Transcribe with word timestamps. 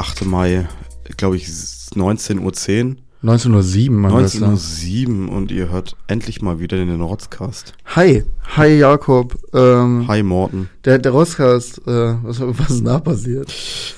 Es 0.00 0.06
ist 0.06 0.22
8. 0.22 0.24
Mai, 0.26 0.66
glaube 1.18 1.36
ich, 1.36 1.44
19.10 1.46 2.38
Uhr. 2.40 2.96
1907, 3.22 3.94
mein 3.94 4.14
Bester. 4.16 4.46
19.07 4.48 5.28
Uhr 5.28 5.32
und 5.36 5.50
ihr 5.50 5.68
hört 5.68 5.94
endlich 6.06 6.40
mal 6.40 6.58
wieder 6.58 6.78
den 6.78 7.02
Rotzcast. 7.02 7.74
Hi, 7.84 8.24
hi 8.56 8.78
Jakob. 8.78 9.36
Ähm, 9.52 10.06
Hi 10.08 10.22
Morten. 10.22 10.70
Der, 10.86 10.98
der 10.98 11.12
Rotzcast, 11.12 11.86
äh, 11.86 12.14
was, 12.22 12.40
was 12.40 12.70
ist 12.70 12.86
da 12.86 12.98
passiert? 12.98 13.52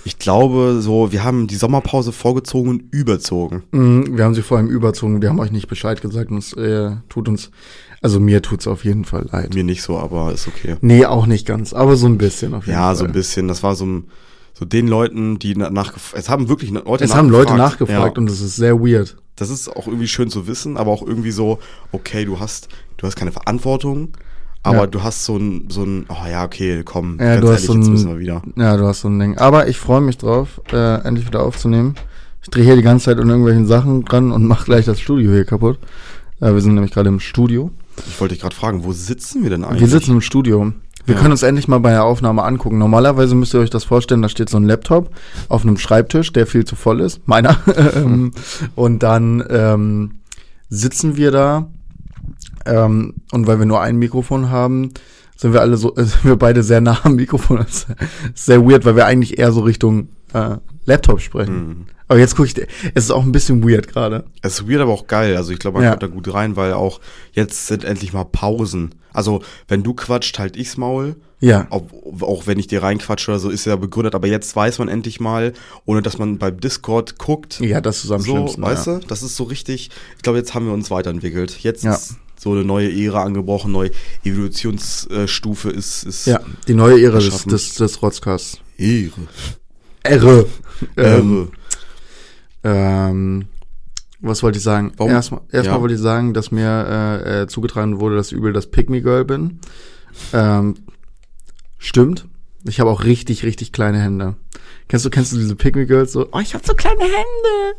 Ich 0.04 0.18
glaube, 0.18 0.78
so, 0.80 1.12
wir 1.12 1.22
haben 1.22 1.46
die 1.46 1.54
Sommerpause 1.54 2.10
vorgezogen 2.10 2.68
und 2.70 2.82
überzogen. 2.92 3.62
Mhm, 3.70 4.16
wir 4.16 4.24
haben 4.24 4.34
sie 4.34 4.42
vor 4.42 4.56
allem 4.58 4.66
überzogen, 4.70 5.22
wir 5.22 5.28
haben 5.28 5.38
euch 5.38 5.52
nicht 5.52 5.68
Bescheid 5.68 6.02
gesagt 6.02 6.32
und 6.32 6.38
es 6.38 6.52
äh, 6.54 6.90
tut 7.08 7.28
uns, 7.28 7.52
also 8.00 8.18
mir 8.18 8.42
tut's 8.42 8.66
auf 8.66 8.84
jeden 8.84 9.04
Fall 9.04 9.28
leid. 9.30 9.54
Mir 9.54 9.62
nicht 9.62 9.82
so, 9.84 9.98
aber 9.98 10.32
ist 10.32 10.48
okay. 10.48 10.74
Nee, 10.80 11.06
auch 11.06 11.26
nicht 11.26 11.46
ganz, 11.46 11.72
aber 11.72 11.94
so 11.94 12.06
ein 12.08 12.18
bisschen 12.18 12.54
auf 12.54 12.66
jeden 12.66 12.76
Ja, 12.76 12.86
Fall. 12.86 12.96
so 12.96 13.04
ein 13.04 13.12
bisschen. 13.12 13.46
Das 13.46 13.62
war 13.62 13.76
so, 13.76 13.86
ein- 13.86 14.04
so 14.62 14.66
den 14.66 14.86
Leuten, 14.88 15.38
die 15.38 15.54
na- 15.56 15.70
nachgefragt, 15.70 16.22
es 16.22 16.28
haben 16.28 16.48
wirklich 16.48 16.70
Leute 16.70 17.04
Es 17.04 17.14
haben 17.14 17.28
Leute 17.28 17.54
nachgefragt. 17.54 18.16
Ja. 18.16 18.20
und 18.22 18.30
es 18.30 18.40
ist 18.40 18.56
sehr 18.56 18.78
weird. 18.80 19.16
Das 19.36 19.50
ist 19.50 19.68
auch 19.68 19.86
irgendwie 19.86 20.08
schön 20.08 20.30
zu 20.30 20.46
wissen, 20.46 20.76
aber 20.76 20.90
auch 20.92 21.02
irgendwie 21.06 21.30
so, 21.32 21.58
okay, 21.90 22.24
du 22.24 22.38
hast, 22.38 22.68
du 22.96 23.06
hast 23.06 23.16
keine 23.16 23.32
Verantwortung, 23.32 24.10
aber 24.62 24.76
Ja. 24.82 24.86
du 24.86 25.02
hast 25.02 25.24
so 25.24 25.36
ein, 25.36 25.66
so 25.68 25.82
ein, 25.82 26.06
oh 26.08 26.26
ja, 26.30 26.44
okay, 26.44 26.82
komm, 26.84 27.18
Ja, 27.20 27.40
du 27.40 27.48
hast 27.50 27.64
so 27.64 27.74
jetzt 27.74 27.86
ein- 27.86 27.92
müssen 27.92 28.08
wir 28.10 28.18
wieder. 28.20 28.42
Ja, 28.56 28.76
du 28.76 28.86
hast 28.86 29.00
so 29.00 29.08
ein 29.08 29.18
Ding. 29.18 29.38
Aber 29.38 29.66
ich 29.68 29.78
freue 29.78 30.00
mich 30.00 30.18
drauf, 30.18 30.60
äh, 30.72 31.00
endlich 31.02 31.26
wieder 31.26 31.42
aufzunehmen. 31.42 31.94
Ich 32.42 32.50
drehe 32.50 32.64
hier 32.64 32.76
die 32.76 32.82
ganze 32.82 33.06
Zeit 33.06 33.18
an 33.18 33.28
irgendwelchen 33.28 33.66
Sachen 33.66 34.04
dran 34.04 34.30
und 34.32 34.44
mach 34.46 34.64
gleich 34.64 34.84
das 34.84 35.00
Studio 35.00 35.32
hier 35.32 35.44
kaputt. 35.44 35.78
Äh, 36.40 36.52
wir 36.52 36.60
sind 36.60 36.74
nämlich 36.74 36.92
gerade 36.92 37.08
im 37.08 37.20
Studio. 37.20 37.70
Ich 38.08 38.20
wollte 38.20 38.34
dich 38.34 38.42
gerade 38.42 38.54
fragen, 38.56 38.84
wo 38.84 38.92
sitzen 38.92 39.42
wir 39.42 39.50
denn 39.50 39.64
eigentlich? 39.64 39.80
Wir 39.80 39.88
sitzen 39.88 40.12
im 40.12 40.20
Studio. 40.20 40.72
Wir 41.04 41.14
Ja. 41.14 41.20
können 41.20 41.32
uns 41.32 41.42
endlich 41.42 41.66
mal 41.68 41.78
bei 41.80 41.90
der 41.90 42.04
Aufnahme 42.04 42.42
angucken. 42.44 42.78
Normalerweise 42.78 43.34
müsst 43.34 43.54
ihr 43.54 43.60
euch 43.60 43.70
das 43.70 43.84
vorstellen, 43.84 44.22
da 44.22 44.28
steht 44.28 44.48
so 44.48 44.56
ein 44.56 44.64
Laptop 44.64 45.10
auf 45.48 45.62
einem 45.62 45.76
Schreibtisch, 45.76 46.32
der 46.32 46.46
viel 46.46 46.64
zu 46.64 46.76
voll 46.76 47.00
ist, 47.00 47.26
meiner. 47.26 47.56
Ähm, 47.96 48.32
und 48.76 49.02
dann 49.02 49.42
ähm, 49.50 50.20
sitzen 50.68 51.16
wir 51.16 51.30
da 51.30 51.66
ähm, 52.66 53.14
und 53.32 53.46
weil 53.46 53.58
wir 53.58 53.66
nur 53.66 53.80
ein 53.80 53.96
Mikrofon 53.96 54.50
haben, 54.50 54.90
sind 55.36 55.52
wir 55.52 55.60
alle 55.60 55.76
so, 55.76 55.92
sind 55.96 56.24
wir 56.24 56.36
beide 56.36 56.62
sehr 56.62 56.80
nah 56.80 56.98
am 57.02 57.16
Mikrofon. 57.16 57.58
Das 57.58 57.86
ist 58.34 58.46
sehr 58.46 58.64
weird, 58.64 58.84
weil 58.84 58.96
wir 58.96 59.06
eigentlich 59.06 59.38
eher 59.38 59.50
so 59.52 59.60
Richtung 59.60 60.08
äh, 60.32 60.56
Laptop 60.84 61.20
sprechen. 61.20 61.66
Mhm. 61.68 61.86
Aber 62.08 62.18
jetzt 62.18 62.36
gucke 62.36 62.48
ich, 62.48 62.66
es 62.94 63.04
ist 63.04 63.10
auch 63.10 63.22
ein 63.24 63.32
bisschen 63.32 63.66
weird 63.66 63.88
gerade. 63.88 64.24
Es 64.42 64.60
ist 64.60 64.68
weird, 64.68 64.80
aber 64.82 64.92
auch 64.92 65.06
geil. 65.06 65.36
Also 65.36 65.52
ich 65.52 65.58
glaube, 65.58 65.76
man 65.78 65.84
Ja. 65.84 65.90
kommt 65.90 66.02
da 66.02 66.06
gut 66.08 66.32
rein, 66.34 66.56
weil 66.56 66.72
auch 66.74 67.00
jetzt 67.32 67.66
sind 67.68 67.84
endlich 67.84 68.12
mal 68.12 68.24
Pausen. 68.24 68.94
Also 69.12 69.42
wenn 69.68 69.82
du 69.82 69.94
quatscht, 69.94 70.38
halt 70.38 70.56
ich's 70.56 70.76
Maul. 70.76 71.16
Ja. 71.40 71.66
Auch, 71.70 71.82
auch 72.20 72.46
wenn 72.46 72.58
ich 72.58 72.66
dir 72.68 72.82
reinquatsche 72.82 73.30
oder 73.32 73.40
so, 73.40 73.48
ist 73.50 73.64
ja 73.64 73.74
begründet. 73.76 74.14
Aber 74.14 74.28
jetzt 74.28 74.54
weiß 74.54 74.78
man 74.78 74.88
endlich 74.88 75.18
mal, 75.20 75.54
ohne 75.86 76.02
dass 76.02 76.18
man 76.18 76.38
beim 76.38 76.60
Discord 76.60 77.18
guckt, 77.18 77.58
Ja, 77.60 77.80
das 77.80 78.04
ist 78.04 78.10
am 78.12 78.20
so, 78.20 78.32
schlimmsten. 78.32 78.62
weißt 78.62 78.86
ja. 78.86 78.98
du? 78.98 79.06
Das 79.06 79.22
ist 79.22 79.34
so 79.36 79.44
richtig. 79.44 79.90
Ich 80.16 80.22
glaube, 80.22 80.38
jetzt 80.38 80.54
haben 80.54 80.66
wir 80.66 80.72
uns 80.72 80.90
weiterentwickelt. 80.90 81.58
Jetzt 81.60 81.82
Ja. 81.82 81.94
ist 81.94 82.16
so 82.38 82.52
eine 82.52 82.64
neue 82.64 82.92
Ära 82.92 83.22
angebrochen, 83.24 83.72
neue 83.72 83.90
Evolutionsstufe 84.24 85.70
ist, 85.70 86.02
ist 86.04 86.26
Ja, 86.26 86.40
die 86.68 86.74
neue 86.74 87.00
Ära 87.02 87.18
des, 87.18 87.44
des, 87.44 87.74
des 87.74 88.02
Rotzcasts. 88.02 88.58
Ehre. 88.78 89.10
Ehre. 90.04 90.46
Ähm, 90.96 91.50
ähm, 92.64 93.44
was 94.20 94.42
wollte 94.42 94.58
ich 94.58 94.64
sagen? 94.64 94.92
Warum? 94.96 95.12
Erstmal, 95.12 95.40
erstmal 95.50 95.76
Ja. 95.76 95.80
wollte 95.80 95.94
ich 95.94 96.00
sagen, 96.00 96.32
dass 96.34 96.50
mir 96.50 97.20
äh, 97.24 97.42
äh, 97.42 97.46
zugetragen 97.48 97.98
wurde, 98.00 98.16
dass 98.16 98.28
ich 98.28 98.38
übel 98.38 98.52
das 98.52 98.68
Me 98.88 99.02
Girl 99.02 99.24
bin. 99.24 99.60
Ähm, 100.32 100.74
stimmt. 101.78 102.26
Ich 102.64 102.78
habe 102.78 102.90
auch 102.90 103.02
richtig, 103.04 103.42
richtig 103.44 103.72
kleine 103.72 104.00
Hände. 104.00 104.36
Kennst 104.88 105.04
du, 105.04 105.10
kennst 105.10 105.32
du 105.32 105.38
diese 105.38 105.56
Me 105.74 105.86
Girls 105.86 106.12
so? 106.12 106.28
Oh, 106.32 106.38
ich 106.40 106.54
habe 106.54 106.64
so 106.64 106.74
kleine 106.74 107.00
Hände. 107.02 107.76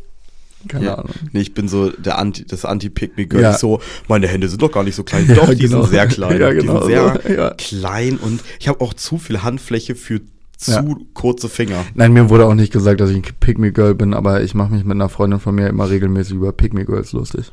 Keine 0.67 0.85
Ja. 0.85 0.95
Ahnung. 0.95 1.13
Nee, 1.33 1.41
ich 1.41 1.53
bin 1.53 1.67
so 1.67 1.89
der 1.89 2.17
Anti, 2.17 2.45
das 2.45 2.63
Anti-Pick-Me-Girl. 2.65 3.41
Ja. 3.41 3.57
So, 3.57 3.81
meine 4.07 4.27
Hände 4.27 4.47
sind 4.47 4.61
doch 4.61 4.71
gar 4.71 4.83
nicht 4.83 4.95
so 4.95 5.03
klein. 5.03 5.25
Ja, 5.29 5.35
Doch, 5.35 5.49
die 5.53 5.57
genau. 5.57 5.81
sind 5.83 5.91
sehr 5.91 6.07
klein. 6.07 6.39
Ja, 6.39 6.51
Die 6.51 6.57
genau 6.57 6.79
sind 6.81 6.87
sehr 6.87 7.21
so, 7.25 7.29
ja. 7.33 7.49
klein 7.51 8.17
und 8.17 8.41
ich 8.59 8.67
habe 8.69 8.79
auch 8.81 8.93
zu 8.93 9.17
viel 9.17 9.43
Handfläche 9.43 9.95
für 9.95 10.21
zu 10.63 10.71
Ja. 10.71 10.85
kurze 11.13 11.49
Finger. 11.49 11.83
Nein, 11.95 12.13
mir 12.13 12.29
wurde 12.29 12.45
auch 12.45 12.55
nicht 12.55 12.73
gesagt, 12.73 13.01
dass 13.01 13.09
ich 13.09 13.17
ein 13.17 13.23
Me 13.59 13.71
Girl 13.71 13.95
bin, 13.95 14.13
aber 14.13 14.41
ich 14.41 14.53
mache 14.55 14.73
mich 14.73 14.83
mit 14.83 14.95
einer 14.95 15.09
Freundin 15.09 15.39
von 15.39 15.55
mir 15.55 15.67
immer 15.67 15.89
regelmäßig 15.89 16.35
über 16.35 16.53
Me 16.73 16.85
Girls 16.85 17.11
lustig. 17.13 17.51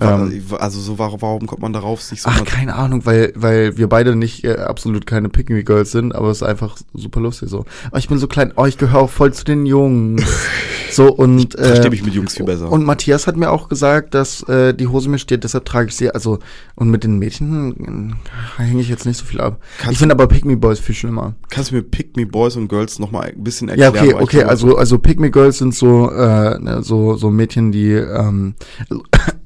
Ähm. 0.00 0.42
also 0.58 0.80
so, 0.80 0.98
warum, 0.98 1.20
warum 1.22 1.46
kommt 1.46 1.62
man 1.62 1.72
darauf, 1.72 2.02
sich 2.02 2.22
so 2.22 2.30
Ach, 2.30 2.44
keine 2.44 2.74
Ahnung, 2.74 3.04
weil, 3.04 3.32
weil 3.36 3.76
wir 3.76 3.88
beide 3.88 4.16
nicht 4.16 4.44
äh, 4.44 4.56
absolut 4.56 5.06
keine 5.06 5.28
Pick 5.28 5.50
Me 5.50 5.62
Girls 5.62 5.90
sind, 5.90 6.14
aber 6.14 6.30
es 6.30 6.38
ist 6.38 6.42
einfach 6.42 6.76
super 6.94 7.20
lustig 7.20 7.50
so. 7.50 7.64
Oh, 7.92 7.96
ich 7.96 8.08
bin 8.08 8.18
so 8.18 8.26
klein, 8.26 8.52
oh, 8.56 8.64
ich 8.64 8.78
gehöre 8.78 9.00
auch 9.00 9.10
voll 9.10 9.32
zu 9.32 9.44
den 9.44 9.66
Jungs. 9.66 10.24
so 10.90 11.12
und 11.12 11.58
äh, 11.58 11.64
verstehe 11.64 11.90
mich 11.90 12.04
mit 12.04 12.14
Jungs 12.14 12.34
viel 12.34 12.46
besser. 12.46 12.70
Und 12.70 12.84
Matthias 12.84 13.26
hat 13.26 13.36
mir 13.36 13.50
auch 13.50 13.68
gesagt, 13.68 14.14
dass 14.14 14.42
äh, 14.44 14.74
die 14.74 14.86
Hose 14.86 15.08
mir 15.08 15.18
steht, 15.18 15.44
deshalb 15.44 15.64
trage 15.64 15.88
ich 15.88 15.96
sie. 15.96 16.10
Also 16.10 16.38
und 16.74 16.90
mit 16.90 17.04
den 17.04 17.18
Mädchen 17.18 17.74
hm, 17.76 18.16
hänge 18.56 18.80
ich 18.80 18.88
jetzt 18.88 19.06
nicht 19.06 19.18
so 19.18 19.24
viel 19.24 19.40
ab. 19.40 19.60
Kannst 19.78 19.92
ich 19.92 19.98
finde 19.98 20.14
aber 20.14 20.26
Pick 20.26 20.44
Me 20.44 20.56
Boys 20.56 20.80
viel 20.80 20.94
schlimmer. 20.94 21.34
Kannst 21.48 21.70
du 21.70 21.76
mir 21.76 21.82
Pick-Me-Boys 21.82 22.56
und 22.56 22.68
Girls 22.68 22.98
noch 22.98 23.10
mal 23.10 23.26
ein 23.26 23.42
bisschen 23.42 23.68
Ja, 23.68 23.86
erklären? 23.86 24.06
okay, 24.06 24.08
ich 24.08 24.22
okay, 24.22 24.36
glaube, 24.38 24.50
also 24.50 24.76
also 24.76 24.98
Pick 24.98 25.20
Me 25.20 25.30
Girls 25.30 25.58
sind 25.58 25.74
so 25.74 26.10
äh, 26.10 26.58
ne, 26.58 26.82
so 26.82 27.16
so 27.16 27.30
Mädchen, 27.30 27.72
die 27.72 27.92
ähm, 27.92 28.54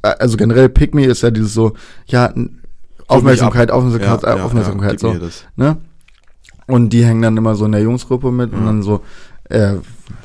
also 0.02 0.36
generell 0.36 0.68
Pick 0.68 0.94
Me 0.94 1.04
ist 1.06 1.22
ja 1.22 1.30
dieses 1.30 1.54
so 1.54 1.72
ja 2.06 2.32
Aufmerksamkeit. 3.06 3.70
Aufmerksamkeit, 3.70 4.22
Ja, 4.22 4.34
äh, 4.34 4.38
ja, 4.38 4.44
Aufmerksamkeit 4.44 5.02
ja, 5.02 5.12
gib 5.12 5.20
so, 5.22 5.38
ne? 5.56 5.76
Und 6.66 6.90
die 6.90 7.04
hängen 7.04 7.22
dann 7.22 7.36
immer 7.36 7.56
so 7.56 7.64
in 7.64 7.72
der 7.72 7.80
Jungsgruppe 7.82 8.30
mit 8.30 8.52
und 8.52 8.60
Ja. 8.60 8.66
dann 8.66 8.82
so 8.82 9.02
äh, 9.44 9.74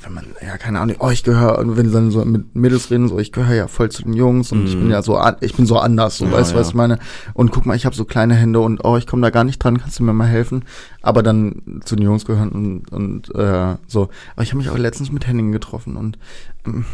wenn 0.03 0.13
man 0.13 0.25
ja 0.39 0.55
keine 0.57 0.79
Ahnung, 0.79 0.97
oh 0.99 1.09
ich 1.09 1.23
gehöre 1.23 1.57
und 1.57 1.77
wenn 1.77 1.87
sie 1.87 1.93
dann 1.93 2.11
so 2.11 2.23
mit 2.25 2.55
Mädels 2.55 2.91
reden, 2.91 3.07
so 3.07 3.17
ich 3.17 3.31
gehöre 3.31 3.55
ja 3.55 3.67
voll 3.67 3.89
zu 3.89 4.03
den 4.03 4.13
Jungs 4.13 4.51
und 4.51 4.67
ich 4.67 4.75
Mhm. 4.75 4.81
bin 4.81 4.89
ja 4.91 5.01
so 5.01 5.17
an, 5.17 5.37
ich 5.41 5.55
bin 5.55 5.65
so 5.65 5.79
anders, 5.79 6.17
so 6.19 6.25
Ja, 6.25 6.31
weißt 6.33 6.51
du, 6.53 6.55
was 6.57 6.67
ja. 6.67 6.69
ich 6.71 6.75
meine? 6.75 6.99
Und 7.33 7.49
guck 7.51 7.65
mal, 7.65 7.75
ich 7.75 7.87
habe 7.87 7.95
so 7.95 8.05
kleine 8.05 8.35
Hände 8.35 8.59
und 8.59 8.81
oh, 8.85 8.97
ich 8.97 9.07
komme 9.07 9.23
da 9.23 9.31
gar 9.31 9.43
nicht 9.43 9.57
dran, 9.57 9.79
kannst 9.79 9.97
du 9.97 10.03
mir 10.03 10.13
mal 10.13 10.27
helfen? 10.27 10.63
Aber 11.01 11.23
dann 11.23 11.81
zu 11.85 11.95
den 11.95 12.05
Jungs 12.05 12.25
gehören 12.25 12.49
und 12.51 12.91
und 12.91 13.33
äh, 13.33 13.77
so. 13.87 14.09
Aber 14.35 14.43
ich 14.43 14.49
habe 14.51 14.59
mich 14.59 14.69
auch 14.69 14.77
letztens 14.77 15.11
mit 15.11 15.25
Henning 15.25 15.51
getroffen 15.51 15.95
und 15.97 16.19
ähm, 16.67 16.85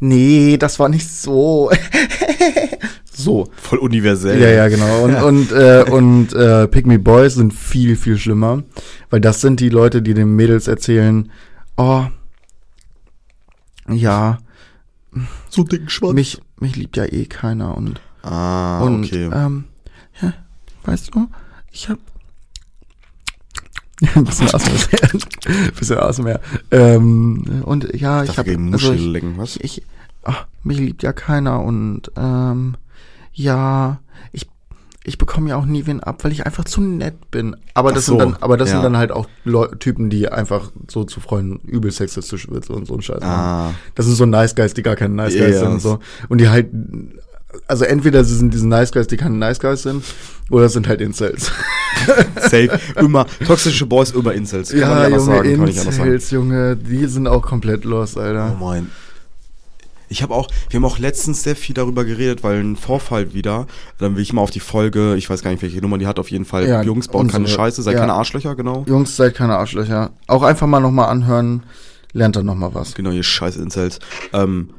nee, 0.00 0.56
das 0.56 0.78
war 0.78 0.88
nicht 0.88 1.08
so. 1.08 1.70
so. 3.12 3.48
Voll 3.56 3.78
universell. 3.78 4.40
Ja, 4.40 4.50
ja, 4.50 4.68
genau. 4.68 5.04
Und, 5.04 5.14
und, 5.16 5.52
äh, 5.52 5.84
und 5.90 6.32
äh, 6.32 6.68
Pick 6.68 6.86
Me 6.86 6.98
Boys 6.98 7.34
sind 7.34 7.52
viel, 7.52 7.96
viel 7.96 8.18
schlimmer. 8.18 8.62
Weil 9.10 9.20
das 9.20 9.40
sind 9.40 9.60
die 9.60 9.68
Leute, 9.68 10.02
die 10.02 10.14
den 10.14 10.34
Mädels 10.36 10.68
erzählen, 10.68 11.30
oh, 11.76 12.06
ja, 13.88 14.38
So 15.48 15.64
dicken 15.64 15.88
Schwanz. 15.88 16.14
mich, 16.14 16.40
mich 16.60 16.76
liebt 16.76 16.96
ja 16.96 17.04
eh 17.04 17.26
keiner. 17.26 17.76
Und, 17.76 18.00
ah, 18.22 18.82
und 18.82 19.04
okay. 19.04 19.30
ähm, 19.32 19.64
ja, 20.20 20.34
weißt 20.84 21.14
du, 21.14 21.28
ich 21.72 21.88
hab 21.88 21.98
ein 24.14 24.24
bisschen 24.24 24.48
Asthma, 24.54 24.98
bisschen 25.78 25.98
Asthma. 25.98 26.38
Ähm, 26.70 27.62
und 27.64 27.94
ja, 27.94 28.22
ich 28.22 28.34
Dafür 28.34 28.54
habe 28.54 28.72
also 28.72 28.92
ich, 28.92 29.22
was? 29.36 29.56
ich, 29.56 29.78
ich 29.78 29.82
ach, 30.22 30.46
mich 30.62 30.78
liebt 30.78 31.02
ja 31.02 31.12
keiner 31.12 31.62
und 31.62 32.10
ähm, 32.16 32.76
ja, 33.32 34.00
ich 34.32 34.48
ich 35.04 35.16
bekomme 35.16 35.48
ja 35.48 35.56
auch 35.56 35.64
nie 35.64 35.86
wen 35.86 36.00
ab, 36.00 36.22
weil 36.22 36.32
ich 36.32 36.44
einfach 36.44 36.64
zu 36.64 36.82
nett 36.82 37.30
bin. 37.30 37.56
Aber 37.72 37.92
das 37.92 38.06
so, 38.06 38.12
sind 38.12 38.18
dann, 38.18 38.42
aber 38.42 38.56
das 38.58 38.68
ja. 38.68 38.74
sind 38.74 38.84
dann 38.84 38.96
halt 38.98 39.10
auch 39.10 39.26
Leu 39.44 39.66
Typen, 39.66 40.10
die 40.10 40.28
einfach 40.28 40.70
so 40.86 41.04
zu 41.04 41.20
Freunden 41.20 41.66
übel 41.66 41.90
sexistisch 41.90 42.48
wird 42.50 42.68
und 42.68 42.86
so 42.86 42.94
ein 42.94 43.00
Scheiß. 43.02 43.22
Ah, 43.22 43.72
Das 43.94 44.04
sind 44.04 44.16
so 44.16 44.26
Nice 44.26 44.54
Guys, 44.54 44.74
die 44.74 44.82
gar 44.82 44.96
keine 44.96 45.14
Nice 45.14 45.34
Guys 45.34 45.54
ja. 45.54 45.60
sind 45.60 45.68
und 45.68 45.80
so. 45.80 45.98
Und 46.28 46.40
die 46.40 46.48
halt, 46.50 46.68
also 47.66 47.84
entweder 47.84 48.24
sie 48.24 48.36
sind 48.36 48.52
diese 48.52 48.68
Nice 48.68 48.92
Guys, 48.92 49.06
die 49.06 49.16
keine 49.16 49.36
Nice 49.36 49.58
Guys 49.58 49.82
sind, 49.82 50.04
oder 50.50 50.68
sind 50.68 50.86
halt 50.88 51.00
Incels. 51.00 51.50
safe. 52.36 52.78
immer, 52.96 53.26
toxische 53.46 53.86
Boys, 53.86 54.10
immer 54.10 54.32
Incels. 54.34 54.70
Kann 54.70 54.80
man 54.80 54.98
nicht 54.98 55.04
anders 55.04 55.24
sagen. 55.24 55.50
Incels, 55.50 56.30
Junge, 56.30 56.76
die 56.76 57.06
sind 57.06 57.26
auch 57.26 57.42
komplett 57.42 57.84
lost, 57.84 58.18
Alter. 58.18 58.56
Oh 58.58 58.64
mein. 58.64 58.90
Ich 60.10 60.22
habe 60.22 60.34
auch, 60.34 60.48
wir 60.70 60.78
haben 60.78 60.86
auch 60.86 60.98
letztens 60.98 61.42
sehr 61.42 61.54
viel 61.54 61.74
darüber 61.74 62.04
geredet, 62.04 62.42
weil 62.42 62.60
ein 62.60 62.76
Vorfall 62.76 63.34
wieder, 63.34 63.66
dann 63.98 64.16
will 64.16 64.22
ich 64.22 64.32
mal 64.32 64.40
auf 64.40 64.50
die 64.50 64.60
Folge, 64.60 65.16
ich 65.16 65.28
weiß 65.28 65.42
gar 65.42 65.50
nicht, 65.50 65.62
welche 65.62 65.80
Nummer 65.82 65.98
die 65.98 66.06
hat, 66.06 66.18
auf 66.18 66.30
jeden 66.30 66.46
Fall, 66.46 66.66
Ja, 66.66 66.82
Jungs 66.82 67.08
bauen 67.08 67.28
keine 67.28 67.46
Scheiße, 67.46 67.82
seid 67.82 67.94
ja. 67.94 68.00
keine 68.00 68.14
Arschlöcher, 68.14 68.54
genau. 68.54 68.84
Jungs, 68.88 69.16
seid 69.16 69.34
keine 69.34 69.56
Arschlöcher. 69.56 70.12
Auch 70.26 70.42
einfach 70.42 70.66
mal 70.66 70.80
nochmal 70.80 71.10
anhören, 71.10 71.62
lernt 72.12 72.36
dann 72.36 72.46
nochmal 72.46 72.74
was. 72.74 72.94
Genau, 72.94 73.10
ihr 73.10 73.22
scheiß 73.22 73.56
Incels. 73.56 73.98
Ähm, 74.32 74.70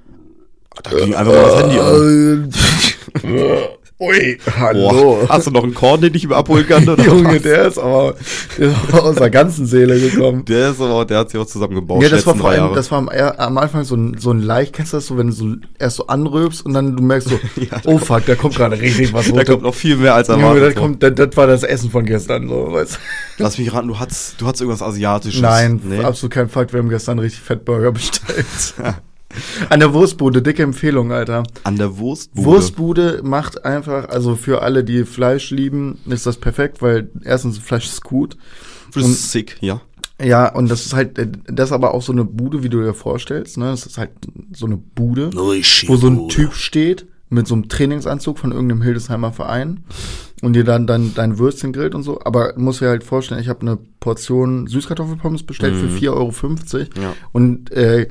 da 0.83 0.91
ging 0.97 1.13
einfach 1.15 1.33
mal 1.33 1.41
das 1.41 1.61
Handy 1.61 1.79
an. 1.79 3.59
Ui, 4.01 4.37
Boah, 4.71 5.27
hast 5.27 5.47
du 5.47 5.51
noch 5.51 5.63
einen 5.65 5.73
Korn, 5.73 5.99
den 5.99 6.15
ich 6.15 6.25
mir 6.25 6.37
abholen 6.37 6.65
kann? 6.65 6.87
Oder 6.87 7.03
Junge, 7.03 7.35
was? 7.35 7.41
der 7.41 7.67
ist 7.67 7.77
aber 7.77 8.15
der 8.57 8.69
ist 8.69 8.93
aus 8.93 9.15
der 9.17 9.29
ganzen 9.29 9.65
Seele 9.65 9.99
gekommen. 9.99 10.45
Der 10.45 10.69
ist 10.69 10.79
aber, 10.79 11.03
der 11.03 11.17
hat 11.17 11.31
sich 11.31 11.37
auch 11.37 11.45
zusammengebaut. 11.45 12.01
Ja, 12.01 12.07
das 12.07 12.25
war 12.25 12.33
vor 12.35 12.49
allem, 12.49 12.73
das 12.73 12.89
war 12.91 12.99
am, 12.99 13.09
am 13.09 13.57
Anfang 13.57 13.83
so 13.83 13.97
ein, 13.97 14.15
so 14.17 14.31
ein 14.31 14.41
leicht, 14.41 14.71
kennst 14.71 14.93
du 14.93 14.97
das 14.97 15.07
so, 15.07 15.17
wenn 15.17 15.27
du 15.27 15.33
so 15.33 15.53
erst 15.77 15.97
so 15.97 16.07
anrübst 16.07 16.65
und 16.65 16.75
dann 16.75 16.95
du 16.95 17.03
merkst 17.03 17.27
so, 17.27 17.35
Ja, 17.57 17.79
da 17.83 17.89
oh 17.89 17.97
fuck, 17.97 18.25
da 18.25 18.35
kommt 18.35 18.55
gerade 18.55 18.79
richtig 18.79 19.11
was 19.11 19.25
da 19.27 19.31
runter. 19.33 19.51
kommt 19.51 19.63
noch 19.63 19.75
viel 19.75 19.97
mehr 19.97 20.15
als 20.15 20.29
Junge, 20.29 20.43
erwartet. 20.43 20.63
das, 20.63 20.73
vor. 20.75 20.81
kommt, 20.83 21.03
das, 21.03 21.15
das 21.15 21.35
war 21.35 21.47
das 21.47 21.63
Essen 21.63 21.91
von 21.91 22.05
gestern, 22.05 22.47
so, 22.47 22.71
weißt 22.71 22.93
du? 23.37 23.43
Lass 23.43 23.57
mich 23.57 23.73
raten, 23.73 23.89
du 23.89 23.99
hattest, 23.99 24.39
du 24.39 24.47
hattest 24.47 24.61
irgendwas 24.61 24.81
Asiatisches. 24.81 25.41
Nein, 25.41 25.81
nee? 25.83 25.99
absolut 25.99 26.33
kein 26.33 26.47
Fakt, 26.47 26.71
wir 26.71 26.79
haben 26.79 26.87
gestern 26.87 27.19
richtig 27.19 27.41
Fettburger 27.41 27.91
bestellt. 27.91 28.45
An 29.69 29.79
der 29.79 29.93
Wurstbude, 29.93 30.41
dicke 30.41 30.63
Empfehlung, 30.63 31.11
Alter. 31.11 31.43
An 31.63 31.77
der 31.77 31.97
Wurstbude. 31.97 32.45
Wurstbude 32.45 33.21
macht 33.23 33.63
einfach, 33.63 34.09
also 34.09 34.35
für 34.35 34.61
alle, 34.61 34.83
die 34.83 35.05
Fleisch 35.05 35.51
lieben, 35.51 35.99
ist 36.07 36.25
das 36.25 36.37
perfekt, 36.37 36.81
weil 36.81 37.09
erstens 37.23 37.57
Fleisch 37.59 37.85
ist 37.85 38.03
gut. 38.03 38.37
Das 38.93 39.07
ist 39.07 39.31
sick, 39.31 39.57
ja. 39.61 39.81
Ja, 40.21 40.53
und 40.53 40.69
das 40.69 40.85
ist 40.85 40.93
halt, 40.93 41.17
das 41.45 41.69
ist 41.69 41.73
aber 41.73 41.93
auch 41.93 42.01
so 42.01 42.11
eine 42.11 42.25
Bude, 42.25 42.63
wie 42.63 42.69
du 42.69 42.81
dir 42.81 42.93
vorstellst, 42.93 43.57
ne? 43.57 43.65
Das 43.65 43.85
ist 43.85 43.97
halt 43.97 44.11
so 44.51 44.65
eine 44.65 44.75
Bude, 44.75 45.31
wo 45.33 45.95
so 45.95 46.07
ein 46.07 46.27
Typ 46.27 46.53
steht 46.53 47.07
mit 47.29 47.47
so 47.47 47.53
einem 47.53 47.69
Trainingsanzug 47.69 48.39
von 48.39 48.51
irgendeinem 48.51 48.81
Hildesheimer 48.81 49.31
Verein 49.31 49.83
und 50.41 50.53
dir 50.53 50.63
dann 50.63 50.87
dann 50.87 51.13
dein 51.13 51.37
Würstchen 51.37 51.71
grillt 51.71 51.95
und 51.95 52.03
so. 52.03 52.19
Aber 52.23 52.53
muss 52.57 52.79
dir 52.79 52.89
halt 52.89 53.03
vorstellen, 53.03 53.39
ich 53.39 53.47
habe 53.47 53.61
eine 53.61 53.77
Portion 53.99 54.67
Süßkartoffelpommes 54.67 55.43
bestellt 55.43 55.75
für 55.75 55.87
4,50 55.87 56.09
Euro. 56.09 56.33
Ja. 57.01 57.13
Und 57.31 57.71
äh, 57.71 58.07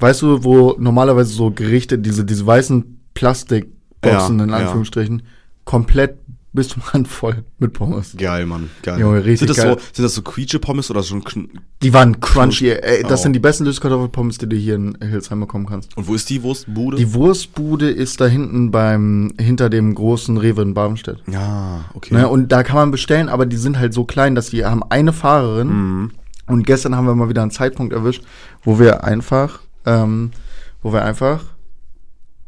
weißt 0.00 0.22
du, 0.22 0.44
wo 0.44 0.74
normalerweise 0.78 1.32
so 1.32 1.50
Gerichte, 1.50 1.98
diese, 1.98 2.24
diese 2.24 2.46
weißen 2.46 3.00
Plastikboxen 3.14 4.38
Ja, 4.38 4.44
in 4.44 4.50
ja. 4.50 4.56
Anführungsstrichen, 4.56 5.22
komplett 5.64 6.18
bis 6.54 6.68
zum 6.68 6.82
Rand 6.82 7.08
voll 7.08 7.44
mit 7.58 7.72
Pommes. 7.72 8.14
Geil, 8.18 8.44
Mann. 8.44 8.68
Geil. 8.82 9.00
Junge, 9.00 9.24
richtig 9.24 9.38
sind 9.38 9.50
das 9.50 9.56
geil. 9.56 9.74
so, 9.78 9.80
sind 9.94 10.04
das 10.04 10.14
so 10.14 10.20
Quietsche-Pommes 10.20 10.90
oder 10.90 11.02
schon 11.02 11.24
kn 11.24 11.48
Die 11.82 11.94
waren 11.94 12.20
crunchy. 12.20 12.68
Ey, 12.68 13.02
das 13.04 13.20
Oh. 13.20 13.22
sind 13.22 13.32
die 13.32 13.38
besten 13.38 13.64
Süßkartoffelpommes, 13.64 14.36
die 14.36 14.46
du 14.50 14.56
hier 14.56 14.74
in 14.74 14.98
Hildesheim 15.00 15.40
bekommen 15.40 15.64
kannst. 15.64 15.96
Und 15.96 16.08
wo 16.08 16.14
ist 16.14 16.28
die 16.28 16.42
Wurstbude? 16.42 16.98
Die 16.98 17.14
Wurstbude 17.14 17.88
ist 17.90 18.20
da 18.20 18.26
hinten 18.26 18.70
beim, 18.70 19.32
hinter 19.40 19.70
dem 19.70 19.94
großen 19.94 20.36
Rewe 20.36 20.60
in 20.60 20.74
Barmstedt. 20.74 21.22
ja, 21.26 21.86
okay. 21.94 22.12
Ne, 22.14 22.28
und 22.28 22.52
da 22.52 22.62
kann 22.62 22.76
man 22.76 22.90
bestellen, 22.90 23.30
aber 23.30 23.46
die 23.46 23.56
sind 23.56 23.78
halt 23.78 23.94
so 23.94 24.04
klein, 24.04 24.34
dass 24.34 24.50
die 24.50 24.66
haben 24.66 24.82
eine 24.90 25.14
Fahrerin. 25.14 25.68
Mhm. 25.68 26.10
Und 26.48 26.66
gestern 26.66 26.96
haben 26.96 27.06
wir 27.06 27.14
mal 27.14 27.30
wieder 27.30 27.40
einen 27.40 27.50
Zeitpunkt 27.50 27.94
erwischt, 27.94 28.24
wo 28.62 28.78
wir 28.78 29.04
einfach, 29.04 29.60
ähm, 29.86 30.30
wo 30.82 30.92
wir 30.92 31.04
einfach 31.04 31.44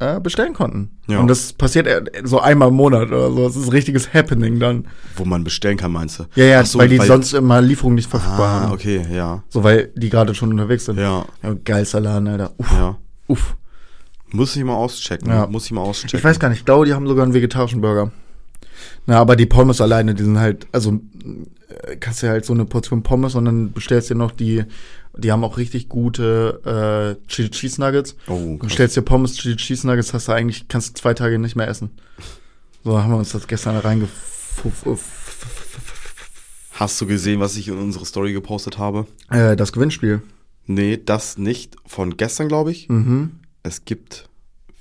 äh, 0.01 0.19
bestellen 0.21 0.55
konnten. 0.55 0.91
Ja. 1.07 1.21
Und 1.21 1.29
das 1.29 1.53
passiert 1.53 1.87
äh, 1.87 2.03
so 2.25 2.41
einmal 2.41 2.69
im 2.69 2.75
Monat 2.75 3.09
oder 3.09 3.31
so. 3.31 3.45
Das 3.47 3.57
ist 3.57 3.67
ein 3.67 3.71
richtiges 3.71 4.13
Happening 4.13 4.59
dann. 4.59 4.87
Wo 5.17 5.25
man 5.25 5.45
bestellen 5.45 5.77
kann, 5.77 5.93
meinst 5.93 6.19
du? 6.19 6.25
Ja, 6.35 6.45
ja, 6.45 6.65
so, 6.65 6.79
weil 6.79 6.89
die 6.89 6.99
sonst 6.99 7.33
immer 7.33 7.61
Lieferung 7.61 7.95
nicht 7.95 8.11
verfügbar 8.11 8.49
Ah, 8.49 8.61
haben. 8.63 8.73
okay, 8.73 9.07
ja. 9.13 9.43
So, 9.49 9.63
weil 9.63 9.93
die 9.95 10.11
gerade 10.11 10.35
schon 10.35 10.51
unterwegs 10.51 10.87
sind. 10.87 10.99
Ja, 10.99 11.25
Ja, 11.43 11.55
geilster 11.65 12.01
Laden, 12.01 12.27
Alter. 12.29 12.53
Uff, 12.59 12.73
ja. 12.73 12.99
uff. 13.29 13.57
Muss 14.33 14.57
ich 14.57 14.65
mal 14.65 14.75
auschecken. 14.75 15.29
Ja. 15.29 15.47
Muss 15.47 15.67
ich 15.67 15.73
mal 15.73 15.83
auschecken. 15.83 16.19
Ich 16.19 16.25
weiß 16.25 16.41
gar 16.41 16.49
nicht, 16.49 16.59
ich 16.59 16.65
glaube, 16.65 16.87
die 16.87 16.93
haben 16.95 17.07
sogar 17.07 17.23
einen 17.25 17.35
vegetarischen 17.35 17.81
Burger. 17.81 18.11
Na, 19.07 19.19
aber 19.21 19.37
die 19.37 19.47
Pommes 19.47 19.81
alleine, 19.81 20.15
die 20.15 20.25
sind 20.25 20.39
halt, 20.41 20.67
also 20.73 20.99
äh, 21.85 21.97
kannst 21.97 22.23
du 22.23 22.29
halt 22.29 22.45
so 22.45 22.53
eine 22.53 22.65
Portion 22.65 23.03
Pommes 23.05 23.37
und 23.37 23.45
dann 23.45 23.71
bestellst 23.73 24.11
dir 24.11 24.17
noch 24.17 24.33
die, 24.33 24.65
die 25.17 25.31
haben 25.33 25.45
auch 25.45 25.57
richtig 25.57 25.89
gute 25.89 27.17
äh, 27.25 27.27
Chili 27.29 27.51
Cheese 27.51 27.81
Nuggets. 27.81 28.17
Oh, 28.27 28.35
Du 28.37 28.59
krass. 28.59 28.69
bestellst 28.69 28.97
dir 28.97 29.03
Pommes, 29.03 29.37
Chili 29.37 29.57
Cheese 29.57 29.87
Nuggets, 29.87 30.13
hast 30.15 30.29
du 30.29 30.33
eigentlich, 30.33 30.69
kannst 30.69 30.91
du 30.91 31.01
zwei 31.01 31.15
Tage 31.15 31.39
nicht 31.39 31.57
mehr 31.57 31.69
essen. 31.69 31.91
So 32.85 33.01
haben 33.03 33.11
wir 33.11 33.17
uns 33.19 33.31
das 33.33 33.47
gestern 33.47 33.77
reingefufft. 33.77 34.85
Hast 36.73 37.01
du 37.01 37.07
gesehen, 37.07 37.41
was 37.41 37.57
ich 37.57 37.69
in 37.69 37.79
unsere 37.79 38.05
Story 38.05 38.33
gepostet 38.33 38.79
habe? 38.79 39.07
Äh, 39.31 39.55
das 39.57 39.73
Gewinnspiel. 39.73 40.23
Nee, 40.67 41.01
das 41.03 41.39
nicht. 41.39 41.77
Von 41.87 42.17
gestern, 42.17 42.49
glaube 42.49 42.73
ich. 42.73 42.89
Mhm. 42.89 43.33
Es 43.63 43.85
gibt 43.85 44.29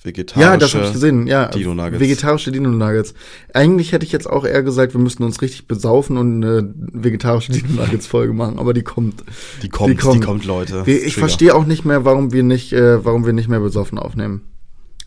vegetarische. 0.06 0.50
Ja, 0.52 0.58
das 0.58 0.74
habe 0.76 0.86
ich 0.86 0.94
gesehen. 0.94 1.28
Ja, 1.28 1.48
Dino 1.48 1.74
Nuggets. 1.74 2.00
Vegetarische 2.00 2.52
Dino 2.52 2.70
Nuggets. 2.70 3.14
Eigentlich 3.54 3.92
hätte 3.92 4.06
ich 4.06 4.12
jetzt 4.12 4.30
auch 4.30 4.46
eher 4.46 4.64
gesagt, 4.64 4.94
wir 4.94 5.02
müssten 5.02 5.24
uns 5.24 5.42
richtig 5.42 5.68
besaufen 5.68 6.18
und 6.18 6.44
eine 6.44 6.74
vegetarische 6.76 7.52
Dino 7.54 7.82
Nuggets 7.82 8.08
Folge 8.08 8.34
machen, 8.34 8.60
aber 8.60 8.74
die 8.74 8.84
kommt. 8.84 9.24
Die 9.62 9.70
kommt, 9.70 9.92
die 9.92 9.96
Die 9.96 10.02
kommt. 10.02 10.26
kommt, 10.26 10.46
Leute. 10.46 10.86
Wir, 10.86 11.04
ich 11.06 11.16
verstehe 11.16 11.56
auch 11.56 11.66
nicht 11.66 11.86
mehr, 11.86 12.06
warum 12.06 12.32
wir 12.34 12.44
nicht, 12.44 12.74
äh, 12.74 13.04
warum 13.06 13.26
wir 13.26 13.34
nicht 13.34 13.48
mehr 13.50 13.60
besoffen 13.60 13.98
aufnehmen. 13.98 14.42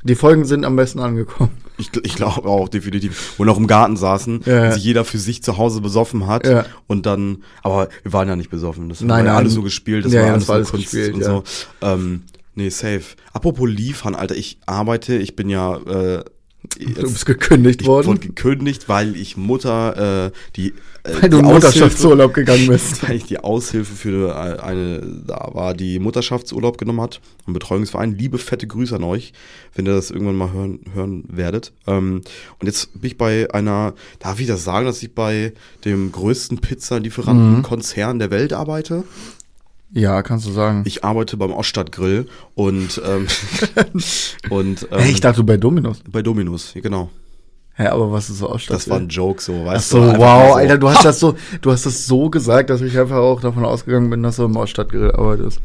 Die 0.03 0.15
Folgen 0.15 0.45
sind 0.45 0.65
am 0.65 0.77
besten 0.77 1.01
angekommen. 1.01 1.51
Ich, 1.79 1.91
ich 2.05 2.15
glaube 2.15 2.49
auch, 2.49 2.69
definitiv. 2.69 3.35
Wo 3.39 3.45
noch 3.45 3.59
im 3.59 3.67
Garten 3.67 3.97
saßen, 3.97 4.43
Ja. 4.47 4.71
sich 4.71 4.85
jeder 4.85 5.05
für 5.05 5.19
sich 5.19 5.43
zu 5.43 5.59
Hause 5.59 5.81
besoffen 5.81 6.27
hat. 6.29 6.47
Ja. 6.47 6.65
Und 6.87 7.07
dann, 7.07 7.43
aber 7.63 7.89
wir 8.05 8.13
waren 8.13 8.29
ja 8.29 8.37
nicht 8.37 8.49
besoffen. 8.49 8.89
Das 8.89 9.01
Nein, 9.01 9.09
war 9.11 9.19
ja 9.19 9.25
nein. 9.25 9.35
alles 9.37 9.55
so 9.55 9.63
gespielt, 9.63 10.05
das 10.05 10.13
Ja, 10.13 10.23
war 10.23 10.29
alles 10.31 10.43
das 10.45 10.49
war 10.49 10.55
alles 10.57 10.71
Kunst 10.71 10.91
gespielt, 10.93 11.15
und 11.15 11.25
so. 11.25 11.43
Ähm, 11.83 12.23
nee, 12.57 12.69
safe. 12.71 13.17
Apropos 13.33 13.69
liefern, 13.69 14.15
Alter, 14.15 14.35
ich 14.35 14.59
arbeite, 14.67 15.17
ich 15.17 15.37
bin 15.37 15.49
ja 15.49 15.77
äh, 15.77 16.25
Du 16.79 17.03
bist 17.03 17.27
gekündigt 17.27 17.83
ich 17.83 17.87
worden, 17.87 18.07
wurde 18.07 18.21
gekündigt, 18.21 18.89
weil 18.89 19.17
ich 19.17 19.37
Mutter 19.37 20.27
äh, 20.27 20.31
die 20.57 20.75
äh, 21.05 21.23
weil 21.23 21.31
du 21.31 21.39
in 21.39 21.45
Mutterschaftsurlaub 21.45 22.35
gegangen 22.35 22.67
bist. 22.67 23.03
weil 23.09 23.17
ich 23.17 23.25
die 23.25 23.39
Aushilfe 23.39 23.95
für 23.95 24.37
eine, 24.37 25.23
da 25.27 25.51
war, 25.53 25.75
die 25.75 25.99
Mutterschaftsurlaub 25.99 26.79
genommen 26.79 27.01
hat, 27.01 27.21
ein 27.47 27.53
Betreuungsverein. 27.53 28.17
Liebe 28.17 28.39
fette 28.39 28.67
Grüße 28.67 28.97
an 28.97 29.05
euch, 29.05 29.33
wenn 29.75 29.87
ihr 29.87 29.95
das 29.95 30.11
irgendwann 30.11 30.37
mal 30.37 30.53
hören, 30.53 30.81
hören 30.93 31.25
werdet. 31.29 31.73
Ähm, 31.87 32.23
und 32.59 32.67
jetzt 32.67 33.01
bin 33.01 33.11
ich 33.11 33.19
bei 33.19 33.53
einer, 33.53 33.95
darf 34.19 34.41
ich 34.41 34.47
das 34.47 34.65
sagen, 34.65 34.87
dass 34.87 35.03
ich 35.03 35.15
bei 35.15 35.53
dem 35.85 36.11
größten 36.13 36.59
Pizzalieferanten-Konzern 36.59 38.19
der 38.19 38.31
Welt 38.31 38.53
arbeite? 38.53 39.05
Ja, 39.93 40.23
kannst 40.23 40.47
du 40.47 40.51
sagen. 40.53 40.83
Ich 40.85 41.05
arbeite 41.05 41.37
beim 41.37 41.53
Oststadtgrill 41.53 42.27
und, 42.55 43.01
ähm, 43.05 43.27
und 44.51 44.83
ähm, 44.91 44.99
hey, 44.99 45.13
ich 45.13 45.21
dachte 45.21 45.43
bei 45.45 45.57
Dominos. 45.57 46.01
bei 46.11 46.23
Dominus, 46.23 46.73
genau. 46.75 47.11
Hä, 47.75 47.89
aber 47.89 48.11
was 48.11 48.31
ist 48.31 48.39
so 48.39 48.49
Ausstattung? 48.49 48.79
Das 48.79 48.89
war 48.89 48.97
ein 48.99 49.09
Joke 49.09 49.43
so, 49.43 49.63
Ach 49.63 49.67
weißt 49.67 49.91
so, 49.91 50.01
du? 50.01 50.19
wow, 50.19 50.49
so. 50.49 50.55
Alter, 50.55 50.79
du 50.79 50.89
hast 50.89 51.05
das 51.05 51.21
so, 51.21 51.37
du 51.61 51.71
hast 51.71 51.87
das 51.87 52.07
so 52.07 52.31
gesagt, 52.31 52.71
dass 52.71 52.81
ich 52.81 52.99
einfach 52.99 53.17
auch 53.17 53.41
davon 53.41 53.65
ausgegangen 53.65 54.11
bin, 54.11 54.23
dass 54.23 54.37
du 54.37 54.45
im 54.45 54.57
Oststadtgrill 54.57 55.13
arbeitest. 55.13 55.61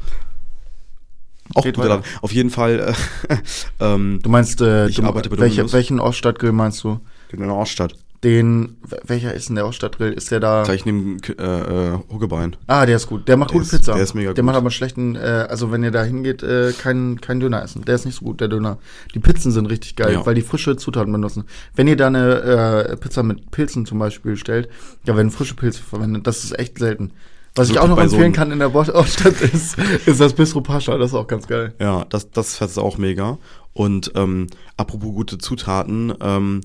Auch 1.54 1.64
Geht 1.64 1.76
guter. 1.76 2.02
Auf 2.22 2.32
jeden 2.32 2.50
Fall, 2.50 2.94
äh, 3.30 3.36
ähm, 3.80 4.20
Du 4.24 4.30
meinst, 4.30 4.62
äh, 4.62 4.88
Ich 4.88 4.98
du, 4.98 5.04
arbeite 5.04 5.30
bei 5.30 5.38
welche, 5.40 5.58
Dominos. 5.58 5.74
welchen 5.74 6.00
Oststadtgrill 6.00 6.52
meinst 6.54 6.84
du? 6.84 7.00
in 7.32 7.40
der 7.40 7.54
Oststadt. 7.56 7.96
Den, 8.24 8.78
welcher 9.04 9.34
ist 9.34 9.50
denn 9.50 9.56
der 9.56 9.66
Oststadtgrill? 9.66 10.14
Ist 10.14 10.30
der 10.30 10.40
da? 10.40 10.62
Gleich 10.62 10.86
neben 10.86 11.18
äh, 11.40 11.42
äh, 11.42 11.98
Huckebein. 12.12 12.56
Ah, 12.68 12.86
der 12.86 12.98
ist 12.98 13.08
gut. 13.08 13.28
Der 13.28 13.36
macht 13.36 13.50
Der 13.50 13.54
gute 13.58 13.66
ist- 13.66 13.72
Pizza. 13.82 13.94
der 13.96 14.04
ist 14.04 14.14
mega 14.14 14.34
Der 14.34 14.44
gut. 14.44 14.46
macht 14.46 14.58
aber 14.58 14.70
schlechten, 14.70 15.16
äh, 15.16 15.48
also 15.50 15.72
wenn 15.72 15.84
ihr 15.84 15.90
da 15.90 16.04
hingeht, 16.04 16.44
äh, 16.44 16.72
kein, 16.74 17.20
kein 17.20 17.40
Döner 17.40 17.64
essen. 17.64 17.84
Der 17.84 17.96
ist 17.96 18.06
nicht 18.06 18.14
so 18.20 18.26
gut, 18.26 18.40
der 18.40 18.48
Döner. 18.48 18.78
Die 19.16 19.20
Pizzen 19.20 19.52
sind 19.52 19.66
richtig 19.66 19.96
geil, 19.96 20.14
Ja. 20.14 20.26
weil 20.26 20.36
die 20.36 20.44
frische 20.44 20.76
Zutaten 20.78 21.12
benutzen. 21.12 21.46
Wenn 21.76 21.88
ihr 21.88 21.96
da 21.98 22.08
eine 22.08 22.42
äh, 22.90 22.98
Pizza 22.98 23.24
mit 23.24 23.50
Pilzen 23.50 23.88
zum 23.88 23.98
Beispiel 23.98 24.38
stellt, 24.38 24.70
da 25.06 25.16
werden 25.18 25.32
frische 25.32 25.56
Pilze 25.56 25.82
verwendet. 25.82 26.28
Das 26.28 26.44
ist 26.44 26.60
echt 26.60 26.78
selten. 26.78 27.14
Was 27.56 27.72
ich 27.72 27.80
auch 27.80 27.88
noch 27.88 27.96
so 27.98 28.02
empfehlen 28.04 28.24
einem- 28.26 28.34
kann 28.34 28.52
in 28.52 28.60
der 28.60 28.70
Bo- 28.70 28.82
Oststadt 28.82 29.42
ist, 29.42 29.78
ist 30.06 30.22
das 30.22 30.34
Bistro 30.34 30.62
Pascha. 30.62 30.96
Das 31.00 31.10
ist 31.10 31.16
auch 31.16 31.28
ganz 31.28 31.48
geil. 31.48 31.74
Ja, 31.80 32.06
das, 32.08 32.30
das 32.30 32.56
fährt 32.56 32.78
auch 32.78 33.00
mega. 33.00 33.40
Und 33.74 34.12
ähm, 34.16 34.46
apropos 34.78 35.12
gute 35.12 35.38
Zutaten, 35.40 36.14
ähm, 36.22 36.62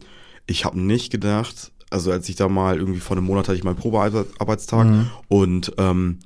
ich 0.47 0.65
habe 0.65 0.81
nicht 0.81 1.11
gedacht, 1.11 1.73
also 1.91 2.11
als 2.12 2.29
ich 2.29 2.37
da 2.37 2.49
mal 2.49 2.79
irgendwie 2.79 3.00
vor 3.00 3.17
einem 3.17 3.26
Monat 3.26 3.49
hatte 3.49 3.57
ich 3.59 3.65
meinen 3.65 3.76
Probearbeitstag 3.76 4.87
Mhm. 4.87 5.11
und 5.29 5.73
ähm, 5.79 6.19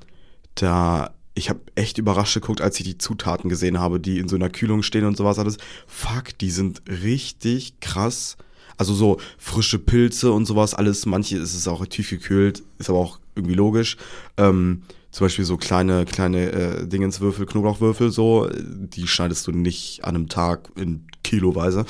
da, 0.54 1.10
ich 1.34 1.48
habe 1.50 1.60
echt 1.74 1.98
überrascht 1.98 2.34
geguckt, 2.34 2.60
als 2.60 2.78
ich 2.80 2.84
die 2.86 2.98
Zutaten 2.98 3.48
gesehen 3.48 3.78
habe, 3.78 4.00
die 4.00 4.18
in 4.18 4.28
so 4.28 4.36
einer 4.36 4.50
Kühlung 4.50 4.82
stehen 4.82 5.04
und 5.04 5.16
sowas 5.16 5.38
alles. 5.38 5.56
Fuck, 5.86 6.36
die 6.40 6.50
sind 6.50 6.82
richtig 6.88 7.80
krass. 7.80 8.36
Also 8.76 8.94
so 8.94 9.18
frische 9.38 9.78
Pilze 9.78 10.32
und 10.32 10.46
sowas, 10.46 10.74
alles, 10.74 11.04
manche 11.04 11.36
ist 11.36 11.54
es 11.54 11.68
auch 11.68 11.84
tiefgekühlt, 11.84 12.62
ist 12.78 12.88
aber 12.88 12.98
auch 12.98 13.18
irgendwie 13.34 13.54
logisch. 13.54 13.96
Ähm, 14.38 14.82
zum 15.10 15.26
Beispiel 15.26 15.44
so 15.44 15.56
kleine, 15.58 16.04
kleine 16.06 16.50
äh, 16.52 16.86
Dingenswürfel, 16.86 17.44
Knoblauchwürfel, 17.44 18.10
so, 18.10 18.48
die 18.54 19.06
schneidest 19.06 19.46
du 19.46 19.52
nicht 19.52 20.04
an 20.04 20.14
einem 20.16 20.28
Tag 20.28 20.70
in 20.76 21.04
Kiloweise. 21.22 21.84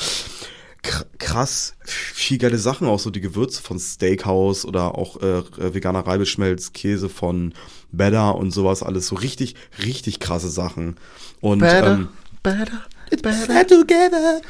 Kr- 0.83 1.05
Krass, 1.19 1.75
viel 1.85 2.39
geile 2.39 2.59
Sachen, 2.59 2.87
auch 2.89 2.99
so 2.99 3.11
die 3.11 3.21
Gewürze 3.21 3.63
von 3.63 3.79
Steakhouse 3.79 4.65
oder 4.65 4.97
auch 4.97 5.21
äh, 5.23 5.43
veganer 5.75 6.07
Reibeschmelz, 6.07 6.73
Käse 6.73 7.09
von 7.09 7.53
Better 7.93 8.35
und 8.37 8.51
sowas, 8.51 8.83
alles 8.83 9.07
so 9.07 9.17
richtig, 9.17 9.55
richtig 9.85 10.21
krasse 10.21 10.49
Sachen. 10.49 10.97
Und 11.41 11.63
ähm, 11.63 12.09
better, 12.43 12.81
better 13.11 13.67
together. 13.67 14.41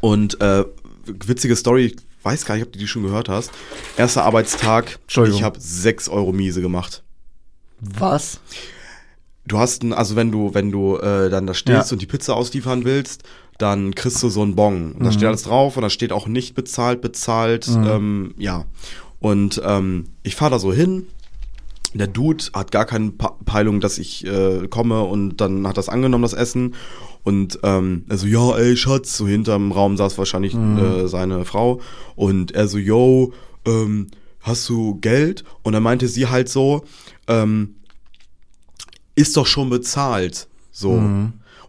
Und 0.00 0.40
äh, 0.40 0.64
witzige 1.06 1.56
Story, 1.56 1.86
ich 1.86 1.96
weiß 2.22 2.44
gar 2.44 2.56
nicht, 2.56 2.64
ob 2.66 2.72
du 2.72 2.78
die 2.78 2.88
schon 2.88 3.02
gehört 3.04 3.28
hast. 3.28 3.50
Erster 3.96 4.24
Arbeitstag, 4.24 4.98
ich 5.08 5.42
habe 5.42 5.58
6 5.60 6.08
Euro 6.08 6.32
Miese 6.32 6.60
gemacht. 6.60 7.02
Was? 7.80 8.40
du 9.48 9.58
hast 9.58 9.84
ein, 9.84 9.92
also 9.92 10.16
wenn 10.16 10.32
du, 10.32 10.54
wenn 10.54 10.72
du 10.72 10.96
äh, 10.96 11.30
dann 11.30 11.46
da 11.46 11.54
stehst 11.54 11.90
Ja. 11.90 11.94
und 11.94 12.02
die 12.02 12.06
Pizza 12.06 12.34
ausliefern 12.34 12.84
willst, 12.84 13.22
dann 13.58 13.94
kriegst 13.94 14.22
du 14.22 14.28
so 14.28 14.42
einen 14.42 14.54
Bon. 14.54 14.92
Und 14.92 15.04
da 15.04 15.12
steht 15.12 15.24
alles 15.28 15.44
drauf 15.44 15.76
und 15.76 15.82
da 15.82 15.90
steht 15.90 16.12
auch 16.12 16.26
nicht 16.26 16.54
bezahlt, 16.54 17.00
bezahlt, 17.00 17.68
ähm, 17.68 18.34
ja. 18.36 18.64
Und 19.18 19.60
ähm, 19.64 20.04
ich 20.22 20.36
fahre 20.36 20.52
da 20.52 20.58
so 20.58 20.72
hin. 20.72 21.06
Der 21.94 22.06
Dude 22.06 22.44
hat 22.52 22.72
gar 22.72 22.84
keine 22.84 23.12
Peilung, 23.12 23.80
dass 23.80 23.98
ich 23.98 24.26
äh, 24.26 24.68
komme 24.68 25.02
und 25.02 25.38
dann 25.40 25.66
hat 25.66 25.78
das 25.78 25.88
angenommen, 25.88 26.22
das 26.22 26.34
Essen. 26.34 26.74
Und 27.24 27.58
ähm, 27.62 28.04
er 28.08 28.18
so, 28.18 28.26
ja, 28.26 28.56
ey, 28.56 28.76
Schatz, 28.76 29.16
so 29.16 29.26
hinterm 29.26 29.72
Raum 29.72 29.96
saß 29.96 30.18
wahrscheinlich 30.18 30.54
äh, 30.54 31.08
seine 31.08 31.44
Frau. 31.44 31.80
Und 32.14 32.52
er 32.52 32.68
so, 32.68 32.76
yo, 32.78 33.32
ähm, 33.64 34.08
hast 34.40 34.68
du 34.68 34.96
Geld? 35.00 35.44
Und 35.62 35.72
dann 35.72 35.82
meinte 35.82 36.06
sie 36.06 36.26
halt 36.26 36.48
so, 36.48 36.84
ähm, 37.26 37.76
ist 39.14 39.36
doch 39.36 39.46
schon 39.46 39.70
bezahlt. 39.70 40.48
So. 40.70 40.92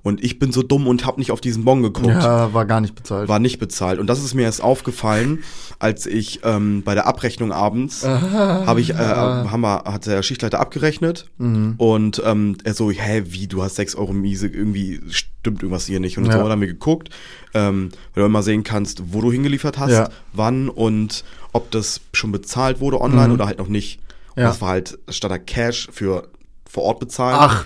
Und 0.08 0.24
ich 0.24 0.40
bin 0.40 0.52
so 0.52 0.64
dumm 0.64 0.88
und 0.88 1.06
hab 1.06 1.18
nicht 1.18 1.32
auf 1.32 1.42
diesen 1.42 1.66
Bon 1.66 1.84
geguckt. 1.84 2.08
Ja, 2.08 2.54
war 2.54 2.66
gar 2.66 2.82
nicht 2.82 2.96
bezahlt. 2.96 3.28
War 3.30 3.40
nicht 3.40 3.60
bezahlt. 3.60 4.00
Und 4.00 4.08
das 4.08 4.24
ist 4.24 4.34
mir 4.34 4.44
erst 4.44 4.64
aufgefallen, 4.64 5.44
als 5.80 6.06
ich 6.06 6.40
ähm, 6.44 6.82
bei 6.84 6.96
der 6.96 7.06
Abrechnung 7.08 7.52
abends 7.52 8.04
habe 8.06 8.80
ich, 8.82 8.92
äh, 8.92 8.94
haben 8.96 9.62
wir, 9.62 9.84
hat 9.86 10.06
der 10.06 10.24
Schichtleiter 10.24 10.60
abgerechnet 10.60 11.26
und 11.38 12.22
ähm, 12.26 12.58
er 12.64 12.74
so, 12.74 12.90
hä, 12.92 13.24
wie, 13.28 13.48
du 13.48 13.62
hast 13.64 13.76
sechs 13.76 13.96
Euro 13.96 14.14
miese, 14.14 14.48
irgendwie 14.48 15.02
stimmt 15.10 15.62
irgendwas 15.62 15.86
hier 15.86 16.00
nicht. 16.00 16.18
Und 16.18 16.26
Ja. 16.26 16.34
so 16.34 16.40
hat 16.40 16.50
er 16.50 16.56
mir 16.56 16.68
geguckt, 16.68 17.10
ähm, 17.54 17.90
weil 18.14 18.22
du 18.24 18.26
immer 18.28 18.44
sehen 18.44 18.64
kannst, 18.64 19.14
wo 19.14 19.22
du 19.22 19.32
hingeliefert 19.32 19.78
hast, 19.78 19.92
Ja. 19.92 20.10
wann 20.34 20.70
und 20.70 21.24
ob 21.54 21.70
das 21.72 22.02
schon 22.14 22.32
bezahlt 22.32 22.80
wurde 22.80 23.00
online 23.02 23.34
oder 23.34 23.46
halt 23.46 23.58
noch 23.60 23.68
nicht. 23.68 24.00
Und 24.36 24.44
Ja. 24.44 24.50
das 24.50 24.62
war 24.62 24.70
halt 24.70 24.98
statt 25.10 25.32
der 25.32 25.40
Cash 25.40 25.88
für 25.92 26.28
vor 26.70 26.84
Ort 26.84 27.00
bezahlen. 27.00 27.38
Ach, 27.40 27.66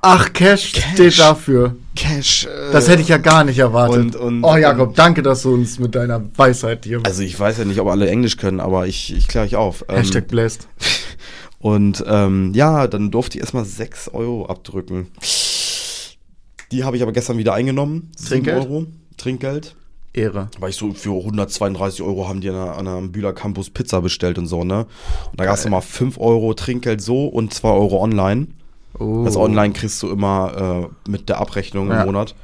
ach, 0.00 0.32
Cash, 0.32 0.72
Cash. 0.72 0.92
steht 0.94 1.18
dafür. 1.18 1.76
Cash. 1.94 2.46
Äh, 2.46 2.72
Das 2.72 2.88
hätte 2.88 3.02
ich 3.02 3.08
ja 3.08 3.18
gar 3.18 3.44
nicht 3.44 3.58
erwartet. 3.58 3.98
und- 3.98 4.16
und- 4.16 4.44
oh, 4.44 4.56
Jakob, 4.56 4.94
danke, 4.94 5.22
dass 5.22 5.42
du 5.42 5.52
uns 5.54 5.78
mit 5.78 5.94
deiner 5.94 6.22
Weisheit 6.36 6.84
hier. 6.84 7.00
also 7.04 7.22
ich 7.22 7.38
weiß 7.38 7.58
ja 7.58 7.64
nicht, 7.64 7.80
ob 7.80 7.88
alle 7.88 8.08
Englisch 8.08 8.36
können, 8.36 8.60
aber 8.60 8.86
ich, 8.86 9.14
ich 9.14 9.28
kläre 9.28 9.44
euch 9.46 9.56
auf. 9.56 9.84
Ähm, 9.88 9.96
Hashtag 9.96 10.28
blessed. 10.28 10.68
Und 11.58 12.02
ähm, 12.08 12.52
ja, 12.54 12.88
dann 12.88 13.10
durfte 13.12 13.36
ich 13.38 13.42
erstmal 13.42 13.64
6 13.64 14.08
Euro 14.08 14.46
abdrücken. 14.46 15.08
Die 16.72 16.84
habe 16.84 16.96
ich 16.96 17.02
aber 17.02 17.12
gestern 17.12 17.38
wieder 17.38 17.54
eingenommen. 17.54 18.10
7 18.16 18.28
Trinkgeld? 18.44 18.58
Euro. 18.66 18.86
Trinkgeld. 19.16 19.76
Ehre. 20.14 20.48
Weil 20.58 20.70
ich 20.70 20.76
so 20.76 20.92
für 20.92 21.10
132 21.16 22.02
Euro 22.02 22.28
haben 22.28 22.40
die 22.40 22.50
an, 22.50 22.86
einem 22.88 23.12
Bühler 23.12 23.32
Campus 23.32 23.70
Pizza 23.70 24.00
bestellt 24.02 24.38
und 24.38 24.46
so, 24.46 24.64
ne? 24.64 24.86
Und 25.30 25.40
da 25.40 25.44
gab 25.44 25.54
es 25.56 25.64
nochmal 25.64 25.82
5 25.82 26.18
Euro 26.18 26.52
Trinkgeld 26.54 27.00
so 27.00 27.26
und 27.26 27.54
2 27.54 27.68
Euro 27.70 28.02
online. 28.02 28.48
Oh. 28.98 29.24
Das 29.24 29.36
online 29.36 29.72
kriegst 29.72 30.02
du 30.02 30.10
immer 30.10 30.88
äh, 31.06 31.10
mit 31.10 31.28
der 31.28 31.38
Abrechnung 31.40 31.88
Ja. 31.90 32.00
im 32.00 32.06
Monat. 32.06 32.34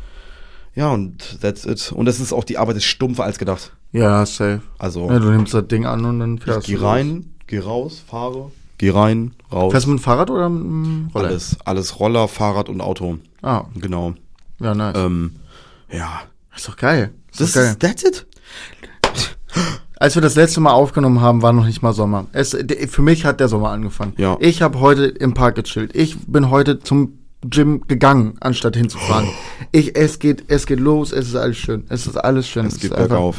Ja, 0.74 0.90
und 0.90 1.40
that's 1.40 1.64
it. 1.66 1.92
Und 1.92 2.06
das 2.06 2.20
ist 2.20 2.32
auch, 2.32 2.44
die 2.44 2.56
Arbeit 2.58 2.76
ist 2.76 2.84
stumpfer 2.84 3.24
als 3.24 3.38
gedacht. 3.38 3.72
Ja, 3.92 4.24
safe. 4.26 4.60
Also, 4.78 5.10
Ja, 5.10 5.18
du 5.18 5.30
nimmst 5.30 5.52
das 5.54 5.66
Ding 5.66 5.86
an 5.86 6.04
und 6.04 6.20
dann 6.20 6.36
ich 6.36 6.44
fährst 6.44 6.66
geh 6.66 6.76
du 6.76 6.82
rein, 6.84 7.34
geh 7.46 7.58
raus, 7.58 8.02
fahre, 8.06 8.50
geh 8.76 8.90
rein, 8.90 9.34
raus. 9.50 9.72
Fährst 9.72 9.86
du 9.86 9.90
mit 9.90 9.98
dem 10.00 10.02
Fahrrad 10.02 10.30
oder 10.30 10.48
mit 10.48 10.62
dem 10.62 11.10
Roller? 11.14 11.28
Alles, 11.28 11.56
alles 11.64 11.98
Roller, 11.98 12.28
Fahrrad 12.28 12.68
und 12.68 12.80
Auto. 12.80 13.18
Ah, 13.42 13.64
Genau. 13.74 14.14
ja, 14.60 14.74
nice. 14.74 14.96
Ähm, 14.96 15.36
ja. 15.90 16.20
ist 16.54 16.68
doch 16.68 16.76
geil. 16.76 17.12
Ist 17.32 17.40
Das 17.40 17.52
doch 17.52 17.60
geil. 17.60 17.70
ist, 17.70 17.80
that's 17.80 18.04
it? 18.04 18.26
Als 20.00 20.14
wir 20.14 20.22
das 20.22 20.36
letzte 20.36 20.60
Mal 20.60 20.70
aufgenommen 20.72 21.20
haben, 21.20 21.42
war 21.42 21.52
noch 21.52 21.66
nicht 21.66 21.82
mal 21.82 21.92
Sommer. 21.92 22.26
Es, 22.32 22.56
für 22.88 23.02
mich 23.02 23.24
hat 23.24 23.40
der 23.40 23.48
Sommer 23.48 23.70
angefangen. 23.70 24.12
Ja. 24.16 24.36
Ich 24.40 24.62
habe 24.62 24.78
heute 24.80 25.04
im 25.06 25.34
Park 25.34 25.56
gechillt. 25.56 25.94
Ich 25.96 26.16
bin 26.26 26.50
heute 26.50 26.78
zum 26.78 27.18
Gym 27.42 27.82
gegangen, 27.88 28.34
anstatt 28.40 28.76
hinzufahren. 28.76 29.28
Ich, 29.72 29.96
es 29.96 30.18
geht, 30.18 30.44
es 30.48 30.66
geht 30.66 30.80
los. 30.80 31.12
Es 31.12 31.26
ist 31.28 31.34
alles 31.36 31.56
schön. 31.56 31.84
Es 31.88 32.06
ist 32.06 32.16
alles 32.16 32.48
schön. 32.48 32.66
Es 32.66 32.74
geht 32.74 32.84
ist 32.84 32.92
einfach- 32.92 33.08
bergauf. 33.08 33.36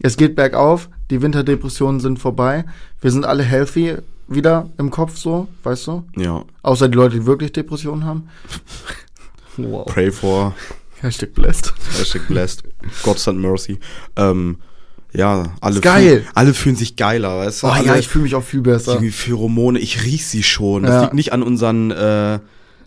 Es 0.00 0.16
geht 0.16 0.36
bergauf. 0.36 0.88
Die 1.10 1.22
Winterdepressionen 1.22 2.00
sind 2.00 2.18
vorbei. 2.18 2.64
Wir 3.00 3.10
sind 3.10 3.24
alle 3.24 3.42
healthy 3.42 3.96
wieder 4.28 4.68
im 4.78 4.90
Kopf 4.90 5.16
so, 5.16 5.48
weißt 5.62 5.86
du? 5.86 6.04
Ja. 6.16 6.44
Außer 6.62 6.88
die 6.88 6.96
Leute, 6.96 7.16
die 7.20 7.26
wirklich 7.26 7.52
Depressionen 7.52 8.04
haben. 8.04 8.28
wow. 9.56 9.86
Pray 9.86 10.10
for, 10.10 10.54
Hashtag 11.00 11.34
blessed. 11.34 11.72
Hashtag 11.98 12.26
blessed. 12.28 12.64
God 13.02 13.18
send 13.18 13.38
mercy. 13.40 13.78
Ähm, 14.16 14.58
ja, 15.12 15.44
alle. 15.60 15.80
Fühlen, 15.82 16.26
alle 16.34 16.54
fühlen 16.54 16.76
sich 16.76 16.96
geiler, 16.96 17.38
weißt 17.38 17.62
du? 17.62 17.66
Oh 17.66 17.70
alle, 17.70 17.86
ja, 17.86 17.96
ich 17.96 18.08
fühle 18.08 18.24
mich 18.24 18.34
auch 18.34 18.42
viel 18.44 18.60
besser. 18.62 18.98
die 18.98 19.10
Pheromone, 19.10 19.78
ich 19.78 20.04
riech 20.04 20.26
sie 20.26 20.42
schon. 20.42 20.82
Das 20.84 20.92
Ja. 20.94 21.00
liegt 21.02 21.14
nicht 21.14 21.32
an 21.32 21.42
unseren 21.42 21.90
äh, 21.90 22.38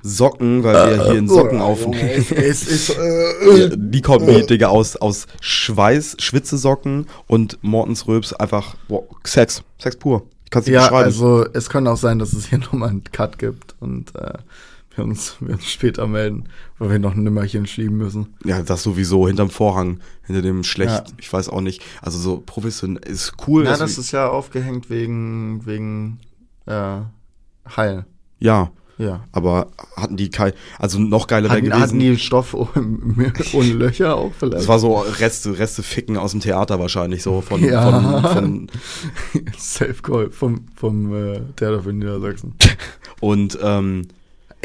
Socken, 0.01 0.63
weil 0.63 0.98
wir 0.98 1.03
hier 1.10 1.17
in 1.20 1.27
Socken 1.27 1.62
Oh, 1.62 1.65
aufnehmen. 1.65 2.25
Es, 2.36 2.67
es 2.67 2.89
äh, 2.98 3.70
die 3.75 4.01
kommen 4.01 4.27
wie, 4.27 4.44
Digga, 4.46 4.67
aus, 4.67 4.96
aus 4.96 5.25
Schweiß, 5.41 6.17
Schwitzesocken 6.20 7.08
und 7.27 7.58
Mortens 7.63 8.08
Röps 8.08 8.32
einfach, 8.34 8.75
boah, 8.88 9.03
Sex. 9.24 9.63
Sex 9.79 9.96
pur. 9.96 10.24
Ich 10.44 10.51
kann 10.51 10.62
es 10.62 10.67
nicht 10.67 10.75
Ja, 10.75 10.82
beschreiben. 10.82 11.05
also 11.05 11.46
es 11.53 11.70
könnte 11.70 11.91
auch 11.91 11.98
sein, 11.98 12.20
dass 12.20 12.34
es 12.34 12.46
hier 12.48 12.58
nochmal 12.60 12.89
einen 12.89 13.03
Cut 13.12 13.39
gibt 13.39 13.74
und 13.79 14.13
äh, 14.15 14.34
wir, 14.96 15.04
uns, 15.06 15.36
wir 15.40 15.54
uns 15.56 15.66
später 15.66 16.08
melden, 16.08 16.46
weil 16.78 16.90
wir 16.92 17.00
noch 17.00 17.14
ein 17.16 17.24
Nimmerchen 17.24 17.66
schieben 17.66 17.98
müssen. 17.98 18.34
Ja, 18.44 18.62
das 18.62 18.84
sowieso, 18.84 19.28
hinterm 19.28 19.50
Vorhang, 19.50 20.00
hinter 20.25 20.42
dem 20.42 20.64
schlecht, 20.64 20.92
Ja. 21.10 21.14
ich 21.20 21.32
weiß 21.32 21.50
auch 21.50 21.62
nicht. 21.62 21.82
Also 22.02 22.18
so 22.20 22.42
professionell, 22.46 23.04
ist 23.04 23.34
cool. 23.48 23.66
Ja, 23.66 23.78
das 23.78 23.98
ist 23.98 24.12
ja 24.12 24.28
aufgehängt 24.30 24.90
wegen, 24.90 25.66
wegen 25.66 26.20
äh, 26.66 27.00
Heil. 27.75 28.06
ja, 28.40 28.72
Ja. 28.98 29.24
aber 29.32 29.68
hatten 29.98 30.16
die 30.18 30.30
kein, 30.30 30.54
also 30.80 31.00
noch 31.00 31.28
geiler 31.28 31.50
Hatten, 31.50 31.66
gewesen. 31.66 31.82
hatten 31.82 32.00
die 32.00 32.18
Stoff 32.18 32.54
ohne, 32.54 33.34
ohne 33.54 33.74
Löcher 33.74 34.16
auch 34.16 34.32
vielleicht? 34.38 34.56
das 34.60 34.68
war 34.68 34.80
so 34.80 34.98
Reste, 35.00 35.58
Reste 35.60 35.84
Ficken 35.84 36.16
aus 36.18 36.32
dem 36.32 36.40
Theater 36.40 36.80
wahrscheinlich, 36.80 37.22
so 37.24 37.42
von, 37.42 37.64
Ja. 37.64 38.22
von, 38.22 38.34
von 38.34 38.68
Safe 39.58 39.96
Call 40.02 40.32
vom, 40.32 40.66
vom 40.75 41.14
äh, 41.14 41.42
Theater 41.56 41.84
für 41.84 41.92
Niedersachsen. 41.94 42.54
und 43.20 43.58
ähm, 43.62 44.08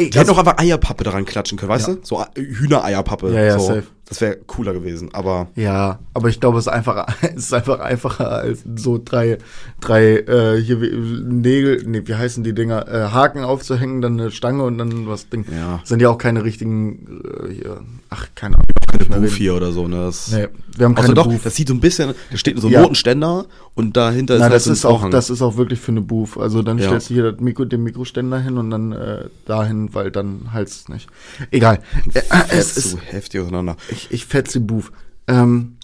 Ey, 0.01 0.11
die 0.11 0.19
hätten 0.19 0.31
auch 0.31 0.39
einfach 0.39 0.59
Eierpappe 0.59 1.05
daran 1.05 1.25
klatschen 1.25 1.59
können, 1.59 1.71
weißt 1.71 1.89
Ja. 1.89 1.95
du? 1.95 2.01
So 2.03 2.25
Hühnereierpappe. 2.37 3.33
Ja, 3.33 3.41
ja, 3.43 3.59
so. 3.59 3.67
safe. 3.67 3.85
Das 4.11 4.21
wäre 4.21 4.37
cooler 4.49 4.73
gewesen, 4.75 5.11
aber 5.15 5.47
Ja, 5.55 6.01
aber 6.15 6.29
ich 6.29 6.41
glaube, 6.41 6.59
es 6.59 6.67
ist 6.67 6.73
einfach, 6.73 7.07
es 7.23 7.45
ist 7.45 7.55
einfach 7.55 7.79
einfacher 7.79 8.29
als 8.31 8.65
so 8.77 9.01
drei, 9.03 9.39
drei 9.81 10.17
äh, 10.19 10.61
hier 10.61 10.77
Nägel, 10.77 11.85
nee, 11.87 12.03
wie 12.05 12.15
heißen 12.15 12.43
die 12.45 12.53
Dinger, 12.53 12.89
äh, 12.89 13.09
Haken 13.13 13.45
aufzuhängen, 13.45 14.03
dann 14.03 14.21
eine 14.21 14.31
Stange 14.33 14.65
und 14.65 14.79
dann 14.79 15.07
was 15.07 15.29
Ding. 15.29 15.45
Ja. 15.55 15.81
Sind 15.85 16.03
ja 16.03 16.11
auch 16.11 16.19
keine 16.19 16.43
richtigen 16.45 17.23
äh, 17.49 17.53
hier, 17.55 17.81
ach 18.11 18.27
keine 18.35 18.57
Ahnung. 18.57 19.09
keine 19.11 19.29
hier 19.29 19.55
oder 19.55 19.71
so, 19.73 19.87
ne? 19.87 19.97
Das, 20.07 20.33
Nee, 20.33 20.49
wir 20.77 20.87
haben 20.87 20.97
Also 20.97 21.03
keine 21.09 21.15
doch, 21.15 21.27
Booth. 21.29 21.45
das 21.47 21.55
sieht 21.55 21.69
so 21.69 21.75
ein 21.75 21.81
bisschen, 21.81 22.13
da 22.31 22.37
steht 22.37 22.59
so 22.59 22.67
ein 22.67 22.73
Ja. 22.73 22.81
Notenständer 22.83 23.47
und 23.75 23.97
dahinter 23.97 24.35
ist 24.35 24.41
Nein, 24.41 24.51
halt 24.51 24.57
das 24.57 24.67
ein 24.67 24.73
ist 24.73 24.85
auch, 24.85 25.09
das 25.11 25.31
ist 25.31 25.41
auch 25.43 25.57
wirklich 25.57 25.79
für 25.79 25.93
eine 25.93 26.01
Booth. 26.01 26.37
Also 26.37 26.63
dann 26.63 26.79
Ja. 26.79 26.87
stellst 26.87 27.11
du 27.11 27.15
hier 27.15 27.31
das 27.33 27.41
Mikro, 27.41 27.65
den 27.65 27.83
Mikroständer 27.85 28.41
hin 28.41 28.59
und 28.59 28.71
dann 28.71 28.91
äh, 28.93 29.25
dahin, 29.47 29.95
weil 29.95 30.11
dann 30.11 30.53
halt's 30.53 30.89
nicht. 30.89 31.09
Egal. 31.53 31.79
Äh, 32.15 32.19
äh, 32.19 32.23
es 32.59 32.77
ist, 32.77 32.91
so 32.91 32.99
heftig 32.99 33.41
auseinander. 33.41 33.77
ich, 33.91 34.00
ich 34.11 34.27
fetz 34.27 34.53
die 34.53 34.59
Booth. 34.61 34.91
Ähm, 35.27 35.77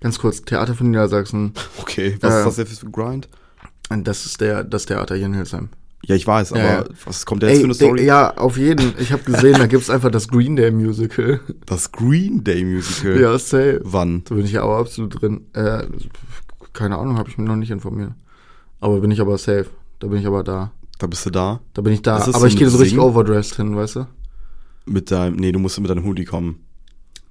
ganz 0.00 0.18
kurz, 0.18 0.42
Theater 0.42 0.74
von 0.74 0.90
Niedersachsen. 0.90 1.52
Okay, 1.80 2.16
was 2.20 2.34
Äh, 2.34 2.38
ist 2.40 2.46
das 2.46 2.56
jetzt 2.56 2.80
für 2.80 2.86
ein 2.86 2.92
Grind? 2.92 3.28
Das 3.90 4.26
ist 4.26 4.40
der, 4.40 4.64
das 4.64 4.86
Theater 4.86 5.14
hier 5.16 5.26
in 5.26 5.34
Hildesheim. 5.34 5.68
Ja, 6.04 6.14
ich 6.14 6.26
weiß, 6.26 6.52
aber 6.52 6.62
Ja, 6.62 6.78
ja. 6.80 6.84
was 7.04 7.26
kommt 7.26 7.42
jetzt 7.42 7.58
für 7.58 7.64
eine 7.64 7.72
Ey, 7.72 7.74
Story? 7.74 8.04
Ja, 8.04 8.36
auf 8.36 8.56
jeden. 8.56 8.92
Ich 8.98 9.12
habe 9.12 9.24
gesehen, 9.24 9.54
da 9.58 9.66
gibt's 9.66 9.90
einfach 9.90 10.10
das 10.10 10.28
Green 10.28 10.54
Day 10.56 10.70
Musical. 10.70 11.40
Das 11.66 11.90
Green 11.90 12.44
Day 12.44 12.64
Musical. 12.64 13.20
ja, 13.20 13.36
safe. 13.38 13.80
Wann? 13.84 14.22
Da 14.24 14.34
bin 14.36 14.44
ich 14.44 14.52
ja 14.52 14.62
auch 14.62 14.78
absolut 14.78 15.20
drin. 15.20 15.46
Äh, 15.54 15.86
keine 16.72 16.98
Ahnung, 16.98 17.18
habe 17.18 17.28
ich 17.30 17.36
mich 17.38 17.48
noch 17.48 17.56
nicht 17.56 17.70
informiert. 17.70 18.12
Aber 18.80 19.00
bin 19.00 19.10
ich 19.10 19.20
aber 19.20 19.36
safe. 19.38 19.66
Da 19.98 20.06
bin 20.06 20.20
ich 20.20 20.26
aber 20.26 20.44
da. 20.44 20.70
Da 20.98 21.06
bist 21.08 21.26
du 21.26 21.30
da 21.30 21.60
Da 21.74 21.82
bin 21.82 21.92
ich 21.92 22.02
da. 22.02 22.16
Aber 22.16 22.32
so 22.32 22.46
ich 22.46 22.56
gehe 22.56 22.68
so 22.70 22.78
richtig 22.78 22.98
overdressed 22.98 23.56
hin, 23.56 23.74
weißt 23.76 23.96
du? 23.96 24.06
mit 24.86 25.10
deinem, 25.10 25.36
nee, 25.36 25.52
du 25.52 25.58
musst 25.58 25.78
mit 25.80 25.90
deinem 25.90 26.04
Hoodie 26.04 26.24
kommen. 26.24 26.60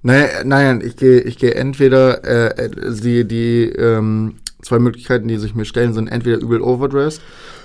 Nein, 0.02 0.28
nein, 0.44 0.80
ich 0.84 0.96
gehe 0.96 1.20
ich 1.20 1.38
gehe 1.38 1.54
entweder, 1.54 2.24
äh, 2.24 2.64
äh, 2.64 2.94
die, 3.00 3.26
die 3.26 3.62
ähm, 3.64 4.36
zwei 4.62 4.78
Möglichkeiten, 4.78 5.28
die 5.28 5.38
sich 5.38 5.54
mir 5.54 5.64
stellen, 5.64 5.92
sind 5.92 6.08
entweder 6.08 6.38
übel 6.38 6.60
overdressed 6.60 7.20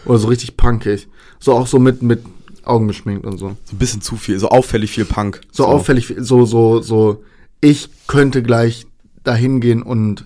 oder 0.05 0.17
so 0.17 0.27
richtig 0.27 0.57
punkig. 0.57 1.07
So 1.39 1.53
auch 1.53 1.67
so 1.67 1.79
mit, 1.79 2.01
mit 2.01 2.23
Augen 2.63 2.87
geschminkt 2.87 3.25
und 3.25 3.37
so. 3.37 3.55
So 3.65 3.75
ein 3.75 3.77
bisschen 3.77 4.01
zu 4.01 4.15
viel, 4.15 4.39
so 4.39 4.49
auffällig 4.49 4.91
viel 4.91 5.05
Punk. 5.05 5.41
So, 5.51 5.65
auffällig, 5.65 6.15
so, 6.17 6.45
so, 6.45 6.81
so, 6.81 7.23
ich 7.61 7.89
könnte 8.07 8.41
gleich 8.41 8.87
dahin 9.23 9.59
gehen 9.59 9.81
und 9.83 10.25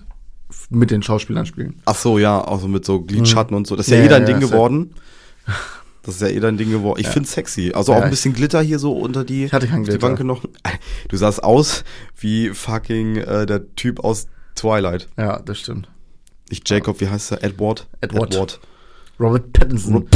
mit 0.70 0.90
den 0.90 1.02
Schauspielern 1.02 1.46
spielen. 1.46 1.80
Ach 1.84 1.94
so, 1.94 2.18
ja, 2.18 2.40
auch 2.40 2.60
so 2.60 2.68
mit 2.68 2.84
so 2.84 3.00
Glidschatten 3.00 3.56
und 3.56 3.66
so. 3.66 3.76
Das 3.76 3.86
ist 3.86 3.92
ja, 3.92 3.98
Ja, 3.98 4.04
eh 4.04 4.08
dein 4.08 4.22
ja, 4.22 4.26
Ding 4.26 4.40
ja, 4.40 4.48
geworden. 4.48 4.94
Das 6.08 6.14
ist 6.14 6.22
ja 6.22 6.28
eh 6.28 6.40
dein 6.40 6.56
Ding 6.56 6.70
geworden. 6.70 6.98
Ich 7.00 7.06
find's 7.06 7.32
sexy. 7.32 7.72
Also 7.74 7.92
auch 7.92 7.96
Ja, 7.96 8.02
ein 8.04 8.08
ich- 8.08 8.12
bisschen 8.12 8.32
Glitter 8.32 8.62
hier 8.62 8.78
so 8.78 8.92
unter 8.94 9.24
die, 9.24 9.44
Ich 9.44 9.52
hatte 9.52 9.68
keinen 9.68 9.84
die 9.84 9.90
Glitter. 9.90 10.06
Wanke 10.08 10.24
noch. 10.24 10.42
Du 11.08 11.16
sahst 11.18 11.44
aus 11.44 11.84
wie 12.16 12.48
fucking 12.48 13.16
äh, 13.18 13.44
der 13.44 13.74
Typ 13.74 14.00
aus 14.02 14.26
Twilight. 14.54 15.06
Ja, 15.18 15.38
das 15.40 15.58
stimmt. 15.58 15.90
Nicht 16.48 16.68
Jacob, 16.70 16.98
wie 17.02 17.08
heißt 17.10 17.32
er? 17.32 17.44
Edward? 17.44 17.86
Edward. 18.00 18.58
Robert 19.20 19.52
Pattinson. 19.52 20.08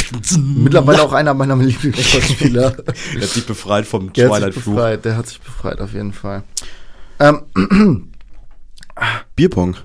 Mittlerweile 0.56 1.02
auch 1.02 1.12
einer 1.12 1.34
meiner 1.34 1.56
Lieblingsschauspieler. 1.56 2.70
Der 3.14 3.20
hat 3.20 3.28
sich 3.28 3.44
befreit 3.44 3.84
vom 3.84 4.14
der 4.14 4.30
hat 4.30 4.32
sich 4.36 4.40
Twilight-Fluch. 4.40 4.74
befreit, 4.74 5.04
der 5.04 5.16
hat 5.18 5.26
sich 5.26 5.40
befreit 5.42 5.80
auf 5.82 5.92
jeden 5.92 6.14
Fall. 6.14 6.42
Ähm, 7.20 7.42
Bierpong. 9.36 9.76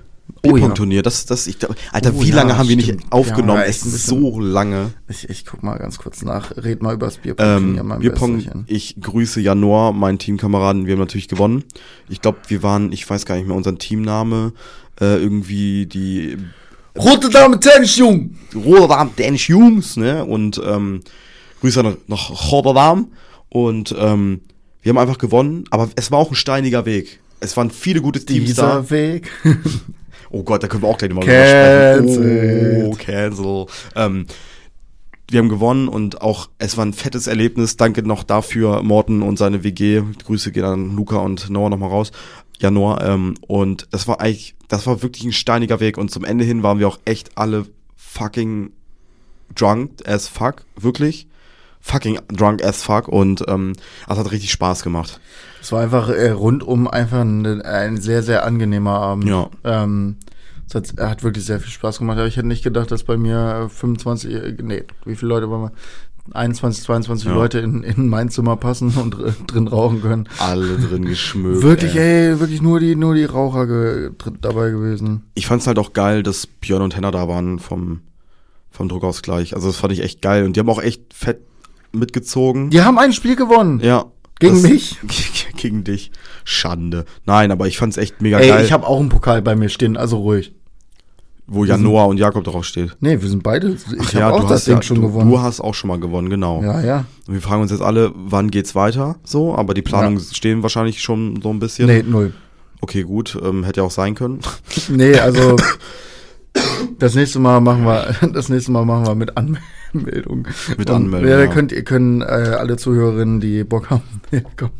Ja. 0.44 0.52
Bierpong-Turnier, 0.52 1.02
das, 1.02 1.26
das, 1.26 1.46
ich, 1.46 1.58
glaub- 1.58 1.74
Alter, 1.92 2.12
Oh 2.16 2.22
wie 2.22 2.28
ja, 2.28 2.36
lange 2.36 2.56
haben 2.56 2.68
wir 2.68 2.80
stimmt. 2.80 2.98
nicht 3.00 3.12
aufgenommen? 3.12 3.60
Ja, 3.60 3.64
es 3.66 3.84
ist 3.84 4.06
so 4.06 4.38
lange. 4.40 4.90
ich, 5.08 5.28
ich 5.28 5.44
guck 5.44 5.62
mal 5.62 5.76
ganz 5.78 5.98
kurz 5.98 6.22
nach. 6.22 6.56
Red 6.56 6.82
mal 6.82 6.94
über 6.94 7.06
das 7.06 7.18
Bierpong. 7.18 7.74
ja, 7.74 7.80
Ähm, 7.82 7.98
Bierpong, 7.98 8.64
ich 8.66 8.96
grüße 9.00 9.40
Janor, 9.40 9.92
meinen 9.92 10.18
Teamkameraden, 10.18 10.86
wir 10.86 10.92
haben 10.92 11.00
natürlich 11.00 11.28
gewonnen. 11.28 11.64
Ich 12.08 12.20
glaube, 12.20 12.38
wir 12.48 12.62
waren, 12.62 12.92
ich 12.92 13.08
weiß 13.08 13.26
gar 13.26 13.36
nicht 13.36 13.46
mehr, 13.48 13.56
unseren 13.56 13.78
Teamname, 13.78 14.52
äh, 15.00 15.16
irgendwie 15.16 15.86
die 15.86 16.36
Rote 16.96 17.30
Dame 17.30 17.58
Tennisjung! 17.60 18.36
Rotterdam 18.54 19.10
Danish 19.16 19.48
Jungs, 19.48 19.96
ne? 19.96 20.24
Und 20.24 20.60
ähm, 20.64 21.00
Grüße 21.60 21.82
nach, 21.82 21.96
nach 22.06 22.50
Rotterdam. 22.52 23.08
Und 23.48 23.94
ähm, 23.98 24.40
wir 24.82 24.90
haben 24.90 24.98
einfach 24.98 25.18
gewonnen, 25.18 25.64
aber 25.70 25.88
es 25.96 26.10
war 26.10 26.18
auch 26.18 26.30
ein 26.30 26.34
steiniger 26.36 26.86
Weg. 26.86 27.20
Es 27.40 27.56
waren 27.56 27.70
viele 27.70 28.00
gute 28.00 28.24
Teams 28.24 28.54
da. 28.54 28.80
Dieser 28.80 28.90
Weg. 28.90 29.30
Oh 30.30 30.42
Gott, 30.42 30.62
da 30.62 30.68
können 30.68 30.82
wir 30.82 30.88
auch 30.88 30.98
gleich 30.98 31.10
nochmal 31.10 31.26
Cancelled. 31.26 32.84
Oh, 32.86 32.94
cancel. 32.98 33.66
Ähm, 33.96 34.26
wir 35.30 35.40
haben 35.40 35.48
gewonnen 35.48 35.88
und 35.88 36.22
auch, 36.22 36.48
es 36.58 36.76
war 36.76 36.86
ein 36.86 36.94
fettes 36.94 37.26
Erlebnis. 37.26 37.76
Danke 37.76 38.02
noch 38.02 38.22
dafür, 38.24 38.82
Morten 38.82 39.22
und 39.22 39.38
seine 39.38 39.62
WG. 39.62 40.02
Grüße 40.24 40.52
gehen 40.52 40.64
an 40.64 40.96
Luca 40.96 41.18
und 41.18 41.50
Noah 41.50 41.68
nochmal 41.68 41.90
raus. 41.90 42.12
Ja, 42.60 42.70
Noah. 42.70 43.02
Ähm, 43.02 43.34
und 43.46 43.88
das 43.90 44.08
war 44.08 44.20
eigentlich, 44.20 44.54
das 44.68 44.86
war 44.86 45.02
wirklich 45.02 45.24
ein 45.24 45.32
steiniger 45.32 45.80
Weg. 45.80 45.98
Und 45.98 46.10
zum 46.10 46.24
Ende 46.24 46.44
hin 46.44 46.62
waren 46.62 46.78
wir 46.78 46.88
auch 46.88 46.98
echt 47.04 47.36
alle 47.36 47.66
fucking 47.96 48.72
drunk 49.54 49.90
as 50.06 50.28
fuck. 50.28 50.64
Wirklich. 50.76 51.26
Fucking 51.80 52.20
drunk 52.28 52.64
as 52.64 52.82
fuck. 52.82 53.08
Und 53.08 53.44
ähm, 53.48 53.74
das 54.06 54.18
hat 54.18 54.30
richtig 54.32 54.50
Spaß 54.50 54.82
gemacht. 54.82 55.20
Es 55.60 55.72
war 55.72 55.82
einfach 55.82 56.08
äh, 56.08 56.30
rundum 56.30 56.88
einfach 56.88 57.20
ein, 57.20 57.62
ein 57.62 57.96
sehr, 57.98 58.22
sehr 58.22 58.44
angenehmer 58.46 58.98
Abend. 59.00 59.24
Ja. 59.28 59.50
Ähm, 59.64 60.16
es 60.68 60.74
hat, 60.74 60.92
er 60.98 61.10
hat 61.10 61.22
wirklich 61.22 61.44
sehr 61.44 61.60
viel 61.60 61.70
Spaß 61.70 61.98
gemacht. 61.98 62.18
Aber 62.18 62.26
ich 62.26 62.36
hätte 62.36 62.46
nicht 62.46 62.62
gedacht, 62.64 62.90
dass 62.90 63.02
bei 63.04 63.16
mir 63.16 63.64
äh, 63.66 63.68
25, 63.68 64.34
äh, 64.34 64.56
nee, 64.62 64.84
wie 65.04 65.16
viele 65.16 65.30
Leute 65.30 65.50
waren 65.50 65.62
wir? 65.62 65.72
21, 66.34 66.84
22 66.84 67.26
Ja. 67.28 67.34
Leute 67.34 67.58
in, 67.60 67.82
in 67.82 68.06
mein 68.08 68.28
Zimmer 68.28 68.56
passen 68.56 68.92
und 68.96 69.12
dr- 69.12 69.32
drin 69.46 69.66
rauchen 69.66 70.02
können. 70.02 70.28
Alle 70.38 70.76
drin 70.76 71.06
geschmückt. 71.06 71.62
Wirklich, 71.62 71.96
ey. 71.96 72.32
ey, 72.32 72.40
wirklich 72.40 72.60
nur 72.60 72.80
die, 72.80 72.96
nur 72.96 73.14
die 73.14 73.24
Raucher 73.24 73.66
ge, 73.66 74.10
dabei 74.42 74.68
gewesen. 74.70 75.22
ich 75.34 75.46
fand's 75.46 75.66
halt 75.66 75.78
auch 75.78 75.94
geil, 75.94 76.22
dass 76.22 76.46
Björn 76.46 76.82
und 76.82 76.94
Henna 76.94 77.10
da 77.12 77.28
waren 77.28 77.58
vom, 77.58 78.00
vom 78.70 78.90
Druckausgleich. 78.90 79.54
Also 79.56 79.68
das 79.68 79.78
fand 79.78 79.94
ich 79.94 80.02
echt 80.02 80.20
geil. 80.20 80.44
Und 80.44 80.54
die 80.54 80.60
haben 80.60 80.68
auch 80.68 80.82
echt 80.82 81.14
fett 81.14 81.40
mitgezogen. 81.92 82.68
Die 82.68 82.82
haben 82.82 82.98
ein 82.98 83.14
Spiel 83.14 83.34
gewonnen. 83.34 83.80
Ja. 83.80 84.04
Gegen 84.40 84.54
das- 84.54 84.70
mich? 84.70 84.96
Gegen 85.56 85.84
dich. 85.84 86.10
Schande. 86.44 87.04
Nein, 87.26 87.50
aber 87.50 87.66
ich 87.66 87.78
fand's 87.78 87.96
echt 87.96 88.22
mega 88.22 88.38
Ey, 88.38 88.48
geil, 88.48 88.64
ich 88.64 88.72
habe 88.72 88.86
auch 88.86 89.00
einen 89.00 89.08
Pokal 89.08 89.42
bei 89.42 89.56
mir 89.56 89.68
stehen, 89.68 89.96
also 89.96 90.18
ruhig. 90.18 90.52
wo 91.46 91.64
ja 91.64 91.76
Noah 91.76 92.06
und 92.06 92.18
Jakob 92.18 92.44
drauf 92.44 92.64
steht. 92.64 92.96
Nee, 93.00 93.20
wir 93.20 93.28
sind 93.28 93.42
beide. 93.42 93.70
Ich 93.70 93.80
Ach 94.00 94.06
habe 94.14 94.18
ja, 94.18 94.30
auch 94.30 94.36
du 94.40 94.42
das 94.44 94.52
hast 94.60 94.66
Ding 94.68 94.76
ja, 94.76 94.82
schon 94.82 94.96
du, 95.00 95.08
gewonnen. 95.08 95.30
Du 95.30 95.40
hast 95.40 95.60
auch 95.60 95.74
schon 95.74 95.88
mal 95.88 95.98
gewonnen, 95.98 96.30
genau. 96.30 96.62
ja, 96.62 96.80
ja. 96.82 97.04
Und 97.26 97.34
wir 97.34 97.40
fragen 97.42 97.62
uns 97.62 97.70
jetzt 97.70 97.82
alle, 97.82 98.12
wann 98.14 98.50
geht's 98.50 98.74
weiter? 98.74 99.16
So, 99.24 99.54
aber 99.56 99.74
die 99.74 99.82
Planungen 99.82 100.20
stehen 100.20 100.62
wahrscheinlich 100.62 101.02
schon 101.02 101.40
so 101.42 101.50
ein 101.50 101.58
bisschen. 101.58 101.86
Nee, 101.86 102.02
null. 102.06 102.32
Okay, 102.80 103.02
gut, 103.02 103.36
ähm, 103.42 103.64
hätte 103.64 103.80
ja 103.80 103.86
auch 103.86 103.90
sein 103.90 104.14
können. 104.14 104.40
Nee, 104.88 105.18
also 105.18 105.56
das 106.98 107.14
nächste 107.14 107.38
Mal 107.40 107.60
machen 107.60 107.84
wir 107.84 108.14
das 108.32 108.48
nächste 108.48 108.70
Mal 108.72 108.84
machen 108.84 109.06
wir 109.06 109.14
mit 109.14 109.36
Anmeldung. 109.36 109.62
Mit 109.92 110.26
Und, 110.26 110.46
Anmeldung, 110.90 111.30
Ja, 111.30 111.40
ja. 111.40 111.46
könnt 111.46 111.72
ihr 111.72 111.82
können 111.82 112.20
äh, 112.22 112.24
alle 112.24 112.76
Zuhörerinnen, 112.76 113.40
die 113.40 113.64
Bock 113.64 113.90
haben, 113.90 114.02
mitkommen. 114.30 114.72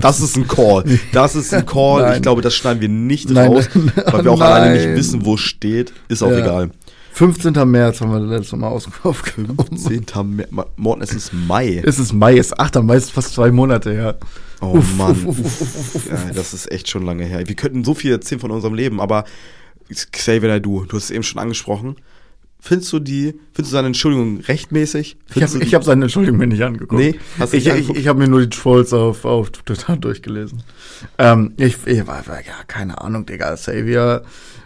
Das 0.00 0.20
ist 0.20 0.36
ein 0.36 0.46
Call. 0.48 0.84
Das 1.12 1.34
ist 1.34 1.52
ein 1.54 1.64
Call. 1.66 2.02
Nein. 2.02 2.16
Ich 2.16 2.22
glaube, 2.22 2.42
das 2.42 2.54
schneiden 2.54 2.80
wir 2.80 2.88
nicht 2.88 3.30
Nein. 3.30 3.52
raus, 3.52 3.68
weil 3.74 4.24
wir 4.24 4.32
auch 4.32 4.38
Nein. 4.38 4.48
alleine 4.52 4.74
nicht 4.86 4.96
wissen, 4.98 5.24
wo 5.24 5.34
es 5.34 5.40
steht. 5.40 5.92
Ist 6.08 6.22
auch 6.22 6.30
Ja. 6.30 6.38
egal. 6.38 6.70
15. 7.12 7.52
März 7.68 8.00
haben 8.00 8.12
wir 8.12 8.20
das 8.20 8.30
letzte 8.30 8.56
Mal 8.56 8.68
aufgenommen. 9.02 9.58
10. 9.76 10.36
März. 10.36 10.48
Morgen 10.76 11.00
ist 11.00 11.14
es 11.14 11.32
Mai. 11.32 11.82
Es 11.84 11.98
ist 11.98 12.12
Mai, 12.12 12.38
es 12.38 12.48
ist 12.48 12.60
8. 12.60 12.82
Mai, 12.84 12.94
es 12.96 13.04
ist 13.04 13.10
fast 13.12 13.32
zwei 13.32 13.50
Monate 13.50 13.90
her. 13.90 14.18
Oh 14.60 14.76
Uff, 14.78 14.96
Mann. 14.96 15.24
uff, 15.26 15.38
uff. 15.40 16.06
Ja, 16.08 16.32
das 16.34 16.54
ist 16.54 16.70
echt 16.70 16.88
schon 16.88 17.04
lange 17.04 17.24
her. 17.24 17.42
Wir 17.48 17.56
könnten 17.56 17.82
so 17.84 17.94
viel 17.94 18.12
erzählen 18.12 18.40
von 18.40 18.50
unserem 18.52 18.74
Leben, 18.74 19.00
aber 19.00 19.24
Xavier, 20.12 20.60
du, 20.60 20.84
du 20.84 20.96
hast 20.96 21.04
es 21.04 21.10
eben 21.10 21.22
schon 21.24 21.40
angesprochen. 21.40 21.96
Findest 22.60 22.92
du 22.92 22.98
die, 22.98 23.34
findest 23.52 23.72
du 23.72 23.76
seine 23.76 23.86
Entschuldigung 23.86 24.40
rechtmäßig? 24.40 25.16
Ich 25.28 25.32
Findest 25.32 25.54
habe 25.54 25.64
ich 25.64 25.70
die- 25.70 25.76
hab 25.76 25.84
seine 25.84 26.04
Entschuldigung 26.06 26.38
mir 26.38 26.48
nicht 26.48 26.62
angeguckt. 26.62 27.00
Nee, 27.00 27.14
hast 27.38 27.52
du 27.52 27.56
ich, 27.56 27.64
nicht 27.64 27.66
ich, 27.66 27.72
angeguckt? 27.80 27.98
ich 28.00 28.08
habe 28.08 28.18
mir 28.18 28.28
nur 28.28 28.40
die 28.40 28.50
Trolls 28.50 28.92
auf, 28.92 29.24
auf 29.24 29.50
Twitter 29.50 29.96
durchgelesen. 30.00 30.62
Ähm, 31.18 31.52
ich, 31.56 31.76
ich 31.86 32.06
war, 32.06 32.24
ja, 32.26 32.64
keine 32.66 33.00
Ahnung, 33.00 33.26
Digga. 33.26 33.54
Xavier, 33.54 34.22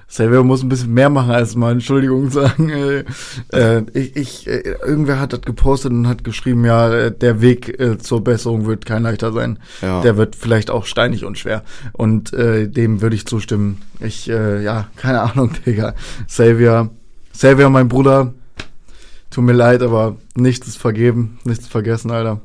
Xavier 0.08 0.42
muss 0.42 0.62
ein 0.62 0.70
bisschen 0.70 0.92
mehr 0.94 1.10
machen 1.10 1.30
als 1.32 1.54
mal 1.54 1.72
Entschuldigung 1.72 2.30
sagen. 2.30 2.70
Äh, 2.70 3.04
äh, 3.52 3.82
ich, 3.92 4.16
ich, 4.16 4.46
äh, 4.48 4.60
irgendwer 4.86 5.20
hat 5.20 5.34
das 5.34 5.42
gepostet 5.42 5.92
und 5.92 6.08
hat 6.08 6.24
geschrieben, 6.24 6.64
ja, 6.64 6.90
äh, 6.94 7.12
der 7.16 7.42
Weg 7.42 7.78
äh, 7.78 7.98
zur 7.98 8.24
Besserung 8.24 8.66
wird 8.66 8.86
kein 8.86 9.02
leichter 9.02 9.32
sein. 9.32 9.58
Ja. 9.82 10.00
Der 10.00 10.16
wird 10.16 10.34
vielleicht 10.34 10.70
auch 10.70 10.86
steinig 10.86 11.26
und 11.26 11.38
schwer. 11.38 11.62
Und 11.92 12.32
äh, 12.32 12.68
dem 12.68 13.02
würde 13.02 13.16
ich 13.16 13.26
zustimmen. 13.26 13.82
Ich, 14.00 14.30
äh, 14.30 14.62
ja, 14.64 14.88
keine 14.96 15.20
Ahnung, 15.30 15.52
Digga. 15.66 15.94
Xavier, 16.26 16.90
Xavier, 17.32 17.68
mein 17.68 17.88
Bruder, 17.88 18.32
Tut 19.32 19.44
mir 19.44 19.54
leid, 19.54 19.80
aber 19.80 20.16
nichts 20.34 20.68
ist 20.68 20.76
vergeben, 20.76 21.38
nichts 21.44 21.66
vergessen, 21.66 22.10
Alter. 22.10 22.42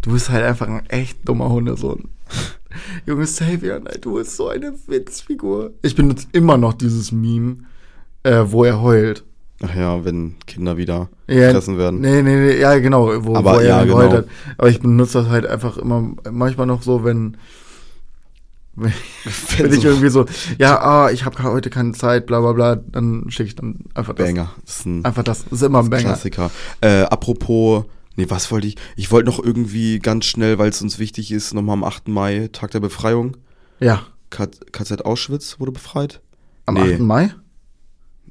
Du 0.00 0.12
bist 0.12 0.30
halt 0.30 0.46
einfach 0.46 0.66
ein 0.66 0.86
echt 0.88 1.28
dummer 1.28 1.50
Hundesohn. 1.50 2.08
Junge 3.06 3.26
Xavier, 3.26 3.80
nein, 3.80 3.98
du 4.00 4.14
bist 4.14 4.34
so 4.34 4.48
eine 4.48 4.72
Witzfigur. 4.86 5.72
Ich 5.82 5.94
benutze 5.94 6.26
immer 6.32 6.56
noch 6.56 6.72
dieses 6.72 7.12
Meme, 7.12 7.58
äh, 8.22 8.44
wo 8.46 8.64
er 8.64 8.80
heult. 8.80 9.24
Ach 9.62 9.74
ja, 9.74 10.06
wenn 10.06 10.36
Kinder 10.46 10.78
wieder 10.78 11.10
Ja, 11.28 11.48
gefressen 11.48 11.76
werden. 11.76 12.00
Nee, 12.00 12.22
nee, 12.22 12.36
nee, 12.36 12.60
ja, 12.60 12.78
genau, 12.78 13.22
wo, 13.22 13.34
Aber 13.34 13.56
wo 13.56 13.58
er 13.58 13.66
ja, 13.66 13.84
geheult 13.84 14.10
genau. 14.10 14.22
hat. 14.22 14.28
Aber 14.56 14.70
ich 14.70 14.80
benutze 14.80 15.18
das 15.18 15.28
halt 15.28 15.44
einfach 15.44 15.76
immer, 15.76 16.14
manchmal 16.30 16.66
noch 16.66 16.80
so, 16.80 17.04
wenn, 17.04 17.36
wenn, 18.76 18.92
wenn 19.58 19.72
ich 19.72 19.84
irgendwie 19.84 20.08
so, 20.10 20.26
ja, 20.58 20.78
ah, 20.80 21.10
ich 21.10 21.24
habe 21.24 21.42
heute 21.42 21.70
keine 21.70 21.92
Zeit, 21.92 22.26
bla 22.26 22.40
bla 22.40 22.52
bla, 22.52 22.76
dann 22.76 23.30
schicke 23.30 23.48
ich 23.48 23.54
dann 23.56 23.80
einfach 23.94 24.14
das. 24.14 24.26
Banger. 24.26 24.52
Das 24.64 24.76
ist 24.78 24.86
ein 24.86 25.04
Einfach 25.04 25.22
das, 25.24 25.44
das 25.44 25.52
ist 25.52 25.62
immer 25.62 25.80
ein 25.80 25.90
Banger. 25.90 26.04
Klassiker. 26.04 26.50
Äh, 26.80 27.02
apropos, 27.02 27.84
nee, 28.16 28.26
was 28.28 28.50
wollte 28.52 28.66
ich? 28.68 28.76
Ich 28.96 29.10
wollte 29.10 29.28
noch 29.28 29.42
irgendwie 29.42 29.98
ganz 29.98 30.26
schnell, 30.26 30.58
weil 30.58 30.68
es 30.70 30.80
uns 30.82 30.98
wichtig 30.98 31.32
ist, 31.32 31.54
nochmal 31.54 31.74
am 31.74 31.84
8. 31.84 32.08
Mai, 32.08 32.48
Tag 32.52 32.70
der 32.70 32.80
Befreiung. 32.80 33.36
Ja, 33.80 34.02
KZ 34.30 35.04
Auschwitz 35.04 35.58
wurde 35.58 35.72
befreit. 35.72 36.20
am 36.66 36.74
Nee. 36.74 36.94
8. 36.94 37.00
Mai? 37.00 37.34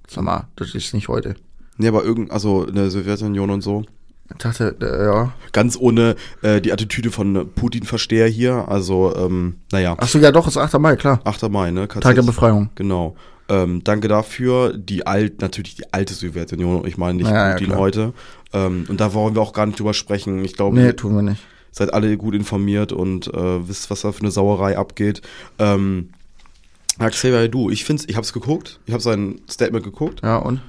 Sag 0.08 0.24
mal, 0.24 0.48
das 0.56 0.76
ist 0.76 0.94
nicht 0.94 1.08
heute. 1.08 1.36
Nee, 1.78 1.88
aber 1.88 2.04
irgend, 2.04 2.32
also 2.32 2.64
in 2.66 2.76
der 2.76 2.90
Sowjetunion 2.92 3.50
und 3.50 3.62
so. 3.62 3.84
Ich 4.32 4.38
dachte, 4.38 4.76
äh, 4.82 5.06
ja. 5.06 5.34
Ganz 5.52 5.78
ohne 5.80 6.16
äh, 6.42 6.60
die 6.60 6.74
Attitüde 6.74 7.12
von 7.12 7.50
Putin-Versteher 7.54 8.28
hier. 8.28 8.68
Also, 8.68 9.16
ähm, 9.16 9.58
naja, 9.72 9.94
Achso, 9.98 10.18
ja 10.18 10.32
doch, 10.32 10.48
ist 10.48 10.58
8. 10.58 10.80
Mai, 10.80 10.96
klar. 10.96 11.22
8. 11.24 11.50
Mai, 11.50 11.72
ne? 11.72 11.88
KZ. 11.88 12.02
Tag 12.02 12.16
der 12.16 12.24
Befreiung. 12.24 12.70
Genau. 12.76 13.16
Ähm, 13.48 13.84
danke 13.84 14.08
dafür. 14.08 14.76
Die 14.76 15.06
alt, 15.06 15.42
natürlich 15.42 15.76
die 15.76 15.94
alte 15.94 16.16
Sowjetunion, 16.16 16.86
ich 16.88 16.98
meine 16.98 17.20
nicht 17.20 17.30
Ja, 17.30 17.50
ja, 17.50 17.54
Putin 17.54 17.68
klar. 17.68 17.80
heute. 17.80 18.14
Ähm, 18.54 18.86
und 18.90 19.00
da 19.00 19.14
wollen 19.14 19.36
wir 19.36 19.42
auch 19.44 19.54
gar 19.54 19.68
nicht 19.68 19.80
drüber 19.80 19.94
sprechen. 19.94 20.44
Ich 20.44 20.54
glaube, 20.56 20.76
Nee, 20.76 20.94
tun 20.94 21.16
wir 21.16 21.22
nicht. 21.22 21.44
seid 21.72 21.94
alle 21.94 22.18
gut 22.18 22.34
informiert 22.34 22.92
und 22.92 23.28
äh, 23.32 23.68
wisst, 23.70 23.92
was 23.92 24.02
da 24.02 24.12
für 24.12 24.22
eine 24.22 24.32
Sauerei 24.32 24.76
abgeht. 24.78 25.22
Ähm, 25.60 26.10
ja, 27.00 27.10
Xavier, 27.10 27.48
du, 27.48 27.70
ich 27.70 27.86
find's, 27.86 28.06
ich 28.08 28.16
hab's 28.16 28.34
geguckt, 28.34 28.80
ich 28.88 28.94
habe 28.94 29.04
sein 29.04 29.40
Statement 29.48 29.84
geguckt. 29.86 30.22
Ja, 30.24 30.38
und? 30.38 30.62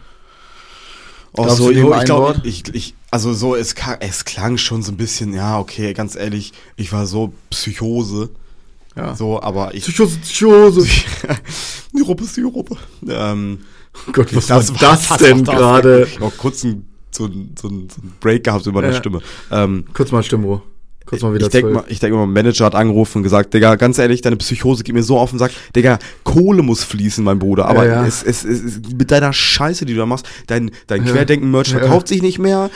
Auch 1.35 1.49
so, 1.51 1.71
ich 1.71 1.79
ein 1.83 2.05
glaube, 2.05 2.41
ich, 2.45 2.63
ich, 2.75 2.95
also 3.17 3.33
so, 3.33 3.57
es, 3.57 3.75
es 4.01 4.25
klang 4.27 4.59
schon 4.59 4.83
so 4.83 4.93
ein 4.93 4.99
bisschen, 4.99 5.33
ja, 5.33 5.59
okay, 5.59 5.95
ganz 5.95 6.17
ehrlich, 6.17 6.53
ich 6.77 6.93
war 6.93 7.07
so 7.07 7.33
Psychose, 7.49 8.29
Ja. 8.95 9.17
so, 9.17 9.41
aber 9.41 9.75
ich, 9.75 9.85
Psychose, 9.85 10.19
Psychose. 10.19 10.87
die 11.97 12.03
Ruppe 12.03 12.25
ist 12.25 12.37
die 12.37 12.43
Ruppe. 12.43 12.77
Ähm, 13.09 13.61
Gott, 14.13 14.37
was 14.37 14.49
das 14.49 14.71
war 14.71 14.91
das 14.91 15.09
was 15.09 15.17
denn 15.17 15.45
das 15.45 15.57
gerade? 15.57 16.07
Ich 16.07 16.17
hab 16.17 16.25
auch 16.25 16.37
kurz 16.37 16.63
einen, 16.63 16.87
so 17.11 17.25
einen 17.25 17.55
so 17.59 17.69
einen- 17.69 17.89
Break 18.21 18.45
gehabt 18.45 18.67
über 18.67 18.83
meine 18.83 18.93
Ja. 18.93 18.99
Stimme. 18.99 19.21
Ähm, 19.51 19.87
Kurz 19.95 20.13
mal 20.13 20.23
Stimmruhe. 20.23 20.61
Kurz 21.07 21.23
mal 21.23 21.33
wieder 21.33 21.47
ich 21.47 21.53
denke 21.53 21.71
mal, 21.73 21.85
ich 21.87 22.01
denk 22.01 22.13
mal, 22.13 22.27
mein 22.27 22.33
Manager 22.45 22.65
hat 22.67 22.75
angerufen 22.75 23.19
und 23.19 23.23
gesagt, 23.23 23.55
Digga, 23.55 23.77
ganz 23.77 23.97
ehrlich, 23.97 24.21
deine 24.23 24.37
Psychose 24.37 24.83
geht 24.83 24.93
mir 24.95 25.05
so 25.05 25.19
auf 25.19 25.31
den 25.31 25.39
Sack. 25.39 25.53
Digga, 25.75 26.01
Kohle 26.25 26.63
muss 26.63 26.83
fließen, 26.83 27.23
mein 27.25 27.39
Bruder. 27.39 27.67
Aber 27.67 27.87
Ja, 27.87 28.03
ja. 28.03 28.07
Es, 28.07 28.25
es, 28.25 28.45
es, 28.45 28.81
mit 28.93 29.11
deiner 29.13 29.33
Scheiße, 29.33 29.87
die 29.87 29.95
du 29.95 30.01
da 30.01 30.07
machst, 30.07 30.27
dein, 30.49 30.73
dein 30.89 31.07
Ja. 31.07 31.13
Querdenken-Merch 31.13 31.71
verkauft 31.71 32.09
sich 32.09 32.23
nicht 32.23 32.41
mehr. 32.41 32.71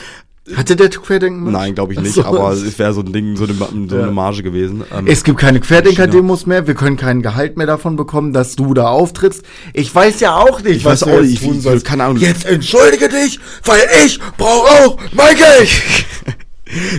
Hatte 0.57 0.75
der 0.75 0.89
Querdenken? 0.89 1.53
Nein, 1.53 1.75
glaube 1.75 1.93
ich 1.93 2.01
nicht, 2.01 2.15
so. 2.15 2.25
aber 2.25 2.51
es 2.53 2.79
wäre 2.79 2.93
so 2.95 3.03
ein 3.03 3.13
Ding, 3.13 3.37
so 3.37 3.45
eine, 3.45 3.55
so 3.55 3.97
Ja. 3.97 4.03
eine 4.05 4.11
Marge 4.13 4.43
gewesen. 4.43 4.83
Ähm, 4.97 5.07
Es 5.07 5.23
gibt 5.23 5.39
keine 5.39 5.61
Querdenker-Demos 5.61 6.47
mehr, 6.47 6.67
wir 6.67 6.75
können 6.75 6.97
kein 6.97 7.23
Gehalt 7.23 7.57
mehr 7.57 7.67
davon 7.67 7.95
bekommen, 7.97 8.33
dass 8.33 8.57
du 8.57 8.73
da 8.75 8.89
auftrittst. 8.89 9.43
Ich 9.75 9.95
weiß 9.95 10.19
ja 10.21 10.37
auch 10.37 10.63
nicht, 10.63 10.77
Ich 10.79 10.85
was 10.85 11.03
weiß 11.03 11.09
du 11.09 11.15
auch 11.15 11.21
jetzt 11.21 11.31
nicht, 11.31 11.43
tun 11.45 11.61
sollst. 11.61 11.85
keine 11.87 12.05
Ahnung. 12.05 12.17
Jetzt 12.17 12.47
entschuldige 12.47 13.09
dich, 13.09 13.39
weil 13.65 13.83
ich 14.05 14.19
brauche 14.39 14.69
auch 14.87 14.97
mein 15.13 15.37
Geld. 15.37 15.69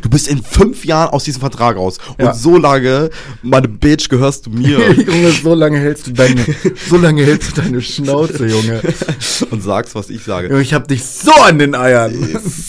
du 0.01 0.09
bist 0.09 0.27
in 0.27 0.43
fünf 0.43 0.85
Jahren 0.85 1.09
aus 1.09 1.23
diesem 1.23 1.39
Vertrag 1.41 1.77
raus. 1.77 1.97
Und 2.17 2.25
Ja. 2.25 2.33
so 2.33 2.57
lange, 2.57 3.09
meine 3.41 3.67
Bitch, 3.67 4.09
gehörst 4.09 4.45
du 4.45 4.49
mir. 4.51 4.91
Junge, 4.93 5.31
so 5.31 5.53
lange 5.53 5.79
hältst 5.79 6.07
du 6.07 6.11
deine, 6.11 6.43
so 6.89 6.97
lange 6.97 7.23
hältst 7.25 7.55
du 7.57 7.61
deine 7.61 7.81
Schnauze, 7.81 8.45
Junge. 8.47 8.81
und 9.51 9.61
sagst, 9.63 9.95
was 9.95 10.09
ich 10.09 10.23
sage. 10.23 10.59
Ich 10.61 10.73
hab 10.73 10.87
dich 10.87 11.03
so 11.03 11.31
an 11.33 11.59
den 11.59 11.75
Eiern. 11.75 12.13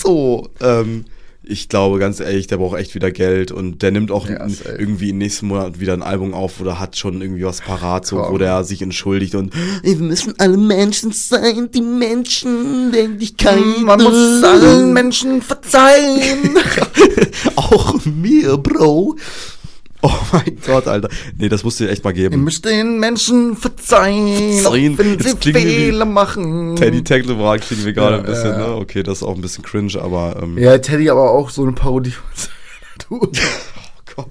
so, 0.03 0.49
ähm, 0.61 1.05
ich 1.45 1.69
glaube 1.69 1.99
ganz 1.99 2.21
ehrlich, 2.21 2.47
der 2.47 2.59
braucht 2.59 2.79
echt 2.79 2.95
wieder 2.95 3.11
Geld 3.11 3.51
und 3.51 3.83
der 3.83 3.91
nimmt 3.91 4.11
auch 4.11 4.29
Ja, 4.29 4.47
irgendwie 4.79 5.11
im 5.11 5.19
nächsten 5.19 5.47
Monat 5.47 5.81
wieder 5.81 5.93
ein 5.93 6.03
Album 6.03 6.35
auf 6.35 6.61
oder 6.61 6.79
hat 6.79 6.97
schon 6.97 7.21
irgendwie 7.21 7.45
was 7.45 7.61
parat, 7.61 8.07
so, 8.07 8.19
wo 8.19 8.39
der 8.39 8.63
sich 8.65 8.81
entschuldigt 8.81 9.35
und 9.35 9.53
wir 9.83 9.97
müssen 9.97 10.35
alle 10.39 10.57
Menschen 10.57 11.13
sein, 11.13 11.71
die 11.73 11.83
Menschenlänglichkeit. 11.83 13.59
Man 13.81 14.03
muss 14.03 14.43
allen 14.45 14.93
Menschen 14.93 15.43
verzeihen. 15.43 16.57
auch 17.57 17.97
mir, 18.05 18.57
Bro. 18.57 19.17
Oh 20.05 20.11
mein 20.33 20.57
Gott, 20.67 20.89
Alter. 20.89 21.09
Nee, 21.39 21.49
das 21.49 21.63
musst 21.63 21.79
du 21.79 21.85
dir 21.85 21.91
echt 21.91 22.03
mal 22.03 22.11
Ihr 22.17 22.29
geben. 22.29 22.43
müsst 22.43 22.65
den 22.65 22.99
Menschen 22.99 23.57
verzeihen, 23.57 24.59
Verzeihen. 24.61 24.99
wenn 24.99 25.17
Das 25.17 25.31
sie 25.31 25.37
klingt 25.37 25.59
Fehler 25.59 26.05
machen. 26.07 26.75
Teddy 26.75 27.05
Tecklenburg 27.05 27.61
kriegen 27.61 27.85
wir 27.85 27.93
gerade 27.93 28.17
Ja, 28.17 28.21
ein 28.21 28.27
bisschen, 28.27 28.51
ja, 28.51 28.61
ja. 28.61 28.67
ne? 28.69 28.75
Okay, 28.77 29.05
das 29.05 29.19
ist 29.19 29.23
auch 29.23 29.37
ein 29.37 29.41
bisschen 29.41 29.63
cringe, 29.63 30.01
aber 30.01 30.41
ähm, 30.43 30.59
Ja, 30.59 30.77
Teddy 30.79 31.09
aber 31.09 31.31
auch 31.31 31.51
so 31.51 31.63
eine 31.63 31.73
Parodie. 31.73 32.15
du. 33.09 33.21
oh 33.21 33.29
Gott. 34.17 34.29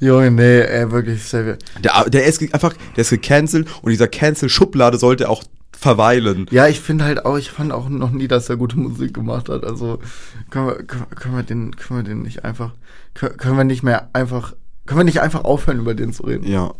Junge, 0.00 0.30
nee, 0.30 0.60
ey, 0.60 0.90
wirklich, 0.92 1.20
Xavier. 1.20 1.58
Der, 1.82 2.08
der 2.08 2.24
ist 2.24 2.40
einfach, 2.54 2.72
der 2.96 3.02
ist 3.02 3.10
gecancelt 3.10 3.68
und 3.82 3.90
dieser 3.90 4.08
Cancel-Schublade 4.08 4.96
sollte 4.96 5.28
auch 5.28 5.42
verweilen. 5.78 6.46
Ja, 6.50 6.66
ich 6.66 6.80
finde 6.80 7.04
halt 7.04 7.24
auch, 7.24 7.38
ich 7.38 7.50
fand 7.50 7.72
auch 7.72 7.88
noch 7.88 8.10
nie, 8.10 8.26
dass 8.28 8.48
er 8.48 8.56
gute 8.56 8.78
Musik 8.78 9.14
gemacht 9.14 9.48
hat. 9.48 9.64
Also 9.64 9.98
können 10.50 10.66
wir, 10.66 10.74
können, 10.84 11.36
wir- 11.36 11.42
den, 11.42 11.76
können 11.76 12.00
wir 12.00 12.04
den 12.04 12.22
nicht 12.22 12.44
einfach, 12.44 12.74
können, 13.14 13.56
wir 13.56 13.64
nicht 13.64 13.82
mehr 13.82 14.10
einfach, 14.12 14.54
können 14.86 15.00
wir 15.00 15.04
nicht 15.04 15.20
einfach 15.20 15.44
aufhören, 15.44 15.78
über 15.78 15.94
den 15.94 16.12
zu 16.12 16.24
reden? 16.24 16.46
Ja. 16.46 16.74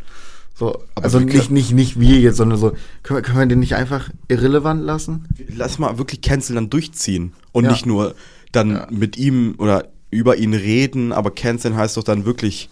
So, 0.54 0.82
Aber 0.96 1.04
also 1.04 1.20
nicht, 1.20 1.52
nicht, 1.52 1.72
nicht 1.72 2.00
wir 2.00 2.18
jetzt, 2.18 2.38
sondern 2.38 2.58
so, 2.58 2.72
können 3.04 3.18
wir, 3.18 3.22
können 3.22 3.38
wir 3.38 3.46
den 3.46 3.60
nicht 3.60 3.76
einfach 3.76 4.10
irrelevant 4.26 4.82
lassen? 4.82 5.28
Lass 5.54 5.78
mal 5.78 5.98
wirklich 5.98 6.20
Cancel 6.20 6.56
dann 6.56 6.68
durchziehen 6.68 7.32
und 7.52 7.64
Ja. 7.64 7.70
nicht 7.70 7.86
nur 7.86 8.16
dann 8.50 8.70
Ja. 8.72 8.86
mit 8.90 9.16
ihm 9.16 9.54
oder 9.58 9.86
über 10.10 10.36
ihn 10.38 10.54
reden, 10.54 11.12
aber 11.12 11.30
Canceln 11.30 11.76
heißt 11.76 11.96
doch 11.96 12.02
dann 12.02 12.24
wirklich 12.24 12.70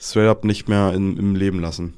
straight 0.00 0.28
up 0.28 0.44
nicht 0.44 0.68
mehr 0.68 0.94
in, 0.94 1.16
im 1.18 1.34
Leben 1.34 1.60
lassen. 1.60 1.92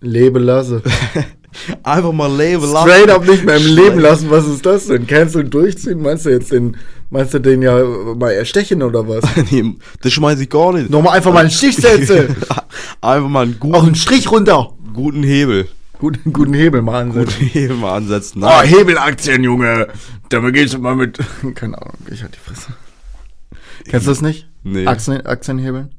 Lebe 0.00 0.38
lasse. 0.38 0.82
Einfach 1.82 2.12
mal 2.12 2.34
leben 2.34 2.62
lassen. 2.70 2.88
Straight 2.88 3.10
up 3.10 3.26
nicht 3.26 3.44
mehr 3.44 3.56
im 3.56 3.64
Leben 3.66 3.76
Schlecht. 3.92 4.02
lassen, 4.02 4.30
was 4.30 4.46
ist 4.46 4.64
das 4.66 4.86
denn? 4.86 5.06
Cancel 5.06 5.44
durchziehen? 5.48 6.00
Meinst 6.02 6.26
du 6.26 6.30
jetzt 6.30 6.52
den, 6.52 6.76
meinst 7.10 7.34
du 7.34 7.38
den 7.40 7.62
ja 7.62 7.82
mal 8.16 8.32
erstechen 8.32 8.82
oder 8.82 9.08
was? 9.08 9.24
Nee, 9.50 9.76
das 10.02 10.12
schmeiß 10.12 10.38
ich 10.40 10.50
gar 10.50 10.72
nicht. 10.74 10.90
Nochmal 10.90 11.16
einfach 11.16 11.32
mal 11.32 11.40
einen 11.40 11.50
Stich 11.50 11.76
setzen. 11.76 12.36
Einfach 13.00 13.28
mal 13.28 13.42
einen 13.44 13.54
Auch 13.54 13.60
guten, 13.60 13.76
einen 13.86 13.94
Strich 13.94 14.30
runter. 14.30 14.72
guten 14.92 15.22
Hebel. 15.22 15.68
Guten, 15.98 16.32
guten 16.32 16.54
Hebel 16.54 16.82
mal 16.82 17.00
ansetzen. 17.02 17.34
Guten 17.38 17.46
Hebel 17.50 17.76
mal 17.76 17.96
ansetzen. 17.96 18.42
Oh, 18.44 18.62
Hebelaktien, 18.62 19.42
Junge. 19.42 19.88
Damit 20.28 20.54
gehst 20.54 20.74
du 20.74 20.78
mal 20.78 20.94
mit. 20.96 21.18
Keine 21.54 21.80
Ahnung, 21.80 21.94
ich 22.10 22.22
halt 22.22 22.34
die 22.36 22.38
Fresse. 22.38 22.72
Kennst 23.88 24.06
du 24.06 24.10
das 24.10 24.20
nicht? 24.22 24.48
Nee. 24.64 24.86
Aktien, 24.86 25.24
Aktienhebeln? 25.26 25.90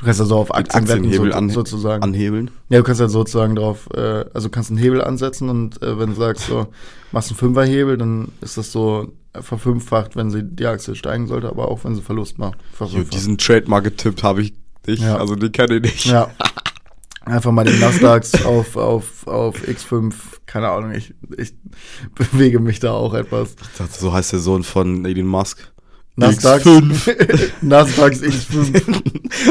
Du 0.00 0.06
kannst 0.06 0.18
ja 0.18 0.24
so 0.24 0.36
auf 0.36 0.54
Aktien 0.54 0.82
Aktienhebel 0.82 1.30
so, 1.30 1.36
an, 1.36 1.50
sozusagen. 1.50 2.02
anhebeln. 2.02 2.50
ja, 2.70 2.78
du 2.78 2.84
kannst 2.84 3.02
ja 3.02 3.08
sozusagen 3.10 3.54
drauf, 3.54 3.86
äh, 3.94 4.24
also 4.32 4.48
kannst 4.48 4.70
einen 4.70 4.78
Hebel 4.78 5.04
ansetzen 5.04 5.50
und 5.50 5.82
äh, 5.82 5.98
wenn 5.98 6.08
du 6.08 6.14
sagst, 6.14 6.46
so, 6.46 6.68
machst 7.12 7.28
einen 7.28 7.36
Fünferhebel, 7.36 7.98
dann 7.98 8.28
ist 8.40 8.56
das 8.56 8.72
so 8.72 9.12
verfünffacht, 9.38 10.16
wenn 10.16 10.30
sie 10.30 10.42
die 10.42 10.64
Aktie 10.64 10.94
steigen 10.94 11.26
sollte, 11.26 11.50
aber 11.50 11.68
auch 11.68 11.84
wenn 11.84 11.94
sie 11.94 12.00
Verlust 12.00 12.38
macht. 12.38 12.56
Jo, 12.78 13.02
diesen 13.02 13.36
Trademark-Tipp 13.36 14.22
habe 14.22 14.40
ich 14.40 14.54
nicht. 14.86 15.02
Ja. 15.02 15.18
Also 15.18 15.36
den 15.36 15.52
kenne 15.52 15.76
ich 15.76 15.82
nicht. 15.82 16.06
Ja. 16.06 16.30
Einfach 17.26 17.52
mal 17.52 17.64
den 17.64 17.78
Nasdaq 17.78 18.24
auf, 18.46 18.78
auf, 18.78 19.26
auf 19.26 19.62
X5, 19.68 20.14
keine 20.46 20.70
Ahnung, 20.70 20.92
ich, 20.92 21.14
ich 21.36 21.52
bewege 22.14 22.58
mich 22.58 22.80
da 22.80 22.92
auch 22.92 23.12
etwas. 23.12 23.54
Ich 23.60 23.76
dachte, 23.76 24.00
so 24.00 24.14
heißt 24.14 24.32
der 24.32 24.38
Sohn 24.38 24.62
von 24.62 25.04
Elon 25.04 25.26
Musk. 25.26 25.70
Nasdaq. 26.16 26.62
X5. 26.62 27.50
Nasdaq 27.62 28.12
X5. 28.14 29.02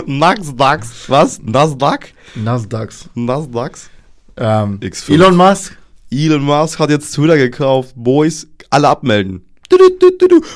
Nasdaq. 0.05 0.81
Was? 1.07 1.39
Nasdaq? 1.41 2.09
Nasdaq. 2.35 2.89
Nasdaq? 3.15 3.77
Ähm, 4.37 4.79
X5. 4.79 5.13
Elon 5.13 5.35
Musk. 5.35 5.77
Elon 6.11 6.43
Musk 6.43 6.79
hat 6.79 6.89
jetzt 6.89 7.11
Twitter 7.13 7.37
gekauft. 7.37 7.93
Boys, 7.95 8.47
alle 8.69 8.87
abmelden. 8.89 9.45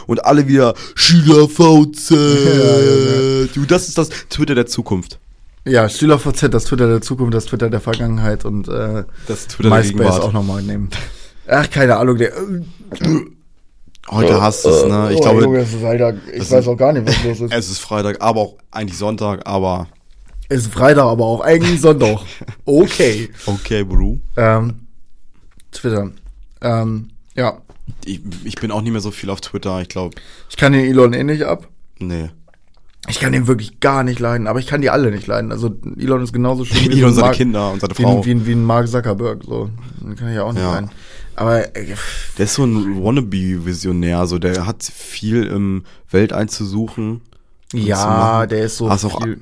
Und 0.07 0.25
alle 0.25 0.47
wieder 0.47 0.73
Schüler 0.95 1.47
VZ. 1.47 2.11
Ja, 2.11 3.45
Du, 3.53 3.65
das 3.65 3.87
ist 3.87 3.97
das 3.97 4.09
Twitter 4.29 4.55
der 4.55 4.65
Zukunft. 4.65 5.19
Ja, 5.65 5.87
SchülerVZ, 5.87 6.49
das 6.53 6.65
Twitter 6.65 6.87
der 6.87 7.01
Zukunft, 7.01 7.33
das 7.33 7.45
Twitter 7.45 7.69
der 7.69 7.79
Vergangenheit 7.79 8.43
und 8.43 8.67
äh, 8.67 9.05
Das 9.27 9.47
Twitter 9.47 9.69
MySpace 9.69 10.19
auch 10.19 10.33
nochmal 10.33 10.61
nehmen. 10.61 10.89
Ach, 11.47 11.69
keine 11.69 11.95
Ahnung, 11.97 12.17
der. 12.17 12.33
Heute 14.09 14.41
hast 14.41 14.65
du 14.65 14.69
es, 14.69 14.85
ne? 14.85 15.09
Ich 15.11 15.17
oh, 15.17 15.21
glaube, 15.21 15.41
Junge, 15.41 15.59
es 15.59 15.73
ist 15.73 15.83
Alter, 15.83 16.13
ich 16.33 16.49
weiß 16.51 16.67
auch 16.67 16.75
gar 16.75 16.91
nicht, 16.93 17.07
was 17.07 17.23
los 17.23 17.39
ist. 17.41 17.53
es 17.53 17.69
ist 17.69 17.79
Freitag, 17.79 18.21
aber 18.21 18.41
auch 18.41 18.57
eigentlich 18.71 18.97
Sonntag, 18.97 19.47
aber 19.47 19.87
Es 20.49 20.61
ist 20.65 20.73
Freitag, 20.73 21.05
aber 21.05 21.25
auch 21.25 21.41
eigentlich 21.41 21.79
Sonntag. 21.81 22.19
Okay. 22.65 23.29
okay, 23.45 23.83
Bro. 23.83 24.19
Ähm, 24.37 24.87
Twitter. 25.71 26.11
Ähm, 26.61 27.09
ja. 27.35 27.61
Ich, 28.05 28.21
ich 28.43 28.55
bin 28.55 28.71
auch 28.71 28.81
nicht 28.81 28.91
mehr 28.91 29.01
so 29.01 29.11
viel 29.11 29.29
auf 29.29 29.41
Twitter, 29.41 29.81
ich 29.81 29.89
glaube, 29.89 30.15
Ich 30.49 30.57
kann 30.57 30.73
den 30.73 30.85
Elon 30.85 31.13
eh 31.13 31.23
nicht 31.23 31.43
ab. 31.43 31.67
nee. 31.99 32.29
Ich 33.09 33.19
kann 33.19 33.33
den 33.33 33.47
wirklich 33.47 33.79
gar 33.81 34.03
nicht 34.03 34.19
leiden, 34.19 34.47
aber 34.47 34.59
ich 34.59 34.67
kann 34.67 34.81
die 34.81 34.89
alle 34.89 35.11
nicht 35.11 35.27
leiden. 35.27 35.51
Also 35.51 35.75
Elon 35.99 36.23
ist 36.23 36.31
genauso 36.31 36.63
schlimm 36.63 36.91
Elon 36.91 36.95
und 36.95 37.01
so 37.01 37.07
ein 37.07 37.13
seine 37.15 37.25
Mark- 37.27 37.35
Kinder 37.35 37.71
und 37.71 37.81
seine 37.81 37.97
wie, 37.97 38.03
Frau. 38.03 38.25
wie, 38.25 38.31
ein- 38.31 38.45
wie 38.45 38.51
ein 38.53 38.63
Mark 38.63 38.87
Zuckerberg. 38.87 39.43
So. 39.43 39.69
Den 40.01 40.15
kann 40.15 40.29
ich 40.29 40.35
ja 40.35 40.43
auch 40.43 40.53
nicht 40.53 40.61
Ja. 40.61 40.73
leiden. 40.75 40.89
Aber 41.35 41.75
äh, 41.75 41.87
Der 42.37 42.45
ist 42.45 42.53
so 42.53 42.63
ein 42.63 43.03
Wannabe-Visionär, 43.03 44.25
so 44.27 44.39
der 44.39 44.65
hat 44.65 44.83
viel 44.83 45.43
im 45.45 45.83
Welt 46.11 46.31
einzusuchen. 46.31 47.21
zu 47.71 47.77
ja, 47.77 48.45
der 48.45 48.65
ist 48.65 48.77
so 48.77 48.89
Hast 48.89 49.03
auch 49.05 49.21
viel. 49.23 49.41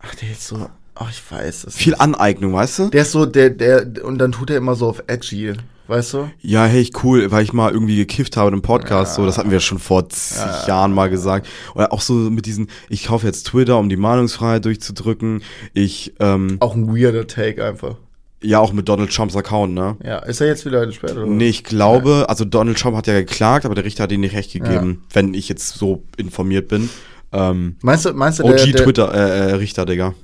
Ach, 0.00 0.14
der 0.16 0.30
ist 0.32 0.46
so. 0.48 0.68
Ach, 0.94 1.10
ich 1.10 1.22
weiß 1.30 1.64
es. 1.64 1.76
Viel 1.76 1.94
Aneignung, 1.94 2.52
weißt 2.54 2.78
du? 2.80 2.88
Der 2.88 3.02
ist 3.02 3.12
so, 3.12 3.26
der, 3.26 3.50
der, 3.50 3.86
und 4.04 4.18
dann 4.18 4.32
tut 4.32 4.50
er 4.50 4.56
immer 4.56 4.74
so 4.74 4.88
auf 4.88 5.02
edgy, 5.06 5.52
weißt 5.92 6.14
du? 6.14 6.30
Ja, 6.40 6.64
hey, 6.64 6.90
cool, 7.04 7.30
weil 7.30 7.44
ich 7.44 7.52
mal 7.52 7.70
irgendwie 7.72 7.96
gekifft 7.96 8.36
habe 8.36 8.48
in 8.48 8.54
einem 8.54 8.62
Podcast, 8.62 9.14
so, 9.14 9.24
das 9.26 9.38
hatten 9.38 9.50
wir 9.50 9.60
schon 9.60 9.78
vor 9.78 10.08
zig 10.08 10.66
Jahren 10.66 10.92
mal 10.92 11.08
gesagt. 11.10 11.46
Oder 11.74 11.92
auch 11.92 12.00
so 12.00 12.14
mit 12.14 12.46
diesen, 12.46 12.68
ich 12.88 13.04
kaufe 13.06 13.26
jetzt 13.26 13.44
Twitter, 13.46 13.78
um 13.78 13.88
die 13.88 13.96
Meinungsfreiheit 13.96 14.64
durchzudrücken. 14.64 15.42
Ich, 15.74 16.14
ähm, 16.18 16.56
Auch 16.60 16.74
ein 16.74 16.88
weirder 16.96 17.26
Take 17.26 17.64
einfach. 17.64 17.96
ja, 18.42 18.58
auch 18.58 18.72
mit 18.72 18.88
Donald 18.88 19.14
Trumps 19.14 19.36
Account, 19.36 19.74
ne? 19.74 19.96
Ja, 20.04 20.18
ist 20.18 20.40
er 20.40 20.48
jetzt 20.48 20.64
wieder 20.66 20.84
gesperrt 20.86 21.16
oder? 21.16 21.26
Nee, 21.26 21.48
ich 21.50 21.62
glaube, 21.62 22.26
also 22.28 22.44
Donald 22.44 22.78
Trump 22.78 22.96
hat 22.96 23.06
ja 23.06 23.14
geklagt, 23.14 23.64
aber 23.64 23.74
der 23.76 23.84
Richter 23.84 24.02
hat 24.04 24.10
ihm 24.12 24.20
nicht 24.22 24.34
recht 24.34 24.52
gegeben, 24.52 25.04
wenn 25.12 25.34
ich 25.34 25.48
jetzt 25.48 25.74
so 25.74 26.02
informiert 26.16 26.66
bin. 26.68 26.90
Ähm, 27.32 27.76
Meinst 27.82 28.04
du, 28.06 28.12
meinst 28.12 28.40
du, 28.40 28.44
OG 28.44 28.56
der, 28.56 28.66
der, 28.66 28.84
Twitter, 28.84 29.14
äh, 29.14 29.50
äh, 29.50 29.54
Richter, 29.54 29.86
Digga. 29.86 30.14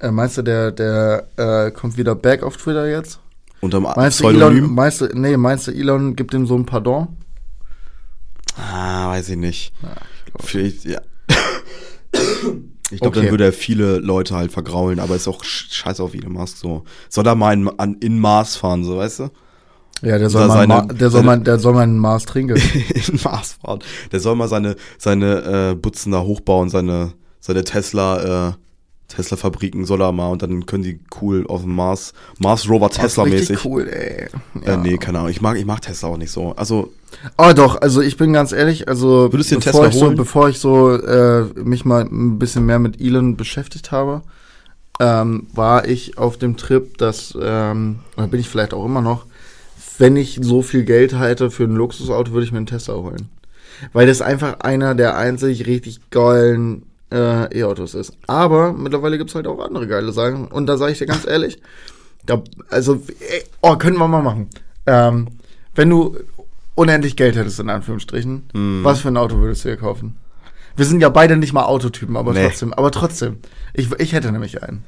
äh, 0.00 0.10
meinst 0.10 0.36
du, 0.38 0.42
der, 0.42 0.72
der 0.72 1.26
äh, 1.36 1.70
kommt 1.70 1.96
wieder 1.96 2.14
back 2.14 2.42
auf 2.42 2.56
Twitter 2.58 2.86
jetzt? 2.88 3.18
Unterm 3.60 3.82
Meinst 3.82 4.20
du, 4.20 4.28
Elon, 4.28 4.72
meinst 4.72 5.00
du, 5.00 5.06
nee, 5.14 5.36
meinst 5.36 5.66
du, 5.66 5.72
Elon 5.72 6.14
gibt 6.14 6.32
ihm 6.34 6.46
so 6.46 6.54
ein 6.56 6.64
Pardon? 6.66 7.08
Ah, 8.56 9.08
weiß 9.08 9.30
ich 9.30 9.36
nicht. 9.36 9.72
Vielleicht, 10.40 10.84
ja. 10.84 11.00
Ich 12.90 13.00
glaube, 13.00 13.08
Okay. 13.18 13.20
dann 13.22 13.30
würde 13.30 13.44
er 13.44 13.52
viele 13.52 13.98
Leute 13.98 14.34
halt 14.36 14.52
vergraulen, 14.52 14.98
aber 15.00 15.16
ist 15.16 15.28
auch 15.28 15.42
sch- 15.42 15.72
scheiße 15.74 16.02
auf 16.02 16.14
Elon 16.14 16.32
Musk 16.32 16.56
so. 16.58 16.84
Soll 17.08 17.26
er 17.26 17.34
mal 17.34 17.52
in, 17.52 17.68
an, 17.78 17.96
in 18.00 18.18
Mars 18.18 18.56
fahren, 18.56 18.84
so, 18.84 18.96
weißt 18.98 19.20
du? 19.20 19.30
Ja, 20.02 20.16
der 20.18 20.30
soll 20.30 20.46
mal, 20.46 20.68
seine- 20.68 20.94
der 20.94 21.10
soll 21.10 21.22
mal, 21.24 21.40
der 21.40 21.58
soll 21.58 21.74
mal 21.74 21.82
ein 21.82 21.98
Maß 21.98 22.24
trinken. 22.26 22.56
in 22.94 23.20
Mars 23.24 23.54
fahren. 23.60 23.80
Der 24.12 24.20
soll 24.20 24.36
mal 24.36 24.48
seine, 24.48 24.76
seine 24.96 25.70
äh, 25.72 25.74
Butzen 25.74 26.12
da 26.12 26.20
hochbauen, 26.22 26.70
seine, 26.70 27.12
seine 27.40 27.64
Tesla, 27.64 28.50
äh, 28.50 28.52
Tesla-Fabriken 29.08 29.84
soll 29.86 30.02
er 30.02 30.12
mal 30.12 30.28
und 30.28 30.42
dann 30.42 30.66
können 30.66 30.82
die 30.84 31.00
cool 31.20 31.46
auf 31.48 31.62
dem 31.62 31.74
Mars, 31.74 32.12
Mars 32.38 32.68
Rover 32.68 32.90
Tesla-mäßig. 32.90 33.64
Cool, 33.64 33.88
ey. 33.88 34.28
Äh, 34.64 34.76
nee, 34.76 34.98
keine 34.98 35.18
Ahnung. 35.18 35.30
Ich 35.30 35.40
mag, 35.40 35.56
ich 35.56 35.64
mag 35.64 35.80
Tesla 35.82 36.10
auch 36.10 36.16
nicht 36.18 36.30
so. 36.30 36.52
Also, 36.56 36.92
Oh 37.38 37.52
doch, 37.54 37.80
also 37.80 38.02
ich 38.02 38.18
bin 38.18 38.34
ganz 38.34 38.52
ehrlich, 38.52 38.86
also 38.86 39.32
Würdest 39.32 39.50
bevor 39.50 39.62
Tesla 39.62 39.88
ich 39.88 39.94
so, 39.94 40.06
holen? 40.06 40.16
bevor 40.16 40.48
ich 40.50 40.58
so 40.58 40.92
äh, 40.92 41.44
mich 41.54 41.86
mal 41.86 42.02
ein 42.04 42.38
bisschen 42.38 42.66
mehr 42.66 42.78
mit 42.78 43.00
Elon 43.00 43.36
beschäftigt 43.36 43.92
habe, 43.92 44.22
ähm, 45.00 45.46
war 45.54 45.88
ich 45.88 46.18
auf 46.18 46.36
dem 46.36 46.56
Trip, 46.58 46.98
dass, 46.98 47.36
ähm, 47.40 48.00
oder 48.16 48.26
bin 48.28 48.40
ich 48.40 48.48
vielleicht 48.48 48.74
auch 48.74 48.84
immer 48.84 49.00
noch, 49.00 49.24
wenn 49.96 50.16
ich 50.16 50.38
so 50.42 50.60
viel 50.62 50.84
Geld 50.84 51.18
hätte 51.18 51.50
für 51.50 51.64
ein 51.64 51.74
Luxusauto, 51.74 52.32
würde 52.32 52.44
ich 52.44 52.52
mir 52.52 52.58
einen 52.58 52.66
Tesla 52.66 52.94
holen. 52.94 53.30
weil 53.92 54.06
das 54.06 54.20
einfach 54.20 54.60
einer 54.60 54.94
der 54.94 55.16
einzig 55.16 55.66
richtig 55.66 56.10
geilen 56.10 56.82
äh, 57.12 57.58
E-Autos 57.60 57.94
ist. 57.94 58.12
Aber 58.26 58.72
mittlerweile 58.72 59.18
gibt's 59.18 59.34
halt 59.34 59.46
auch 59.46 59.58
andere 59.60 59.86
geile 59.86 60.12
Sachen. 60.12 60.46
Und 60.48 60.66
da 60.66 60.76
sage 60.76 60.92
ich 60.92 60.98
dir 60.98 61.06
ganz 61.06 61.24
ehrlich, 61.26 61.60
da, 62.26 62.42
also, 62.70 63.02
ey, 63.20 63.42
oh, 63.62 63.76
können 63.76 63.96
wir 63.96 64.08
mal 64.08 64.22
machen. 64.22 64.48
Ähm, 64.86 65.28
wenn 65.74 65.88
du 65.90 66.16
unendlich 66.74 67.16
Geld 67.16 67.36
hättest, 67.36 67.58
in 67.60 67.70
Anführungsstrichen, 67.70 68.48
Mhm. 68.52 68.84
was 68.84 69.00
für 69.00 69.08
ein 69.08 69.16
Auto 69.16 69.38
würdest 69.38 69.64
du 69.64 69.68
dir 69.70 69.76
kaufen? 69.76 70.16
Wir 70.76 70.84
sind 70.84 71.00
ja 71.00 71.08
beide 71.08 71.36
nicht 71.36 71.52
mal 71.52 71.64
Autotypen, 71.64 72.16
aber 72.16 72.32
Nee. 72.32 72.46
trotzdem, 72.46 72.72
aber 72.72 72.90
trotzdem. 72.92 73.38
Ich, 73.74 73.90
ich 73.98 74.12
hätte 74.12 74.30
nämlich 74.30 74.62
einen. 74.62 74.84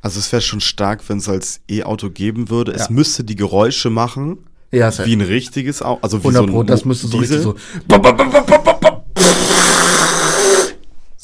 Also 0.00 0.18
es 0.20 0.30
wäre 0.32 0.40
schon 0.40 0.60
stark, 0.60 1.00
wenn 1.08 1.18
es 1.18 1.28
als 1.28 1.60
E-Auto 1.68 2.10
geben 2.10 2.48
würde. 2.48 2.72
Es 2.72 2.82
Ja. 2.88 2.94
müsste 2.94 3.24
die 3.24 3.36
Geräusche 3.36 3.90
machen, 3.90 4.38
Ja, 4.72 4.90
wie 5.04 5.14
ein 5.14 5.20
richtiges 5.20 5.82
Auto. 5.82 6.00
Also 6.02 6.18
wie 6.22 6.28
100 6.28 6.42
so 6.42 6.46
ein 6.46 6.52
Pro, 6.52 6.62
das 6.62 6.84
müsste 6.84 7.08
so 7.08 7.18
Diesel. 7.20 7.38
richtig 7.46 7.62
so. 7.88 8.95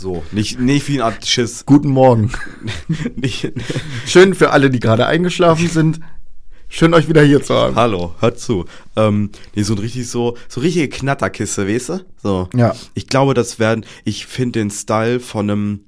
So, 0.02 0.24
nicht, 0.32 0.58
nicht 0.58 0.88
wie 0.88 0.94
eine 0.94 1.04
Art 1.04 1.24
Schiss. 1.24 1.64
Guten 1.64 1.90
Morgen. 1.90 2.32
Nicht, 3.14 3.52
Schön 4.04 4.34
für 4.34 4.50
alle, 4.50 4.68
die 4.68 4.80
gerade 4.80 5.06
eingeschlafen 5.06 5.68
sind. 5.68 6.00
Schön 6.68 6.92
euch 6.92 7.08
wieder 7.08 7.22
hier 7.22 7.40
zu 7.40 7.54
haben. 7.54 7.76
Hallo, 7.76 8.12
hört 8.18 8.40
zu. 8.40 8.64
Ähm, 8.96 9.30
nee, 9.54 9.62
so 9.62 9.74
ein 9.74 9.78
richtig 9.78 10.08
so, 10.10 10.36
so 10.48 10.60
richtige 10.60 10.88
Knatterkiste, 10.88 11.68
weißt 11.68 11.88
du? 11.90 12.00
So. 12.20 12.48
Ja. 12.56 12.74
Ich 12.94 13.06
glaube, 13.06 13.34
das 13.34 13.60
werden, 13.60 13.86
ich 14.02 14.26
finde 14.26 14.58
den 14.58 14.70
Style 14.72 15.20
von 15.20 15.48
einem, 15.48 15.80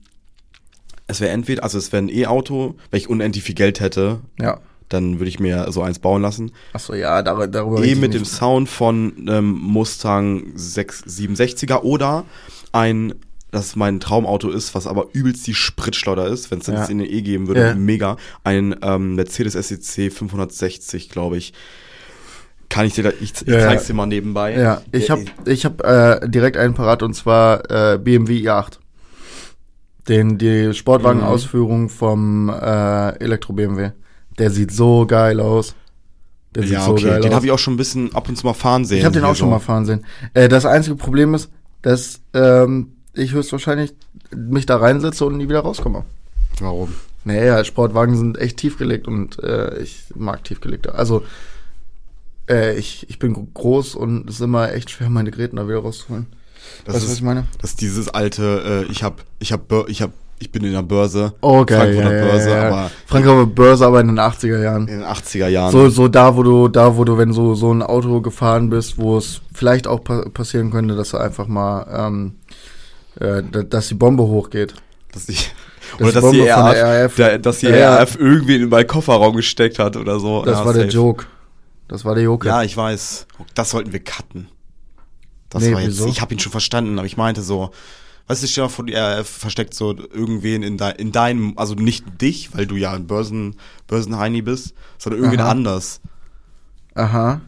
es 1.09 1.21
wäre 1.21 1.33
entweder, 1.33 1.65
also 1.65 1.77
es 1.79 1.91
wäre 1.91 2.05
ein 2.05 2.09
E-Auto, 2.09 2.77
wenn 2.93 2.99
ich 3.01 3.11
unendlich 3.11 3.43
viel 3.43 3.57
Geld 3.57 3.81
hätte, 3.81 4.21
Ja. 4.41 4.61
dann 4.91 5.19
würde 5.19 5.29
ich 5.29 5.41
mir 5.41 5.73
so 5.73 5.83
eins 5.83 5.99
bauen 5.99 6.23
lassen. 6.23 6.53
Achso, 6.73 6.95
ja, 6.95 7.21
dar 7.21 7.49
darüber 7.49 7.83
ich 7.83 7.97
mit 7.97 8.15
dem. 8.15 8.25
Sound 8.25 8.69
von 8.69 9.27
ähm, 9.29 9.51
Mustang 9.59 10.53
6, 10.55 11.03
67er 11.03 11.81
oder 11.83 12.25
ein, 12.71 13.15
das 13.55 13.77
mein 13.77 14.01
Traumauto 14.01 14.51
ist, 14.51 14.75
was 14.75 14.87
aber 14.87 15.07
übelst 15.13 15.47
die 15.47 15.55
Spritschleuder 15.55 16.27
ist, 16.27 16.51
wenn 16.51 16.59
es 16.59 16.67
Ja. 16.67 16.75
jetzt 16.81 16.91
in 16.91 17.01
eine 17.01 17.09
E 17.09 17.23
geben 17.23 17.47
würde, 17.49 17.61
Ja. 17.69 17.75
mega. 17.75 18.17
Ein 18.45 18.77
ähm, 18.83 19.15
Mercedes 19.15 19.55
SEC 19.55 20.13
560, 20.13 21.09
glaube 21.09 21.39
ich. 21.39 21.55
Kann 22.69 22.87
ich 22.87 22.95
dir 22.95 23.05
da, 23.05 23.11
ich, 23.21 23.33
ich 23.33 23.41
Ja, 23.47 23.59
ja. 23.59 23.67
zeig's 23.69 23.87
dir 23.87 23.95
mal 23.95 24.07
nebenbei. 24.07 24.57
Ja, 24.59 24.83
ich 24.91 25.09
habe 25.11 25.25
ich 25.47 25.65
hab, 25.65 25.83
äh, 25.85 26.29
direkt 26.29 26.57
einen 26.57 26.75
parat 26.75 27.03
und 27.03 27.15
zwar 27.15 27.71
äh, 27.71 27.99
BMW 27.99 28.41
i8. 28.49 28.79
Den, 30.09 30.37
die 30.39 30.75
Sportwagenausführung 30.75 31.89
vom 31.89 32.51
äh, 32.51 33.09
Elektro-BMW. 33.21 33.93
Der 34.39 34.51
sieht 34.51 34.71
so 34.73 35.07
geil 35.07 35.41
aus. 35.41 35.75
Der 36.55 36.65
sieht 36.65 36.73
Ja, 36.73 36.85
so 36.85 36.93
okay. 36.93 37.05
geil 37.05 37.21
Den 37.21 37.31
aus. 37.31 37.37
habe 37.37 37.47
ich 37.47 37.53
auch 37.53 37.59
schon 37.59 37.75
ein 37.75 37.79
bisschen 37.79 38.15
ab 38.15 38.29
und 38.29 38.37
zu 38.37 38.47
mal 38.47 38.53
fahren 38.55 38.85
sehen. 38.85 38.99
Ich 38.99 39.05
habe 39.05 39.15
den 39.15 39.25
auch 39.25 39.35
schon 39.37 39.47
so. 39.49 39.51
mal 39.53 39.61
fahren 39.61 39.87
sehen. 39.87 40.05
Äh, 40.35 40.49
das 40.49 40.67
einzige 40.67 40.97
Problem 40.97 41.33
ist, 41.35 41.51
dass 41.83 42.21
ähm, 42.35 42.93
ich 43.15 43.33
höchstwahrscheinlich 43.33 43.95
mich 44.35 44.67
da 44.67 44.77
reinsetze 44.77 45.25
und 45.25 45.37
nie 45.37 45.49
wieder 45.49 45.61
rauskomme. 45.61 46.05
Warum? 46.61 46.93
Naja, 47.25 47.65
Sportwagen 47.65 48.17
sind 48.17 48.39
echt 48.39 48.59
tiefgelegt 48.59 49.09
und 49.09 49.43
äh, 49.43 49.79
ich 49.79 50.05
mag 50.15 50.45
tiefgelegte. 50.45 50.95
Also, 50.95 51.23
äh, 52.49 52.77
ich, 52.77 53.09
ich 53.09 53.19
bin 53.19 53.33
gro- 53.33 53.49
groß 53.55 53.95
und 53.95 54.29
es 54.29 54.37
ist 54.37 54.41
immer 54.43 54.73
echt 54.73 54.91
schwer, 54.91 55.09
meine 55.09 55.31
Gräten 55.31 55.57
da 55.57 55.67
wieder 55.67 55.79
rauszuholen. 55.79 56.27
Das 56.85 56.95
weißt 56.97 57.05
du, 57.05 57.07
ist, 57.07 57.13
was 57.13 57.19
ich 57.19 57.23
meine? 57.25 57.47
Das 57.61 57.71
ist 57.71 57.81
dieses 57.81 58.09
alte, 58.09 58.85
äh, 58.89 58.93
ich 58.93 59.03
hab, 59.03 59.25
ich 59.39 59.53
hab, 59.53 59.71
ich 59.89 60.03
hab, 60.03 60.11
ich 60.39 60.51
bin 60.53 60.65
in 60.65 60.73
der 60.73 60.83
Börse. 60.83 61.33
Geil. 61.41 61.65
Frankfurter 61.67 62.17
ja, 62.19 62.25
Börse, 62.25 62.51
ja, 62.51 62.57
ja. 62.57 62.69
aber 62.69 62.91
Frankfurter 63.07 63.47
Börse, 63.47 63.87
aber 63.87 64.01
in 64.01 64.09
den 64.09 64.19
80er 64.21 64.63
Jahren. 64.63 64.89
in 64.89 64.99
den 65.01 65.07
80er 65.09 65.49
Jahren. 65.49 65.73
So, 65.73 65.89
so 65.89 66.09
da, 66.09 66.37
wo 66.37 66.43
du, 66.43 66.69
da, 66.69 66.97
wo 66.97 67.05
du, 67.05 67.17
wenn 67.17 67.33
so, 67.33 67.55
so 67.55 67.73
ein 67.73 67.83
Auto 67.83 68.21
gefahren 68.21 68.69
bist, 68.69 68.99
wo 68.99 69.17
es 69.17 69.41
vielleicht 69.55 69.87
auch 69.87 70.05
pa 70.05 70.27
passieren 70.29 70.71
könnte, 70.71 70.95
dass 70.97 71.11
du 71.11 71.17
einfach 71.19 71.47
mal, 71.47 71.87
ähm, 71.91 72.35
äh, 73.21 73.43
da- 73.51 73.63
dass 73.63 73.89
die 73.89 73.95
Bombe 73.95 74.23
hochgeht. 74.25 74.75
Dass 75.13 75.29
ich, 75.29 75.53
Das 75.93 76.01
oder 76.01 76.13
dass 76.13 76.23
Bombe 76.23 76.37
die, 76.43 76.49
RAF, 76.49 76.73
der 76.75 77.05
RAF. 77.05 77.15
Der, 77.17 77.39
dass 77.39 77.59
die 77.61 77.67
Ja. 77.67 77.97
RAF 77.97 78.17
irgendwie 78.19 78.57
in 78.57 78.69
meinen 78.69 78.87
Kofferraum 78.87 79.37
gesteckt 79.37 79.79
hat 79.79 79.97
oder 79.97 80.19
so. 80.21 80.45
Das 80.45 80.59
Ja, 80.59 80.65
war 80.65 80.73
der 80.73 80.83
safe. 80.85 80.95
Joke. 80.95 81.27
Das 81.89 82.05
war 82.05 82.15
der 82.15 82.25
Joke. 82.25 82.47
Ja, 82.49 82.63
ich 82.63 82.77
weiß. 82.77 83.27
Das 83.55 83.71
sollten 83.71 83.93
wir 83.93 84.01
cutten. 84.03 84.49
Das 85.51 85.63
Nee, 85.63 85.73
war 85.75 85.81
jetzt, 85.81 85.91
wieso? 85.99 86.07
ich 86.09 86.21
habe 86.21 86.35
ihn 86.35 86.41
schon 86.41 86.51
verstanden, 86.51 86.99
aber 86.99 87.07
ich 87.07 87.17
meinte 87.17 87.43
so, 87.43 87.71
weißt 88.27 88.43
du, 88.43 88.47
stell 88.49 88.63
dir 88.63 88.67
mal 88.69 88.75
vor, 88.75 88.87
die 88.87 88.95
RAF 88.95 89.29
versteckt 89.29 89.75
so 89.75 89.95
irgendwen 89.97 90.63
in, 90.65 90.79
dein, 90.79 90.97
in 90.97 91.13
deinem, 91.13 91.53
also 91.57 91.75
nicht 91.75 92.05
dich, 92.21 92.57
weil 92.57 92.67
du 92.67 92.75
ja 92.77 92.93
ein 92.93 93.07
Börsen, 93.07 93.55
Börsenheini 93.87 94.43
bist, 94.43 94.75
sondern 94.99 95.21
irgendwen 95.21 95.41
Aha. 95.43 95.51
anders. 95.51 96.01
Aha. 96.95 97.41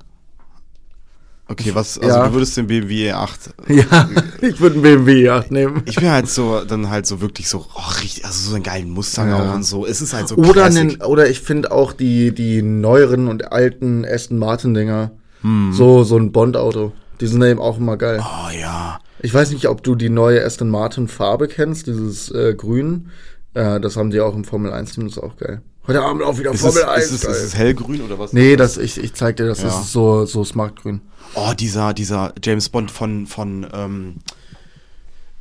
Okay, 1.48 1.70
was, 1.74 1.96
also 1.98 2.16
Ja. 2.16 2.26
du 2.26 2.34
würdest 2.34 2.56
den 2.56 2.66
BMW 2.66 3.12
8 3.12 3.54
Ja, 3.68 4.08
ich 4.42 4.60
würde 4.60 4.74
einen 4.74 4.82
BMW 4.82 5.28
8 5.30 5.50
nehmen. 5.52 5.82
Ich 5.86 5.94
bin 5.96 6.10
halt 6.10 6.28
so, 6.28 6.64
dann 6.64 6.90
halt 6.90 7.06
so 7.06 7.20
wirklich 7.20 7.48
so, 7.48 7.66
oh, 7.74 7.90
richtig, 8.02 8.24
also 8.24 8.48
so 8.50 8.54
einen 8.56 8.64
geilen 8.64 8.90
Mustang 8.90 9.28
Ja. 9.28 9.38
auch 9.50 9.54
und 9.54 9.62
so. 9.62 9.86
Es 9.86 10.02
ist 10.02 10.12
halt 10.12 10.26
so 10.26 10.34
Oder, 10.36 10.64
einen, 10.64 11.00
oder 11.02 11.28
ich 11.30 11.40
finde 11.40 11.70
auch 11.70 11.92
die, 11.92 12.34
die 12.34 12.62
neueren 12.62 13.28
und 13.28 13.52
alten 13.52 14.04
Aston 14.04 14.38
Martin 14.38 14.74
Dinger. 14.74 15.12
Hm. 15.42 15.72
So, 15.72 16.02
so 16.02 16.16
ein 16.16 16.32
Bond-Auto. 16.32 16.92
Die 17.20 17.26
sind 17.28 17.42
eben 17.42 17.60
auch 17.60 17.78
immer 17.78 17.96
geil. 17.96 18.20
Oh 18.22 18.50
ja. 18.50 18.98
Ich 19.20 19.32
weiß 19.32 19.50
nicht, 19.52 19.68
ob 19.68 19.82
du 19.84 19.94
die 19.94 20.10
neue 20.10 20.44
Aston 20.44 20.68
Martin 20.68 21.06
Farbe 21.08 21.46
kennst, 21.48 21.86
dieses 21.86 22.30
äh, 22.32 22.54
Grün. 22.56 23.10
Äh, 23.54 23.80
das 23.80 23.96
haben 23.96 24.10
die 24.10 24.20
auch 24.20 24.34
im 24.34 24.44
Formel 24.44 24.72
1 24.72 24.92
Team, 24.94 25.04
das 25.04 25.16
ist 25.16 25.22
auch 25.22 25.36
geil. 25.36 25.62
Heute 25.86 26.02
Abend 26.02 26.22
auch 26.22 26.38
wieder 26.38 26.50
Ist 26.52 26.62
es, 26.64 26.74
Formel 26.74 26.84
1. 26.84 27.04
ist, 27.06 27.12
es, 27.12 27.24
ist 27.24 27.42
es 27.44 27.54
hellgrün 27.54 28.02
oder 28.02 28.18
was? 28.18 28.32
nee, 28.32 28.56
das, 28.56 28.76
ich, 28.76 28.98
ich 28.98 29.14
zeig 29.14 29.36
dir 29.36 29.46
das, 29.46 29.58
Ja. 29.60 29.66
das 29.68 29.82
ist 29.82 29.92
so, 29.92 30.24
so 30.26 30.44
Smartgrün. 30.44 31.00
Oh, 31.34 31.52
dieser, 31.58 31.94
dieser 31.94 32.32
James 32.42 32.68
Bond 32.68 32.90
von, 32.90 33.26
von, 33.26 33.66
ähm, 33.72 34.16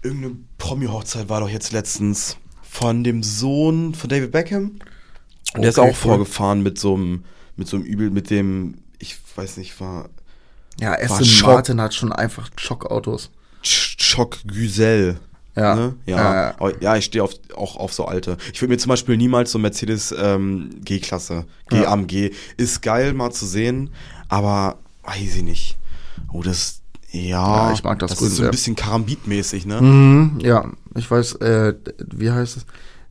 irgendeine 0.03 0.35
Promi-Hochzeit 0.57 1.29
war 1.29 1.39
doch 1.39 1.49
jetzt 1.49 1.71
letztens. 1.71 2.37
Von 2.61 3.03
dem 3.03 3.23
Sohn 3.23 3.95
von 3.95 4.09
David 4.09 4.31
Beckham. 4.31 4.79
Und 5.53 5.61
der 5.61 5.69
ist 5.69 5.79
Okay, 5.79 5.87
auch 5.89 5.93
cool. 5.93 6.09
vorgefahren 6.09 6.61
mit 6.61 6.77
so 6.77 6.93
einem, 6.95 7.23
mit 7.55 7.67
so 7.67 7.77
einem 7.77 7.85
Übel, 7.85 8.09
mit 8.11 8.29
dem, 8.29 8.75
ich 8.99 9.17
weiß 9.35 9.57
nicht, 9.57 9.79
war 9.79 10.09
Ja, 10.79 10.93
Aston 10.93 11.23
Schock. 11.25 11.53
Martin 11.53 11.79
hat 11.81 11.93
schon 11.93 12.11
einfach 12.11 12.49
Schockautos. 12.57 13.31
Ch- 13.63 13.95
Choc 14.15 14.39
Güzel. 14.45 15.17
Ja. 15.55 15.75
Ne? 15.75 15.95
Ja, 16.05 16.17
Ja. 16.17 16.55
ja. 16.59 16.71
Ja, 16.81 16.95
ich 16.97 17.05
stehe 17.05 17.23
auf, 17.23 17.31
auch 17.55 17.77
auf 17.77 17.93
so 17.93 18.05
alte. 18.05 18.37
Ich 18.53 18.61
würde 18.61 18.73
mir 18.73 18.77
zum 18.77 18.89
Beispiel 18.89 19.15
niemals 19.17 19.51
so 19.51 19.59
Mercedes 19.59 20.13
ähm, 20.17 20.69
G-Klasse, 20.83 21.45
G-AMG, 21.69 22.31
ist 22.57 22.81
geil 22.81 23.13
mal 23.13 23.31
zu 23.31 23.45
sehen, 23.45 23.89
aber 24.27 24.77
weiß 25.03 25.37
ich 25.37 25.43
nicht. 25.43 25.77
Oh, 26.33 26.41
das, 26.41 26.81
ja, 27.11 27.67
Ja, 27.69 27.73
ich 27.73 27.83
mag 27.83 27.99
das 27.99 28.11
das 28.11 28.19
Grün 28.19 28.27
ist 28.29 28.35
so 28.37 28.43
ein 28.43 28.51
bisschen 28.51 28.75
Karambitmäßig, 28.75 29.65
ne? 29.65 29.81
Mhm, 29.81 30.39
ja, 30.41 30.69
ich 30.95 31.09
weiß, 31.09 31.35
äh, 31.35 31.75
wie 32.13 32.31
heißt 32.31 32.57
es? 32.57 32.65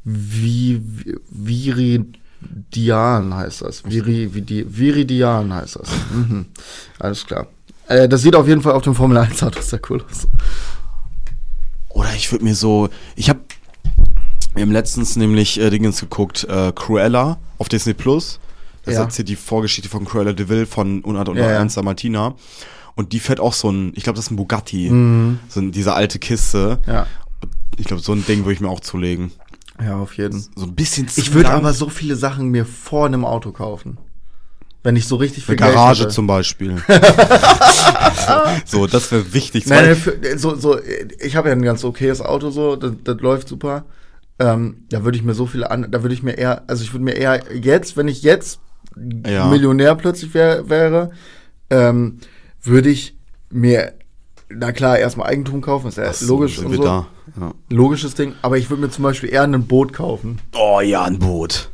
Wie, 0.04 0.82
Viridian 1.30 3.34
heißt 3.34 3.62
das. 3.62 3.84
Viri, 3.84 4.34
Vidi, 4.34 4.64
Viridian 4.68 5.52
heißt 5.52 5.76
das. 5.76 5.88
Mhm. 6.12 6.46
Alles 6.98 7.24
klar. 7.26 7.46
Äh, 7.88 8.08
das 8.08 8.22
sieht 8.22 8.34
auf 8.36 8.46
jeden 8.48 8.60
Fall 8.60 8.72
auf 8.72 8.82
dem 8.82 8.94
Formel 8.94 9.16
1 9.18 9.42
Auto 9.42 9.60
sehr 9.60 9.80
cool 9.88 10.02
aus. 10.10 10.26
Oder 11.94 12.12
ich 12.14 12.30
würde 12.32 12.44
mir 12.44 12.54
so, 12.54 12.88
ich 13.16 13.28
habe 13.30 13.40
wir 14.54 14.62
haben 14.62 14.70
letztens 14.72 15.16
nämlich 15.16 15.58
äh, 15.58 15.68
Dingens 15.70 16.00
geguckt, 16.00 16.44
äh, 16.44 16.72
Cruella 16.72 17.38
auf 17.58 17.68
Disney 17.68 17.94
Plus. 17.94 18.38
Das 18.84 18.94
Ja. 18.94 19.00
erzählt 19.02 19.28
die 19.28 19.34
Vorgeschichte 19.36 19.88
von 19.88 20.04
Cruella 20.04 20.32
de 20.32 20.48
Vil 20.48 20.66
von 20.66 21.00
Unart 21.00 21.28
und 21.28 21.36
Ja, 21.36 21.44
ja. 21.44 21.50
Ernst 21.50 21.80
Martina. 21.82 22.34
Und 22.94 23.12
die 23.12 23.18
fährt 23.18 23.40
auch 23.40 23.52
so 23.52 23.70
ein, 23.70 23.92
ich 23.96 24.04
glaube, 24.04 24.16
das 24.16 24.26
ist 24.26 24.30
ein 24.30 24.36
Bugatti. 24.36 24.90
Mhm. 24.90 25.40
So 25.48 25.60
ein, 25.60 25.72
diese 25.72 25.94
alte 25.94 26.18
Kiste. 26.20 26.78
Ja. 26.86 27.06
Ich 27.76 27.86
glaube, 27.86 28.02
so 28.02 28.12
ein 28.12 28.24
Ding 28.24 28.40
würde 28.40 28.52
ich 28.52 28.60
mir 28.60 28.68
auch 28.68 28.80
zulegen. 28.80 29.32
Ja, 29.82 29.96
auf 29.98 30.16
jeden. 30.16 30.38
So 30.54 30.64
ein 30.66 30.74
bisschen 30.76 31.08
zu 31.08 31.20
Ich 31.20 31.32
würde 31.34 31.50
aber 31.50 31.72
so 31.72 31.88
viele 31.88 32.14
Sachen 32.14 32.50
mir 32.50 32.64
vor 32.64 33.06
einem 33.06 33.24
Auto 33.24 33.50
kaufen. 33.50 33.98
Wenn 34.84 34.96
ich 34.96 35.08
so 35.08 35.16
richtig 35.16 35.44
viel 35.46 35.54
Eine 35.56 35.64
Geld 35.66 35.74
Garage 35.74 36.02
hätte. 36.04 36.12
zum 36.12 36.26
Beispiel. 36.28 36.76
so, 38.66 38.86
das 38.86 39.10
wäre 39.10 39.32
wichtig. 39.32 39.66
Nein, 39.66 39.86
nein, 39.86 39.96
für, 39.96 40.38
so, 40.38 40.54
so, 40.56 40.78
ich 41.20 41.36
habe 41.36 41.48
ja 41.48 41.54
ein 41.54 41.62
ganz 41.62 41.82
okayes 41.84 42.20
Auto, 42.20 42.50
so, 42.50 42.76
das, 42.76 42.92
das 43.02 43.18
läuft 43.20 43.48
super. 43.48 43.84
Ähm, 44.38 44.84
da 44.90 45.04
würde 45.04 45.16
ich 45.16 45.24
mir 45.24 45.34
so 45.34 45.46
viele 45.46 45.70
an, 45.70 45.90
da 45.90 46.02
würde 46.02 46.14
ich 46.14 46.22
mir 46.22 46.32
eher, 46.36 46.62
also 46.66 46.82
ich 46.82 46.92
würde 46.92 47.04
mir 47.04 47.12
eher 47.12 47.42
jetzt, 47.54 47.96
wenn 47.96 48.08
ich 48.08 48.22
jetzt 48.22 48.58
Ja. 49.26 49.46
Millionär 49.46 49.94
plötzlich 49.94 50.34
wär, 50.34 50.68
wäre, 50.68 51.10
ähm, 51.70 52.18
würde 52.62 52.90
ich 52.90 53.16
mir, 53.50 53.94
na 54.50 54.72
klar, 54.72 54.98
erstmal 54.98 55.28
Eigentum 55.28 55.60
kaufen, 55.60 55.88
ist 55.88 55.98
ja 55.98 56.12
so, 56.12 56.26
logisch 56.34 56.58
und 56.58 56.74
so. 56.74 56.82
da. 56.82 57.06
Ja. 57.40 57.52
Logisches 57.70 58.14
Ding, 58.14 58.34
aber 58.42 58.58
ich 58.58 58.68
würde 58.70 58.82
mir 58.82 58.90
zum 58.90 59.04
Beispiel 59.04 59.30
eher 59.30 59.44
ein 59.44 59.66
Boot 59.66 59.92
kaufen. 59.92 60.40
Oh 60.52 60.80
ja, 60.80 61.04
ein 61.04 61.18
Boot. 61.18 61.70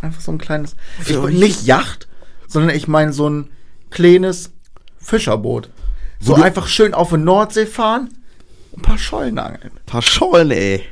Einfach 0.00 0.20
so 0.20 0.32
ein 0.32 0.38
kleines, 0.38 0.74
ich, 1.04 1.16
nicht 1.18 1.66
Yacht, 1.66 2.05
sondern 2.48 2.74
ich 2.74 2.88
meine 2.88 3.12
so 3.12 3.28
ein 3.28 3.48
kleines 3.90 4.52
Fischerboot. 4.98 5.70
So 6.20 6.34
du- 6.36 6.42
einfach 6.42 6.66
schön 6.66 6.94
auf 6.94 7.10
der 7.10 7.18
Nordsee 7.18 7.66
fahren, 7.66 8.08
ein 8.76 8.82
paar 8.82 8.98
Schollen 8.98 9.38
angeln. 9.38 9.70
Paar 9.86 10.02
Schollen, 10.02 10.50
ey. 10.50 10.82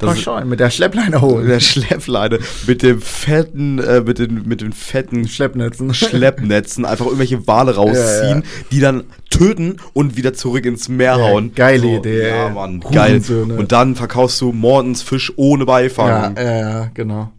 Das 0.00 0.14
ist 0.16 0.22
schauen, 0.22 0.48
mit 0.48 0.60
der 0.60 0.70
Schleppleine 0.70 1.20
holen. 1.20 1.48
der 1.48 1.58
Schleppleine 1.58 2.38
mit 2.68 2.84
dem 2.84 3.00
fetten, 3.02 3.80
äh, 3.80 4.00
mit 4.00 4.20
den, 4.20 4.46
mit 4.46 4.60
den 4.60 4.72
fetten 4.72 5.26
Schleppnetzen. 5.26 5.92
Schleppnetzen 5.94 6.84
einfach 6.84 7.06
irgendwelche 7.06 7.48
Wale 7.48 7.74
rausziehen, 7.74 8.42
Ja, 8.44 8.64
die 8.70 8.78
dann 8.78 9.02
töten 9.28 9.78
und 9.94 10.16
wieder 10.16 10.34
zurück 10.34 10.66
ins 10.66 10.88
Meer 10.88 11.16
Ja, 11.16 11.24
hauen. 11.24 11.52
geile 11.52 11.96
Idee, 11.96 12.28
Ja. 12.28 12.48
Mann, 12.48 12.78
geil. 12.92 13.20
Und 13.28 13.72
dann 13.72 13.96
verkaufst 13.96 14.40
du 14.40 14.52
Mortens 14.52 15.02
Fisch 15.02 15.32
ohne 15.34 15.62
Ja, 15.62 15.66
Beifang. 15.66 16.36
ja, 16.36 16.42
ja, 16.58 16.90
genau. 16.94 17.32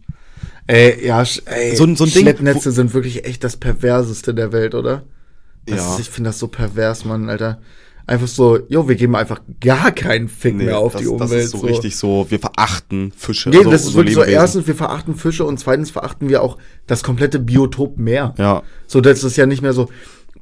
Ey, 0.66 1.06
ja, 1.06 1.22
ey, 1.46 1.74
So 1.76 1.84
ein- 1.84 1.96
so 1.96 2.04
ein 2.04 2.10
Ding, 2.10 2.22
Schleppnetze 2.22 2.70
sind 2.70 2.94
wirklich 2.94 3.24
echt 3.24 3.42
das 3.44 3.56
perverseste 3.56 4.34
der 4.34 4.52
Welt, 4.52 4.74
oder? 4.74 5.02
Das 5.66 5.76
Ja. 5.78 5.94
ist, 5.94 6.00
ich 6.00 6.10
finde 6.10 6.30
das 6.30 6.38
so 6.38 6.48
pervers, 6.48 7.04
Mann, 7.04 7.28
Alter. 7.28 7.58
Einfach 8.06 8.26
so, 8.28 8.58
jo, 8.68 8.88
wir 8.88 8.96
geben 8.96 9.14
einfach 9.14 9.40
gar 9.60 9.92
keinen 9.92 10.28
Fick 10.28 10.56
mehr 10.56 10.78
auf 10.78 10.92
das, 10.92 11.02
die 11.02 11.06
Umwelt. 11.08 11.30
das 11.30 11.44
ist 11.44 11.50
so, 11.52 11.58
richtig 11.58 11.96
so, 11.96 12.26
wir 12.28 12.40
verachten 12.40 13.12
Fische. 13.16 13.50
Nee, 13.50 13.58
also 13.58 13.70
das 13.70 13.84
ist 13.84 13.94
wirklich 13.94 14.14
so, 14.16 14.22
erstens, 14.24 14.66
wir 14.66 14.74
verachten 14.74 15.14
Fische 15.14 15.44
und 15.44 15.58
zweitens 15.60 15.90
verachten 15.90 16.28
wir 16.28 16.42
auch 16.42 16.56
das 16.88 17.02
komplette 17.04 17.38
Biotop 17.38 17.98
Meer. 17.98 18.34
Ja. 18.36 18.62
So, 18.88 19.00
das 19.00 19.22
ist 19.22 19.36
ja 19.36 19.46
nicht 19.46 19.62
mehr 19.62 19.74
so, 19.74 19.88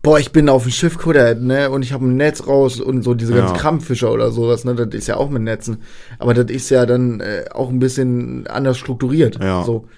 boah, 0.01 0.19
ich 0.19 0.33
bin 0.33 0.49
auf 0.49 0.63
dem 0.63 0.73
Schiff, 0.73 0.97
Kutter, 0.97 1.35
ne, 1.35 1.69
und 1.71 1.83
ich 1.83 1.93
habe 1.93 2.07
ein 2.07 2.17
Netz 2.17 2.47
raus 2.47 2.81
und 2.81 3.03
so 3.03 3.13
diese 3.15 3.35
ganzen 3.35 3.55
Ja. 3.55 3.61
Krampffischer 3.61 4.13
oder 4.13 4.31
sowas, 4.31 4.65
ne, 4.65 4.75
das 4.75 4.95
ist 4.95 5.09
ja 5.09 5.17
auch 5.17 5.29
mit 5.29 5.43
Netzen. 5.43 5.79
Aber 6.19 6.33
das 6.33 6.47
ist 6.51 6.71
ja 6.71 6.87
dann 6.87 7.21
äh, 7.21 7.45
auch 7.53 7.69
ein 7.69 7.81
bisschen 7.81 8.47
anders 8.47 8.79
strukturiert. 8.79 9.39
Ja. 9.43 9.63
So, 9.65 9.89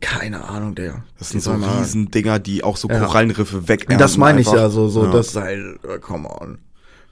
keine 0.00 0.44
Ahnung, 0.48 0.74
der. 0.74 1.02
Das 1.18 1.30
sind 1.30 1.42
so 1.42 1.52
Riesendinger, 1.52 2.38
die 2.38 2.62
auch 2.64 2.76
so 2.76 2.88
Ja. 2.88 3.00
Korallenriffe 3.00 3.68
weg. 3.68 3.86
Das 3.98 4.16
meine 4.16 4.40
ich 4.40 4.50
ja, 4.50 4.68
so, 4.68 4.88
so, 4.88 5.06
das 5.06 5.28
ist 5.28 5.36
halt, 5.36 5.78
äh, 5.84 5.98
come 6.00 6.28
on. 6.28 6.58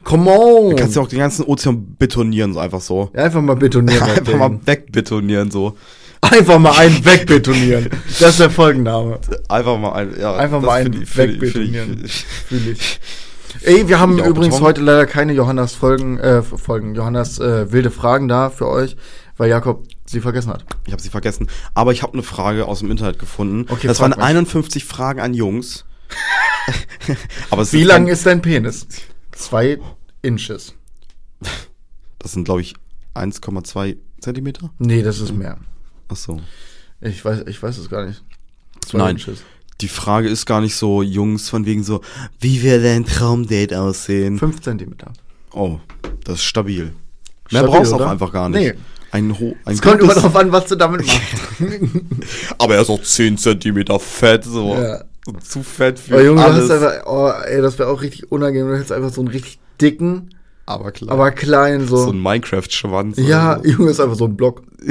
Come 0.04 0.30
on! 0.30 0.70
Du 0.70 0.76
kannst 0.76 0.96
ja 0.96 1.02
auch 1.02 1.08
den 1.08 1.20
ganzen 1.20 1.44
Ozean 1.44 1.94
betonieren, 1.96 2.52
so 2.54 2.58
einfach 2.58 2.80
so. 2.80 3.10
Ja, 3.14 3.22
einfach 3.24 3.40
mal 3.40 3.54
betonieren. 3.56 4.00
das 4.08 4.18
Einfach 4.18 4.36
mal 4.36 4.58
wegbetonieren, 4.66 5.50
so. 5.52 5.76
einfach 6.20 6.58
mal 6.58 6.72
einen 6.76 7.04
wegbetonieren. 7.04 7.88
Das 8.18 8.30
ist 8.30 8.40
der 8.40 8.50
Folgenname. 8.50 9.18
Einfach 9.48 9.78
mal 9.78 9.92
ein, 9.92 10.14
ja. 10.20 10.34
Einfach 10.34 10.58
das 10.60 10.66
mal 10.66 10.80
einen 10.80 11.02
ich- 11.02 11.16
wegbetonieren. 11.16 12.04
find 12.48 12.66
ich-. 12.68 13.00
Ey, 13.62 13.86
wir 13.86 14.00
haben 14.00 14.18
Ja, 14.18 14.26
übrigens 14.26 14.60
heute 14.60 14.80
leider 14.80 15.06
keine 15.06 15.34
Johannas 15.34 15.74
Folgen, 15.74 16.18
äh, 16.18 16.42
Folgen, 16.42 16.94
Johannas 16.94 17.38
äh, 17.38 17.70
wilde 17.70 17.90
Fragen 17.90 18.26
da 18.26 18.48
für 18.50 18.66
euch, 18.66 18.96
weil 19.36 19.50
Jakob 19.50 19.84
sie 20.12 20.20
vergessen 20.20 20.51
hat. 20.51 20.64
Ich 20.87 20.92
habe 20.92 21.03
sie 21.03 21.09
vergessen. 21.09 21.48
Aber 21.75 21.92
ich 21.92 22.03
habe 22.03 22.12
eine 22.12 22.22
Frage 22.22 22.66
aus 22.66 22.81
dem 22.81 22.90
Internet 22.90 23.18
gefunden. 23.18 23.66
Okay, 23.68 23.87
das 23.87 24.01
waren 24.01 24.11
mich. 24.11 24.18
51 24.18 24.85
Fragen 24.85 25.20
an 25.20 25.35
Jungs. 25.35 25.85
Aber 27.51 27.70
Wie 27.72 27.85
lang 27.85 28.07
ist 28.09 28.27
dein 28.27 28.42
Penis? 28.42 28.87
Zwei 29.33 29.81
Inches. 30.20 30.75
Das 32.18 32.33
sind, 32.33 32.44
glaube 32.44 32.61
ich, 32.61 32.75
1,2 33.14 33.96
Zentimeter. 34.20 34.70
Nee, 34.79 35.03
das 35.03 35.20
ist 35.20 35.33
mehr. 35.33 35.59
Ach 36.09 36.16
so. 36.16 36.40
Ich 37.01 37.25
weiß, 37.25 37.44
ich 37.48 37.61
weiß 37.61 37.79
es 37.79 37.88
gar 37.88 38.07
nicht. 38.07 38.22
Zwei 38.87 38.98
Nein. 38.98 39.16
Inches. 39.16 39.42
Die 39.81 39.88
Frage 39.88 40.29
ist 40.29 40.46
gar 40.46 40.61
nicht 40.61 40.77
so, 40.77 41.03
Jungs, 41.03 41.48
von 41.48 41.66
wegen 41.66 41.83
so, 41.83 42.03
wie 42.38 42.62
wird 42.62 42.85
dein 42.85 43.05
Traumdate 43.05 43.81
aussehen? 43.81 44.38
Fünf 44.38 44.61
Zentimeter. 44.61 45.12
Oh, 45.53 45.81
das 46.25 46.37
ist 46.37 46.44
stabil. 46.44 46.94
Mehr 47.52 47.62
Stabil, 47.62 47.70
brauchst 47.78 47.92
du 47.92 47.96
auch 47.96 48.10
einfach 48.10 48.32
gar 48.32 48.48
nicht. 48.48 48.74
Nee. 48.74 48.80
Ein, 49.12 49.38
ho 49.38 49.54
ein 49.66 49.74
Es 49.74 49.82
kommt 49.82 50.00
immer 50.00 50.14
drauf 50.14 50.34
an, 50.36 50.50
was 50.52 50.66
du 50.66 50.74
damit 50.76 51.06
machst. 51.06 51.20
Aber 52.58 52.74
er 52.76 52.80
ist 52.82 52.88
auch 52.90 53.02
10 53.02 53.36
Zentimeter 53.36 54.00
fett, 54.00 54.44
so. 54.44 54.74
Ja. 54.74 55.04
So 55.26 55.32
Zu 55.32 55.62
fett 55.62 55.98
für 55.98 56.16
Oh, 56.16 56.20
Junge, 56.20 56.42
alles. 56.44 56.70
einfach, 56.70 57.06
oh, 57.06 57.30
ey, 57.44 57.60
das 57.60 57.78
wäre 57.78 57.90
auch 57.90 58.00
richtig 58.00 58.32
unangenehm. 58.32 58.68
Du 58.68 58.74
hättest 58.74 58.90
einfach 58.90 59.12
so 59.12 59.20
einen 59.20 59.28
richtig 59.28 59.58
dicken, 59.80 60.30
aber 60.66 60.90
klar. 60.92 61.12
aber 61.12 61.30
kleinen, 61.30 61.86
so. 61.86 61.98
so 61.98 62.10
ein 62.10 62.20
Minecraft-Schwanz. 62.22 63.18
ja, 63.18 63.60
so. 63.62 63.68
Junge, 63.70 63.90
ist 63.90 64.00
einfach 64.00 64.16
so 64.16 64.24
ein 64.24 64.36
Block. 64.36 64.62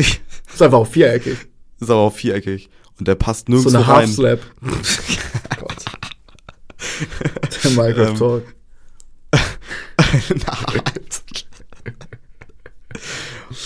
Ist 0.53 0.61
einfach 0.61 0.77
auch 0.79 0.87
viereckig. 0.87 1.37
ist 1.79 1.89
aber 1.89 2.01
auch 2.01 2.13
viereckig. 2.13 2.69
Und 2.99 3.07
der 3.07 3.15
passt 3.15 3.47
So 3.47 3.53
nirgendwo 3.53 3.77
eine 3.79 3.87
rein. 3.87 3.95
Half-Slap. 4.07 4.39
Gott. 5.59 5.85
Der 7.63 7.71
Minecraft 7.71 8.09
Ähm, 8.09 8.17
Talk. 8.17 8.43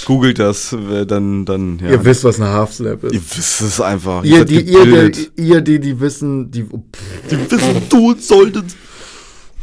Googelt 0.06 0.40
das, 0.40 0.74
äh, 0.74 1.06
dann, 1.06 1.46
dann, 1.46 1.80
ja. 1.80 1.92
Ihr 1.92 2.06
wisst, 2.06 2.24
was 2.24 2.40
eine 2.40 2.50
Half-Slap 2.50 3.04
ist. 3.04 3.14
Ihr 3.14 3.22
wisst 3.22 3.62
es 3.62 3.82
einfach. 3.82 4.24
Ihr, 4.24 4.46
die, 4.46 4.62
ihr, 4.62 5.10
die, 5.10 5.30
ihr, 5.36 5.62
die, 5.62 5.80
die 5.80 6.00
wissen, 6.00 6.52
die, 6.52 6.66
oh, 6.72 6.84
die 7.30 7.52
wissen, 7.52 7.90
tun 7.90 8.18
solltet. 8.20 8.66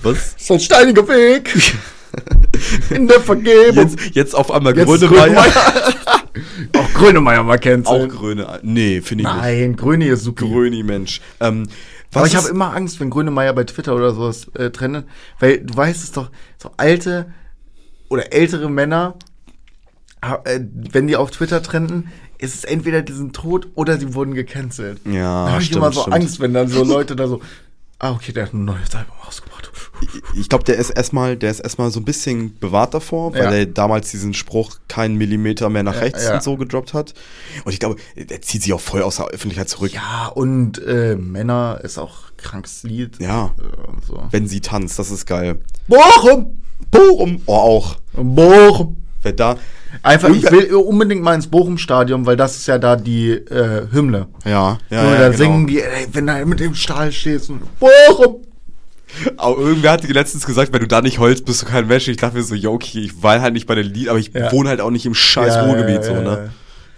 Was? 0.02 0.34
ist 0.38 0.50
ein 0.50 0.60
steiniger 0.60 1.06
Weg. 1.08 1.54
In 2.90 3.08
der 3.08 3.20
Vergebung. 3.20 3.88
Jetzt, 3.88 4.14
jetzt 4.14 4.34
auf 4.34 4.50
einmal 4.50 4.76
Jetzt 4.76 4.86
Grönemeyer. 4.86 5.44
Auch 6.76 6.92
Grönemeyer 6.94 7.42
mal 7.42 7.58
kennt. 7.58 7.86
Auch 7.86 8.08
Gröne. 8.08 8.60
Nee, 8.62 9.00
finde 9.00 9.22
ich 9.22 9.28
nicht. 9.28 9.42
Nein, 9.42 9.76
Gröne 9.76 10.08
ist 10.08 10.24
super. 10.24 10.46
Gröni, 10.46 10.82
Mensch. 10.82 11.20
Ähm, 11.40 11.68
Aber 12.12 12.26
ich 12.26 12.36
habe 12.36 12.48
immer 12.48 12.74
Angst, 12.74 13.00
wenn 13.00 13.10
Grönemeyer 13.10 13.52
bei 13.52 13.64
Twitter 13.64 13.94
oder 13.94 14.14
sowas 14.14 14.46
äh, 14.54 14.70
trennt, 14.70 15.04
weil 15.40 15.60
du 15.60 15.76
weißt 15.76 16.02
es 16.02 16.12
doch, 16.12 16.30
so 16.58 16.70
alte 16.76 17.32
oder 18.08 18.32
ältere 18.32 18.70
Männer, 18.70 19.16
wenn 20.92 21.06
die 21.08 21.16
auf 21.16 21.30
Twitter 21.30 21.62
trenden, 21.62 22.08
ist 22.38 22.54
es 22.54 22.64
entweder 22.64 23.02
die 23.02 23.12
sind 23.12 23.34
tot 23.34 23.68
oder 23.74 23.98
sie 23.98 24.14
wurden 24.14 24.34
gecancelt. 24.34 25.00
Ja, 25.04 25.46
da 25.46 25.52
habe 25.52 25.62
ich 25.62 25.72
immer 25.72 25.92
so 25.92 26.02
stimmt. 26.02 26.16
Angst, 26.16 26.40
wenn 26.40 26.54
dann 26.54 26.68
so 26.68 26.84
Leute 26.84 27.14
da 27.16 27.26
so, 27.28 27.40
ah 27.98 28.12
okay, 28.12 28.32
der 28.32 28.44
hat 28.46 28.52
ein 28.54 28.64
neues 28.64 28.94
Album 28.94 29.14
rausgebracht. 29.24 29.70
ich 30.34 30.48
glaube, 30.48 30.64
der 30.64 30.76
ist 30.76 30.90
erstmal, 30.90 31.36
der 31.36 31.50
ist 31.52 31.60
erstmal 31.60 31.90
so 31.92 32.00
ein 32.00 32.04
bisschen 32.04 32.56
bewahrt 32.58 32.94
davor, 32.94 33.32
weil 33.34 33.42
Ja. 33.44 33.50
er 33.52 33.66
damals 33.66 34.10
diesen 34.10 34.34
Spruch 34.34 34.78
keinen 34.88 35.16
Millimeter 35.16 35.68
mehr 35.70 35.84
nach 35.84 35.94
Ja, 35.94 36.00
rechts 36.00 36.24
ja. 36.24 36.34
und 36.34 36.42
so 36.42 36.56
gedroppt 36.56 36.94
hat. 36.94 37.14
Und 37.64 37.72
ich 37.72 37.78
glaube, 37.78 37.96
der 38.16 38.42
zieht 38.42 38.62
sich 38.62 38.72
auch 38.72 38.80
voll 38.80 39.02
aus 39.02 39.16
der 39.16 39.26
Öffentlichkeit 39.26 39.68
zurück. 39.68 39.92
Ja, 39.92 40.26
und 40.28 40.84
äh, 40.84 41.14
Männer 41.16 41.80
ist 41.84 41.98
auch 41.98 42.32
krankes 42.36 42.82
Lied. 42.82 43.20
Ja. 43.20 43.54
Äh, 43.58 43.90
und 43.90 44.04
so. 44.04 44.20
Wenn 44.30 44.48
sie 44.48 44.60
tanzt, 44.60 44.98
das 44.98 45.10
ist 45.12 45.26
geil. 45.26 45.60
Bochum! 45.86 46.60
Bochum! 46.90 47.40
Oh, 47.46 47.54
auch. 47.54 47.96
Bochum! 48.14 48.96
Wer 49.22 49.32
da. 49.32 49.56
Einfach, 50.02 50.30
ich 50.30 50.50
will 50.50 50.72
unbedingt 50.74 51.22
mal 51.22 51.34
ins 51.34 51.46
Bochum-Stadion, 51.46 52.26
weil 52.26 52.36
das 52.36 52.56
ist 52.56 52.66
ja 52.66 52.78
da 52.78 52.96
die 52.96 53.30
äh, 53.30 53.86
Hymne. 53.92 54.26
Ja, 54.44 54.78
ja, 54.90 55.02
Nur 55.02 55.12
ja, 55.12 55.18
da 55.18 55.24
genau. 55.26 55.36
singen 55.36 55.66
die, 55.66 55.80
ey, 55.80 56.06
wenn 56.12 56.26
du 56.26 56.46
mit 56.46 56.60
dem 56.60 56.74
Stahl 56.74 57.12
stehst 57.12 57.50
und 57.50 57.60
Bochum! 57.78 58.36
Aber 59.36 59.58
irgendwer 59.58 59.92
hat 59.92 60.08
letztens 60.08 60.46
gesagt, 60.46 60.72
wenn 60.72 60.80
du 60.80 60.88
da 60.88 61.02
nicht 61.02 61.18
heulst, 61.18 61.44
bist 61.44 61.62
du 61.62 61.66
kein 61.66 61.86
Mensch. 61.86 62.08
Ich 62.08 62.16
dachte 62.16 62.36
mir 62.36 62.42
so, 62.42 62.54
jo, 62.54 62.72
okay, 62.72 63.00
ich 63.00 63.22
war 63.22 63.40
halt 63.42 63.52
nicht 63.52 63.66
bei 63.66 63.74
den 63.74 63.86
Lied, 63.86 64.08
aber 64.08 64.18
ich 64.18 64.32
Ja. 64.32 64.50
wohne 64.50 64.70
halt 64.70 64.80
auch 64.80 64.90
nicht 64.90 65.04
im 65.04 65.14
scheiß 65.14 65.54
Ja, 65.54 65.64
Ruhrgebiet, 65.64 65.96
ja, 65.96 66.02
so, 66.02 66.14
ne? 66.14 66.50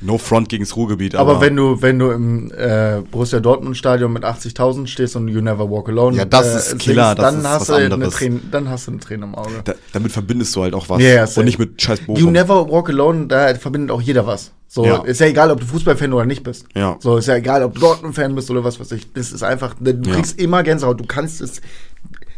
No 0.05 0.19
front 0.19 0.49
gegens 0.51 0.77
Ruhrgebiet, 0.77 1.15
Aber 1.15 1.41
wenn 1.41 1.57
du, 1.57 1.81
wenn 1.81 1.99
du 1.99 2.11
im 2.11 2.53
äh, 2.53 3.01
Borussia 3.11 3.41
Dortmund 3.41 3.77
Stadion 3.77 4.13
mit 4.13 4.23
80.000 4.25 4.87
stehst 4.87 5.17
und 5.17 5.29
You 5.29 5.41
Never 5.41 5.71
Walk 5.71 5.89
Alone, 5.89 6.17
Ja, 6.17 6.25
das 6.27 6.73
ist 6.73 6.79
Killer, 6.79 7.15
das 7.15 7.25
dann 7.25 7.41
ist 7.41 7.49
hast 7.49 7.61
was 7.61 7.67
du 7.69 7.73
eine 7.75 7.95
anderes. 7.95 8.15
Träne, 8.15 8.41
dann 8.51 8.69
hast 8.69 8.87
du 8.87 8.91
eine 8.93 9.01
Träne 9.01 9.25
im 9.25 9.35
Auge. 9.35 9.63
Da, 9.65 9.73
damit 9.93 10.13
verbindest 10.13 10.55
du 10.57 10.63
halt 10.63 10.75
auch 10.75 10.89
was. 10.91 11.01
Ja, 11.01 11.27
safe. 11.27 11.41
und 11.41 11.47
nicht 11.47 11.59
mit 11.59 11.81
scheiß 11.81 12.01
Bochum. 12.01 12.23
You 12.23 12.31
Never 12.31 12.69
Walk 12.71 12.91
Alone, 12.91 13.27
da 13.29 13.55
verbindet 13.55 13.91
auch 13.91 14.03
jeder 14.03 14.27
was. 14.27 14.53
So, 14.69 14.85
Ja. 14.85 15.03
ist 15.05 15.21
ja 15.21 15.27
egal, 15.27 15.51
ob 15.51 15.61
du 15.61 15.67
Fußballfan 15.67 16.13
oder 16.13 16.27
nicht 16.27 16.43
bist. 16.43 16.67
Ja. 16.75 16.97
So, 17.01 17.17
ist 17.17 17.27
ja 17.29 17.37
egal, 17.37 17.63
ob 17.63 17.75
du 17.75 17.81
Dortmund-Fan 17.81 18.35
bist 18.35 18.51
oder 18.51 18.63
was 18.65 18.79
weiß 18.81 18.93
ich. 18.93 19.13
Das 19.15 19.33
ist 19.33 19.43
einfach, 19.43 19.75
du 19.81 19.91
Ja. 19.91 20.15
kriegst 20.15 20.39
immer 20.39 20.63
Gänsehaut, 20.63 21.01
du 21.01 21.05
kannst 21.07 21.41
es. 21.41 21.61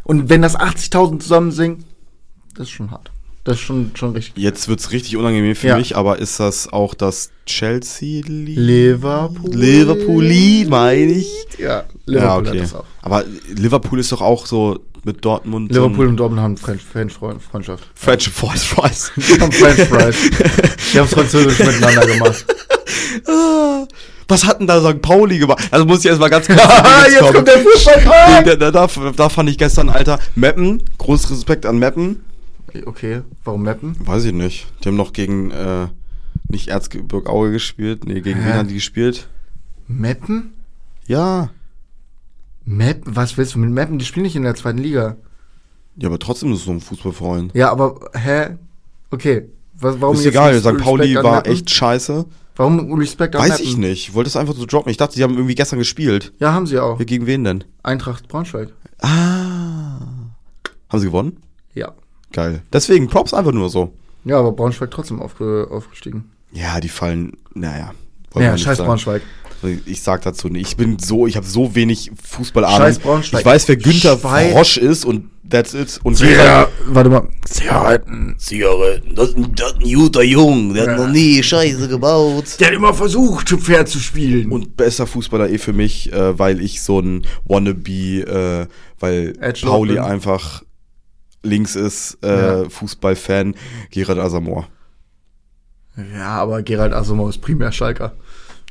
Und 0.05 0.29
wenn 0.29 0.43
das 0.43 0.55
80.000 0.57 1.21
zusammen 1.21 1.51
singen, 1.51 1.85
das 2.55 2.65
ist 2.69 2.71
schon 2.71 2.91
hart. 2.93 3.11
Das 3.47 3.55
ist 3.55 3.61
schon, 3.63 3.93
schon 3.95 4.13
richtig. 4.13 4.35
Jetzt 4.43 4.69
wird's 4.69 4.91
richtig 4.91 5.17
unangenehm 5.17 5.55
für 5.55 5.69
Ja. 5.69 5.77
mich, 5.79 5.97
aber 5.97 6.19
ist 6.19 6.41
das 6.41 6.71
auch 6.73 6.95
das 6.95 7.31
Chelsea-Lied? 7.47 8.59
Liverpool. 8.59 9.55
Liverpool-Lied, 9.55 10.69
meine 10.69 11.13
ich. 11.13 11.29
Ja, 11.59 11.67
Ja, 11.69 11.85
Liverpool 12.07 12.49
okay. 12.49 12.59
hat 12.59 12.65
das 12.65 12.75
auch. 12.75 12.85
Aber 13.03 13.25
Liverpool 13.55 14.01
ist 14.01 14.11
doch 14.13 14.21
auch 14.21 14.47
so 14.47 14.81
mit 15.05 15.25
Dortmund. 15.25 15.71
Liverpool 15.73 16.09
und 16.09 16.17
Dortmund 16.17 16.43
haben 16.43 16.57
French, 16.57 16.83
French 16.83 17.13
Freundschaft. 17.13 17.85
French 17.95 18.29
Fries 18.29 18.65
Fries. 18.65 19.13
Die 19.17 19.41
haben 19.41 19.53
French 19.53 19.81
Fries. 19.89 20.17
Die 20.93 20.99
haben 20.99 21.09
Französisch 21.09 21.59
miteinander 21.61 22.05
gemacht. 22.07 22.45
Ah, 23.29 23.87
Was 24.29 24.45
hat 24.45 24.59
denn 24.59 24.67
da 24.67 24.81
St. 24.81 25.01
Pauli 25.01 25.39
gemacht? 25.39 25.69
Also 25.71 25.85
muss 25.87 26.01
ich 26.01 26.07
erstmal 26.07 26.31
ganz 26.31 26.47
kurz. 26.49 26.61
Jetzt 27.09 27.19
kommen. 27.21 27.33
kommt 27.35 27.49
der 27.49 27.59
Fußballtag! 27.61 28.45
Da, 28.45 28.57
da, 28.57 28.71
da, 28.73 29.13
da 29.17 29.29
fand 29.29 29.51
ich 29.51 29.59
gestern, 29.59 29.89
Alter, 29.89 30.19
Meppen, 30.35 30.83
groß 30.99 31.31
Respekt 31.31 31.65
an 31.67 31.79
Meppen. 31.79 32.25
Okay, 32.85 33.23
warum 33.45 33.63
Mappen? 33.63 33.97
Weiß 33.99 34.25
ich 34.25 34.33
nicht. 34.33 34.67
Die 34.83 34.89
haben 34.89 34.97
noch 34.97 35.13
gegen, 35.13 35.51
äh, 35.51 35.89
nicht 36.49 36.69
Erzgebirge 36.69 37.29
Aue 37.31 37.51
gespielt. 37.53 38.05
Nee, 38.05 38.21
gegen 38.21 38.41
Hä? 38.41 38.49
wen 38.49 38.55
haben 38.55 38.69
die 38.69 38.75
gespielt? 38.75 39.29
Mappen? 39.89 40.53
Ja. 41.07 41.51
Mappen? 42.65 43.17
Was 43.17 43.37
willst 43.39 43.55
du 43.55 43.59
mit 43.59 43.71
Mappen? 43.71 43.99
Die 43.99 44.05
spielen 44.05 44.25
nicht 44.25 44.37
in 44.37 44.43
der 44.43 44.55
zweiten 44.55 44.79
Liga. 44.79 45.17
Ja, 45.97 46.09
aber 46.09 46.19
trotzdem 46.19 46.53
ist 46.53 46.61
es 46.61 46.65
so 46.65 46.73
ein 46.73 46.81
Fußballverein. 46.81 47.51
Ja, 47.55 47.71
aber, 47.71 48.11
hä? 48.15 48.57
Okay. 49.11 49.49
Was, 49.79 50.01
warum 50.01 50.17
ist 50.17 50.27
egal, 50.27 50.59
St. 50.61 50.79
Pauli 50.79 51.15
war 51.17 51.37
Meppen? 51.37 51.53
echt 51.53 51.71
scheiße. 51.71 52.27
Warum 52.57 52.93
Respekt 52.99 53.37
an 53.37 53.43
Weiß 53.43 53.51
Meppen? 53.51 53.65
ich 53.67 53.77
nicht. 53.77 54.09
Ich 54.09 54.15
wollte 54.15 54.29
es 54.29 54.37
einfach 54.37 54.55
so 54.55 54.65
droppen. 54.67 54.91
Ich 54.91 54.97
dachte, 54.97 55.15
die 55.17 55.23
haben 55.23 55.35
irgendwie 55.35 55.55
gestern 55.55 55.79
gespielt. 55.79 56.33
Ja, 56.39 56.53
haben 56.53 56.67
sie 56.67 56.79
auch. 56.79 56.99
Ja, 56.99 57.05
gegen 57.05 57.27
wen 57.27 57.45
denn? 57.45 57.65
Eintracht 57.83 58.29
Braunschweig. 58.29 58.71
Ah. 59.01 59.99
Haben 60.89 60.99
sie 61.01 61.07
gewonnen? 61.07 61.37
Ja. 61.75 61.93
Geil. 62.37 62.61
Deswegen, 62.71 63.09
Props 63.09 63.33
einfach 63.33 63.53
nur 63.53 63.71
so. 63.71 63.95
Ja, 64.27 64.39
aber 64.39 64.53
Braunschweig 64.53 64.91
trotzdem 64.91 65.23
aufge 65.23 65.69
aufgestiegen. 65.71 66.31
Ja, 66.53 66.81
die 66.81 66.91
fallen, 66.91 67.33
naja. 67.55 67.93
Ja, 68.35 68.59
scheiß 68.59 68.77
sagen. 68.77 68.89
Braunschweig. 68.89 69.23
Ich 69.87 70.03
sag 70.03 70.21
dazu 70.21 70.51
nicht. 70.51 70.69
Ich 70.69 70.77
bin 70.77 70.99
so, 70.99 71.27
ich 71.27 71.39
habe 71.39 71.47
so 71.47 71.75
wenig 71.75 72.11
Fußballahnung. 72.23 72.77
Scheiß 72.77 72.99
Braunschweig. 72.99 73.41
Ich 73.41 73.47
weiß, 73.47 73.69
wer 73.69 73.77
Günther 73.77 74.19
Schwein. 74.19 74.53
Frosch 74.53 74.77
ist 74.77 75.07
und 75.07 75.31
that's 75.49 75.73
it. 75.73 75.99
Und 76.03 76.21
Ja, 76.21 76.69
warte 76.89 77.09
mal. 77.09 77.27
Zigaretten. 77.47 78.35
Zigaretten. 78.37 79.15
Das, 79.15 79.35
das 79.55 79.71
ist 79.71 79.77
ein 79.77 79.95
guter 79.95 80.23
Jung. 80.23 80.75
Der 80.75 80.91
hat 80.91 80.99
noch 80.99 81.09
nie 81.09 81.43
Scheiße 81.43 81.89
gebaut. 81.89 82.45
Der 82.61 82.67
hat 82.67 82.75
immer 82.75 82.93
versucht, 82.93 83.49
fair 83.49 83.87
zu 83.87 83.99
spielen. 83.99 84.53
Und 84.53 84.77
besser 84.77 85.07
Fußballer 85.07 85.49
eh 85.49 85.57
für 85.57 85.73
mich, 85.73 86.13
äh, 86.13 86.39
weil 86.39 86.61
ich 86.61 86.83
so 86.83 87.01
ein 87.01 87.23
Wannabe, 87.47 87.81
äh, 87.89 88.67
weil 89.01 89.33
Edge 89.41 89.65
Pauli 89.65 89.99
einfach 89.99 90.63
links 91.43 91.77
ist, 91.77 92.19
äh, 92.23 92.63
Ja. 92.63 92.69
Fußballfan, 92.71 93.55
Gerard 93.91 94.19
Asamoah. 94.19 94.67
ja, 96.15 96.29
aber 96.37 96.63
Gerald 96.63 96.93
Asamoah 96.93 97.31
ist 97.31 97.41
primär 97.41 97.73
Schalker. 97.73 98.13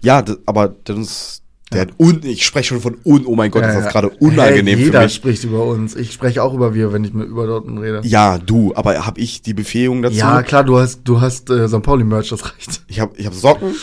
Ja, 0.02 0.22
d- 0.22 0.36
aber 0.46 0.76
das, 0.84 1.42
der 1.72 1.82
hat 1.82 1.90
un, 1.98 2.20
ich 2.24 2.46
spreche 2.46 2.70
schon 2.70 2.82
von 2.82 2.98
un, 3.04 3.26
oh 3.26 3.36
mein 3.36 3.50
Gott, 3.50 3.64
ist 3.64 3.70
Ja, 3.70 3.76
das 3.76 3.86
ja. 3.86 3.92
gerade 3.92 4.10
unangenehm 4.10 4.66
hey, 4.68 4.76
für 4.78 4.84
jeder 4.84 5.04
mich. 5.04 5.16
spricht 5.16 5.44
über 5.46 5.64
uns. 5.66 5.96
Ich 5.96 6.14
spreche 6.14 6.44
auch 6.44 6.54
über 6.54 6.76
wir, 6.76 6.94
wenn 6.94 7.04
ich 7.04 7.14
mit 7.14 7.28
über 7.28 7.48
Dortmund 7.48 7.80
rede. 7.80 8.02
Ja, 8.04 8.38
du, 8.38 8.74
aber 8.76 9.06
habe 9.08 9.20
ich 9.20 9.42
die 9.42 9.56
Befähigung 9.56 10.04
dazu? 10.04 10.18
Ja, 10.18 10.44
klar, 10.44 10.64
du 10.64 10.78
hast, 10.78 11.02
du 11.06 11.22
hast 11.22 11.50
äh, 11.50 11.68
St. 11.68 11.82
Pauli-Merch, 11.82 12.30
das 12.30 12.46
reicht. 12.46 12.82
Ich 12.88 13.00
habe 13.00 13.14
ich 13.18 13.26
hab 13.26 13.34
Socken, 13.34 13.74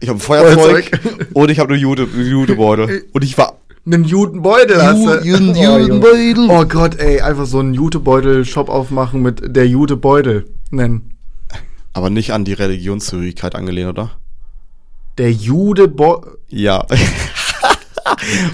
ich 0.00 0.08
habe 0.08 0.18
ein 0.18 0.20
Feuerzeug 0.22 0.90
und 1.34 1.50
ich 1.50 1.60
habe 1.60 1.72
eine 1.72 1.80
Jude, 1.80 2.04
Jutebeutel. 2.04 3.04
Und 3.12 3.22
ich 3.22 3.38
war 3.38 3.58
Einen 3.90 4.04
Judenbeutel 4.04 4.82
hast 4.82 5.04
du. 5.04 5.10
Juden- 5.26 5.50
Oh, 5.56 5.62
Junge. 5.62 5.80
Judenbeutel. 5.80 6.46
Oh 6.50 6.64
Gott, 6.66 6.96
ey, 6.98 7.20
einfach 7.20 7.46
so 7.46 7.58
einen 7.60 7.72
Jutebeutel-Shop 7.74 8.68
aufmachen 8.68 9.22
mit 9.22 9.56
der 9.56 9.66
Jutebeutel 9.66 10.46
nennen. 10.70 11.14
aber 11.94 12.10
nicht 12.10 12.32
an 12.32 12.44
die 12.44 12.52
Religionszugehörigkeit 12.52 13.54
angelehnt, 13.54 13.88
oder? 13.90 14.10
Der 15.16 15.32
Judebeutel. 15.32 16.38
Ja. 16.48 16.84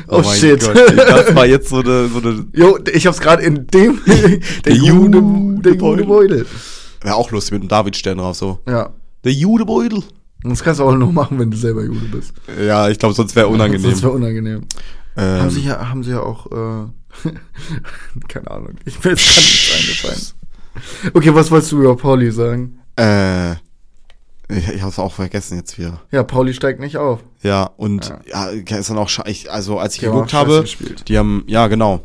Oh, 0.09 0.21
mein 0.25 0.37
shit. 0.37 0.61
Gott, 0.61 0.77
das 0.97 1.35
war 1.35 1.47
jetzt 1.47 1.69
so 1.69 1.77
eine, 1.77 2.09
so 2.09 2.19
eine 2.19 2.45
Jo, 2.53 2.77
ich 2.93 3.07
hab's 3.07 3.21
gerade 3.21 3.43
in 3.45 3.67
dem. 3.69 4.01
der 4.65 4.75
Jude, 4.75 5.23
der 5.63 5.75
Judebeutel. 5.75 6.45
wäre 7.03 7.15
auch 7.15 7.31
lustig 7.31 7.53
mit 7.53 7.63
einem 7.63 7.69
Davidstern 7.69 8.19
drauf 8.19 8.37
so. 8.37 8.59
Ja. 8.69 8.91
Der 9.23 9.33
Judebeutel. 9.33 10.03
Das 10.43 10.63
kannst 10.63 10.81
du 10.81 10.85
auch 10.85 10.95
nur 10.97 11.13
machen, 11.13 11.39
wenn 11.39 11.51
du 11.53 11.57
selber 11.57 11.85
Jude 11.85 12.07
bist. 12.11 12.33
Ja, 12.67 12.89
ich 12.89 12.99
glaube, 12.99 13.15
sonst 13.15 13.35
wäre 13.37 13.47
unangenehm. 13.47 13.91
Das 13.91 14.03
wäre 14.03 14.13
unangenehm. 14.13 14.63
Ähm, 15.17 15.41
Haben 15.43 15.51
sie 15.51 15.61
ja, 15.61 15.89
haben 15.89 16.03
sie 16.03 16.11
ja 16.11 16.21
auch, 16.21 16.47
äh, 16.51 17.31
keine 18.29 18.51
Ahnung. 18.51 18.75
Ich 18.85 18.99
bin 18.99 19.13
jetzt 19.13 19.27
gar 19.29 19.37
nichts 19.43 19.73
eingefallen. 19.77 21.15
Okay, 21.15 21.35
was 21.35 21.51
wolltest 21.51 21.73
du 21.73 21.79
über 21.81 21.97
Pauli 21.97 22.31
sagen? 22.33 22.81
äh, 22.97 23.53
ich, 24.49 24.69
ich 24.75 24.81
habe 24.83 24.91
es 24.91 24.99
auch 24.99 25.13
vergessen 25.13 25.57
jetzt 25.57 25.79
wieder. 25.79 26.01
Ja, 26.11 26.23
Pauli 26.23 26.53
steigt 26.53 26.79
nicht 26.81 26.97
auf. 26.99 27.21
Ja, 27.43 27.71
und 27.77 28.13
ja, 28.27 28.47
ist 28.49 28.91
dann 28.91 28.99
auch 28.99 29.11
ich, 29.27 29.51
also 29.51 29.79
als 29.79 29.95
ich 29.95 30.01
Die 30.01 30.07
geguckt 30.07 30.35
habe, 30.35 30.61
gespielt. 30.63 31.09
die 31.09 31.17
haben, 31.17 31.45
ja 31.47 31.67
genau. 31.69 32.01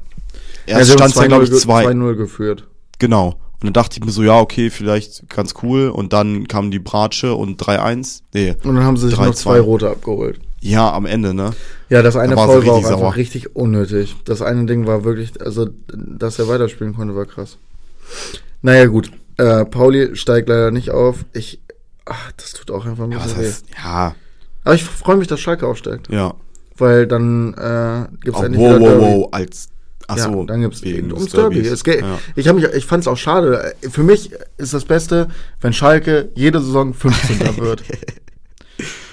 Erst 0.65 0.91
haben 0.91 0.97
stand 0.97 1.15
es 1.15 1.21
ja, 1.21 1.27
glaube 1.27 1.43
ich, 1.45 1.49
2-0 1.49 1.53
ge- 1.53 1.59
2. 1.59 1.85
2-0 1.87 2.15
geführt. 2.15 2.67
Genau. 2.99 3.27
Und 3.61 3.65
dann 3.65 3.73
dachte 3.73 3.99
ich 3.99 4.05
mir 4.05 4.11
so, 4.11 4.23
ja, 4.23 4.39
okay, 4.39 4.69
vielleicht 4.69 5.27
ganz 5.29 5.53
cool. 5.63 5.89
Und 5.89 6.13
dann 6.13 6.47
kam 6.47 6.71
die 6.71 6.79
Bratsche 6.79 7.33
und 7.33 7.61
3-1. 7.61 8.21
Nee, 8.33 8.51
Und 8.63 8.75
dann 8.75 8.83
haben 8.85 8.95
sie 8.95 9.09
sich 9.09 9.17
3-2. 9.17 9.25
noch 9.25 9.35
zwei 9.35 9.59
rote 9.59 9.89
abgeholt. 9.89 10.39
Ja, 10.61 10.91
am 10.93 11.05
Ende, 11.05 11.33
ne? 11.33 11.51
Ja, 11.89 12.01
das 12.01 12.15
eine 12.15 12.35
Da 12.35 12.45
Foul 12.45 12.65
war 12.65 12.73
auch 12.73 12.77
richtig 12.79 12.93
einfach 12.93 13.15
richtig 13.15 13.55
unnötig. 13.55 14.15
Das 14.25 14.41
eine 14.41 14.65
Ding 14.65 14.85
war 14.87 15.03
wirklich, 15.03 15.41
also, 15.41 15.69
dass 15.87 16.37
er 16.39 16.47
weiterspielen 16.47 16.95
konnte, 16.95 17.15
war 17.15 17.25
krass. 17.25 17.57
Naja, 18.61 18.85
gut. 18.87 19.11
Äh, 19.37 19.65
Pauli 19.65 20.15
steigt 20.15 20.49
leider 20.49 20.71
nicht 20.71 20.91
auf. 20.91 21.23
Ich, 21.33 21.61
ach, 22.05 22.31
das 22.37 22.51
tut 22.53 22.71
auch 22.71 22.85
einfach 22.85 23.05
ein 23.05 23.11
Ja, 23.11 23.19
was 23.19 23.25
bisschen 23.33 23.41
weh. 23.41 23.47
heißt, 23.47 23.65
ja, 23.83 24.15
Aber 24.65 24.75
ich 24.75 24.83
freue 24.83 25.15
mich, 25.17 25.27
dass 25.27 25.39
Schalke 25.39 25.65
aufsteigt. 25.67 26.09
ja. 26.11 26.33
Weil 26.77 27.07
dann 27.07 27.53
äh, 27.55 28.07
gibt's 28.23 28.39
Oh, 28.39 28.43
endlich 28.43 28.61
wow, 28.61 28.79
wieder 28.79 28.99
wow, 29.01 29.17
wow, 29.23 29.29
als, 29.33 29.67
ach 30.07 30.15
ja, 30.15 30.23
so. 30.31 30.45
dann 30.45 30.61
gibt's 30.61 30.81
wegen 30.81 31.11
ums 31.11 31.29
Derby. 31.33 31.59
Es 31.59 31.83
geht, 31.83 31.99
Ja. 31.99 32.19
Ich 32.37 32.47
habe 32.47 32.57
mich, 32.59 32.69
ich 32.73 32.85
fand 32.85 33.03
es 33.03 33.07
auch 33.09 33.17
schade. 33.17 33.73
Für 33.89 34.01
mich 34.03 34.31
ist 34.57 34.73
das 34.73 34.85
Beste, 34.85 35.27
wenn 35.59 35.73
Schalke 35.73 36.29
jede 36.35 36.61
Saison 36.61 36.93
15. 36.93 37.57
wird. 37.57 37.83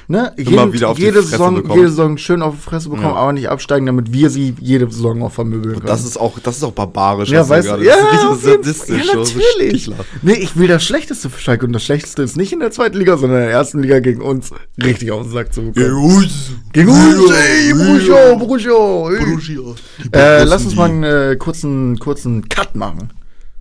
Ne? 0.08 0.32
Immer 0.36 0.72
wieder 0.72 0.90
auf 0.90 0.96
die 0.96 1.02
jede 1.02 1.14
Fresse 1.18 1.30
Saison, 1.30 1.54
bekommen. 1.56 1.74
jede 1.80 1.88
Saison 1.88 2.16
schön 2.18 2.40
auf 2.42 2.54
die 2.54 2.60
Fresse 2.60 2.88
bekommen, 2.90 3.08
Ja. 3.08 3.14
aber 3.16 3.32
nicht 3.32 3.48
absteigen, 3.48 3.86
damit 3.86 4.12
wir 4.12 4.30
sie 4.30 4.54
jede 4.60 4.88
Saison 4.88 5.20
auch 5.24 5.32
vermöbeln 5.32 5.74
können. 5.74 5.86
Das 5.86 6.04
ist 6.04 6.16
auch, 6.16 6.38
das 6.38 6.58
ist 6.58 6.62
auch 6.62 6.70
barbarisch. 6.72 7.28
ja, 7.30 7.48
weißt 7.48 7.68
du, 7.68 7.76
ja, 7.82 7.96
das 7.96 8.38
ist 8.38 8.46
jeden 8.46 8.64
richtig 8.64 8.76
sadistisch. 8.76 9.06
ja, 9.08 9.16
natürlich. 9.16 9.90
Nee, 10.22 10.34
ich 10.34 10.56
will 10.56 10.68
das 10.68 10.84
Schlechteste 10.84 11.28
für 11.28 11.40
Schalke 11.40 11.66
und 11.66 11.72
das 11.72 11.82
Schlechteste 11.84 12.22
ist 12.22 12.36
nicht 12.36 12.52
in 12.52 12.60
der 12.60 12.70
zweiten 12.70 12.96
Liga, 12.98 13.16
sondern 13.16 13.38
in 13.40 13.44
der 13.46 13.52
ersten 13.52 13.80
Liga 13.82 13.98
gegen 13.98 14.20
uns 14.22 14.50
richtig 14.80 15.10
auf 15.10 15.22
den 15.22 15.32
Sack 15.32 15.52
zu 15.52 15.72
bekommen. 15.72 16.28
Gegen 16.72 16.88
uns, 16.88 17.30
ey, 17.32 17.74
Borussia, 17.74 18.34
Borussia. 18.34 19.74
Äh, 20.12 20.44
lass 20.44 20.64
uns 20.64 20.76
mal 20.76 20.88
einen 20.88 21.02
äh, 21.02 21.36
kurzen, 21.36 21.98
kurzen 21.98 22.48
Cut 22.48 22.76
machen. 22.76 23.12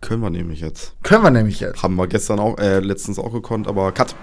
Können 0.01 0.21
wir 0.21 0.29
nämlich 0.29 0.59
jetzt. 0.61 0.93
Können 1.01 1.23
wir 1.23 1.31
nämlich 1.31 1.59
jetzt. 1.59 1.81
Haben 1.81 1.95
wir 1.95 2.05
gestern 2.07 2.39
auch, 2.39 2.59
äh, 2.59 2.79
letztens 2.81 3.17
auch 3.17 3.31
gekonnt, 3.33 3.67
aber 3.67 3.91
Cut. 3.91 4.15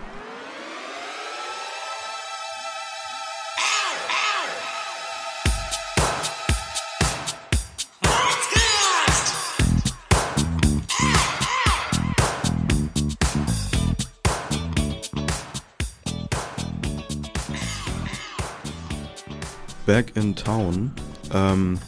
Back 19.92 20.16
in 20.16 20.34
Town. 20.34 20.90
Ähm, 21.34 21.78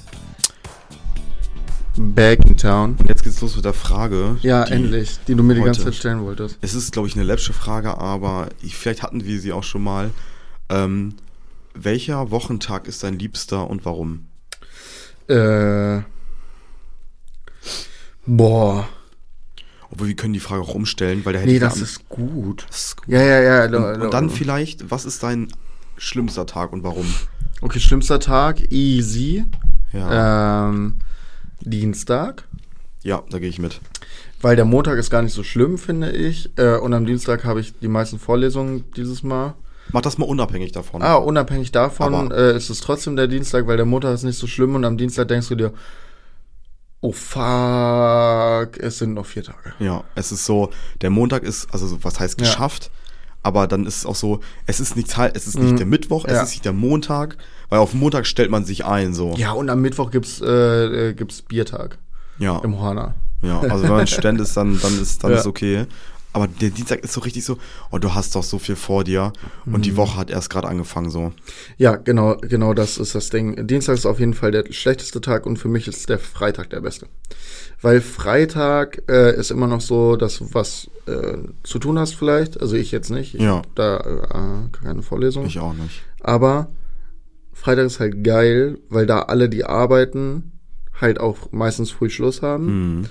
Back 1.96 2.44
in 2.44 2.54
town. 2.58 2.98
jetzt 3.08 3.24
geht's 3.24 3.40
los 3.40 3.56
mit 3.56 3.64
der 3.64 3.72
Frage. 3.72 4.36
Ja, 4.42 4.66
die- 4.66 4.74
endlich, 4.74 5.20
die 5.26 5.34
du 5.34 5.42
mir 5.42 5.54
die 5.54 5.62
ganze 5.62 5.84
Zeit 5.84 5.94
stellen 5.94 6.20
wolltest. 6.22 6.58
Es 6.60 6.74
ist, 6.74 6.92
glaube 6.92 7.08
ich, 7.08 7.14
eine 7.14 7.24
läppsche 7.24 7.54
Frage, 7.54 7.96
aber 7.96 8.48
ich, 8.60 8.76
vielleicht 8.76 9.02
hatten 9.02 9.24
wir 9.24 9.40
sie 9.40 9.52
auch 9.54 9.62
schon 9.62 9.82
mal. 9.82 10.10
Ähm, 10.68 11.14
welcher 11.72 12.30
Wochentag 12.30 12.88
ist 12.88 13.02
dein 13.04 13.18
liebster 13.18 13.70
und 13.70 13.86
warum? 13.86 14.26
Äh. 15.28 16.02
Boah. 18.26 18.86
Obwohl, 19.90 20.08
wir 20.08 20.16
können 20.16 20.34
die 20.34 20.40
Frage 20.40 20.60
auch 20.60 20.74
umstellen, 20.74 21.24
weil 21.24 21.32
der 21.32 21.46
Nee, 21.46 21.54
ich 21.54 21.60
das 21.60 21.76
am- 21.76 21.82
ist 21.84 22.06
gut. 22.10 22.66
das 22.68 22.84
ist 22.88 22.96
gut. 22.98 23.08
Ja, 23.08 23.22
ja, 23.22 23.40
ja. 23.40 23.64
Und, 23.94 24.02
und 24.02 24.12
dann 24.12 24.28
vielleicht, 24.28 24.90
was 24.90 25.06
ist 25.06 25.22
dein 25.22 25.48
schlimmster 25.96 26.44
Tag 26.44 26.70
und 26.74 26.82
warum? 26.82 27.06
Okay, 27.64 27.80
schlimmster 27.80 28.20
Tag, 28.20 28.70
easy. 28.70 29.46
Ja, 29.92 30.68
Ähm, 30.68 30.96
Dienstag. 31.62 32.44
ja 33.02 33.22
da 33.30 33.38
gehe 33.38 33.48
ich 33.48 33.58
mit. 33.58 33.80
Weil 34.42 34.56
der 34.56 34.66
Montag 34.66 34.98
ist 34.98 35.08
gar 35.08 35.22
nicht 35.22 35.32
so 35.32 35.42
schlimm, 35.42 35.78
finde 35.78 36.10
ich. 36.10 36.50
Äh, 36.58 36.76
und 36.76 36.92
am 36.92 37.06
Dienstag 37.06 37.44
habe 37.44 37.60
ich 37.60 37.72
die 37.78 37.88
meisten 37.88 38.18
Vorlesungen 38.18 38.84
dieses 38.96 39.22
Mal. 39.22 39.54
Mach 39.92 40.02
das 40.02 40.18
mal 40.18 40.26
unabhängig 40.26 40.72
davon. 40.72 41.00
Ah, 41.02 41.14
unabhängig 41.14 41.72
davon 41.72 42.30
äh, 42.32 42.54
ist 42.54 42.68
es 42.68 42.80
trotzdem 42.80 43.16
der 43.16 43.28
Dienstag, 43.28 43.66
weil 43.66 43.78
der 43.78 43.86
Montag 43.86 44.12
ist 44.12 44.24
nicht 44.24 44.38
so 44.38 44.46
schlimm 44.46 44.74
und 44.74 44.84
am 44.84 44.98
Dienstag 44.98 45.28
denkst 45.28 45.48
du 45.48 45.54
dir, 45.54 45.72
oh 47.00 47.12
fuck, 47.12 48.76
es 48.78 48.98
sind 48.98 49.14
noch 49.14 49.24
vier 49.26 49.44
Tage. 49.44 49.72
Ja, 49.78 50.04
es 50.14 50.32
ist 50.32 50.44
so, 50.44 50.70
der 51.00 51.08
Montag 51.10 51.42
ist, 51.44 51.68
also 51.72 51.86
so, 51.86 52.04
was 52.04 52.20
heißt 52.20 52.38
Ja. 52.40 52.46
geschafft, 52.46 52.90
aber 53.42 53.66
dann 53.66 53.86
ist 53.86 53.98
es 53.98 54.06
auch 54.06 54.14
so, 54.16 54.40
es 54.66 54.80
ist 54.80 54.96
nicht 54.96 55.16
es 55.34 55.46
ist 55.46 55.58
nicht 55.58 55.78
der 55.78 55.86
Mittwoch, 55.86 56.24
es 56.24 56.30
Mhm. 56.32 56.36
Ja. 56.36 56.42
ist 56.42 56.50
nicht 56.50 56.64
der 56.64 56.72
Montag, 56.72 57.36
weil 57.68 57.78
auf 57.78 57.94
Montag 57.94 58.26
stellt 58.26 58.50
man 58.50 58.64
sich 58.64 58.84
ein, 58.84 59.14
so. 59.14 59.34
Ja, 59.36 59.52
und 59.52 59.68
am 59.70 59.80
Mittwoch 59.80 60.10
gibt's, 60.10 60.40
äh, 60.40 61.08
äh, 61.10 61.14
gibt's 61.14 61.42
Biertag 61.42 61.98
Ja. 62.38 62.58
im 62.64 62.78
Horner. 62.80 63.14
Ja, 63.42 63.60
also 63.60 63.82
wenn 63.84 63.90
man 63.90 64.06
Student 64.06 64.40
ist, 64.40 64.56
dann, 64.56 64.78
dann 64.80 65.00
ist 65.00 65.22
dann 65.22 65.32
Ja. 65.32 65.38
ist 65.38 65.46
okay. 65.46 65.86
Aber 66.32 66.48
der 66.48 66.70
Dienstag 66.70 66.98
ist 67.04 67.12
so 67.12 67.20
richtig 67.20 67.44
so, 67.44 67.58
oh, 67.92 67.98
du 67.98 68.12
hast 68.12 68.34
doch 68.34 68.42
so 68.42 68.58
viel 68.58 68.74
vor 68.74 69.04
dir 69.04 69.32
und 69.66 69.72
Mhm. 69.78 69.82
die 69.82 69.96
Woche 69.96 70.16
hat 70.16 70.30
erst 70.30 70.50
gerade 70.50 70.66
angefangen 70.66 71.08
so. 71.08 71.32
Ja, 71.76 71.94
genau, 71.94 72.36
genau 72.38 72.74
das 72.74 72.98
ist 72.98 73.14
das 73.14 73.30
Ding. 73.30 73.68
Dienstag 73.68 73.94
ist 73.94 74.04
auf 74.04 74.18
jeden 74.18 74.34
Fall 74.34 74.50
der 74.50 74.64
schlechteste 74.72 75.20
Tag 75.20 75.46
und 75.46 75.58
für 75.58 75.68
mich 75.68 75.86
ist 75.86 76.08
der 76.08 76.18
Freitag 76.18 76.70
der 76.70 76.80
beste. 76.80 77.06
Weil 77.82 78.00
Freitag 78.00 79.02
äh, 79.08 79.36
ist 79.38 79.52
immer 79.52 79.68
noch 79.68 79.80
so, 79.80 80.16
dass 80.16 80.38
du 80.38 80.48
was 80.52 80.90
äh, 81.06 81.36
zu 81.62 81.78
tun 81.78 81.98
hast 82.00 82.16
vielleicht. 82.16 82.60
Also 82.60 82.74
ich 82.74 82.90
jetzt 82.90 83.10
nicht. 83.10 83.34
Ich 83.36 83.42
Ja. 83.42 83.62
da 83.76 83.98
äh, 83.98 84.76
keine 84.84 85.02
Vorlesung. 85.02 85.46
Ich 85.46 85.60
auch 85.60 85.74
nicht. 85.74 86.02
Aber 86.20 86.66
Freitag 87.64 87.86
ist 87.86 87.98
halt 87.98 88.22
geil, 88.22 88.76
weil 88.90 89.06
da 89.06 89.22
alle, 89.22 89.48
die 89.48 89.64
arbeiten, 89.64 90.52
halt 91.00 91.18
auch 91.18 91.50
meistens 91.50 91.90
früh 91.90 92.10
Schluss 92.10 92.42
haben. 92.42 92.66
Mhm. 92.66 93.04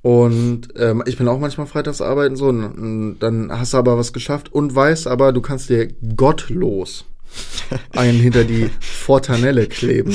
Und 0.00 0.68
ähm, 0.76 1.02
ich 1.06 1.16
bin 1.16 1.26
auch 1.26 1.40
manchmal 1.40 1.66
freitags 1.66 2.00
arbeiten 2.00 2.36
so, 2.36 2.46
und, 2.46 2.62
und 2.62 3.18
dann 3.18 3.50
hast 3.50 3.72
du 3.72 3.78
aber 3.78 3.98
was 3.98 4.12
geschafft 4.12 4.52
und 4.52 4.76
weißt 4.76 5.08
aber, 5.08 5.32
du 5.32 5.40
kannst 5.40 5.70
dir 5.70 5.88
gottlos 6.14 7.04
einen 7.90 8.20
hinter 8.20 8.44
die 8.44 8.70
Fortanelle 8.78 9.66
kleben. 9.66 10.14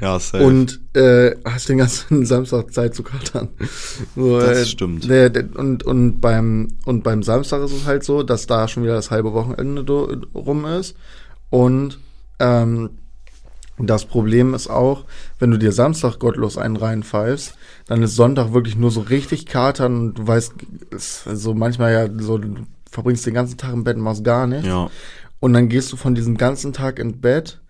Ja, 0.00 0.18
safe. 0.18 0.42
und 0.42 0.80
äh, 0.96 1.36
hast 1.44 1.68
den 1.68 1.78
ganzen 1.78 2.24
Samstag 2.24 2.72
Zeit 2.72 2.94
zu 2.94 3.02
katern. 3.02 3.48
So, 4.16 4.40
Das 4.40 4.58
äh, 4.58 4.66
stimmt. 4.66 5.08
Der, 5.08 5.28
der, 5.28 5.54
und, 5.54 5.82
und, 5.82 6.20
beim, 6.20 6.68
und 6.86 7.04
beim 7.04 7.22
Samstag 7.22 7.62
ist 7.62 7.72
es 7.72 7.84
halt 7.84 8.04
so, 8.04 8.22
dass 8.22 8.46
da 8.46 8.68
schon 8.68 8.84
wieder 8.84 8.94
das 8.94 9.10
halbe 9.10 9.34
Wochenende 9.34 9.82
rum 10.34 10.64
ist. 10.64 10.96
Und 11.50 11.98
ähm, 12.42 12.90
das 13.78 14.04
Problem 14.04 14.54
ist 14.54 14.68
auch, 14.68 15.04
wenn 15.38 15.50
du 15.50 15.58
dir 15.58 15.72
Samstag 15.72 16.18
gottlos 16.18 16.58
einen 16.58 16.76
reinpfeifst, 16.76 17.54
dann 17.86 18.02
ist 18.02 18.14
Sonntag 18.16 18.52
wirklich 18.52 18.76
nur 18.76 18.90
so 18.90 19.00
richtig 19.00 19.46
katern 19.46 19.96
und 19.96 20.14
du 20.14 20.26
weißt, 20.26 20.52
ist 20.90 21.24
so 21.24 21.54
manchmal 21.54 21.92
ja 21.92 22.08
so, 22.22 22.38
du 22.38 22.54
verbringst 22.90 23.26
den 23.26 23.34
ganzen 23.34 23.56
Tag 23.56 23.72
im 23.72 23.84
Bett 23.84 23.96
und 23.96 24.02
machst 24.02 24.24
gar 24.24 24.46
nichts. 24.46 24.66
ja, 24.66 24.90
Und 25.40 25.54
dann 25.54 25.68
gehst 25.68 25.90
du 25.92 25.96
von 25.96 26.14
diesem 26.14 26.36
ganzen 26.36 26.72
Tag 26.72 26.98
ins 26.98 27.20
Bett, 27.20 27.60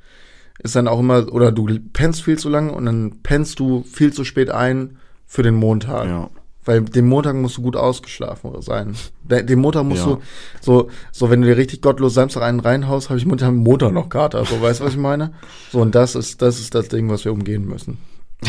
ist 0.58 0.74
dann 0.76 0.88
auch 0.88 1.00
immer, 1.00 1.32
oder 1.32 1.52
du 1.52 1.66
pennst 1.92 2.22
viel 2.22 2.38
zu 2.38 2.48
lange 2.48 2.72
und 2.72 2.86
dann 2.86 3.20
pennst 3.22 3.58
du 3.60 3.84
viel 3.84 4.12
zu 4.12 4.24
spät 4.24 4.50
ein 4.50 4.98
für 5.26 5.42
den 5.42 5.54
Montag. 5.54 6.08
ja. 6.08 6.30
Weil 6.64 6.82
den 6.82 7.08
Montag 7.08 7.34
musst 7.34 7.56
du 7.56 7.62
gut 7.62 7.74
ausgeschlafen 7.76 8.50
sein. 8.62 8.94
De- 9.24 9.42
Den 9.44 9.58
Montag 9.58 9.84
musst 9.84 10.02
Ja. 10.06 10.12
du, 10.14 10.22
so, 10.60 10.90
so 11.10 11.28
wenn 11.28 11.40
du 11.42 11.48
dir 11.48 11.56
richtig 11.56 11.80
gottlos 11.82 12.14
Samstag 12.14 12.42
einen 12.42 12.60
reinhaust, 12.60 13.08
habe 13.10 13.18
ich 13.18 13.26
Montag, 13.26 13.52
Montag 13.52 13.92
noch 13.92 14.08
Kater. 14.08 14.44
So, 14.44 14.60
weißt 14.62 14.78
du, 14.80 14.84
was 14.84 14.92
ich 14.92 14.98
meine? 14.98 15.32
So, 15.72 15.80
und 15.80 15.94
das 15.96 16.14
ist, 16.14 16.40
das 16.40 16.60
ist 16.60 16.74
das 16.74 16.88
Ding, 16.88 17.08
was 17.08 17.24
wir 17.24 17.32
umgehen 17.32 17.64
müssen. 17.66 17.98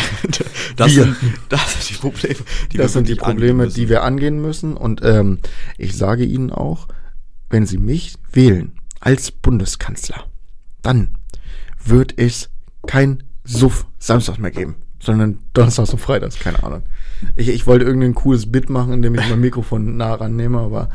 Das, 0.75 0.95
Wir. 0.95 1.03
sind, 1.03 1.15
das 1.49 1.73
sind 1.73 1.89
die 1.89 1.93
Probleme, 2.01 2.35
die 2.71 2.77
das 2.77 2.93
sind 2.93 3.07
die 3.07 3.15
Probleme, 3.15 3.67
die 3.67 3.89
wir 3.89 4.03
angehen 4.03 4.41
müssen. 4.41 4.75
Und 4.75 5.01
ähm, 5.03 5.37
ich 5.77 5.95
sage 5.95 6.23
Ihnen 6.23 6.49
auch, 6.51 6.87
wenn 7.51 7.67
Sie 7.67 7.77
mich 7.77 8.15
wählen 8.31 8.71
als 8.99 9.31
Bundeskanzler, 9.31 10.23
dann 10.81 11.15
wird 11.85 12.13
es 12.17 12.49
kein 12.87 13.23
Suff 13.43 13.85
Samstag 13.99 14.39
mehr 14.39 14.49
geben, 14.51 14.75
sondern 14.99 15.39
Donnerstags 15.53 15.91
und 15.93 15.99
Freitags, 15.99 16.39
keine 16.39 16.63
Ahnung. 16.63 16.83
Ich, 17.35 17.49
ich 17.49 17.67
wollte 17.67 17.85
irgendein 17.85 18.15
cooles 18.15 18.51
Bit 18.51 18.69
machen, 18.69 18.93
indem 18.93 19.15
ich 19.15 19.29
mein 19.29 19.39
Mikrofon 19.41 19.97
nah 19.97 20.13
rannehme, 20.15 20.59
aber 20.59 20.89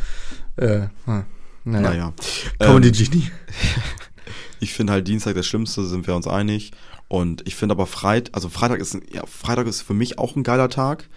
äh, 0.57 0.87
hm, 1.05 1.25
naja. 1.65 1.89
Naja. 1.91 2.13
Comedy 2.59 2.89
Ähm, 2.89 2.95
Genie. 2.95 3.31
ich 4.61 4.73
finde 4.73 4.93
halt 4.93 5.09
Dienstag 5.09 5.35
das 5.35 5.47
Schlimmste, 5.47 5.85
sind 5.87 6.07
wir 6.07 6.15
uns 6.17 6.27
einig. 6.27 6.73
Und 7.09 7.47
ich 7.47 7.57
finde 7.57 7.75
aber 7.75 7.87
Freitag, 7.87 8.35
also 8.35 8.49
Freitag 8.49 8.81
ist, 8.81 8.99
ja, 9.13 9.25
Freitag 9.27 9.67
ist 9.67 9.83
für 9.83 9.95
mich 9.95 10.19
auch 10.19 10.37
ein 10.37 10.43
geiler 10.43 10.69
Tag. 10.69 11.09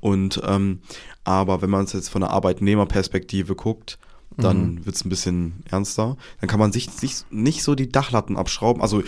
Und, 0.00 0.40
ähm, 0.44 0.80
aber 1.24 1.62
wenn 1.62 1.70
man 1.70 1.84
es 1.84 1.92
jetzt 1.92 2.08
von 2.10 2.20
der 2.20 2.30
Arbeitnehmerperspektive 2.30 3.54
guckt, 3.54 3.98
dann 4.36 4.74
Mhm. 4.74 4.86
wird's 4.86 5.04
ein 5.04 5.08
bisschen 5.08 5.64
ernster. 5.68 6.16
Dann 6.40 6.48
kann 6.48 6.60
man 6.60 6.70
sich, 6.70 6.90
sich 6.90 7.24
nicht 7.30 7.62
so 7.64 7.74
die 7.74 7.88
Dachlatten 7.88 8.36
abschrauben. 8.36 8.80
Also 8.82 9.02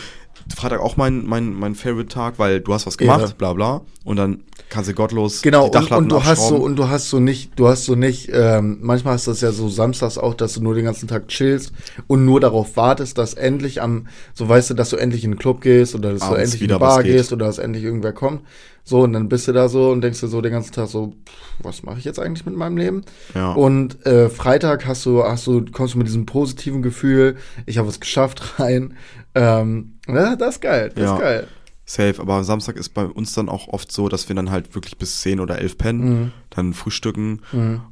Freitag 0.55 0.80
auch 0.80 0.96
mein, 0.96 1.26
mein, 1.26 1.53
mein 1.53 1.74
Favorite-Tag, 1.74 2.38
weil 2.38 2.61
du 2.61 2.72
hast 2.74 2.86
was 2.86 2.98
gemacht, 2.98 3.20
Ehre. 3.20 3.34
bla 3.34 3.53
bla. 3.53 3.80
Und 4.05 4.16
dann 4.16 4.42
kannst 4.68 4.88
du 4.88 4.94
gottlos 4.94 5.42
Genau, 5.42 5.62
die 5.62 5.66
und, 5.66 5.74
Dachlatten 5.74 6.05
und 6.05 6.12
du 6.12 6.24
hast 6.24 6.48
so, 6.48 6.57
und 6.57 6.76
du 6.76 6.88
hast 6.88 7.11
so 7.11 7.20
nicht, 7.20 7.59
du 7.59 7.68
hast 7.68 7.84
so 7.84 7.94
nicht, 7.94 8.30
ähm, 8.32 8.78
manchmal 8.80 9.16
ist 9.16 9.26
das 9.26 9.40
ja 9.40 9.53
so 9.53 9.68
samstags 9.68 10.16
auch, 10.16 10.34
dass 10.34 10.55
du 10.55 10.62
nur 10.62 10.74
den 10.74 10.84
ganzen 10.84 11.09
Tag 11.09 11.28
chillst 11.28 11.72
und 12.07 12.24
nur 12.24 12.40
darauf 12.40 12.76
wartest, 12.76 13.18
dass 13.18 13.34
endlich 13.34 13.82
am, 13.82 14.07
so 14.34 14.48
weißt 14.48 14.70
du, 14.70 14.74
dass 14.74 14.90
du 14.90 14.96
endlich 14.96 15.24
in 15.24 15.32
den 15.32 15.38
Club 15.38 15.61
gehst 15.61 15.94
oder 15.94 16.12
dass 16.12 16.20
du 16.20 16.26
Abends 16.26 16.42
endlich 16.42 16.62
in 16.62 16.64
wieder 16.66 16.76
die 16.76 16.80
Bar 16.80 17.03
gehst 17.03 17.32
oder 17.32 17.46
dass 17.46 17.59
endlich 17.59 17.84
irgendwer 17.84 18.12
kommt. 18.12 18.42
So, 18.82 19.03
und 19.03 19.12
dann 19.12 19.28
bist 19.28 19.46
du 19.46 19.53
da 19.53 19.68
so 19.68 19.90
und 19.90 20.01
denkst 20.01 20.20
dir 20.20 20.28
so 20.28 20.40
den 20.40 20.53
ganzen 20.53 20.72
Tag 20.72 20.88
so, 20.88 21.12
pff, 21.24 21.34
was 21.62 21.82
mache 21.82 21.98
ich 21.98 22.05
jetzt 22.05 22.18
eigentlich 22.18 22.46
mit 22.46 22.57
meinem 22.57 22.76
Leben? 22.76 23.05
Ja. 23.34 23.53
Und 23.53 24.05
äh, 24.07 24.28
Freitag 24.30 24.86
hast 24.86 25.05
du, 25.05 25.22
hast 25.22 25.46
du, 25.46 25.64
kommst 25.70 25.94
du 25.94 25.98
mit 25.98 26.07
diesem 26.07 26.26
positiven 26.26 26.82
Gefühl, 26.82 27.36
ich 27.66 27.78
habe 27.78 27.88
es 27.88 28.01
geschafft 28.01 28.59
rein. 28.59 28.94
Ähm, 29.34 29.99
ja, 30.14 30.36
das 30.36 30.56
ist 30.56 30.61
geil, 30.61 30.90
das 30.94 31.04
Ja. 31.04 31.14
ist 31.14 31.20
geil. 31.20 31.48
Safe, 31.86 32.14
aber 32.20 32.34
am 32.34 32.44
Samstag 32.44 32.76
ist 32.76 32.90
bei 32.90 33.04
uns 33.04 33.32
dann 33.32 33.48
auch 33.48 33.66
oft 33.68 33.90
so, 33.90 34.08
dass 34.08 34.28
wir 34.28 34.36
dann 34.36 34.50
halt 34.52 34.76
wirklich 34.76 34.96
bis 34.96 35.22
10 35.22 35.40
oder 35.40 35.58
11 35.58 35.76
pennen, 35.76 36.20
Mhm. 36.20 36.32
dann 36.50 36.72
frühstücken 36.72 37.40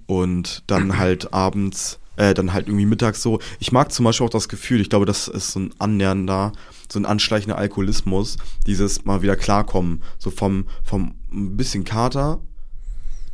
und 0.06 0.62
dann 0.68 0.98
halt 0.98 1.32
abends, 1.34 1.98
äh, 2.16 2.32
dann 2.34 2.52
halt 2.52 2.68
irgendwie 2.68 2.86
mittags 2.86 3.22
so. 3.22 3.40
Ich 3.58 3.72
mag 3.72 3.90
zum 3.92 4.04
Beispiel 4.04 4.26
auch 4.26 4.30
das 4.30 4.48
Gefühl, 4.48 4.80
ich 4.80 4.88
glaube, 4.90 5.06
das 5.06 5.26
ist 5.28 5.50
so 5.52 5.60
ein 5.60 5.70
annähernder, 5.78 6.52
so 6.90 6.98
ein 7.00 7.06
anschleichender 7.06 7.58
Alkoholismus, 7.58 8.36
dieses 8.66 9.04
mal 9.04 9.22
wieder 9.22 9.34
klarkommen, 9.36 10.02
so 10.18 10.30
vom, 10.30 10.66
vom 10.84 11.14
ein 11.32 11.56
bisschen 11.56 11.82
Kater 11.84 12.38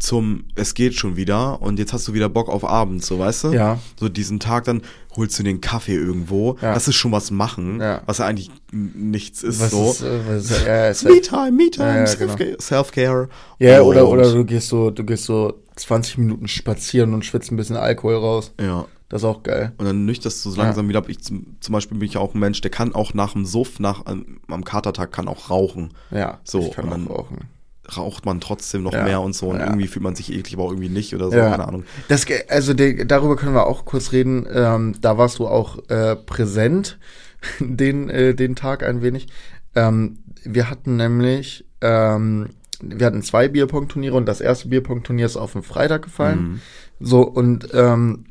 zum, 0.05 0.45
es 0.55 0.75
geht 0.75 0.95
schon 0.95 1.17
wieder 1.17 1.61
und 1.63 1.79
jetzt 1.79 1.93
hast 1.93 2.07
du 2.09 2.15
wieder 2.15 2.29
Bock 2.29 2.49
auf 2.49 2.65
abends, 2.65 3.07
so 3.07 3.19
weißt 3.19 3.45
du? 3.45 3.53
Ja. 3.53 3.79
So 3.99 4.09
diesen 4.09 4.41
Tag, 4.41 4.65
dann 4.65 4.83
holst 5.17 5.39
du 5.39 5.43
den 5.43 5.61
Kaffee 5.61 5.95
irgendwo, 5.95 6.57
Ja. 6.61 6.75
das 6.75 6.89
ist 6.89 6.97
schon 6.97 7.13
was 7.13 7.31
machen, 7.31 7.81
Ja. 7.81 8.03
was 8.07 8.19
ja 8.19 8.27
eigentlich 8.27 8.51
nichts 8.73 9.43
ist 9.43 9.61
Was 9.61 9.71
so. 9.71 9.91
ist, 9.91 10.03
äh, 10.03 10.21
was 10.29 10.51
ist, 10.51 10.67
ja, 10.67 10.89
ist 10.89 11.05
Me-Time, 11.05 11.53
Me-Time, 11.53 11.87
Ja, 11.89 11.97
ja, 12.01 12.07
Self-Care. 12.07 12.57
Self-Care. 12.61 13.29
Ja, 13.59 13.81
oder, 13.83 14.07
Und- 14.09 14.19
oder 14.19 14.33
du 14.33 14.45
gehst 14.45 14.69
so, 14.69 14.91
du 14.91 15.05
gehst 15.05 15.25
so 15.25 15.55
20 15.77 16.19
Minuten 16.19 16.49
spazieren 16.49 17.15
und 17.15 17.25
schwitzt 17.25 17.51
ein 17.51 17.57
bisschen 17.57 17.77
Alkohol 17.77 18.17
raus. 18.17 18.53
Ja. 18.61 18.87
Das 19.11 19.21
ist 19.23 19.27
auch 19.27 19.43
geil. 19.43 19.73
Und 19.77 19.85
dann 19.87 20.07
nüchterst 20.07 20.45
du 20.45 20.51
so 20.51 20.57
langsam 20.61 20.89
wieder 20.89 20.99
ab. 20.99 21.09
Ich 21.09 21.21
zum, 21.23 21.57
zum 21.61 21.73
Beispiel 21.73 21.99
bin 21.99 22.09
ich 22.09 22.15
ja 22.15 22.21
auch 22.21 22.35
ein 22.35 22.41
Mensch, 22.41 22.61
der 22.63 22.71
kann 22.71 22.95
auch 22.95 23.15
nach 23.15 23.35
dem 23.35 23.45
Suff, 23.45 23.79
nach, 23.79 24.07
am, 24.07 24.39
am 24.49 24.65
Katertag 24.65 25.13
kann 25.13 25.29
auch 25.29 25.51
rauchen. 25.51 25.91
Ja, 26.11 26.41
So, 26.43 26.61
ich 26.61 26.71
kann 26.73 26.87
und 26.87 26.91
dann- 26.91 27.09
auch 27.09 27.19
rauchen. 27.31 27.39
Raucht 27.97 28.25
man 28.25 28.41
trotzdem 28.41 28.83
noch 28.83 28.93
Ja, 28.95 29.03
mehr 29.05 29.21
und 29.21 29.35
so. 29.35 29.49
Und 29.49 29.59
ja. 29.59 29.67
irgendwie 29.67 29.87
fühlt 29.89 30.03
man 30.03 30.15
sich 30.15 30.33
eklig, 30.33 30.55
aber 30.55 30.65
auch 30.65 30.71
irgendwie 30.71 30.89
nicht 30.89 31.15
oder 31.15 31.31
so, 31.31 31.37
Ja. 31.37 31.51
keine 31.51 31.69
Ahnung. 31.69 31.85
Das, 32.09 32.25
also 32.49 32.73
de, 32.75 33.05
darüber 33.05 33.37
können 33.37 33.55
wir 33.55 33.67
auch 33.67 33.85
kurz 33.85 34.13
reden. 34.13 34.47
Ähm, 34.51 34.95
da 35.01 35.19
warst 35.19 35.39
du 35.39 35.47
auch 35.47 35.79
äh, 35.91 36.17
präsent, 36.17 36.99
den, 37.61 38.09
äh, 38.09 38.35
den 38.35 38.57
Tag 38.57 38.83
ein 38.83 39.03
wenig. 39.03 39.27
Ähm, 39.75 40.19
wir 40.45 40.71
hatten 40.71 40.97
nämlich, 40.97 41.67
ähm, 41.81 42.51
wir 42.81 43.07
hatten 43.07 43.23
zwei 43.23 43.49
Bierpong-Turniere 43.49 44.15
und 44.17 44.27
das 44.27 44.41
erste 44.41 44.69
Bierpong-Turnier 44.69 45.27
ist 45.27 45.37
auf 45.37 45.53
den 45.53 45.63
Freitag 45.63 46.03
gefallen. 46.03 46.39
Mhm. 46.43 46.61
So, 47.01 47.23
und 47.23 47.69
ähm, 47.75 48.25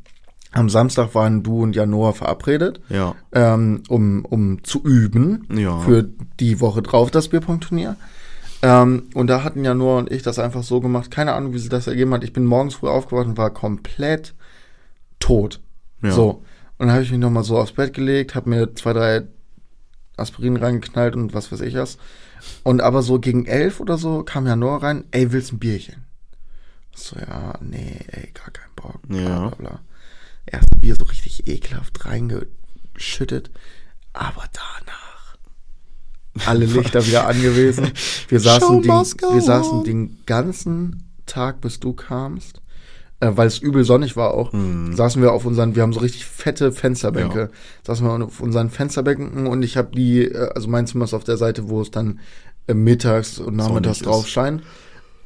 am 0.52 0.68
Samstag 0.68 1.14
waren 1.14 1.42
du 1.42 1.62
und 1.62 1.74
Janoa 1.76 2.12
verabredet. 2.12 2.80
Ja. 2.88 3.14
ähm, 3.32 3.82
um, 3.88 4.24
um 4.24 4.62
zu 4.64 4.82
üben 4.84 5.46
Ja. 5.56 5.78
für 5.80 6.08
die 6.40 6.60
Woche 6.60 6.82
drauf, 6.82 7.10
das 7.10 7.28
Bierpong-Turnier. 7.28 7.96
Ähm, 8.66 9.10
und 9.12 9.26
da 9.26 9.44
hatten 9.44 9.62
ja 9.62 9.74
Noah 9.74 9.98
und 9.98 10.10
ich 10.10 10.22
das 10.22 10.38
einfach 10.38 10.62
so 10.62 10.80
gemacht. 10.80 11.10
Keine 11.10 11.34
Ahnung, 11.34 11.52
wie 11.52 11.58
sich 11.58 11.68
das 11.68 11.86
ergeben 11.86 12.14
hat. 12.14 12.24
Ich 12.24 12.32
bin 12.32 12.46
morgens 12.46 12.76
früh 12.76 12.88
aufgewacht 12.88 13.26
und 13.26 13.36
war 13.36 13.50
komplett 13.52 14.34
tot. 15.20 15.60
Ja. 16.02 16.12
So. 16.12 16.42
Und 16.78 16.86
dann 16.86 16.92
habe 16.92 17.02
ich 17.02 17.10
mich 17.10 17.20
nochmal 17.20 17.44
so 17.44 17.58
aufs 17.58 17.72
Bett 17.72 17.92
gelegt, 17.92 18.34
habe 18.34 18.48
mir 18.48 18.74
zwei, 18.74 18.94
drei 18.94 19.22
Aspirin 20.16 20.56
reingeknallt 20.56 21.14
und 21.14 21.34
was 21.34 21.52
weiß 21.52 21.60
ich 21.60 21.74
was. 21.74 21.98
Und 22.62 22.80
aber 22.80 23.02
so 23.02 23.18
gegen 23.20 23.44
elf 23.44 23.80
oder 23.80 23.98
so 23.98 24.22
kam 24.22 24.46
ja 24.46 24.56
Noah 24.56 24.82
rein, 24.82 25.04
ey, 25.10 25.30
willst 25.32 25.52
ein 25.52 25.58
Bierchen? 25.58 26.04
So, 26.94 27.16
ja, 27.18 27.54
nee, 27.60 27.98
ey, 28.06 28.30
gar 28.32 28.50
kein 28.50 28.70
Bock. 28.76 29.00
Bla, 29.06 29.18
Ja. 29.20 29.38
bla, 29.48 29.54
bla. 29.56 29.80
Erste 30.46 30.78
Bier 30.78 30.96
so 30.96 31.04
richtig 31.04 31.46
ekelhaft 31.48 32.06
reingeschüttet. 32.06 33.50
Aber 34.14 34.44
danach 34.52 35.03
alle 36.46 36.64
Lichter 36.66 37.06
wieder 37.06 37.26
angewiesen. 37.26 37.90
Wir 38.28 38.40
saßen, 38.40 38.82
den, 38.82 38.90
wir 38.90 39.40
saßen 39.42 39.84
den 39.84 40.18
ganzen 40.26 41.04
Tag, 41.26 41.60
bis 41.60 41.80
du 41.80 41.92
kamst, 41.92 42.60
äh, 43.20 43.30
weil 43.34 43.46
es 43.46 43.58
übel 43.58 43.84
sonnig 43.84 44.16
war 44.16 44.34
auch, 44.34 44.52
saßen 44.52 45.22
wir 45.22 45.32
auf 45.32 45.46
unseren, 45.46 45.74
wir 45.74 45.82
haben 45.82 45.92
so 45.92 46.00
richtig 46.00 46.26
fette 46.26 46.72
Fensterbänke, 46.72 47.38
Ja. 47.40 47.48
saßen 47.86 48.06
wir 48.06 48.24
auf 48.26 48.40
unseren 48.40 48.70
Fensterbänken 48.70 49.46
und 49.46 49.62
ich 49.62 49.76
habe 49.76 49.94
die, 49.96 50.22
äh, 50.24 50.50
also 50.54 50.68
mein 50.68 50.86
Zimmer 50.86 51.04
ist 51.04 51.14
auf 51.14 51.24
der 51.24 51.36
Seite, 51.36 51.68
wo 51.68 51.80
es 51.80 51.90
dann 51.90 52.20
äh, 52.66 52.74
mittags 52.74 53.38
und 53.38 53.56
nachmittags 53.56 54.00
drauf 54.00 54.26
scheint. 54.28 54.62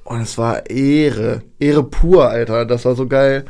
Und 0.05 0.21
es 0.21 0.39
war 0.39 0.71
Ehre, 0.71 1.43
Ehre 1.59 1.83
pur, 1.85 2.31
Alter. 2.31 2.65
Das 2.65 2.87
war 2.87 2.95
so 2.95 3.07
geil. 3.07 3.45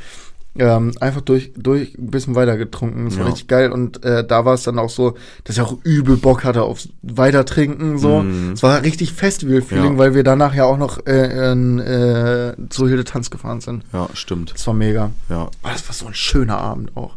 Ähm, 0.57 0.93
einfach 1.01 1.21
durch, 1.21 1.53
durch 1.57 1.97
ein 1.97 2.11
bisschen 2.11 2.35
weiter 2.35 2.57
getrunken. 2.57 3.05
Das 3.05 3.17
war 3.17 3.25
Ja. 3.27 3.31
richtig 3.31 3.47
geil. 3.49 3.71
Und 3.71 4.03
äh, 4.05 4.27
da 4.27 4.45
war 4.45 4.55
es 4.55 4.65
dann 4.65 4.79
auch 4.81 4.91
so, 4.91 5.15
dass 5.45 5.57
ich 5.57 5.63
auch 5.63 5.77
übel 5.85 6.17
Bock 6.17 6.43
hatte 6.43 6.63
aufs 6.63 6.89
Weitertrinken. 7.03 7.99
So. 7.99 8.25
Es 8.53 8.63
war 8.65 8.83
richtig 8.83 9.13
Festival-Feeling, 9.13 9.93
Ja. 9.93 9.99
weil 9.99 10.15
wir 10.15 10.25
danach 10.25 10.55
ja 10.55 10.65
auch 10.65 10.79
noch 10.79 11.07
äh, 11.07 11.53
in, 11.53 11.79
äh, 11.79 12.57
zu 12.71 12.89
Hilde 12.89 13.05
Tanz 13.05 13.31
gefahren 13.31 13.61
sind. 13.61 13.85
Ja, 13.93 14.09
stimmt. 14.15 14.53
Das 14.55 14.67
war 14.67 14.75
mega. 14.75 15.11
Ja. 15.29 15.45
Oh, 15.47 15.69
das 15.71 15.87
war 15.89 15.95
so 15.95 16.07
ein 16.07 16.15
schöner 16.15 16.59
Abend 16.59 16.97
auch. 16.97 17.17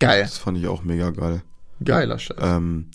Geil. 0.00 0.22
Das 0.22 0.38
fand 0.38 0.58
ich 0.58 0.66
auch 0.66 0.82
mega 0.82 1.10
geil. 1.10 1.42
Geiler 1.84 2.18
Scheiß. 2.18 2.36
Ähm, 2.40 2.86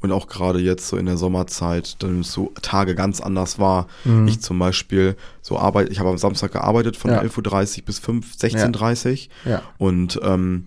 und 0.00 0.12
auch 0.12 0.26
gerade 0.28 0.58
jetzt 0.60 0.88
so 0.88 0.96
in 0.96 1.06
der 1.06 1.16
Sommerzeit, 1.16 1.96
dann 2.02 2.22
so 2.22 2.52
Tage 2.62 2.94
ganz 2.94 3.20
anders 3.20 3.58
war. 3.58 3.86
Mhm. 4.04 4.28
Ich 4.28 4.40
zum 4.40 4.58
Beispiel 4.58 5.16
so 5.42 5.58
arbeite, 5.58 5.90
ich 5.90 5.98
habe 6.00 6.10
am 6.10 6.18
Samstag 6.18 6.52
gearbeitet 6.52 6.96
von 6.96 7.10
Ja. 7.10 7.20
11.30 7.22 7.78
Uhr 7.78 7.84
bis 7.86 7.98
5, 7.98 8.34
16.30 8.34 9.28
Uhr. 9.46 9.50
Ja. 9.52 9.62
Und 9.78 10.20
ähm, 10.22 10.66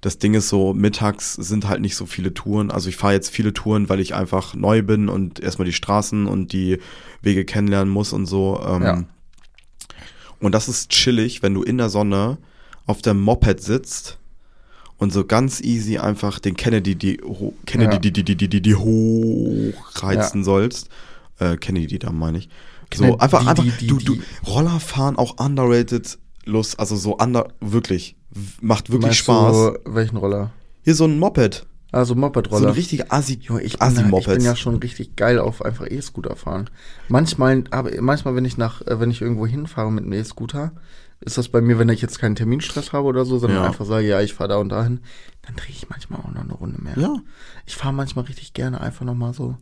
das 0.00 0.18
Ding 0.18 0.34
ist 0.34 0.48
so, 0.48 0.72
mittags 0.74 1.34
sind 1.34 1.68
halt 1.68 1.80
nicht 1.80 1.94
so 1.96 2.06
viele 2.06 2.34
Touren. 2.34 2.70
Also 2.72 2.88
ich 2.88 2.96
fahre 2.96 3.12
jetzt 3.12 3.30
viele 3.30 3.52
Touren, 3.52 3.88
weil 3.88 4.00
ich 4.00 4.14
einfach 4.14 4.54
neu 4.54 4.82
bin 4.82 5.08
und 5.08 5.38
erstmal 5.38 5.66
die 5.66 5.72
Straßen 5.72 6.26
und 6.26 6.52
die 6.52 6.78
Wege 7.20 7.44
kennenlernen 7.44 7.92
muss 7.92 8.12
und 8.12 8.26
so. 8.26 8.60
Ähm, 8.66 8.82
Ja. 8.82 9.04
Und 10.40 10.52
das 10.52 10.68
ist 10.68 10.90
chillig, 10.90 11.42
wenn 11.44 11.54
du 11.54 11.62
in 11.62 11.78
der 11.78 11.88
Sonne 11.88 12.38
auf 12.86 13.00
dem 13.00 13.20
Moped 13.20 13.62
sitzt 13.62 14.18
und 15.02 15.12
so 15.12 15.24
ganz 15.24 15.60
easy 15.60 15.98
einfach 15.98 16.38
den 16.38 16.56
Kennedy 16.56 16.94
die 16.94 17.20
Kennedy 17.66 17.94
Ja. 17.94 17.98
die, 17.98 18.12
die, 18.12 18.24
die, 18.24 18.36
die, 18.36 18.48
die, 18.48 18.60
die 18.62 18.74
hochreizen 18.76 20.44
sollst. 20.44 20.88
Äh, 21.38 21.56
Kennedy 21.56 21.98
da 21.98 22.12
meine 22.12 22.38
ich. 22.38 22.48
So 22.94 23.02
Kennedy, 23.04 23.20
einfach 23.20 23.46
einfach 23.46 23.64
die, 23.64 23.70
die, 23.72 23.86
du 23.88 23.98
du 23.98 24.14
die. 24.16 24.22
Rollerfahren 24.46 25.16
auch 25.16 25.38
underrated 25.44 26.18
Lust, 26.44 26.78
also 26.78 26.96
so 26.96 27.16
under 27.18 27.48
wirklich 27.60 28.16
macht 28.60 28.90
wirklich 28.90 29.02
Meinst 29.06 29.18
Spaß. 29.20 29.52
Du, 29.84 29.94
welchen 29.94 30.16
Roller? 30.16 30.50
Hier 30.84 30.94
so 30.94 31.04
ein 31.04 31.18
Moped, 31.18 31.64
Also 31.92 32.14
so 32.14 32.20
Moped-Roller. 32.20 32.68
ein 32.68 32.74
richtiger 32.74 33.06
Assi 33.10 33.38
Junge, 33.40 33.62
ich 33.62 33.78
bin, 33.78 33.82
Assi 33.86 33.96
da, 33.96 34.02
ich 34.04 34.08
Moped. 34.10 34.34
bin 34.34 34.42
ja 34.44 34.56
schon 34.56 34.76
richtig 34.76 35.14
geil 35.16 35.38
auf 35.38 35.64
einfach 35.64 35.86
E-Scooter 35.88 36.34
fahren. 36.36 36.68
Manchmal, 37.08 37.64
aber 37.70 37.90
manchmal, 38.00 38.34
wenn 38.34 38.44
ich 38.44 38.56
nach, 38.58 38.82
äh, 38.82 38.98
wenn 39.00 39.10
ich 39.10 39.20
irgendwo 39.22 39.46
hinfahre 39.46 39.92
mit 39.92 40.04
einem 40.04 40.12
E-Scooter, 40.14 40.72
ist 41.24 41.38
das 41.38 41.48
bei 41.48 41.60
mir, 41.60 41.78
wenn 41.78 41.88
ich 41.88 42.02
jetzt 42.02 42.18
keinen 42.18 42.34
Terminstress 42.34 42.92
habe 42.92 43.06
oder 43.06 43.24
so, 43.24 43.38
sondern 43.38 43.60
Ja. 43.62 43.66
einfach 43.66 43.84
sage, 43.86 44.06
ja, 44.06 44.20
ich 44.20 44.34
fahre 44.34 44.48
da 44.50 44.56
und 44.56 44.68
dahin, 44.68 45.00
dann 45.46 45.56
drehe 45.56 45.70
ich 45.74 45.88
manchmal 45.88 46.20
auch 46.20 46.32
noch 46.32 46.42
eine 46.42 46.52
Runde 46.54 46.80
mehr. 46.82 46.94
Ja. 46.98 47.14
Ich 47.66 47.76
fahre 47.76 47.94
manchmal 47.94 48.24
richtig 48.26 48.52
gerne 48.54 48.80
einfach 48.80 49.04
noch 49.04 49.14
mal 49.14 49.32
so 49.32 49.56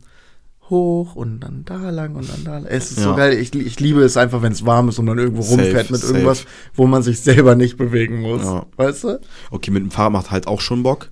hoch 0.69 1.15
und 1.15 1.41
dann 1.41 1.65
da 1.65 1.89
lang 1.89 2.15
und 2.15 2.29
dann 2.29 2.43
da 2.45 2.57
lang. 2.59 2.65
Es 2.71 2.91
ist 2.91 3.01
so 3.01 3.09
Ja. 3.11 3.15
geil. 3.15 3.33
Ich, 3.33 3.53
ich 3.53 3.79
liebe 3.79 4.01
es 4.03 4.15
einfach, 4.17 4.41
wenn 4.41 4.53
es 4.53 4.65
warm 4.65 4.89
ist 4.89 4.99
und 4.99 5.05
man 5.05 5.17
irgendwo 5.17 5.41
Safe, 5.41 5.61
rumfährt 5.61 5.91
mit 5.91 5.99
safe. 6.01 6.13
irgendwas, 6.13 6.45
wo 6.73 6.87
man 6.87 7.03
sich 7.03 7.19
selber 7.19 7.55
nicht 7.55 7.77
bewegen 7.77 8.21
muss. 8.21 8.43
Ja. 8.43 8.65
Weißt 8.77 9.03
du? 9.03 9.19
Okay, 9.51 9.71
mit 9.71 9.83
dem 9.83 9.91
Fahrrad 9.91 10.13
macht 10.13 10.31
halt 10.31 10.47
auch 10.47 10.61
schon 10.61 10.83
Bock. 10.83 11.09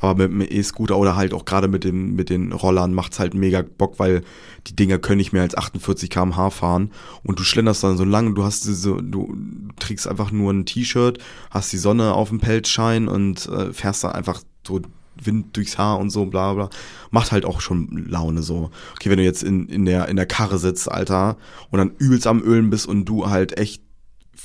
Aber 0.00 0.28
mit 0.28 0.50
dem 0.50 0.58
E-Scooter 0.58 0.96
oder 0.96 1.16
halt 1.16 1.34
auch 1.34 1.44
gerade 1.44 1.68
mit, 1.68 1.84
dem, 1.84 2.14
mit 2.14 2.30
den 2.30 2.52
Rollern 2.52 2.94
macht's 2.94 3.18
halt 3.18 3.34
mega 3.34 3.62
Bock, 3.62 3.98
weil 3.98 4.22
die 4.66 4.76
Dinger 4.76 4.98
können 4.98 5.18
nicht 5.18 5.32
mehr 5.32 5.42
als 5.42 5.56
48 5.56 6.10
km/h 6.10 6.50
fahren. 6.50 6.90
Und 7.22 7.38
du 7.38 7.42
schlenderst 7.42 7.82
dann 7.82 7.96
so 7.96 8.04
lang, 8.04 8.34
du 8.34 8.44
hast 8.44 8.66
diese, 8.66 9.02
du 9.02 9.34
trägst 9.78 10.06
einfach 10.06 10.30
nur 10.30 10.52
ein 10.52 10.66
T-Shirt, 10.66 11.18
hast 11.50 11.72
die 11.72 11.78
Sonne 11.78 12.14
auf 12.14 12.28
dem 12.28 12.40
Pelzschein 12.40 13.08
und 13.08 13.46
äh, 13.48 13.72
fährst 13.72 14.04
dann 14.04 14.12
einfach 14.12 14.42
so 14.66 14.80
Wind 15.24 15.56
durchs 15.56 15.78
Haar 15.78 15.98
und 15.98 16.10
so, 16.10 16.26
bla 16.26 16.54
bla. 16.54 16.70
Macht 17.10 17.32
halt 17.32 17.44
auch 17.44 17.60
schon 17.60 18.06
Laune 18.08 18.42
so. 18.42 18.70
Okay, 18.94 19.10
wenn 19.10 19.18
du 19.18 19.24
jetzt 19.24 19.42
in, 19.42 19.68
in, 19.68 19.84
der, 19.84 20.08
in 20.08 20.16
der 20.16 20.26
Karre 20.26 20.58
sitzt, 20.58 20.90
Alter, 20.90 21.36
und 21.70 21.78
dann 21.78 21.92
übelst 21.98 22.26
am 22.26 22.42
Ölen 22.42 22.70
bist 22.70 22.86
und 22.86 23.04
du 23.06 23.28
halt 23.28 23.58
echt 23.58 23.82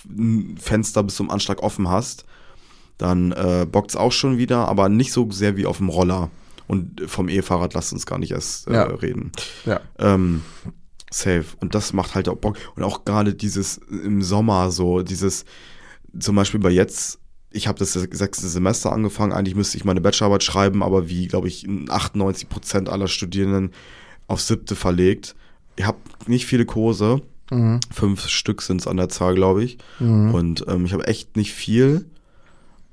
ein 0.07 0.57
Fenster 0.57 1.03
bis 1.03 1.15
zum 1.15 1.29
Anschlag 1.29 1.61
offen 1.61 1.89
hast, 1.89 2.25
dann 2.97 3.31
äh, 3.31 3.65
bockt's 3.69 3.95
auch 3.95 4.11
schon 4.11 4.37
wieder, 4.37 4.67
aber 4.67 4.89
nicht 4.89 5.11
so 5.11 5.29
sehr 5.31 5.57
wie 5.57 5.65
auf 5.65 5.77
dem 5.77 5.89
Roller. 5.89 6.29
Und 6.67 7.01
vom 7.07 7.27
E-Fahrrad 7.29 7.73
lasst 7.73 7.91
uns 7.93 8.05
gar 8.05 8.19
nicht 8.19 8.31
erst 8.31 8.67
äh, 8.67 8.73
Ja. 8.73 8.83
reden. 8.83 9.31
Ja. 9.65 9.81
Ähm, 9.99 10.41
safe. 11.11 11.45
Und 11.59 11.75
das 11.75 11.93
macht 11.93 12.15
halt 12.15 12.29
auch 12.29 12.37
Bock. 12.37 12.57
Und 12.75 12.83
auch 12.83 13.03
gerade 13.05 13.33
dieses 13.33 13.77
im 13.77 14.21
Sommer 14.21 14.71
so, 14.71 15.01
dieses, 15.01 15.45
zum 16.17 16.35
Beispiel 16.35 16.59
bei 16.59 16.69
jetzt, 16.71 17.19
ich 17.51 17.67
habe 17.67 17.77
das 17.79 17.93
sechste 17.93 18.47
Semester 18.47 18.91
angefangen, 18.91 19.33
eigentlich 19.33 19.55
müsste 19.55 19.77
ich 19.77 19.85
meine 19.85 20.01
Bachelorarbeit 20.01 20.43
schreiben, 20.43 20.81
aber 20.81 21.09
wie, 21.09 21.27
glaube 21.27 21.47
ich, 21.49 21.67
98 21.89 22.49
Prozent 22.49 22.89
aller 22.89 23.07
Studierenden 23.07 23.71
auf 24.27 24.41
siebte 24.41 24.75
verlegt. 24.75 25.35
Ich 25.75 25.85
habe 25.85 25.97
nicht 26.27 26.45
viele 26.45 26.65
Kurse, 26.65 27.21
Mhm. 27.51 27.81
fünf 27.91 28.27
Stück 28.29 28.61
sind's 28.61 28.87
an 28.87 28.97
der 28.97 29.09
Zahl, 29.09 29.35
glaube 29.35 29.63
ich. 29.65 29.77
Und 29.99 30.65
ähm, 30.67 30.85
ich 30.85 30.93
habe 30.93 31.05
echt 31.07 31.35
nicht 31.35 31.51
viel. 31.53 32.05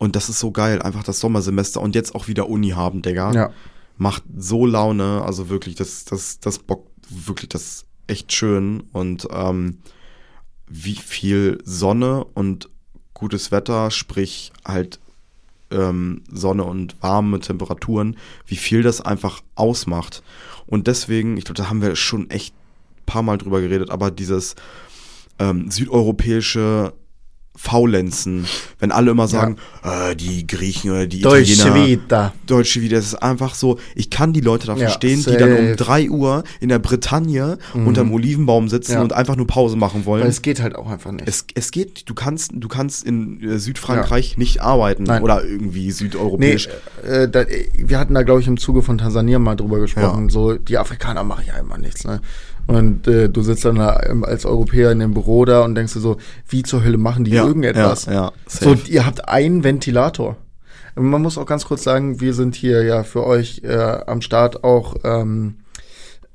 Und 0.01 0.17
das 0.17 0.31
ist 0.31 0.41
so 0.41 0.51
geil, 0.51 0.81
einfach 0.81 1.05
das 1.05 1.21
Sommersemester 1.21 1.79
und 1.79 1.95
jetzt 1.95 2.15
auch 2.15 2.27
wieder 2.27 2.49
Uni 2.49 2.71
haben, 2.71 3.03
Digga. 3.03 3.33
Ja. 3.33 3.51
Macht 3.99 4.23
so 4.35 4.65
Laune, 4.65 5.21
also 5.23 5.51
wirklich, 5.51 5.75
das, 5.75 6.07
das, 6.07 6.41
das 6.41 6.59
bockt 6.59 6.89
wirklich, 7.11 7.51
das 7.51 7.85
echt 8.07 8.33
schön. 8.33 8.85
Und 8.93 9.29
ähm, 9.31 9.81
wie 10.67 10.95
viel 10.95 11.59
Sonne 11.65 12.25
und 12.25 12.71
gutes 13.13 13.53
Wetter, 13.53 13.91
sprich 13.91 14.53
halt 14.65 15.01
ähm, 15.71 16.23
Sonne 16.33 16.65
und 16.65 16.97
warme 17.03 17.41
Temperaturen, 17.41 18.17
wie 18.47 18.57
viel 18.57 18.83
das 18.83 19.03
einfach 19.03 19.43
ausmacht. 19.55 20.23
Und 20.67 20.87
deswegen, 20.87 21.37
ich 21.37 21.45
glaube, 21.45 21.61
da 21.61 21.69
haben 21.69 21.83
wir 21.83 21.95
schon 21.95 22.31
echt 22.31 22.55
ein 22.55 23.05
paar 23.05 23.23
Mal 23.23 23.37
drüber 23.37 23.61
geredet, 23.61 23.91
aber 23.91 24.11
dieses 24.11 24.55
ähm, 25.39 25.71
südeuropäische 25.71 26.95
Faulenzen, 27.57 28.47
wenn 28.79 28.91
alle 28.91 29.11
immer 29.11 29.29
sagen, 29.29 29.57
äh, 29.85 30.17
die 30.17 30.47
Griechen 30.47 30.91
oder 30.93 31.07
die 31.07 31.21
Deutsche 31.21 31.53
Italiener, 31.53 31.87
Vita. 31.87 32.33
Deutsche 32.47 32.81
wieder, 32.81 32.97
das 32.97 33.07
ist 33.07 33.15
einfach 33.17 33.55
so, 33.55 33.79
ich 33.95 34.09
kann 34.09 34.33
die 34.33 34.41
Leute 34.41 34.67
da 34.67 34.73
Ja, 34.75 34.79
verstehen, 34.79 35.23
die 35.29 35.37
dann 35.37 35.53
um 35.53 35.65
safe. 35.67 35.77
drei 35.77 36.09
Uhr 36.11 36.45
in 36.61 36.69
der 36.71 36.79
Bretagne 36.79 37.59
unterm 37.75 38.13
Olivenbaum 38.13 38.69
sitzen 38.69 38.93
Ja. 38.93 39.03
und 39.03 39.13
einfach 39.13 39.37
nur 39.37 39.47
Pause 39.47 39.77
machen 39.77 40.07
wollen. 40.07 40.23
Weil 40.23 40.31
es 40.31 40.43
geht 40.43 40.61
halt 40.63 40.75
auch 40.75 40.89
einfach 40.89 41.13
nicht. 41.13 41.29
Es, 41.29 41.45
es 41.55 41.71
geht, 41.71 42.09
du 42.09 42.15
kannst, 42.15 42.53
du 42.55 42.69
kannst 42.69 43.05
in 43.05 43.41
äh, 43.43 43.59
Südfrankreich 43.59 44.39
nicht 44.39 44.63
arbeiten 44.63 45.03
Nein. 45.05 45.23
oder 45.23 45.45
irgendwie 45.45 45.87
Nee, 45.87 45.91
südeuropäisch. 45.91 46.69
äh, 47.07 47.29
da, 47.29 47.43
äh, 47.43 47.67
wir 47.77 47.99
hatten 47.99 48.15
da, 48.15 48.23
glaube 48.23 48.41
ich, 48.41 48.47
im 48.47 48.57
Zuge 48.57 48.81
von 48.83 48.97
Tansania 48.99 49.39
mal 49.39 49.57
drüber 49.57 49.81
gesprochen. 49.81 50.25
Ja. 50.25 50.31
So, 50.31 50.55
die 50.55 50.79
Afrikaner 50.79 51.25
machen 51.25 51.45
ja 51.47 51.59
immer 51.59 51.77
nichts, 51.79 52.05
ne? 52.05 52.21
Und 52.71 53.07
äh, 53.09 53.29
du 53.29 53.43
sitzt 53.43 53.65
dann 53.65 53.77
da 53.77 54.01
ähm, 54.09 54.25
als 54.25 54.45
Europäer 54.47 54.93
in 54.93 54.99
dem 55.01 55.15
Büro 55.15 55.45
da 55.45 55.63
und 55.63 55.75
denkst 55.75 55.93
dir 55.95 56.01
so, 56.01 56.17
wie 56.49 56.63
zur 56.63 56.85
Hölle 56.85 56.99
machen 56.99 57.25
die 57.25 57.33
Ja, 57.33 57.47
irgendetwas? 57.47 58.07
ja, 58.07 58.13
ja, 58.13 58.33
so, 58.47 58.71
safe. 58.71 58.91
ihr 58.91 59.07
habt 59.07 59.29
einen 59.29 59.65
Ventilator. 59.65 60.37
Man 60.95 61.23
muss 61.23 61.39
auch 61.39 61.47
ganz 61.47 61.65
kurz 61.67 61.83
sagen, 61.83 62.21
wir 62.21 62.35
sind 62.35 62.55
hier 62.55 62.83
ja 62.85 63.03
für 63.05 63.25
euch 63.25 63.63
äh, 63.65 63.75
am 64.07 64.21
Start 64.23 64.65
auch, 64.65 64.97
ähm, 65.05 65.57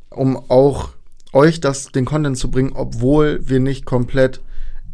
um 0.09 0.37
auch 0.49 0.89
euch 1.33 1.59
das, 1.59 1.87
den 1.91 2.05
Content 2.05 2.37
zu 2.37 2.49
bringen, 2.49 2.71
obwohl 2.73 3.41
wir 3.43 3.59
nicht 3.59 3.85
komplett 3.85 4.41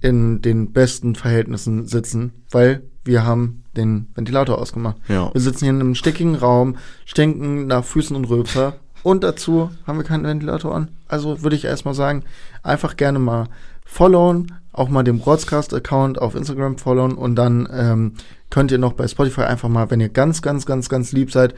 in 0.02 0.42
den 0.42 0.72
besten 0.74 1.14
Verhältnissen 1.16 1.86
sitzen, 1.86 2.34
weil 2.50 2.82
wir 3.04 3.24
haben 3.24 3.64
den 3.78 4.08
Ventilator 4.16 4.58
ausgemacht. 4.58 4.98
Ja. 5.08 5.32
Wir 5.34 5.42
sitzen 5.42 5.66
hier 5.66 5.70
in 5.74 5.80
einem 5.80 5.96
stickigen 5.96 6.36
Raum, 6.36 6.78
stinken 7.06 7.68
nach 7.68 7.86
Füßen 7.86 8.16
und 8.16 8.26
Rülpser 8.26 8.74
und 9.04 9.24
dazu 9.24 9.72
haben 9.88 9.98
wir 9.98 10.04
keinen 10.06 10.24
Ventilator 10.24 10.74
an. 10.76 10.90
Also 11.08 11.42
würde 11.44 11.56
ich 11.56 11.66
erstmal 11.66 11.94
sagen, 11.94 12.24
einfach 12.64 12.98
gerne 12.98 13.20
mal 13.20 13.48
followen, 13.86 14.54
auch 14.74 14.90
mal 14.90 15.04
den 15.04 15.20
Broadcast-Account 15.20 16.22
auf 16.22 16.36
Instagram 16.36 16.78
followen 16.78 17.14
und 17.16 17.36
dann 17.36 17.68
ähm, 17.74 18.14
könnt 18.50 18.72
ihr 18.72 18.78
noch 18.78 18.94
bei 18.94 19.08
Spotify 19.08 19.42
einfach 19.42 19.70
mal, 19.70 19.90
wenn 19.92 20.00
ihr 20.00 20.10
ganz, 20.10 20.42
ganz, 20.42 20.66
ganz, 20.66 20.88
ganz 20.90 21.12
lieb 21.12 21.32
seid, 21.32 21.54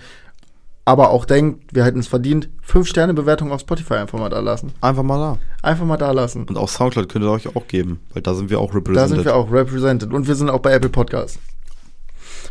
aber 0.85 1.11
auch 1.11 1.25
denkt, 1.25 1.73
wir 1.73 1.85
hätten 1.85 1.99
es 1.99 2.07
verdient, 2.07 2.49
5-Sterne-Bewertung 2.67 3.51
auf 3.51 3.61
Spotify 3.61 3.95
einfach 3.95 4.19
mal 4.19 4.29
da 4.29 4.39
lassen. 4.39 4.73
Einfach 4.81 5.03
mal 5.03 5.17
da. 5.17 5.37
Einfach 5.61 5.85
mal 5.85 5.95
da 5.97 6.11
lassen. 6.11 6.43
Und 6.43 6.57
auch 6.57 6.67
Soundcloud 6.67 7.07
könnt 7.07 7.23
ihr 7.23 7.31
euch 7.31 7.55
auch 7.55 7.67
geben, 7.67 8.01
weil 8.13 8.21
da 8.21 8.33
sind 8.33 8.49
wir 8.49 8.59
auch 8.59 8.71
Da 8.71 8.77
represented. 8.79 9.09
sind 9.15 9.25
wir 9.25 9.35
auch 9.35 9.49
represented. 9.51 10.11
Und 10.13 10.27
wir 10.27 10.35
sind 10.35 10.49
auch 10.49 10.59
bei 10.59 10.73
Apple 10.73 10.89
Podcasts. 10.89 11.39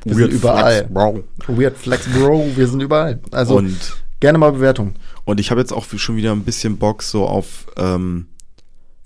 Wir 0.05 0.17
Weird 0.17 0.31
sind 0.31 0.41
überall. 0.41 0.73
Flex, 0.87 0.93
Bro. 0.95 1.25
Weird 1.49 1.77
Flex 1.77 2.07
Bro, 2.09 2.47
wir 2.57 2.69
sind 2.69 2.83
überall. 2.83 3.21
Also 3.33 3.57
Und, 3.57 4.03
gerne 4.23 4.39
mal 4.39 4.53
Bewertung. 4.53 4.95
und 5.27 5.39
ich 5.39 5.51
habe 5.51 5.61
jetzt 5.61 5.73
auch 5.73 5.85
schon 5.85 6.17
wieder 6.17 6.33
ein 6.33 6.45
bisschen 6.45 6.79
Bock 6.79 7.03
so 7.03 7.27
auf 7.27 7.67
ähm, 7.77 8.27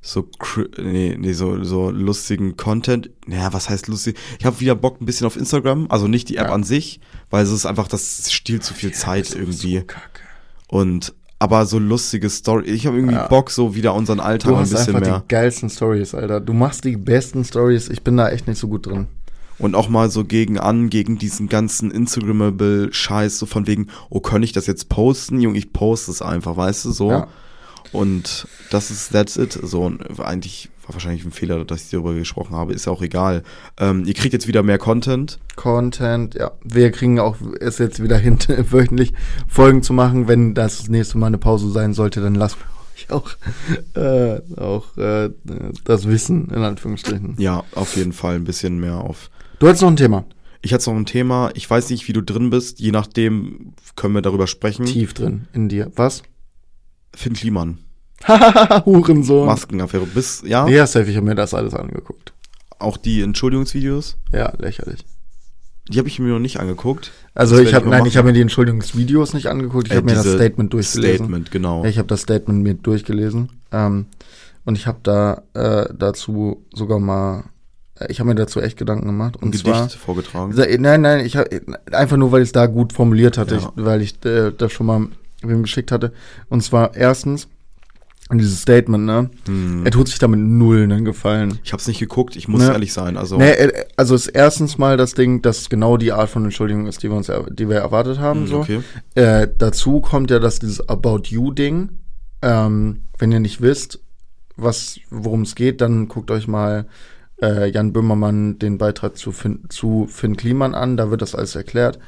so 0.00 0.28
nee, 0.78 1.16
nee, 1.18 1.32
so, 1.32 1.64
so 1.64 1.90
lustigen 1.90 2.56
Content. 2.56 3.10
Naja, 3.26 3.52
was 3.52 3.68
heißt 3.68 3.88
lustig? 3.88 4.16
Ich 4.38 4.46
habe 4.46 4.60
wieder 4.60 4.76
Bock 4.76 5.00
ein 5.00 5.04
bisschen 5.06 5.26
auf 5.26 5.36
Instagram, 5.36 5.86
also 5.90 6.06
nicht 6.06 6.28
die 6.28 6.36
App 6.36 6.46
Ja. 6.46 6.54
an 6.54 6.62
sich, 6.62 7.00
weil 7.28 7.42
es 7.42 7.50
ist 7.50 7.66
einfach, 7.66 7.88
das 7.88 8.30
stiehlt 8.32 8.62
zu 8.62 8.72
viel 8.72 8.92
Zeit 8.92 9.34
irgendwie. 9.34 9.80
Kacke. 9.82 10.20
Und 10.68 11.12
aber 11.40 11.66
so 11.66 11.78
lustige 11.80 12.30
Story. 12.30 12.66
Ich 12.66 12.86
habe 12.86 12.96
irgendwie 12.96 13.16
Ja. 13.16 13.26
Bock, 13.26 13.50
so 13.50 13.74
wieder 13.74 13.94
unseren 13.94 14.20
Alltag 14.20 14.50
Du 14.50 14.54
ein 14.54 14.60
hast 14.62 14.70
bisschen 14.70 14.94
einfach 14.94 15.08
mehr. 15.10 15.20
die 15.20 15.28
geilsten 15.28 15.68
Stories, 15.70 16.14
Alter. 16.14 16.40
Du 16.40 16.52
machst 16.52 16.84
die 16.84 16.96
besten 16.96 17.44
Stories. 17.44 17.88
Ich 17.88 18.02
bin 18.02 18.16
da 18.16 18.30
echt 18.30 18.46
nicht 18.46 18.58
so 18.58 18.68
gut 18.68 18.86
drin. 18.86 19.08
Und 19.58 19.74
auch 19.74 19.88
mal 19.88 20.10
so 20.10 20.24
gegen 20.24 20.58
an, 20.58 20.90
gegen 20.90 21.18
diesen 21.18 21.48
ganzen 21.48 21.90
Instagrammable 21.90 22.92
Scheiß, 22.92 23.38
so 23.38 23.46
von 23.46 23.66
wegen, 23.66 23.88
oh, 24.10 24.20
kann 24.20 24.42
ich 24.42 24.52
das 24.52 24.66
jetzt 24.66 24.88
posten? 24.88 25.40
Junge, 25.40 25.58
ich 25.58 25.72
poste 25.72 26.10
es 26.10 26.20
einfach, 26.20 26.56
weißt 26.56 26.84
du, 26.84 26.92
so. 26.92 27.10
Ja. 27.10 27.28
Und 27.92 28.46
das 28.70 28.90
ist, 28.90 29.12
that's 29.12 29.36
it. 29.36 29.52
So, 29.52 29.82
und 29.82 30.20
eigentlich 30.20 30.68
war 30.86 30.94
wahrscheinlich 30.94 31.24
ein 31.24 31.32
Fehler, 31.32 31.64
dass 31.64 31.84
ich 31.84 31.90
darüber 31.90 32.14
gesprochen 32.14 32.54
habe, 32.54 32.72
ist 32.72 32.86
ja 32.86 32.92
auch 32.92 33.02
egal. 33.02 33.42
Ähm, 33.78 34.04
ihr 34.04 34.14
kriegt 34.14 34.32
jetzt 34.32 34.46
wieder 34.46 34.62
mehr 34.62 34.78
Content. 34.78 35.38
Content, 35.56 36.34
ja. 36.34 36.52
Wir 36.62 36.90
kriegen 36.90 37.18
auch 37.18 37.36
es 37.60 37.78
jetzt 37.78 38.02
wieder 38.02 38.18
hin, 38.18 38.38
wöchentlich 38.70 39.12
Folgen 39.48 39.82
zu 39.82 39.92
machen. 39.92 40.28
Wenn 40.28 40.54
das 40.54 40.88
nächste 40.88 41.18
Mal 41.18 41.28
eine 41.28 41.38
Pause 41.38 41.70
sein 41.70 41.92
sollte, 41.92 42.20
dann 42.20 42.34
lassen 42.34 42.58
wir 42.60 42.76
euch 42.94 43.10
auch, 43.10 43.30
äh, 43.94 44.60
auch 44.60 44.96
äh, 44.96 45.30
das 45.84 46.06
Wissen, 46.08 46.48
in 46.50 46.62
Anführungsstrichen. 46.62 47.34
Ja, 47.38 47.64
auf 47.74 47.96
jeden 47.96 48.12
Fall 48.12 48.36
ein 48.36 48.44
bisschen 48.44 48.78
mehr 48.78 48.98
auf. 48.98 49.30
Du 49.58 49.68
hast 49.68 49.80
noch 49.80 49.88
ein 49.88 49.96
Thema. 49.96 50.24
Ich 50.62 50.72
hatte 50.74 50.90
noch 50.90 50.96
ein 50.96 51.06
Thema, 51.06 51.50
ich 51.54 51.68
weiß 51.68 51.90
nicht, 51.90 52.08
wie 52.08 52.12
du 52.12 52.22
drin 52.22 52.50
bist, 52.50 52.80
je 52.80 52.90
nachdem 52.90 53.72
können 53.94 54.14
wir 54.14 54.22
darüber 54.22 54.46
sprechen. 54.46 54.84
Tief 54.86 55.14
drin 55.14 55.46
in 55.52 55.68
dir. 55.68 55.92
Was? 55.94 56.22
Finn 57.14 57.34
Kliman, 57.34 57.78
Hurensohn. 58.84 59.46
Maskenaffäre, 59.46 60.06
bis, 60.06 60.42
ja, 60.44 60.66
Ja, 60.68 60.86
safe, 60.86 61.08
ich 61.10 61.16
habe 61.16 61.26
mir 61.26 61.34
das 61.34 61.54
alles 61.54 61.72
angeguckt. 61.74 62.32
auch 62.78 62.96
die 62.96 63.22
Entschuldigungsvideos, 63.22 64.18
Ja, 64.32 64.52
lächerlich. 64.58 65.04
die 65.88 65.98
habe 65.98 66.08
ich 66.08 66.18
mir 66.18 66.28
noch 66.28 66.38
nicht 66.40 66.58
angeguckt. 66.58 67.12
Also 67.34 67.56
Das 67.56 67.66
ich 67.68 67.74
habe 67.74 67.88
nein, 67.88 68.00
machen. 68.00 68.08
ich 68.08 68.16
habe 68.18 68.26
mir 68.26 68.34
die 68.34 68.40
Entschuldigungsvideos 68.42 69.32
nicht 69.34 69.46
angeguckt, 69.46 69.86
ich 69.86 69.92
Äh, 69.92 69.96
habe 69.96 70.06
mir 70.06 70.14
das 70.14 70.30
Statement 70.30 70.72
durchgelesen. 70.72 71.16
Statement, 71.16 71.50
genau. 71.50 71.84
Ich 71.84 71.96
habe 71.98 72.08
das 72.08 72.22
Statement 72.22 72.62
mir 72.62 72.74
durchgelesen. 72.74 73.50
Ähm, 73.72 74.06
und 74.64 74.76
ich 74.76 74.86
habe 74.86 74.98
da 75.04 75.42
äh, 75.54 75.88
dazu 75.96 76.66
sogar 76.74 76.98
mal 76.98 77.44
ich 78.08 78.20
habe 78.20 78.28
mir 78.28 78.34
dazu 78.34 78.60
echt 78.60 78.76
Gedanken 78.76 79.06
gemacht. 79.06 79.36
Und 79.36 79.54
Ein 79.54 79.58
zwar, 79.58 79.82
Gedicht 79.84 79.98
vorgetragen. 79.98 80.52
Sa- 80.52 80.66
Nein, 80.78 81.00
nein, 81.00 81.24
ich 81.24 81.36
hab, 81.36 81.46
einfach 81.92 82.16
nur, 82.16 82.32
weil 82.32 82.42
ich 82.42 82.48
es 82.48 82.52
da 82.52 82.66
gut 82.66 82.92
formuliert 82.92 83.38
hatte, 83.38 83.56
Ja. 83.56 83.60
ich, 83.76 83.84
weil 83.84 84.02
ich 84.02 84.24
äh, 84.24 84.52
das 84.56 84.72
schon 84.72 84.86
mal 84.86 85.06
wem 85.42 85.62
geschickt 85.62 85.92
hatte. 85.92 86.12
Und 86.48 86.62
zwar 86.62 86.94
erstens 86.94 87.48
dieses 88.32 88.60
Statement, 88.62 89.04
ne? 89.04 89.30
Hm. 89.46 89.84
Er 89.84 89.92
tut 89.92 90.08
sich 90.08 90.18
damit 90.18 90.40
null 90.40 90.82
einen 90.82 91.04
Gefallen. 91.04 91.60
Ich 91.62 91.72
habe 91.72 91.80
es 91.80 91.86
nicht 91.86 92.00
geguckt, 92.00 92.34
ich 92.34 92.48
muss 92.48 92.60
Ne. 92.62 92.72
ehrlich 92.72 92.92
sein. 92.92 93.16
Also, 93.16 93.38
äh, 93.38 93.84
also 93.96 94.16
ist 94.16 94.26
erstens 94.26 94.78
mal 94.78 94.96
das 94.96 95.14
Ding, 95.14 95.42
dass 95.42 95.68
genau 95.68 95.96
die 95.96 96.10
Art 96.10 96.28
von 96.28 96.42
Entschuldigung 96.42 96.86
ist, 96.88 97.04
die 97.04 97.08
wir 97.08 97.16
uns, 97.16 97.28
er- 97.28 97.48
die 97.48 97.68
wir 97.68 97.76
erwartet 97.76 98.18
haben. 98.18 98.40
hm, 98.40 98.46
so. 98.48 98.58
okay. 98.58 98.80
Äh, 99.14 99.46
dazu 99.56 100.00
kommt 100.00 100.32
ja, 100.32 100.40
dass 100.40 100.58
dieses 100.58 100.88
About 100.88 101.22
You 101.26 101.52
Ding, 101.52 101.90
ähm, 102.42 103.02
wenn 103.18 103.30
ihr 103.30 103.38
nicht 103.40 103.60
wisst, 103.62 104.00
was, 104.56 104.98
worum 105.10 105.42
es 105.42 105.54
geht, 105.54 105.80
dann 105.80 106.08
guckt 106.08 106.30
euch 106.32 106.48
mal 106.48 106.86
äh, 107.42 107.70
Jan 107.70 107.92
Böhmermann 107.92 108.58
den 108.58 108.78
Beitrag 108.78 109.16
zu 109.16 109.32
Finn, 109.32 109.64
zu 109.68 110.06
Finn 110.08 110.36
Kliman 110.36 110.74
an, 110.74 110.96
da 110.96 111.10
wird 111.10 111.22
das 111.22 111.34
alles 111.34 111.54
erklärt. 111.54 111.98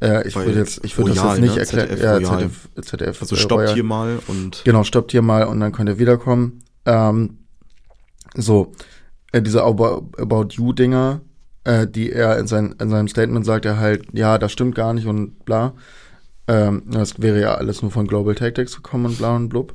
Äh, 0.00 0.28
ich 0.28 0.36
würde 0.36 0.58
jetzt, 0.58 0.84
ich 0.84 0.96
würde 0.98 1.14
das 1.14 1.22
jetzt 1.24 1.40
nicht 1.40 1.54
ne? 1.54 1.60
erklären. 1.60 1.88
ZDF 1.88 2.02
Ja. 2.02 2.38
ZDF, 2.38 2.68
ZDF 2.82 3.22
Also 3.22 3.34
äh, 3.34 3.38
stoppt 3.38 3.62
Royal. 3.62 3.74
hier 3.74 3.84
mal 3.84 4.18
und 4.28 4.62
Genau, 4.64 4.84
stoppt 4.84 5.12
hier 5.12 5.22
mal 5.22 5.44
und 5.44 5.60
dann 5.60 5.72
könnt 5.72 5.88
ihr 5.88 5.98
wiederkommen. 5.98 6.62
Ähm, 6.84 7.38
so, 8.34 8.72
äh, 9.32 9.40
diese 9.40 9.62
About, 9.64 10.10
About 10.18 10.48
You-Dinger, 10.50 11.22
äh, 11.64 11.86
die 11.86 12.12
er 12.12 12.38
in, 12.38 12.46
sein, 12.46 12.74
in 12.78 12.90
seinem 12.90 13.08
Statement 13.08 13.46
sagt, 13.46 13.64
er 13.64 13.78
halt, 13.78 14.06
ja, 14.12 14.38
das 14.38 14.52
stimmt 14.52 14.74
gar 14.74 14.92
nicht 14.92 15.06
und 15.06 15.44
bla. 15.44 15.72
Ähm, 16.46 16.82
das 16.86 17.20
wäre 17.20 17.40
ja 17.40 17.54
alles 17.54 17.82
nur 17.82 17.90
von 17.90 18.06
Global 18.06 18.34
Tactics 18.34 18.76
gekommen 18.76 19.06
und 19.06 19.18
bla 19.18 19.34
und 19.34 19.48
blub. 19.48 19.74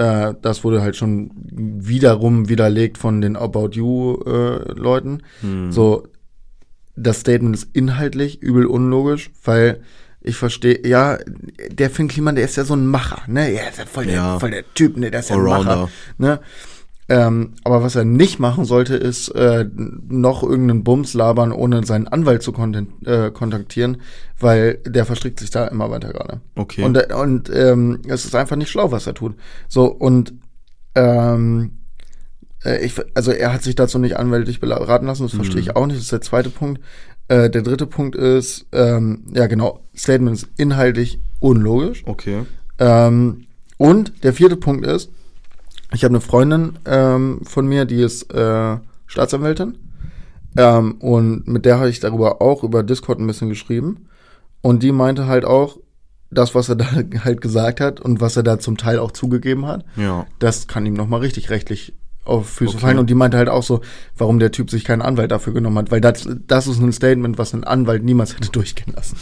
Äh, 0.00 0.34
das 0.40 0.64
wurde 0.64 0.80
halt 0.80 0.96
schon 0.96 1.30
wiederum 1.52 2.48
widerlegt 2.48 2.96
von 2.96 3.20
den 3.20 3.36
About 3.36 3.70
You-Leuten. 3.72 5.22
hm, 5.42 5.70
So, 5.72 6.04
das 6.96 7.20
Statement 7.20 7.54
ist 7.56 7.68
inhaltlich 7.74 8.40
übel 8.42 8.66
unlogisch, 8.66 9.30
weil 9.44 9.82
ich 10.22 10.36
verstehe, 10.36 10.86
ja, 10.86 11.18
der 11.70 11.90
Finn 11.90 12.08
Kliman, 12.08 12.34
der 12.34 12.44
ist 12.44 12.56
ja 12.56 12.64
so 12.64 12.74
ein 12.74 12.86
Macher, 12.86 13.22
ne? 13.26 13.52
Ja, 13.52 13.62
ist 13.68 13.78
ja 13.78 13.86
voll 13.86 14.06
der, 14.06 14.14
Ja. 14.14 14.38
voll 14.38 14.50
der 14.50 14.64
Typ, 14.74 14.96
ne? 14.96 15.10
Der 15.10 15.20
ist 15.20 15.30
ja 15.30 15.36
ein. 15.36 15.64
Macher, 15.64 15.88
ne? 16.18 16.40
Ähm, 17.10 17.54
aber 17.64 17.82
was 17.82 17.96
er 17.96 18.04
nicht 18.04 18.38
machen 18.38 18.64
sollte, 18.64 18.94
ist 18.94 19.30
äh, 19.30 19.66
noch 19.74 20.44
irgendeinen 20.44 20.84
Bums 20.84 21.12
labern, 21.12 21.50
ohne 21.50 21.84
seinen 21.84 22.06
Anwalt 22.06 22.40
zu 22.44 22.54
äh, 23.04 23.32
kontaktieren, 23.32 24.00
weil 24.38 24.78
der 24.86 25.04
verstrickt 25.04 25.40
sich 25.40 25.50
da 25.50 25.66
immer 25.66 25.90
weiter 25.90 26.12
gerade. 26.12 26.40
okay. 26.54 26.84
Und, 26.84 26.96
äh, 26.96 27.12
und 27.12 27.50
ähm, 27.52 28.02
es 28.06 28.24
ist 28.24 28.36
einfach 28.36 28.54
nicht 28.54 28.70
schlau, 28.70 28.92
was 28.92 29.08
er 29.08 29.14
tut. 29.14 29.34
So, 29.66 29.86
und 29.86 30.34
ähm, 30.94 31.78
äh, 32.64 32.84
ich, 32.84 32.94
also 33.16 33.32
er 33.32 33.52
hat 33.52 33.64
sich 33.64 33.74
dazu 33.74 33.98
nicht 33.98 34.16
anwältlich 34.16 34.60
beraten 34.60 35.06
lassen, 35.06 35.24
das 35.24 35.34
verstehe 35.34 35.60
ich 35.60 35.74
auch 35.74 35.86
nicht. 35.86 35.96
Das 35.96 36.04
ist 36.04 36.12
der 36.12 36.20
zweite 36.20 36.50
Punkt. 36.50 36.80
Äh, 37.26 37.50
der 37.50 37.62
dritte 37.62 37.86
Punkt 37.86 38.14
ist, 38.14 38.66
ähm, 38.70 39.24
ja 39.34 39.48
genau, 39.48 39.80
Statement 39.96 40.36
ist 40.36 40.48
inhaltlich 40.56 41.18
unlogisch. 41.40 42.04
okay. 42.06 42.42
Ähm, 42.78 43.46
und 43.78 44.22
der 44.22 44.32
vierte 44.32 44.56
Punkt 44.56 44.86
ist, 44.86 45.10
ich 45.92 46.04
habe 46.04 46.12
eine 46.12 46.20
Freundin 46.20 46.78
ähm, 46.86 47.40
von 47.44 47.66
mir, 47.66 47.84
die 47.84 48.00
ist 48.02 48.32
äh, 48.32 48.76
Staatsanwältin. 49.06 49.76
Ähm, 50.56 50.96
und 51.00 51.46
mit 51.48 51.64
der 51.64 51.78
habe 51.78 51.88
ich 51.90 52.00
darüber 52.00 52.40
auch 52.42 52.64
über 52.64 52.82
Discord 52.82 53.18
ein 53.20 53.26
bisschen 53.26 53.48
geschrieben. 53.48 54.06
Und 54.62 54.82
die 54.82 54.92
meinte 54.92 55.26
halt 55.26 55.44
auch, 55.44 55.78
das, 56.30 56.54
was 56.54 56.68
er 56.68 56.76
da 56.76 56.86
halt 57.24 57.40
gesagt 57.40 57.80
hat 57.80 58.00
und 58.00 58.20
was 58.20 58.36
er 58.36 58.42
da 58.42 58.58
zum 58.58 58.76
Teil 58.76 58.98
auch 58.98 59.10
zugegeben 59.12 59.66
hat, 59.66 59.84
Ja. 59.96 60.26
das 60.38 60.68
kann 60.68 60.86
ihm 60.86 60.94
nochmal 60.94 61.20
richtig 61.20 61.50
rechtlich 61.50 61.94
auf 62.24 62.48
Füße 62.48 62.74
Okay. 62.74 62.80
fallen. 62.80 62.98
Und 62.98 63.10
die 63.10 63.14
meinte 63.14 63.36
halt 63.38 63.48
auch 63.48 63.62
so, 63.64 63.80
warum 64.16 64.38
der 64.38 64.52
Typ 64.52 64.70
sich 64.70 64.84
keinen 64.84 65.02
Anwalt 65.02 65.30
dafür 65.32 65.52
genommen 65.54 65.78
hat. 65.78 65.90
Weil 65.90 66.00
das, 66.00 66.28
das 66.46 66.66
ist 66.68 66.80
ein 66.80 66.92
Statement, 66.92 67.38
was 67.38 67.52
ein 67.54 67.64
Anwalt 67.64 68.04
niemals 68.04 68.36
hätte 68.36 68.48
durchgehen 68.52 68.94
lassen. 68.94 69.16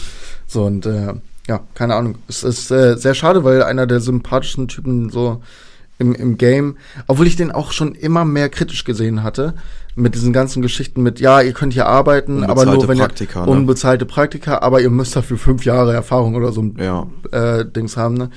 So, 0.47 0.65
und 0.65 0.85
äh, 0.85 1.15
ja, 1.47 1.61
keine 1.75 1.95
Ahnung. 1.95 2.17
Es 2.29 2.43
ist 2.43 2.71
äh, 2.71 2.97
sehr 2.99 3.15
schade, 3.15 3.45
weil 3.45 3.63
einer 3.63 3.87
der 3.87 4.01
sympathischen 4.01 4.69
Typen 4.69 5.09
so 5.09 5.41
im, 5.99 6.15
im 6.15 6.39
Game, 6.39 6.77
obwohl 7.07 7.27
ich 7.27 7.37
den 7.37 7.51
auch 7.51 7.73
schon 7.73 7.95
immer 7.95 8.25
mehr 8.25 8.49
kritisch 8.49 8.85
gesehen 8.85 9.23
hatte, 9.23 9.55
mit 9.95 10.15
diesen 10.15 10.33
ganzen 10.33 10.63
Geschichten 10.63 11.03
mit, 11.03 11.19
ja, 11.19 11.41
ihr 11.41 11.53
könnt 11.53 11.73
hier 11.73 11.87
arbeiten, 11.87 12.45
aber 12.45 12.65
nur 12.65 12.87
wenn 12.87 12.99
Praktika, 12.99 13.41
ihr 13.41 13.47
ne? 13.47 13.53
unbezahlte 13.53 14.07
Praktika, 14.07 14.59
aber 14.59 14.81
ihr 14.81 14.91
müsst 14.91 15.17
dafür 15.17 15.39
fünf 15.39 15.65
Jahre 15.65 15.93
Erfahrung 15.93 16.37
oder 16.37 16.53
so 16.53 16.65
Ja. 16.79 17.09
äh, 17.33 17.65
Dings 17.65 17.97
haben, 17.97 18.15
ne? 18.15 18.31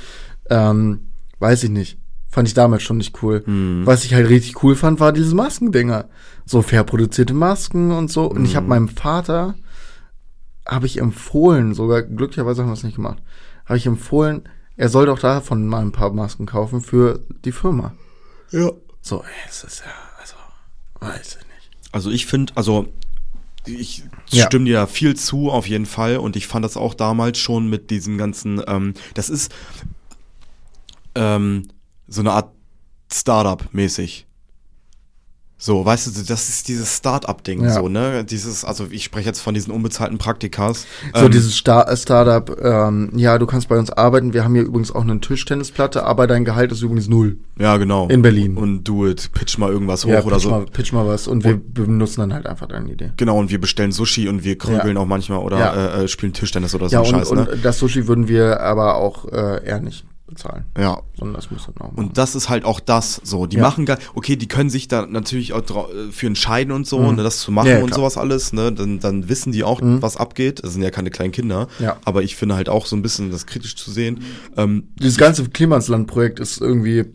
Ähm, 0.49 1.07
weiß 1.39 1.63
ich 1.63 1.69
nicht. 1.69 1.99
Fand 2.29 2.47
ich 2.47 2.53
damals 2.53 2.81
schon 2.81 2.97
nicht 2.97 3.21
cool. 3.21 3.43
Hm. 3.45 3.81
Was 3.85 4.05
ich 4.05 4.13
halt 4.13 4.29
richtig 4.29 4.63
cool 4.63 4.75
fand, 4.75 4.99
war 4.99 5.11
diese 5.11 5.35
Maskendinger. 5.35 6.05
So 6.45 6.61
fair 6.61 6.83
produzierte 6.83 7.33
Masken 7.33 7.91
und 7.91 8.09
so. 8.09 8.25
Und 8.25 8.45
ich 8.45 8.55
habe 8.55 8.67
meinem 8.67 8.87
Vater, 8.87 9.55
habe 10.65 10.85
ich 10.85 10.97
empfohlen, 10.97 11.73
sogar 11.73 12.01
glücklicherweise 12.01 12.61
haben 12.61 12.69
wir 12.69 12.73
es 12.73 12.83
nicht 12.83 12.95
gemacht, 12.95 13.21
habe 13.65 13.77
ich 13.77 13.85
empfohlen, 13.85 14.43
er 14.81 14.89
soll 14.89 15.05
doch 15.05 15.19
davon 15.19 15.67
mal 15.67 15.81
ein 15.83 15.91
paar 15.91 16.11
Masken 16.11 16.47
kaufen 16.47 16.81
für 16.81 17.19
die 17.45 17.51
Firma. 17.51 17.93
Ja. 18.49 18.71
So, 19.03 19.21
ey, 19.21 19.29
es 19.47 19.63
ist 19.63 19.81
ja, 19.85 19.91
also, 20.19 20.33
weiß 20.99 21.37
ich 21.39 21.47
nicht. 21.47 21.69
Also 21.91 22.09
ich 22.09 22.25
finde, 22.25 22.53
also 22.55 22.87
ich 23.67 24.03
Ja. 24.31 24.47
stimme 24.47 24.65
dir 24.65 24.73
da 24.77 24.87
viel 24.87 25.15
zu, 25.15 25.51
auf 25.51 25.67
jeden 25.67 25.85
Fall. 25.85 26.17
Und 26.17 26.35
ich 26.35 26.47
fand 26.47 26.65
das 26.65 26.77
auch 26.77 26.95
damals 26.95 27.37
schon 27.37 27.69
mit 27.69 27.91
diesen 27.91 28.17
ganzen, 28.17 28.59
ähm, 28.65 28.95
das 29.13 29.29
ist 29.29 29.51
ähm, 31.13 31.67
so 32.07 32.21
eine 32.21 32.31
Art 32.31 32.51
Startup-mäßig. 33.13 34.25
So, 35.63 35.85
weißt 35.85 36.07
du, 36.07 36.23
das 36.23 36.49
ist 36.49 36.67
dieses 36.69 36.97
Start-up-Ding, 36.97 37.63
Ja. 37.63 37.73
so, 37.73 37.87
ne? 37.87 38.25
Dieses, 38.25 38.65
also 38.65 38.87
ich 38.89 39.03
spreche 39.03 39.27
jetzt 39.27 39.41
von 39.41 39.53
diesen 39.53 39.71
unbezahlten 39.71 40.17
Praktikas. 40.17 40.87
So 41.13 41.25
Ähm, 41.25 41.31
dieses 41.31 41.55
Star 41.55 41.95
Startup, 41.95 42.57
ähm, 42.59 43.11
ja, 43.15 43.37
du 43.37 43.45
kannst 43.45 43.69
bei 43.69 43.77
uns 43.77 43.91
arbeiten. 43.91 44.33
Wir 44.33 44.43
haben 44.43 44.55
hier 44.55 44.63
übrigens 44.63 44.91
auch 44.91 45.03
eine 45.03 45.19
Tischtennisplatte, 45.21 46.03
aber 46.03 46.25
dein 46.25 46.45
Gehalt 46.45 46.71
ist 46.71 46.81
übrigens 46.81 47.07
null. 47.09 47.37
Ja, 47.59 47.77
genau. 47.77 48.07
in 48.07 48.23
Berlin. 48.23 48.57
Und 48.57 48.85
do 48.85 49.07
it, 49.07 49.31
pitch 49.33 49.59
mal 49.59 49.69
irgendwas 49.71 50.03
hoch 50.03 50.09
ja, 50.09 50.23
oder 50.23 50.39
so. 50.39 50.49
Mal, 50.49 50.65
pitch 50.65 50.93
mal 50.93 51.05
was 51.05 51.27
und 51.27 51.43
wir 51.43 51.61
benutzen 51.63 52.21
dann 52.21 52.33
halt 52.33 52.47
einfach 52.47 52.65
deine 52.67 52.91
Idee. 52.91 53.11
Genau, 53.17 53.37
und 53.37 53.51
wir 53.51 53.61
bestellen 53.61 53.91
Sushi 53.91 54.27
und 54.29 54.43
wir 54.43 54.57
krügeln 54.57 54.95
Ja. 54.95 55.03
auch 55.03 55.05
manchmal 55.05 55.37
oder 55.39 55.99
äh, 55.99 56.03
äh, 56.05 56.07
spielen 56.07 56.33
Tischtennis 56.33 56.73
oder 56.73 56.89
so 56.89 56.95
Ja, 56.95 57.01
und, 57.01 57.05
Scheiß, 57.05 57.31
ne? 57.33 57.47
und 57.51 57.63
das 57.63 57.77
Sushi 57.77 58.07
würden 58.07 58.27
wir 58.27 58.61
aber 58.61 58.95
auch 58.95 59.25
äh, 59.31 59.63
eher 59.63 59.79
nicht 59.79 60.05
bezahlen, 60.31 60.65
Ja, 60.77 61.01
sondern 61.17 61.35
das 61.35 61.51
müssen 61.51 61.67
wir 61.75 61.83
noch 61.85 61.91
machen. 61.91 62.03
Und 62.07 62.17
das 62.17 62.33
ist 62.35 62.49
halt 62.49 62.65
auch 62.65 62.79
das 62.79 63.21
so. 63.23 63.45
Die 63.45 63.57
Ja. 63.57 63.61
machen 63.61 63.85
gar, 63.85 63.99
okay, 64.15 64.35
die 64.35 64.47
können 64.47 64.69
sich 64.71 64.87
da 64.87 65.05
natürlich 65.05 65.53
auch 65.53 65.61
äh, 65.61 66.11
für 66.11 66.25
entscheiden 66.27 66.73
und 66.73 66.87
so, 66.87 66.99
Mhm. 66.99 67.15
ne, 67.17 67.23
das 67.23 67.39
zu 67.41 67.51
machen 67.51 67.67
Ja, 67.69 67.77
und 67.79 67.87
klar. 67.87 67.99
sowas 67.99 68.17
alles, 68.17 68.53
ne, 68.53 68.71
dann, 68.71 68.99
dann 68.99 69.29
wissen 69.29 69.51
die 69.51 69.63
auch, 69.63 69.79
Mhm. 69.81 70.01
was 70.01 70.17
abgeht. 70.17 70.63
Das 70.63 70.73
sind 70.73 70.81
ja 70.81 70.89
keine 70.89 71.09
kleinen 71.11 71.31
Kinder. 71.31 71.67
Ja. 71.79 71.97
Aber 72.05 72.23
ich 72.23 72.35
finde 72.35 72.55
halt 72.55 72.69
auch 72.69 72.85
so 72.87 72.95
ein 72.95 73.01
bisschen 73.01 73.29
das 73.31 73.45
kritisch 73.45 73.75
zu 73.75 73.91
sehen. 73.91 74.21
Ähm, 74.57 74.89
Dieses 74.99 75.17
ganze 75.17 75.47
Klimasland-Projekt 75.49 76.39
ist 76.39 76.59
irgendwie, 76.61 77.05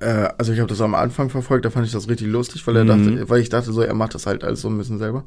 äh, 0.00 0.28
also 0.38 0.52
ich 0.52 0.58
habe 0.58 0.68
das 0.68 0.80
am 0.80 0.94
Anfang 0.94 1.30
verfolgt, 1.30 1.64
da 1.64 1.70
fand 1.70 1.86
ich 1.86 1.92
das 1.92 2.08
richtig 2.08 2.28
lustig, 2.28 2.66
weil 2.66 2.76
er 2.76 2.84
Mhm. 2.84 2.88
dachte, 3.16 3.28
weil 3.30 3.40
ich 3.40 3.48
dachte 3.48 3.72
so, 3.72 3.80
er 3.80 3.94
macht 3.94 4.14
das 4.14 4.26
halt 4.26 4.44
alles 4.44 4.60
so 4.60 4.68
ein 4.68 4.78
bisschen 4.78 4.98
selber. 4.98 5.24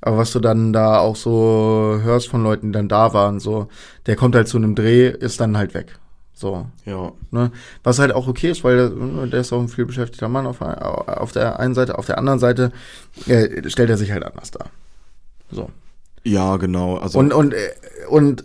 Aber 0.00 0.18
was 0.18 0.32
du 0.32 0.40
dann 0.40 0.72
da 0.72 0.98
auch 0.98 1.16
so 1.16 1.98
hörst 2.02 2.28
von 2.28 2.42
Leuten, 2.42 2.68
die 2.68 2.72
dann 2.72 2.88
da 2.88 3.12
waren, 3.12 3.40
so, 3.40 3.68
der 4.06 4.16
kommt 4.16 4.34
halt 4.34 4.48
zu 4.48 4.56
einem 4.56 4.74
Dreh, 4.74 5.08
ist 5.08 5.40
dann 5.40 5.56
halt 5.56 5.74
weg. 5.74 5.98
So, 6.32 6.66
ja. 6.84 7.12
Ne? 7.30 7.50
Was 7.82 7.98
halt 7.98 8.12
auch 8.12 8.28
okay 8.28 8.50
ist, 8.50 8.62
weil 8.62 8.76
der, 8.76 9.26
der 9.26 9.40
ist 9.40 9.52
auch 9.52 9.60
ein 9.60 9.68
viel 9.68 9.86
beschäftigter 9.86 10.28
Mann 10.28 10.46
auf, 10.46 10.60
auf 10.60 11.32
der 11.32 11.58
einen 11.58 11.74
Seite, 11.74 11.96
auf 11.98 12.06
der 12.06 12.18
anderen 12.18 12.38
Seite 12.38 12.72
äh, 13.26 13.68
stellt 13.70 13.88
er 13.88 13.96
sich 13.96 14.12
halt 14.12 14.22
anders 14.22 14.50
dar. 14.50 14.66
So. 15.50 15.70
Ja, 16.24 16.56
genau. 16.58 16.98
Also, 16.98 17.18
Und, 17.18 17.32
und, 17.32 17.54
äh, 17.54 17.70
und 18.10 18.44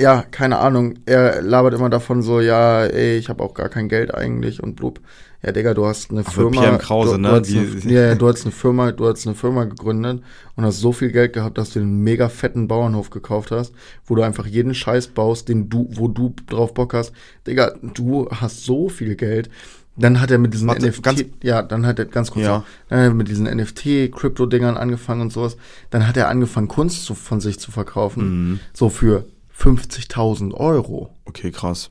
ja, 0.00 0.22
keine 0.22 0.58
Ahnung, 0.60 0.94
er 1.04 1.42
labert 1.42 1.74
immer 1.74 1.90
davon 1.90 2.22
so, 2.22 2.40
ja, 2.40 2.84
ey, 2.86 3.18
ich 3.18 3.28
habe 3.28 3.44
auch 3.44 3.52
gar 3.52 3.68
kein 3.68 3.90
Geld 3.90 4.14
eigentlich 4.14 4.62
und 4.62 4.76
blub. 4.76 5.00
Ja, 5.42 5.52
Digga, 5.52 5.72
du 5.72 5.86
hast 5.86 6.10
eine 6.10 6.22
Ach, 6.26 6.32
Firma. 6.32 6.50
Pierre 6.60 6.78
Krause, 6.78 7.12
du, 7.12 7.18
ne? 7.18 7.28
Du 7.28 7.34
hast 7.36 7.84
eine, 7.86 7.92
ja, 7.94 8.14
du 8.14 8.28
hast 8.28 8.42
eine 8.44 8.52
Firma, 8.52 8.92
du 8.92 9.08
hast 9.08 9.26
eine 9.26 9.34
Firma 9.34 9.64
gegründet 9.64 10.22
und 10.54 10.64
hast 10.64 10.80
so 10.80 10.92
viel 10.92 11.10
Geld 11.12 11.32
gehabt, 11.32 11.56
dass 11.56 11.70
du 11.70 11.80
einen 11.80 12.02
mega 12.02 12.28
fetten 12.28 12.68
Bauernhof 12.68 13.08
gekauft 13.08 13.50
hast, 13.50 13.72
wo 14.04 14.14
du 14.14 14.22
einfach 14.22 14.44
jeden 14.46 14.74
Scheiß 14.74 15.08
baust, 15.08 15.48
den 15.48 15.70
du, 15.70 15.88
wo 15.92 16.08
du 16.08 16.34
drauf 16.46 16.74
Bock 16.74 16.92
hast. 16.92 17.12
Digga, 17.46 17.72
du 17.94 18.28
hast 18.30 18.64
so 18.66 18.88
viel 18.90 19.16
Geld. 19.16 19.48
Dann 19.96 20.20
hat 20.20 20.30
er 20.30 20.38
mit 20.38 20.52
diesen 20.54 20.68
Warte, 20.68 20.86
NFT, 20.86 21.02
ganz- 21.02 21.24
ja, 21.42 21.62
dann 21.62 21.84
hat 21.86 21.98
er 21.98 22.04
ganz 22.04 22.30
kurz, 22.30 22.44
Ja. 22.44 22.64
dann 22.88 23.16
mit 23.16 23.28
diesen 23.28 23.46
NFT-Krypto-Dingern 23.46 24.76
angefangen 24.76 25.20
und 25.22 25.32
sowas. 25.32 25.56
Dann 25.90 26.06
hat 26.06 26.16
er 26.16 26.28
angefangen, 26.28 26.68
Kunst 26.68 27.04
zu, 27.04 27.14
von 27.14 27.40
sich 27.40 27.58
zu 27.58 27.70
verkaufen, 27.70 28.50
Mhm. 28.52 28.60
so 28.72 28.88
für 28.88 29.24
50.000 29.50 30.54
Euro. 30.54 31.10
okay, 31.24 31.50
krass. 31.50 31.90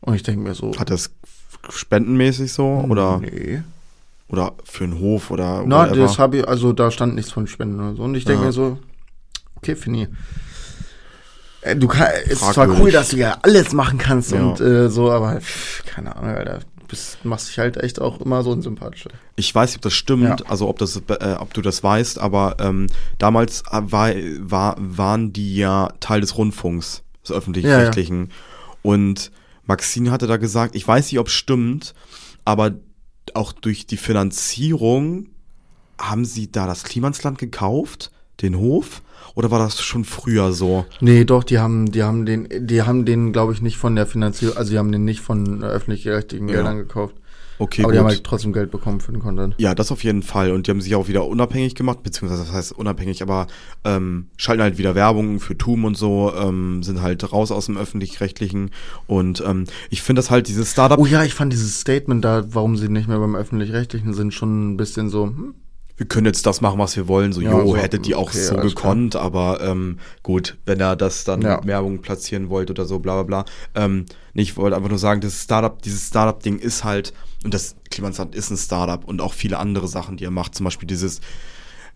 Und 0.00 0.14
ich 0.14 0.22
denke 0.22 0.40
mir 0.42 0.54
so, 0.54 0.72
Hat 0.78 0.90
das 0.90 1.10
spendenmäßig 1.70 2.52
so 2.52 2.84
oder, 2.88 3.18
nee. 3.18 3.62
oder 4.28 4.52
für 4.64 4.84
einen 4.84 4.98
Hof 4.98 5.30
oder 5.30 5.62
Na, 5.66 5.84
whatever? 5.86 5.96
das 6.02 6.18
habe 6.18 6.38
ich, 6.38 6.48
also 6.48 6.72
da 6.72 6.90
stand 6.90 7.14
nichts 7.14 7.30
von 7.32 7.46
Spenden 7.46 7.80
oder 7.80 7.94
so. 7.96 8.02
Und 8.02 8.14
ich 8.14 8.24
denke 8.24 8.42
Ja. 8.42 8.46
mir 8.46 8.52
so, 8.52 8.78
okay, 9.56 9.76
Fini. 9.76 10.08
Äh, 11.62 11.76
Du 11.76 11.88
kann, 11.88 12.08
es 12.24 12.32
ist 12.42 12.52
zwar 12.54 12.68
cool, 12.80 12.90
dass 12.90 13.08
du 13.10 13.16
ja 13.16 13.38
alles 13.42 13.72
machen 13.72 13.98
kannst 13.98 14.32
Ja. 14.32 14.40
und 14.42 14.60
äh, 14.60 14.88
so, 14.88 15.10
aber 15.10 15.40
pff, 15.40 15.84
keine 15.86 16.14
Ahnung, 16.16 16.30
Alter. 16.36 16.58
Du 16.78 16.86
bist, 16.88 17.24
machst 17.24 17.48
dich 17.48 17.58
halt 17.58 17.76
echt 17.78 18.00
auch 18.00 18.20
immer 18.20 18.44
so 18.44 18.50
unsympathisch. 18.52 19.06
Ich 19.34 19.52
weiß 19.52 19.70
nicht, 19.70 19.78
ob 19.78 19.82
das 19.82 19.94
stimmt, 19.94 20.40
Ja. 20.40 20.46
also 20.48 20.68
ob, 20.68 20.78
das, 20.78 20.96
äh, 21.08 21.34
ob 21.38 21.52
du 21.52 21.60
das 21.62 21.82
weißt, 21.82 22.20
aber 22.20 22.56
ähm, 22.60 22.86
damals 23.18 23.62
äh, 23.72 23.80
war, 23.82 24.12
war, 24.40 24.76
waren 24.78 25.32
die 25.32 25.56
ja 25.56 25.88
Teil 25.98 26.20
des 26.20 26.38
Rundfunks, 26.38 27.02
des 27.24 27.32
öffentlich-rechtlichen. 27.32 28.30
Und 28.82 29.32
Maxine 29.66 30.10
hatte 30.10 30.26
da 30.26 30.36
gesagt, 30.36 30.74
ich 30.74 30.86
weiß 30.86 31.10
nicht, 31.10 31.18
ob 31.18 31.28
es 31.28 31.32
stimmt, 31.32 31.94
aber 32.44 32.72
auch 33.34 33.52
durch 33.52 33.86
die 33.86 33.96
Finanzierung 33.96 35.28
haben 35.98 36.24
sie 36.24 36.50
da 36.50 36.66
das 36.66 36.84
Klimansland 36.84 37.38
gekauft, 37.38 38.10
den 38.42 38.56
Hof, 38.56 39.02
oder 39.34 39.50
war 39.50 39.58
das 39.58 39.80
schon 39.80 40.04
früher 40.04 40.52
so? 40.52 40.86
Nee, 41.00 41.24
doch, 41.24 41.44
die 41.44 41.58
haben, 41.58 41.90
die 41.90 42.02
haben 42.02 42.24
den, 42.26 42.48
die 42.66 42.82
haben 42.82 43.04
den, 43.04 43.32
glaube 43.32 43.52
ich, 43.52 43.60
nicht 43.60 43.76
von 43.76 43.96
der 43.96 44.06
Finanzierung, 44.06 44.56
also 44.56 44.70
die 44.70 44.78
haben 44.78 44.92
den 44.92 45.04
nicht 45.04 45.20
von 45.20 45.62
öffentlich-rechtlichen 45.62 46.48
Ja. 46.48 46.56
Geldern 46.56 46.78
gekauft. 46.78 47.16
Okay, 47.58 47.82
aber 47.82 47.92
die 47.92 47.98
gut. 47.98 48.04
haben 48.04 48.10
halt 48.14 48.24
trotzdem 48.24 48.52
Geld 48.52 48.70
bekommen 48.70 49.00
für 49.00 49.12
den 49.12 49.20
Content. 49.20 49.54
Ja, 49.58 49.74
das 49.74 49.90
auf 49.92 50.04
jeden 50.04 50.22
Fall. 50.22 50.50
Und 50.52 50.66
die 50.66 50.70
haben 50.70 50.80
sich 50.80 50.94
auch 50.94 51.08
wieder 51.08 51.26
unabhängig 51.26 51.74
gemacht, 51.74 52.02
beziehungsweise 52.02 52.44
das 52.44 52.52
heißt 52.52 52.72
unabhängig, 52.72 53.22
aber 53.22 53.46
ähm, 53.84 54.26
schalten 54.36 54.62
halt 54.62 54.78
wieder 54.78 54.94
Werbung 54.94 55.40
für 55.40 55.56
TUM 55.56 55.84
und 55.84 55.96
so, 55.96 56.32
ähm, 56.36 56.82
sind 56.82 57.00
halt 57.02 57.32
raus 57.32 57.50
aus 57.50 57.66
dem 57.66 57.76
öffentlich-rechtlichen. 57.76 58.70
Und 59.06 59.42
ähm, 59.46 59.64
ich 59.90 60.02
finde 60.02 60.20
das 60.20 60.30
halt, 60.30 60.48
dieses 60.48 60.70
Startup, 60.72 60.98
Oh 60.98 61.06
ja, 61.06 61.22
ich 61.24 61.34
fand 61.34 61.52
dieses 61.52 61.80
Statement 61.80 62.24
da, 62.24 62.44
warum 62.48 62.76
sie 62.76 62.88
nicht 62.88 63.08
mehr 63.08 63.18
beim 63.18 63.34
öffentlich-rechtlichen 63.36 64.12
sind, 64.14 64.34
schon 64.34 64.72
ein 64.72 64.76
bisschen 64.76 65.08
so, 65.08 65.24
hm? 65.26 65.54
wir 65.98 66.06
können 66.06 66.26
jetzt 66.26 66.44
das 66.44 66.60
machen, 66.60 66.78
was 66.78 66.94
wir 66.96 67.08
wollen. 67.08 67.32
So, 67.32 67.40
Ja, 67.40 67.52
jo, 67.58 67.68
so, 67.68 67.76
hättet 67.76 68.06
ihr 68.06 68.18
auch 68.18 68.28
okay, 68.28 68.38
so 68.42 68.56
gekonnt, 68.56 69.16
aber 69.16 69.62
ähm, 69.62 69.98
gut, 70.22 70.58
wenn 70.66 70.78
er 70.78 70.94
das 70.94 71.24
dann 71.24 71.40
Ja. 71.40 71.56
mit 71.56 71.66
Werbung 71.66 72.02
platzieren 72.02 72.50
wollt 72.50 72.70
oder 72.70 72.84
so, 72.84 72.98
bla 72.98 73.14
bla 73.14 73.22
bla. 73.22 73.44
Ähm, 73.74 74.04
nee, 74.34 74.42
ich 74.42 74.58
wollte 74.58 74.76
einfach 74.76 74.90
nur 74.90 74.98
sagen, 74.98 75.22
das 75.22 75.42
Startup, 75.42 75.80
dieses 75.80 76.08
Startup-Ding 76.08 76.58
ist 76.58 76.84
halt, 76.84 77.14
und 77.46 77.54
das 77.54 77.76
Klimansland 77.90 78.34
ist 78.34 78.50
ein 78.50 78.56
Startup 78.58 79.02
und 79.04 79.20
auch 79.22 79.32
viele 79.32 79.58
andere 79.58 79.88
Sachen, 79.88 80.16
die 80.18 80.24
er 80.24 80.30
macht, 80.30 80.54
zum 80.54 80.64
Beispiel 80.64 80.86
dieses 80.86 81.20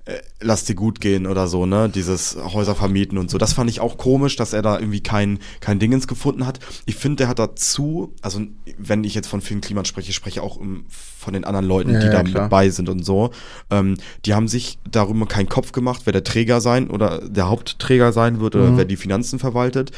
äh, 0.07 0.19
lass 0.41 0.65
dir 0.65 0.75
gut 0.75 1.03
gehen 1.03 1.27
oder 1.27 1.47
so, 1.47 1.67
ne? 1.67 1.91
Dieses 1.91 2.35
Häuser 2.37 2.75
vermieten 2.75 3.19
und 3.19 3.31
so. 3.31 3.37
Das 3.37 3.53
fand 3.53 3.69
ich 3.69 3.81
auch 3.81 3.99
komisch, 3.99 4.35
dass 4.37 4.55
er 4.55 4.63
da 4.63 4.79
irgendwie 4.79 5.03
kein, 5.03 5.41
kein 5.61 5.79
Dingens 5.79 6.09
gefunden 6.09 6.47
hat. 6.47 6.59
Ich 6.87 6.97
finde, 6.97 7.17
der 7.17 7.29
hat 7.29 7.39
dazu, 7.39 8.15
also 8.23 8.41
wenn 8.79 9.05
ich 9.05 9.15
jetzt 9.15 9.29
von 9.29 9.43
Finn 9.43 9.61
Kliman 9.61 9.85
spreche, 9.85 10.15
spreche 10.15 10.39
ich 10.39 10.41
auch 10.41 10.57
um, 10.57 10.87
von 10.89 11.35
den 11.35 11.45
anderen 11.45 11.67
Leuten, 11.67 11.91
Ja, 11.93 11.99
die 11.99 12.07
ja, 12.07 12.13
da 12.13 12.23
klar. 12.23 12.43
mit 12.45 12.51
bei 12.51 12.71
sind 12.71 12.89
und 12.89 13.05
so. 13.05 13.31
Ähm, 13.71 13.99
die 14.25 14.33
haben 14.33 14.49
sich 14.49 14.79
darüber 14.91 15.27
keinen 15.27 15.51
Kopf 15.51 15.73
gemacht, 15.73 16.01
wer 16.07 16.15
der 16.15 16.25
Träger 16.25 16.63
sein 16.63 16.89
oder 16.89 17.29
der 17.29 17.51
Hauptträger 17.51 18.13
sein 18.15 18.41
wird 18.41 18.55
oder 18.57 18.71
Mhm. 18.71 18.77
wer 18.79 18.85
die 18.87 18.97
Finanzen 18.97 19.39
verwaltet. 19.39 19.91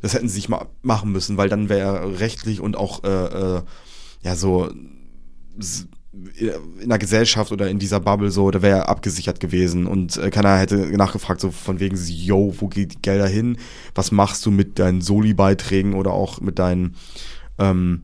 Das 0.00 0.14
hätten 0.14 0.28
sie 0.28 0.36
sich 0.36 0.48
mal 0.48 0.68
machen 0.80 1.12
müssen, 1.12 1.36
weil 1.36 1.50
dann 1.50 1.68
wäre 1.68 1.80
er 1.98 2.20
rechtlich 2.20 2.60
und 2.62 2.78
auch 2.78 3.04
äh, 3.04 3.08
äh, 3.58 3.62
ja 4.22 4.36
so 4.36 4.70
in 6.82 6.88
der 6.88 6.98
Gesellschaft 6.98 7.52
oder 7.52 7.68
in 7.68 7.78
dieser 7.78 8.00
Bubble 8.00 8.30
so, 8.30 8.50
da 8.50 8.62
wäre 8.62 8.78
er 8.78 8.88
abgesichert 8.88 9.38
gewesen 9.38 9.86
und 9.86 10.16
äh, 10.16 10.30
keiner 10.30 10.58
hätte 10.58 10.76
nachgefragt, 10.96 11.40
so 11.40 11.50
von 11.50 11.78
wegen, 11.78 11.96
yo, 11.96 12.54
wo 12.58 12.66
geht 12.66 12.94
die 12.94 13.02
Gelder 13.02 13.28
hin? 13.28 13.58
Was 13.94 14.10
machst 14.10 14.44
du 14.44 14.50
mit 14.50 14.78
deinen 14.78 15.02
Soli-Beiträgen 15.02 15.94
oder 15.94 16.12
auch 16.12 16.40
mit 16.40 16.58
deinen, 16.58 16.96
ähm, 17.58 18.02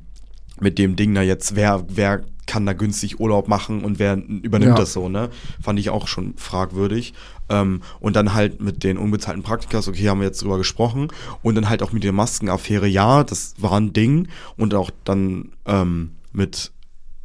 mit 0.61 0.78
dem 0.78 0.94
Ding 0.94 1.14
da 1.14 1.22
jetzt, 1.22 1.57
wer, 1.57 1.84
wer 1.88 2.24
kann 2.47 2.64
da 2.64 2.74
günstig 2.74 3.18
Urlaub 3.18 3.49
machen 3.49 3.82
und 3.84 3.99
wer 3.99 4.16
übernimmt 4.16 4.70
Ja. 4.70 4.76
das 4.76 4.92
so, 4.92 5.09
ne? 5.09 5.30
Fand 5.61 5.80
ich 5.80 5.90
auch 5.90 6.07
schon 6.07 6.34
fragwürdig. 6.36 7.12
Ähm, 7.49 7.82
und 7.99 8.14
dann 8.14 8.34
halt 8.34 8.61
mit 8.61 8.84
den 8.84 8.99
unbezahlten 8.99 9.42
Praktikas, 9.42 9.88
okay, 9.88 10.09
haben 10.09 10.20
wir 10.20 10.28
jetzt 10.28 10.42
drüber 10.42 10.59
gesprochen. 10.59 11.09
Und 11.42 11.57
dann 11.57 11.68
halt 11.68 11.82
auch 11.82 11.90
mit 11.90 12.05
der 12.05 12.12
Maskenaffäre, 12.12 12.86
ja, 12.86 13.24
das 13.24 13.55
war 13.59 13.72
ein 13.72 13.92
Ding. 13.92 14.28
Und 14.57 14.74
auch 14.74 14.90
dann 15.03 15.51
ähm, 15.66 16.12
mit 16.32 16.70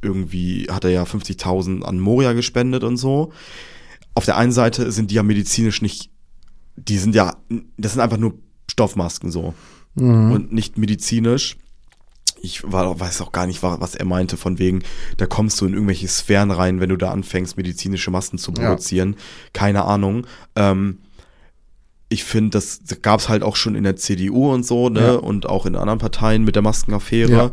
irgendwie 0.01 0.67
hat 0.69 0.83
er 0.83 0.89
ja 0.91 1.03
50.000 1.03 1.83
an 1.83 1.99
Moria 1.99 2.33
gespendet 2.33 2.83
und 2.83 2.97
so. 2.97 3.31
Auf 4.15 4.25
der 4.25 4.37
einen 4.37 4.51
Seite 4.51 4.91
sind 4.91 5.11
die 5.11 5.15
ja 5.15 5.23
medizinisch 5.23 5.81
nicht, 5.81 6.09
die 6.75 6.97
sind 6.97 7.15
ja, 7.15 7.37
das 7.77 7.93
sind 7.93 8.01
einfach 8.01 8.17
nur 8.17 8.33
Stoffmasken 8.69 9.31
so 9.31 9.53
Mhm. 9.95 10.31
und 10.31 10.53
nicht 10.53 10.77
medizinisch. 10.77 11.57
Ich 12.41 12.63
war, 12.71 12.99
weiß 12.99 13.21
auch 13.21 13.31
gar 13.33 13.45
nicht, 13.45 13.61
wa- 13.61 13.77
was 13.81 13.93
er 13.93 14.05
meinte, 14.05 14.35
von 14.37 14.57
wegen, 14.57 14.81
da 15.17 15.25
kommst 15.27 15.59
du 15.61 15.65
in 15.65 15.73
irgendwelche 15.73 16.07
Sphären 16.07 16.49
rein, 16.49 16.79
wenn 16.79 16.89
du 16.89 16.95
da 16.97 17.11
anfängst, 17.11 17.55
medizinische 17.57 18.09
Masken 18.09 18.37
zu 18.39 18.51
Ja. 18.53 18.69
produzieren. 18.69 19.15
Keine 19.53 19.83
Ahnung. 19.83 20.25
Ähm, 20.55 20.99
ich 22.12 22.26
finde, 22.26 22.51
das 22.51 22.82
gab 23.01 23.22
es 23.22 23.30
halt 23.30 23.41
auch 23.41 23.55
schon 23.55 23.74
in 23.74 23.84
der 23.86 23.95
CDU 23.95 24.51
und 24.51 24.66
so, 24.66 24.89
ne? 24.89 24.99
Ja. 24.99 25.14
Und 25.14 25.47
auch 25.47 25.66
in 25.66 25.76
anderen 25.76 25.99
Parteien 25.99 26.43
mit 26.43 26.55
der 26.55 26.62
Maskenaffäre. 26.62 27.32
Ja. 27.32 27.51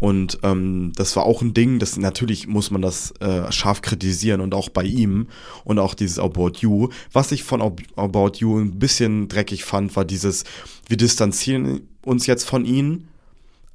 Und 0.00 0.38
ähm, 0.44 0.92
das 0.96 1.14
war 1.16 1.24
auch 1.24 1.42
ein 1.42 1.52
Ding, 1.54 1.78
das 1.78 1.96
natürlich 1.96 2.46
muss 2.46 2.70
man 2.70 2.80
das 2.80 3.12
äh, 3.20 3.50
scharf 3.52 3.82
kritisieren 3.82 4.40
und 4.40 4.54
auch 4.54 4.68
bei 4.70 4.84
ihm 4.84 5.26
und 5.64 5.78
auch 5.78 5.94
dieses 5.94 6.18
About 6.18 6.52
You. 6.60 6.88
Was 7.12 7.32
ich 7.32 7.42
von 7.42 7.60
Ab- 7.60 7.82
About 7.96 8.38
You 8.38 8.58
ein 8.58 8.78
bisschen 8.78 9.28
dreckig 9.28 9.64
fand, 9.64 9.94
war 9.96 10.04
dieses, 10.04 10.44
wir 10.86 10.96
distanzieren 10.96 11.82
uns 12.04 12.26
jetzt 12.26 12.44
von 12.48 12.64
ihnen, 12.64 13.08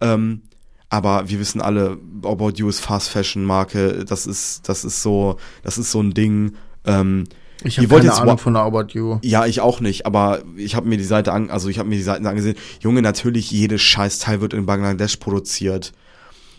ähm, 0.02 0.42
aber 0.90 1.30
wir 1.30 1.40
wissen 1.40 1.62
alle, 1.62 1.98
About 2.24 2.54
You 2.56 2.70
ist 2.70 2.80
Fast 2.80 3.10
Fashion 3.10 3.44
Marke, 3.44 4.06
das 4.06 4.26
ist, 4.26 4.68
das 4.70 4.86
ist 4.86 5.04
so, 5.04 5.38
das 5.62 5.78
ist 5.78 5.92
so 5.92 6.02
ein 6.02 6.14
Ding. 6.14 6.54
Ähm, 6.86 7.26
Ich 7.64 7.78
habe 7.78 7.88
keine 7.88 8.04
jetzt 8.06 8.20
Ahnung 8.22 8.38
von 8.38 8.56
About 8.56 8.88
You. 8.94 9.20
ja, 9.22 9.46
ich 9.46 9.62
auch 9.62 9.80
nicht, 9.80 10.06
aber 10.06 10.42
ich 10.58 10.76
habe 10.76 10.88
mir 10.88 10.98
die 10.98 11.04
Seite 11.04 11.32
an, 11.32 11.50
also 11.50 11.70
ich 11.70 11.80
habe 11.80 11.90
mir 11.90 11.96
die 11.96 12.04
Seiten 12.04 12.26
angesehen. 12.28 12.56
Junge, 12.82 13.02
natürlich 13.02 13.52
jedes 13.52 13.82
Scheißteil 13.82 14.42
wird 14.42 14.54
in 14.54 14.66
Bangladesch 14.66 15.18
produziert. 15.18 15.94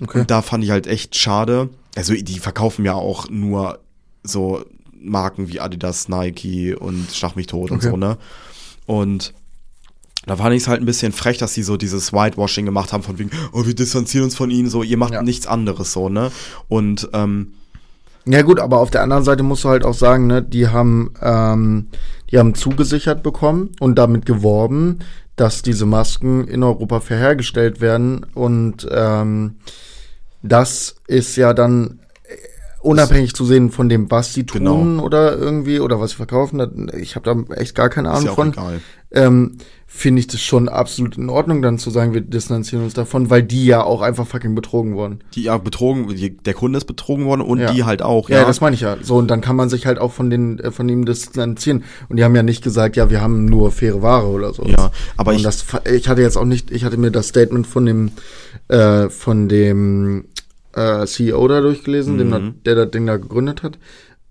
Okay. 0.02 0.20
Und 0.20 0.30
da 0.30 0.42
fand 0.42 0.64
ich 0.64 0.70
halt 0.70 0.86
echt 0.86 1.14
schade. 1.16 1.68
Also 1.96 2.14
die 2.14 2.38
verkaufen 2.38 2.84
ja 2.84 2.94
auch 2.94 3.28
nur 3.30 3.78
so 4.22 4.64
Marken 5.00 5.48
wie 5.48 5.60
Adidas, 5.60 6.08
Nike 6.08 6.74
und 6.74 7.12
Schlag 7.12 7.36
mich 7.36 7.46
tot 7.46 7.70
und 7.70 7.76
Okay. 7.78 7.90
so, 7.90 7.96
ne? 7.96 8.16
Und 8.86 9.32
da 10.26 10.36
fand 10.36 10.54
ich 10.56 10.62
es 10.62 10.68
halt 10.68 10.80
ein 10.80 10.86
bisschen 10.86 11.12
frech, 11.12 11.36
dass 11.36 11.52
sie 11.52 11.62
so 11.62 11.76
dieses 11.76 12.12
Whitewashing 12.12 12.64
gemacht 12.64 12.92
haben, 12.94 13.02
von 13.02 13.18
wegen, 13.18 13.30
oh, 13.52 13.66
wir 13.66 13.74
distanzieren 13.74 14.24
uns 14.24 14.34
von 14.34 14.50
ihnen, 14.50 14.70
so, 14.70 14.82
ihr 14.82 14.96
macht 14.96 15.12
Ja. 15.12 15.22
nichts 15.22 15.46
anderes, 15.46 15.92
so, 15.92 16.08
ne? 16.08 16.32
Und, 16.68 17.10
ähm, 17.12 17.52
Ja 18.26 18.42
gut, 18.42 18.58
aber 18.58 18.78
auf 18.78 18.90
der 18.90 19.02
anderen 19.02 19.24
Seite 19.24 19.42
musst 19.42 19.64
du 19.64 19.68
halt 19.68 19.84
auch 19.84 19.94
sagen, 19.94 20.26
ne, 20.26 20.42
die 20.42 20.68
haben, 20.68 21.12
ähm, 21.20 21.88
die 22.30 22.38
haben 22.38 22.54
zugesichert 22.54 23.22
bekommen 23.22 23.72
und 23.80 23.96
damit 23.96 24.24
geworben, 24.24 25.00
dass 25.36 25.62
diese 25.62 25.84
Masken 25.84 26.46
in 26.48 26.62
Europa 26.62 27.00
fair 27.00 27.18
hergestellt 27.18 27.80
werden. 27.80 28.24
Und 28.34 28.88
ähm, 28.90 29.56
das 30.42 30.96
ist 31.06 31.36
ja 31.36 31.52
dann 31.52 32.00
unabhängig 32.84 33.34
zu 33.34 33.44
sehen 33.44 33.70
von 33.70 33.88
dem, 33.88 34.10
was 34.10 34.32
sie 34.34 34.44
tun 34.44 34.60
Genau. 34.64 35.02
oder 35.04 35.36
irgendwie 35.36 35.80
oder 35.80 36.00
was 36.00 36.10
sie 36.10 36.16
verkaufen. 36.16 36.90
Ich 36.98 37.16
habe 37.16 37.24
da 37.46 37.54
echt 37.54 37.74
gar 37.74 37.88
keine 37.88 38.10
Ahnung 38.10 38.26
ja 38.26 38.32
von. 38.34 38.52
ähm, 39.12 39.56
finde 39.86 40.18
ich 40.18 40.26
das 40.26 40.40
schon 40.40 40.68
absolut 40.68 41.16
in 41.16 41.28
Ordnung, 41.30 41.62
dann 41.62 41.78
zu 41.78 41.88
sagen, 41.90 42.14
wir 42.14 42.20
distanzieren 42.20 42.82
uns 42.84 42.94
davon, 42.94 43.30
weil 43.30 43.44
die 43.44 43.64
ja 43.64 43.84
auch 43.84 44.02
einfach 44.02 44.26
fucking 44.26 44.56
betrogen 44.56 44.96
wurden. 44.96 45.20
Die 45.36 45.44
ja 45.44 45.56
betrogen, 45.56 46.08
die, 46.08 46.36
der 46.36 46.54
Kunde 46.54 46.78
ist 46.78 46.86
betrogen 46.86 47.26
worden 47.26 47.42
und 47.42 47.60
Ja. 47.60 47.70
die 47.72 47.84
halt 47.84 48.02
auch, 48.02 48.28
Ja, 48.28 48.38
ja. 48.38 48.44
das 48.44 48.60
meine 48.60 48.74
ich 48.74 48.80
ja. 48.80 48.96
So, 49.02 49.14
und 49.16 49.28
dann 49.30 49.40
kann 49.40 49.54
man 49.54 49.68
sich 49.68 49.86
halt 49.86 50.00
auch 50.00 50.10
von 50.12 50.30
den, 50.30 50.58
äh, 50.58 50.72
von 50.72 50.88
ihm 50.88 51.04
distanzieren. 51.04 51.84
Und 52.08 52.16
die 52.16 52.24
haben 52.24 52.34
ja 52.34 52.42
nicht 52.42 52.64
gesagt, 52.64 52.96
ja, 52.96 53.08
wir 53.08 53.20
haben 53.20 53.44
nur 53.44 53.70
faire 53.70 54.02
Ware 54.02 54.26
oder 54.26 54.52
so. 54.52 54.64
Ja, 54.64 54.90
aber 55.16 55.30
und 55.30 55.36
ich- 55.36 55.42
das, 55.44 55.64
ich 55.92 56.08
hatte 56.08 56.22
jetzt 56.22 56.36
auch 56.36 56.44
nicht, 56.44 56.72
ich 56.72 56.84
hatte 56.84 56.96
mir 56.96 57.12
das 57.12 57.28
Statement 57.28 57.64
von 57.66 57.86
dem, 57.86 58.10
äh, 58.68 59.08
von 59.10 59.48
dem 59.48 60.24
äh, 60.74 61.06
CEO 61.06 61.46
da 61.48 61.60
durchgelesen, 61.60 62.18
dem, 62.18 62.30
Mhm. 62.30 62.54
der 62.64 62.74
das 62.74 62.90
Ding 62.90 63.06
da 63.06 63.16
gegründet 63.16 63.62
hat. 63.62 63.78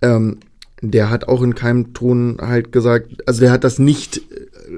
Ähm, 0.02 0.38
der 0.82 1.10
hat 1.10 1.30
auch 1.30 1.41
in 1.41 1.56
keinem 1.56 1.94
Ton 1.94 2.38
halt 2.41 2.74
gesagt, 2.74 3.26
also 3.28 3.39
der 3.39 3.52
hat 3.52 3.64
das 3.64 3.80
nicht, 3.80 4.18
äh, 4.18 4.22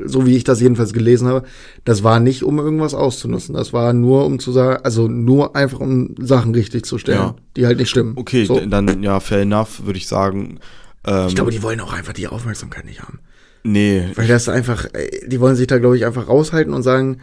so 0.06 0.26
wie 0.28 0.36
ich 0.38 0.44
das 0.44 0.62
jedenfalls 0.62 0.94
gelesen 0.94 1.28
habe, 1.28 1.46
das 1.84 2.04
war 2.04 2.20
nicht, 2.20 2.44
um 2.44 2.60
irgendwas 2.60 2.94
auszunutzen. 2.94 3.56
Das 3.56 3.74
war 3.74 3.92
nur, 3.94 4.26
um 4.26 4.38
zu 4.38 4.52
sagen, 4.52 4.84
also 4.84 5.08
nur 5.08 5.56
einfach, 5.56 5.80
um 5.80 6.14
Sachen 6.20 6.54
richtig 6.54 6.86
zu 6.86 6.98
stellen, 7.00 7.18
Ja. 7.20 7.36
die 7.58 7.66
halt 7.66 7.80
nicht 7.80 7.90
stimmen. 7.90 8.14
Okay, 8.18 8.46
so. 8.46 8.60
dann 8.60 9.02
ja, 9.02 9.20
fair 9.20 9.42
enough, 9.42 9.86
würde 9.86 9.98
ich 9.98 10.08
sagen. 10.08 10.60
Ähm, 11.08 11.28
Ich 11.28 11.36
glaube, 11.36 11.50
die 11.52 11.64
wollen 11.64 11.80
auch 11.80 11.94
einfach 11.94 12.14
die 12.14 12.28
Aufmerksamkeit 12.28 12.86
nicht 12.86 13.02
haben. 13.02 13.20
nee, 13.64 14.04
Weil 14.14 14.28
das 14.28 14.48
einfach, 14.48 14.86
äh, 14.94 15.28
die 15.28 15.40
wollen 15.40 15.56
sich 15.56 15.66
da, 15.66 15.80
glaube 15.80 15.98
ich, 15.98 16.06
einfach 16.06 16.28
raushalten 16.28 16.72
und 16.74 16.84
sagen, 16.84 17.18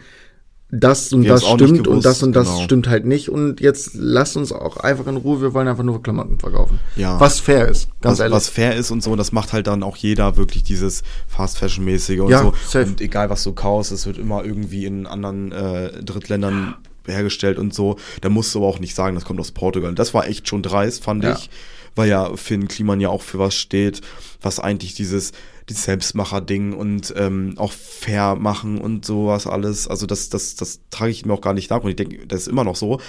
das 0.75 1.13
und 1.13 1.25
das 1.27 1.45
stimmt 1.45 1.87
und 1.87 2.03
das 2.03 2.23
und 2.23 2.35
das 2.35 2.47
genau. 2.47 2.61
stimmt 2.63 2.87
halt 2.89 3.05
nicht. 3.05 3.29
Und 3.29 3.61
jetzt 3.61 3.91
lasst 3.93 4.35
uns 4.37 4.51
auch 4.51 4.77
einfach 4.77 5.05
in 5.07 5.17
Ruhe, 5.17 5.39
wir 5.41 5.53
wollen 5.53 5.67
einfach 5.67 5.83
nur 5.83 6.01
Klamotten 6.01 6.39
verkaufen. 6.39 6.79
Ja. 6.95 7.19
Was 7.19 7.39
fair 7.39 7.67
ist, 7.67 7.89
ganz 8.01 8.13
was, 8.13 8.19
ehrlich. 8.21 8.35
was 8.35 8.49
fair 8.49 8.75
ist 8.75 8.89
und 8.89 9.03
so, 9.03 9.15
das 9.15 9.31
macht 9.31 9.53
halt 9.53 9.67
dann 9.67 9.83
auch 9.83 9.95
jeder 9.95 10.35
wirklich 10.35 10.63
dieses 10.63 11.03
Fast 11.27 11.59
Fashion 11.59 11.85
mäßige 11.85 12.21
und 12.21 12.29
Ja, 12.31 12.41
so. 12.41 12.53
safe. 12.67 12.87
Und 12.87 13.01
egal 13.01 13.29
was 13.29 13.43
du 13.43 13.53
kaufst, 13.53 13.91
es 13.91 14.07
wird 14.07 14.17
immer 14.17 14.43
irgendwie 14.43 14.85
in 14.85 15.05
anderen 15.05 15.51
äh, 15.51 16.01
Drittländern 16.03 16.75
hergestellt 17.05 17.59
und 17.59 17.73
so. 17.73 17.97
Da 18.21 18.29
musst 18.29 18.55
du 18.55 18.59
aber 18.59 18.67
auch 18.67 18.79
nicht 18.79 18.95
sagen, 18.95 19.13
das 19.15 19.25
kommt 19.25 19.39
aus 19.39 19.51
Portugal. 19.51 19.93
Das 19.93 20.13
war 20.13 20.27
echt 20.27 20.47
schon 20.47 20.63
dreist, 20.63 21.03
fand 21.03 21.23
Ja. 21.23 21.33
ich. 21.33 21.49
Weil 21.95 22.09
ja 22.09 22.35
Finn 22.35 22.67
Kliman 22.67 22.99
ja 22.99 23.09
auch 23.09 23.21
für 23.21 23.39
was 23.39 23.55
steht, 23.55 24.01
was 24.41 24.59
eigentlich 24.59 24.95
dieses, 24.95 25.31
dieses 25.69 25.83
Selbstmacher-Ding 25.83 26.73
und 26.73 27.13
ähm, 27.15 27.53
auch 27.57 27.71
fair 27.71 28.35
machen 28.35 28.79
und 28.79 29.05
sowas 29.05 29.47
alles. 29.47 29.87
Also 29.87 30.05
das, 30.05 30.29
das, 30.29 30.55
das 30.55 30.81
trage 30.89 31.11
ich 31.11 31.25
mir 31.25 31.33
auch 31.33 31.41
gar 31.41 31.53
nicht 31.53 31.69
nach 31.69 31.83
und 31.83 31.89
ich 31.89 31.95
denke, 31.95 32.25
das 32.27 32.41
ist 32.41 32.47
immer 32.47 32.63
noch 32.63 32.75
so. 32.75 32.99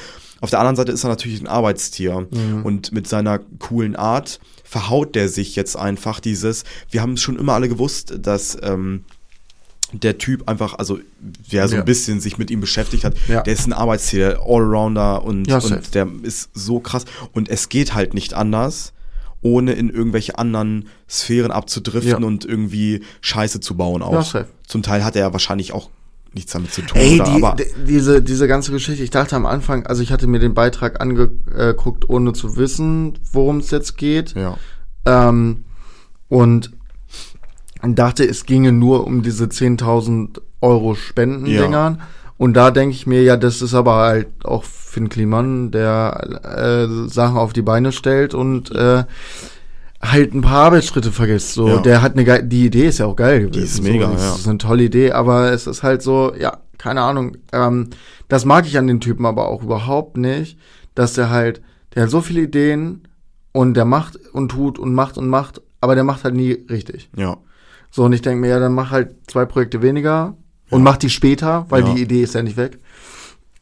Auf 0.41 0.51
der 0.51 0.59
anderen 0.59 0.77
Seite 0.77 0.93
ist 0.93 1.05
er 1.05 1.09
natürlich 1.09 1.41
ein 1.41 1.47
Arbeitstier 1.47 2.29
und 2.65 2.93
mit 2.93 3.09
seiner 3.09 3.39
coolen 3.39 3.97
Art 3.97 4.41
verhaut 4.65 5.15
der 5.15 5.29
sich 5.29 5.55
jetzt 5.55 5.77
einfach 5.77 6.19
dieses, 6.19 6.65
wir 6.91 7.01
haben 7.01 7.17
schon 7.17 7.39
immer 7.39 7.53
alle 7.53 7.69
gewusst, 7.69 8.15
dass 8.19 8.59
ähm, 8.63 9.05
der 10.03 10.19
Typ 10.19 10.49
einfach, 10.49 10.75
also 10.79 10.99
der 11.53 11.69
so 11.69 11.75
Ja. 11.77 11.83
ein 11.83 11.85
bisschen 11.87 12.21
sich 12.21 12.39
mit 12.39 12.51
ihm 12.51 12.61
beschäftigt 12.61 13.05
hat, 13.05 13.15
Ja. 13.29 13.43
der 13.43 13.53
ist 13.53 13.67
ein 13.67 13.73
Arbeitstier, 13.73 14.41
Allrounder 14.45 15.23
und, 15.25 15.47
Ja, 15.47 15.59
und 15.59 15.95
der 15.95 16.09
ist 16.23 16.51
so 16.55 16.81
krass. 16.81 17.05
Und 17.33 17.49
es 17.49 17.69
geht 17.69 17.95
halt 17.95 18.15
nicht 18.15 18.35
anders, 18.35 18.93
ohne 19.43 19.73
in 19.73 19.91
irgendwelche 19.91 20.39
anderen 20.39 20.89
Sphären 21.09 21.51
abzudriften 21.51 22.25
und 22.25 22.45
irgendwie 22.45 23.03
Scheiße 23.21 23.61
zu 23.61 23.77
bauen 23.77 24.03
auch. 24.03 24.35
Zum 24.67 24.83
Teil 24.83 25.05
hat 25.05 25.17
er 25.17 25.23
ja 25.23 25.33
wahrscheinlich 25.33 25.73
auch 25.73 25.91
nichts 26.33 26.53
damit 26.53 26.73
zu 26.73 26.83
tun. 26.83 26.99
Ey, 27.01 27.21
die, 27.25 27.41
die, 27.63 27.85
diese, 27.87 28.21
diese 28.23 28.49
ganze 28.49 28.73
Geschichte, 28.73 29.05
ich 29.05 29.11
dachte 29.11 29.37
am 29.37 29.47
Anfang, 29.47 29.87
also 29.87 30.03
ich 30.03 30.11
hatte 30.11 30.27
mir 30.27 30.41
den 30.41 30.53
Beitrag 30.55 31.01
angeguckt, 31.01 32.09
ohne 32.09 32.33
zu 32.33 32.57
wissen, 32.57 33.19
worum 33.33 33.59
es 33.59 33.71
jetzt 33.71 33.97
geht. 33.97 34.35
ja, 34.35 34.57
Ähm, 35.07 35.65
und 36.29 36.73
dachte, 37.95 38.25
es 38.27 38.47
ginge 38.47 38.73
nur 38.73 39.07
um 39.07 39.23
diese 39.23 39.45
10.000 39.45 40.41
Euro 40.61 40.95
Spendendingern. 40.95 42.01
Und 42.37 42.55
da 42.55 42.71
denke 42.71 42.95
ich 42.95 43.07
mir, 43.07 43.23
ja, 43.23 43.37
das 43.37 43.63
ist 43.63 43.75
aber 43.75 43.97
halt 43.97 44.27
auch 44.45 44.65
Finn 44.65 45.09
Kliman, 45.09 45.71
der 45.71 46.41
äh, 46.43 47.09
Sachen 47.09 47.37
auf 47.37 47.53
die 47.53 47.63
Beine 47.63 47.93
stellt 47.93 48.35
und 48.35 48.71
äh, 48.73 49.05
halt 50.03 50.35
ein 50.35 50.43
paar 50.43 50.65
Arbeitsschritte 50.67 51.13
vergisst. 51.13 51.55
So, 51.55 51.69
Ja. 51.69 51.77
der 51.79 52.03
hat 52.03 52.13
eine 52.13 52.25
geile, 52.25 52.45
die 52.45 52.67
Idee 52.67 52.87
ist 52.89 52.99
ja 52.99 53.07
auch 53.07 53.17
geil 53.17 53.43
gewesen. 53.49 53.63
ist 53.65 53.83
mega, 53.83 54.07
so, 54.09 54.13
das 54.15 54.23
ja. 54.23 54.35
ist 54.35 54.49
eine 54.49 54.59
tolle 54.59 54.83
Idee, 54.85 55.13
aber 55.13 55.53
es 55.53 55.67
ist 55.67 55.83
halt 55.83 56.03
so, 56.03 56.33
ja, 56.39 56.59
keine 56.79 57.03
Ahnung. 57.03 57.37
Ähm, 57.53 57.91
das 58.29 58.45
mag 58.45 58.67
ich 58.67 58.77
an 58.79 58.87
den 58.87 59.01
Typen 59.01 59.27
aber 59.27 59.49
auch 59.49 59.63
überhaupt 59.63 60.17
nicht, 60.17 60.59
dass 60.95 61.15
der 61.15 61.31
halt, 61.31 61.63
der 61.95 62.05
hat 62.05 62.11
so 62.11 62.21
viele 62.21 62.43
Ideen 62.43 63.03
und 63.53 63.75
der 63.75 63.85
macht 63.85 64.19
und 64.33 64.51
tut 64.51 64.79
und 64.79 64.93
macht 64.93 65.17
und 65.19 65.29
macht, 65.29 65.61
aber 65.81 65.95
der 65.95 66.05
macht 66.05 66.25
halt 66.25 66.35
nie 66.35 66.53
richtig. 66.69 67.09
ja, 67.17 67.37
So, 67.95 68.03
und 68.05 68.13
ich 68.13 68.23
denke 68.23 68.41
mir, 68.41 68.49
ja, 68.49 68.59
dann 68.59 68.73
mach 68.75 68.91
halt 68.91 69.15
zwei 69.29 69.45
Projekte 69.45 69.81
weniger 69.81 70.35
und 70.69 70.83
mach 70.83 70.97
die 70.97 71.11
später, 71.11 71.67
weil 71.69 71.85
Ja. 71.85 71.95
die 71.95 72.03
Idee 72.03 72.23
ist 72.25 72.35
ja 72.35 72.43
nicht 72.43 72.57
weg. 72.57 72.81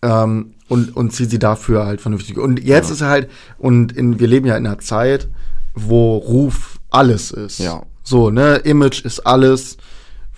Ähm, 0.00 0.54
und, 0.68 0.96
und 0.96 1.12
zieh 1.12 1.26
sie 1.26 1.38
dafür 1.38 1.84
halt 1.84 2.00
vernünftig. 2.00 2.38
Und 2.38 2.58
jetzt 2.64 2.88
ist 2.90 3.02
er 3.02 3.08
halt, 3.08 3.30
und 3.58 3.92
in, 3.92 4.18
wir 4.18 4.26
leben 4.26 4.46
ja 4.46 4.56
in 4.56 4.66
einer 4.66 4.78
Zeit, 4.78 5.28
wo 5.74 6.16
Ruf 6.16 6.78
alles 6.88 7.30
ist. 7.30 7.58
Ja. 7.58 7.82
So, 8.02 8.30
ne, 8.30 8.56
Image 8.56 9.04
ist 9.04 9.20
alles, 9.20 9.76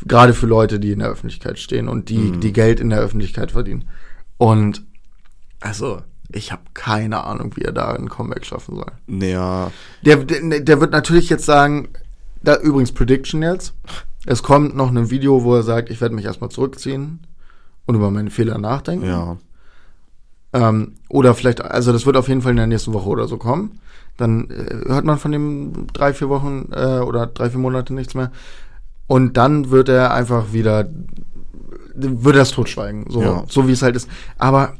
gerade 0.04 0.34
für 0.34 0.46
Leute, 0.46 0.80
die 0.80 0.90
in 0.90 0.98
der 0.98 1.08
Öffentlichkeit 1.10 1.60
stehen 1.60 1.88
und 1.88 2.08
die, 2.08 2.18
Mhm. 2.18 2.40
die 2.40 2.52
Geld 2.52 2.80
in 2.80 2.90
der 2.90 2.98
Öffentlichkeit 2.98 3.52
verdienen. 3.52 3.84
Und 4.38 4.82
also, 5.60 6.02
ich 6.32 6.50
habe 6.50 6.62
keine 6.74 7.22
Ahnung, 7.22 7.52
wie 7.54 7.62
er 7.62 7.70
da 7.72 7.92
ein 7.92 8.08
Comeback 8.08 8.44
schaffen 8.44 8.74
soll. 8.74 8.90
naja, 9.06 9.70
Der, 10.04 10.16
der, 10.16 10.60
der 10.60 10.80
wird 10.80 10.90
natürlich 10.90 11.28
jetzt 11.30 11.46
sagen, 11.46 11.90
da 12.44 12.56
übrigens 12.58 12.92
Prediction 12.92 13.42
jetzt. 13.42 13.74
Es 14.26 14.42
kommt 14.42 14.74
noch 14.76 14.90
ein 14.90 15.10
Video, 15.10 15.44
wo 15.44 15.54
er 15.54 15.62
sagt, 15.62 15.90
ich 15.90 16.00
werde 16.00 16.14
mich 16.14 16.24
erstmal 16.24 16.50
zurückziehen 16.50 17.20
und 17.86 17.94
über 17.94 18.10
meine 18.10 18.30
Fehler 18.30 18.58
nachdenken. 18.58 19.06
ja, 19.06 19.36
Ähm, 20.52 20.92
oder 21.08 21.34
vielleicht, 21.34 21.62
also 21.62 21.92
das 21.92 22.06
wird 22.06 22.16
auf 22.16 22.28
jeden 22.28 22.42
Fall 22.42 22.52
in 22.52 22.56
der 22.56 22.66
nächsten 22.66 22.92
Woche 22.92 23.08
oder 23.08 23.26
so 23.28 23.36
kommen. 23.38 23.80
Dann 24.16 24.48
äh, 24.50 24.88
hört 24.88 25.04
man 25.04 25.18
von 25.18 25.32
dem 25.32 25.86
drei, 25.92 26.14
vier 26.14 26.28
Wochen 26.28 26.68
äh, 26.72 27.00
oder 27.00 27.26
drei, 27.26 27.50
vier 27.50 27.58
Monate 27.58 27.92
nichts 27.92 28.14
mehr. 28.14 28.30
Und 29.06 29.36
dann 29.36 29.70
wird 29.70 29.88
er 29.88 30.14
einfach 30.14 30.52
wieder, 30.52 30.88
wird 31.94 32.36
er 32.36 32.42
es 32.42 32.52
totschweigen, 32.52 33.06
so, 33.10 33.20
Ja. 33.22 33.44
so 33.48 33.66
wie 33.68 33.72
es 33.72 33.82
halt 33.82 33.96
ist. 33.96 34.08
Aber 34.38 34.74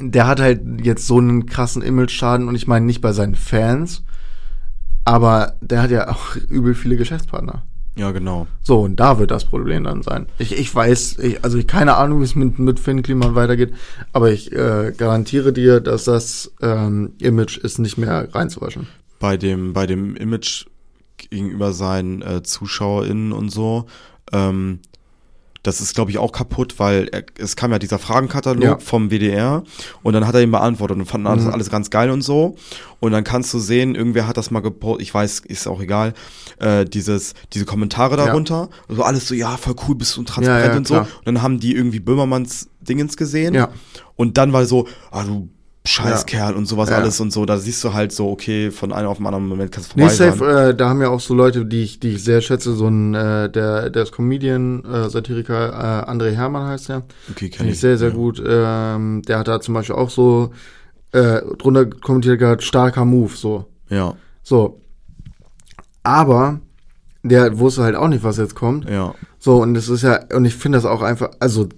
der 0.00 0.26
hat 0.26 0.40
halt 0.40 0.60
jetzt 0.82 1.06
so 1.06 1.18
einen 1.18 1.46
krassen 1.46 1.82
Image-Schaden 1.82 2.48
und 2.48 2.54
ich 2.54 2.66
meine 2.66 2.84
nicht 2.84 3.00
bei 3.00 3.12
seinen 3.12 3.34
Fans, 3.36 4.02
aber 5.04 5.54
der 5.60 5.82
hat 5.82 5.90
ja 5.90 6.08
auch 6.10 6.36
übel 6.48 6.74
viele 6.74 6.96
Geschäftspartner. 6.96 7.62
ja, 7.96 8.10
genau. 8.12 8.46
So, 8.62 8.80
und 8.80 8.96
da 8.96 9.18
wird 9.18 9.30
das 9.30 9.44
Problem 9.44 9.84
dann 9.84 10.02
sein. 10.02 10.26
Ich, 10.38 10.52
ich 10.58 10.74
weiß, 10.74 11.18
ich, 11.18 11.44
also 11.44 11.58
ich 11.58 11.66
keine 11.66 11.96
Ahnung, 11.96 12.20
wie 12.20 12.24
es 12.24 12.34
mit, 12.34 12.58
mit 12.58 12.80
Finn 12.80 13.02
Kliman 13.02 13.34
weitergeht, 13.34 13.74
aber 14.12 14.30
ich 14.30 14.52
äh, 14.52 14.92
garantiere 14.96 15.52
dir, 15.52 15.80
dass 15.80 16.04
das 16.04 16.52
ähm, 16.62 17.12
Image 17.20 17.58
ist 17.58 17.78
nicht 17.78 17.98
mehr 17.98 18.34
reinzuwaschen. 18.34 18.86
bei 19.18 19.36
dem, 19.36 19.72
bei 19.72 19.86
dem 19.86 20.16
Image 20.16 20.66
gegenüber 21.16 21.72
seinen 21.72 22.22
äh, 22.22 22.42
ZuschauerInnen 22.42 23.32
und 23.32 23.50
so, 23.50 23.86
ähm, 24.32 24.80
das 25.62 25.80
ist, 25.80 25.94
glaube 25.94 26.10
ich, 26.10 26.18
auch 26.18 26.32
kaputt, 26.32 26.74
weil 26.78 27.08
er, 27.12 27.22
es 27.38 27.54
kam 27.54 27.70
ja 27.70 27.78
dieser 27.78 27.98
Fragenkatalog 28.00 28.62
Ja. 28.64 28.78
vom 28.78 29.10
WDR 29.10 29.62
und 30.02 30.12
dann 30.12 30.26
hat 30.26 30.34
er 30.34 30.42
ihn 30.42 30.50
beantwortet 30.50 30.96
und 30.98 31.06
fanden 31.06 31.26
alles, 31.28 31.44
Mhm. 31.44 31.52
alles 31.52 31.70
ganz 31.70 31.88
geil 31.90 32.10
und 32.10 32.22
so. 32.22 32.56
Und 32.98 33.12
dann 33.12 33.22
kannst 33.24 33.52
du 33.54 33.58
sehen, 33.60 33.94
irgendwer 33.94 34.26
hat 34.26 34.36
das 34.36 34.50
mal 34.50 34.60
gepostet, 34.60 35.02
ich 35.02 35.14
weiß, 35.14 35.40
ist 35.40 35.66
auch 35.68 35.80
egal, 35.80 36.14
äh, 36.58 36.84
dieses, 36.84 37.34
diese 37.52 37.64
Kommentare 37.64 38.16
Ja. 38.16 38.26
darunter. 38.26 38.70
Also 38.88 39.02
alles 39.04 39.28
so, 39.28 39.34
ja, 39.34 39.56
voll 39.56 39.74
cool, 39.88 39.94
bist 39.94 40.16
du 40.16 40.22
transparent 40.24 40.64
Ja, 40.64 40.70
ja, 40.72 40.76
und 40.76 40.86
so. 40.86 40.96
Und 40.98 41.06
dann 41.24 41.42
haben 41.42 41.60
die 41.60 41.74
irgendwie 41.76 42.00
Böhmermanns 42.00 42.68
Dingens 42.80 43.16
gesehen. 43.16 43.54
Ja. 43.54 43.68
Und 44.16 44.38
dann 44.38 44.52
war 44.52 44.64
so, 44.66 44.88
ah, 45.12 45.22
du 45.22 45.48
scheiß 45.84 46.24
Ja. 46.30 46.50
Und 46.50 46.66
sowas 46.66 46.90
Ja. 46.90 46.96
alles 46.98 47.18
und 47.20 47.32
so. 47.32 47.44
Da 47.44 47.58
siehst 47.58 47.82
du 47.84 47.92
halt 47.92 48.12
so, 48.12 48.30
okay, 48.30 48.70
von 48.70 48.92
einem 48.92 49.08
auf 49.08 49.16
den 49.18 49.26
anderen 49.26 49.46
Moment 49.46 49.72
kannst 49.72 49.92
du 49.92 49.98
Nee, 49.98 50.08
vorbei 50.08 50.14
sein. 50.14 50.32
safe, 50.38 50.68
äh, 50.70 50.74
da 50.74 50.88
haben 50.88 51.00
ja 51.02 51.08
auch 51.08 51.20
so 51.20 51.34
Leute, 51.34 51.64
die 51.66 51.82
ich, 51.82 51.98
die 52.00 52.10
ich 52.10 52.22
sehr 52.24 52.40
schätze, 52.40 52.74
so 52.74 52.86
ein, 52.86 53.14
äh, 53.14 53.50
der, 53.50 53.90
der 53.90 54.02
ist 54.04 54.12
Comedian, 54.12 54.84
äh, 54.84 55.10
Satiriker, 55.10 56.04
äh, 56.06 56.10
André 56.10 56.30
Hermann 56.34 56.68
heißt 56.68 56.88
der. 56.88 57.02
Okay, 57.30 57.48
kenn 57.48 57.58
Finde 57.58 57.72
ich 57.72 57.80
sehr, 57.80 57.98
sehr 57.98 58.10
ja. 58.10 58.14
gut. 58.14 58.42
Ähm, 58.46 59.22
der 59.22 59.38
hat 59.40 59.48
da 59.48 59.60
zum 59.60 59.74
Beispiel 59.74 59.96
auch 59.96 60.10
so 60.10 60.50
äh, 61.12 61.42
drunter 61.58 61.86
kommentiert 61.86 62.38
gehabt, 62.38 62.62
starker 62.62 63.04
Move, 63.04 63.32
so. 63.34 63.66
Ja, 63.88 64.14
So. 64.42 64.80
Aber 66.04 66.60
der 67.22 67.58
wusste 67.58 67.82
halt 67.84 67.94
auch 67.96 68.08
nicht, 68.08 68.24
was 68.24 68.36
jetzt 68.36 68.54
kommt. 68.54 68.88
ja, 68.88 69.14
So, 69.38 69.62
und 69.62 69.76
es 69.76 69.88
ist 69.88 70.02
ja, 70.02 70.20
und 70.34 70.44
ich 70.44 70.54
finde 70.54 70.78
das 70.78 70.84
auch 70.84 71.02
einfach, 71.02 71.30
also 71.38 71.68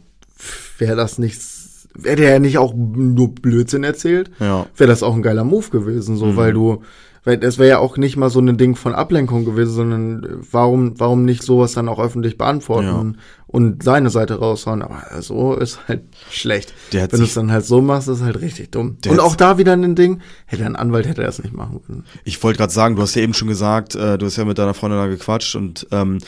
wäre 0.78 0.96
das 0.96 1.18
nichts, 1.18 1.53
wäre 1.94 2.16
der 2.16 2.30
ja 2.32 2.38
nicht 2.38 2.58
auch 2.58 2.74
nur 2.74 3.34
Blödsinn 3.34 3.84
erzählt, 3.84 4.30
ja, 4.40 4.66
wäre 4.76 4.88
das 4.88 5.02
auch 5.02 5.14
ein 5.14 5.22
geiler 5.22 5.44
Move 5.44 5.70
gewesen, 5.70 6.16
so, 6.16 6.36
weil 6.36 6.52
du, 6.52 6.82
weil 7.24 7.38
das 7.38 7.58
wäre 7.58 7.68
ja 7.68 7.78
auch 7.78 7.96
nicht 7.96 8.16
mal 8.16 8.30
so 8.30 8.40
ein 8.40 8.56
Ding 8.58 8.74
von 8.76 8.94
Ablenkung 8.94 9.44
gewesen, 9.44 9.72
sondern 9.72 10.26
warum, 10.50 10.98
warum 10.98 11.24
nicht 11.24 11.42
sowas 11.42 11.72
dann 11.72 11.88
auch 11.88 11.98
öffentlich 11.98 12.36
beantworten 12.36 13.18
und 13.46 13.82
seine 13.82 14.10
Seite 14.10 14.40
raushauen, 14.40 14.82
aber 14.82 15.22
so 15.22 15.54
ist 15.54 15.78
halt 15.86 16.02
schlecht. 16.30 16.74
Der 16.92 17.04
hat 17.04 17.12
Wenn 17.12 17.20
du 17.20 17.26
es 17.26 17.34
dann 17.34 17.52
halt 17.52 17.64
so 17.64 17.80
machst, 17.80 18.08
ist 18.08 18.22
halt 18.22 18.40
richtig 18.40 18.72
dumm. 18.72 18.98
Und 19.08 19.20
auch 19.20 19.36
da 19.36 19.56
wieder 19.58 19.72
ein 19.72 19.94
Ding, 19.94 20.20
hätte 20.46 20.66
ein 20.66 20.76
Anwalt 20.76 21.06
hätte 21.06 21.22
das 21.22 21.42
nicht 21.42 21.54
machen 21.54 21.80
können. 21.86 22.04
Ich 22.24 22.42
wollte 22.42 22.58
gerade 22.58 22.72
sagen, 22.72 22.96
du 22.96 23.02
hast 23.02 23.14
ja 23.14 23.22
eben 23.22 23.34
schon 23.34 23.48
gesagt, 23.48 23.94
äh, 23.94 24.18
du 24.18 24.26
hast 24.26 24.36
ja 24.36 24.44
mit 24.44 24.58
deiner 24.58 24.74
Freundin 24.74 24.98
da 24.98 25.06
gequatscht 25.06 25.54
und 25.54 25.86
ähm, 25.92 26.18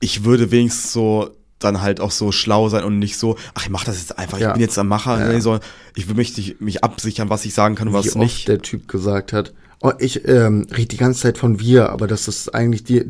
ich 0.00 0.24
würde 0.24 0.50
wenigstens 0.50 0.92
so 0.92 1.30
dann 1.58 1.80
halt 1.80 2.00
auch 2.00 2.10
so 2.10 2.32
schlau 2.32 2.68
sein 2.68 2.84
und 2.84 2.98
nicht 2.98 3.16
so, 3.16 3.36
ach, 3.54 3.62
ich 3.64 3.70
mach 3.70 3.84
das 3.84 3.98
jetzt 3.98 4.18
einfach, 4.18 4.38
Ja. 4.38 4.48
ich 4.48 4.52
bin 4.54 4.62
jetzt 4.62 4.78
am 4.78 4.88
Macher, 4.88 5.18
Ja. 5.18 5.32
nee, 5.32 5.40
so, 5.40 5.58
ich 5.94 6.06
will 6.08 6.14
mich, 6.14 6.56
mich 6.60 6.84
absichern, 6.84 7.30
was 7.30 7.44
ich 7.46 7.54
sagen 7.54 7.74
kann 7.74 7.88
und 7.88 7.94
Wie 7.94 7.98
was 7.98 8.08
oft 8.08 8.16
nicht. 8.16 8.48
der 8.48 8.60
Typ 8.60 8.88
gesagt 8.88 9.32
hat, 9.32 9.54
oh, 9.80 9.92
ich 9.98 10.26
ähm, 10.28 10.66
rede 10.70 10.88
die 10.88 10.96
ganze 10.98 11.20
Zeit 11.22 11.38
von 11.38 11.58
wir, 11.60 11.90
aber 11.90 12.06
das 12.06 12.28
ist 12.28 12.54
eigentlich 12.54 12.84
die, 12.84 13.06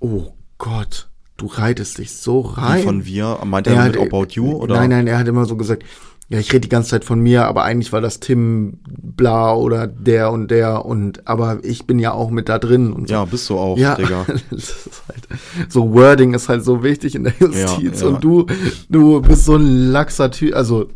oh 0.00 0.32
Gott, 0.58 1.08
du 1.38 1.46
reitest 1.46 1.98
dich 1.98 2.12
so 2.12 2.40
rein. 2.40 2.80
Wie 2.80 2.82
von 2.84 3.04
wir, 3.06 3.38
meint 3.44 3.66
er 3.66 3.74
Er 3.74 3.84
mit 3.84 3.96
hat- 3.96 4.06
About 4.12 4.26
You 4.32 4.52
oder? 4.52 4.74
Nein, 4.76 4.90
nein, 4.90 5.06
er 5.06 5.18
hat 5.18 5.28
immer 5.28 5.46
so 5.46 5.56
gesagt, 5.56 5.82
ja, 6.30 6.38
ich 6.38 6.52
rede 6.52 6.60
die 6.60 6.68
ganze 6.68 6.90
Zeit 6.90 7.06
von 7.06 7.20
mir, 7.20 7.46
aber 7.46 7.64
eigentlich 7.64 7.90
war 7.92 8.02
das 8.02 8.20
Tim 8.20 8.80
bla 8.84 9.54
oder 9.54 9.86
der 9.86 10.30
und 10.30 10.50
der 10.50 10.84
und 10.84 11.26
aber 11.26 11.60
ich 11.62 11.86
bin 11.86 11.98
ja 11.98 12.12
auch 12.12 12.28
mit 12.30 12.50
da 12.50 12.58
drin 12.58 12.92
und 12.92 13.08
so. 13.08 13.14
Ja, 13.14 13.24
bist 13.24 13.48
du 13.48 13.58
auch, 13.58 13.78
Ja, 13.78 13.94
Digga. 13.94 14.26
das 14.50 14.86
ist 14.86 15.02
halt, 15.08 15.26
so 15.70 15.94
Wording 15.94 16.34
ist 16.34 16.50
halt 16.50 16.64
so 16.64 16.82
wichtig 16.82 17.14
in 17.14 17.24
der 17.24 17.32
Justiz 17.40 18.00
Ja, 18.00 18.06
ja. 18.08 18.14
und 18.14 18.22
du, 18.22 18.46
du 18.90 19.22
bist 19.22 19.46
so 19.46 19.56
ein 19.56 19.90
laxer 19.90 20.30
Typ, 20.30 20.54
also 20.54 20.90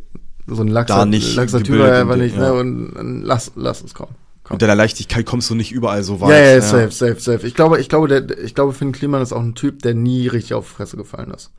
so 0.47 0.63
ein 0.63 0.69
laxer, 0.69 0.97
Da 0.97 1.07
nicht 1.07 1.35
laxer 1.35 1.63
Typ 1.63 1.81
einfach 1.81 2.17
nicht, 2.17 2.37
ja. 2.37 2.53
ne, 2.53 2.53
und, 2.53 2.91
und 2.91 3.23
lass, 3.23 3.53
lass 3.55 3.83
es 3.83 3.95
kommen. 3.95 4.15
Komm. 4.45 4.57
Mit 4.57 4.63
deiner 4.63 4.75
Leichtigkeit 4.75 5.25
kommst 5.25 5.49
du 5.49 5.55
nicht 5.55 5.73
überall 5.73 6.03
so 6.03 6.21
weit. 6.21 6.31
Ja, 6.31 6.55
ja, 6.55 6.61
safe, 6.61 6.91
safe, 6.91 7.21
safe. 7.21 7.47
Ich 7.47 7.55
glaube, 7.55 7.81
ich 7.81 7.89
glaube, 7.89 8.09
der, 8.09 8.39
ich 8.39 8.55
glaube, 8.55 8.75
Finn 8.75 8.93
Kliman 8.93 9.23
ist 9.23 9.33
auch 9.33 9.41
ein 9.41 9.55
Typ, 9.55 9.81
der 9.81 9.95
nie 9.95 10.27
richtig 10.27 10.53
auf 10.55 10.69
die 10.69 10.75
Fresse 10.75 10.99
gefallen 10.99 11.31
ist. 11.31 11.53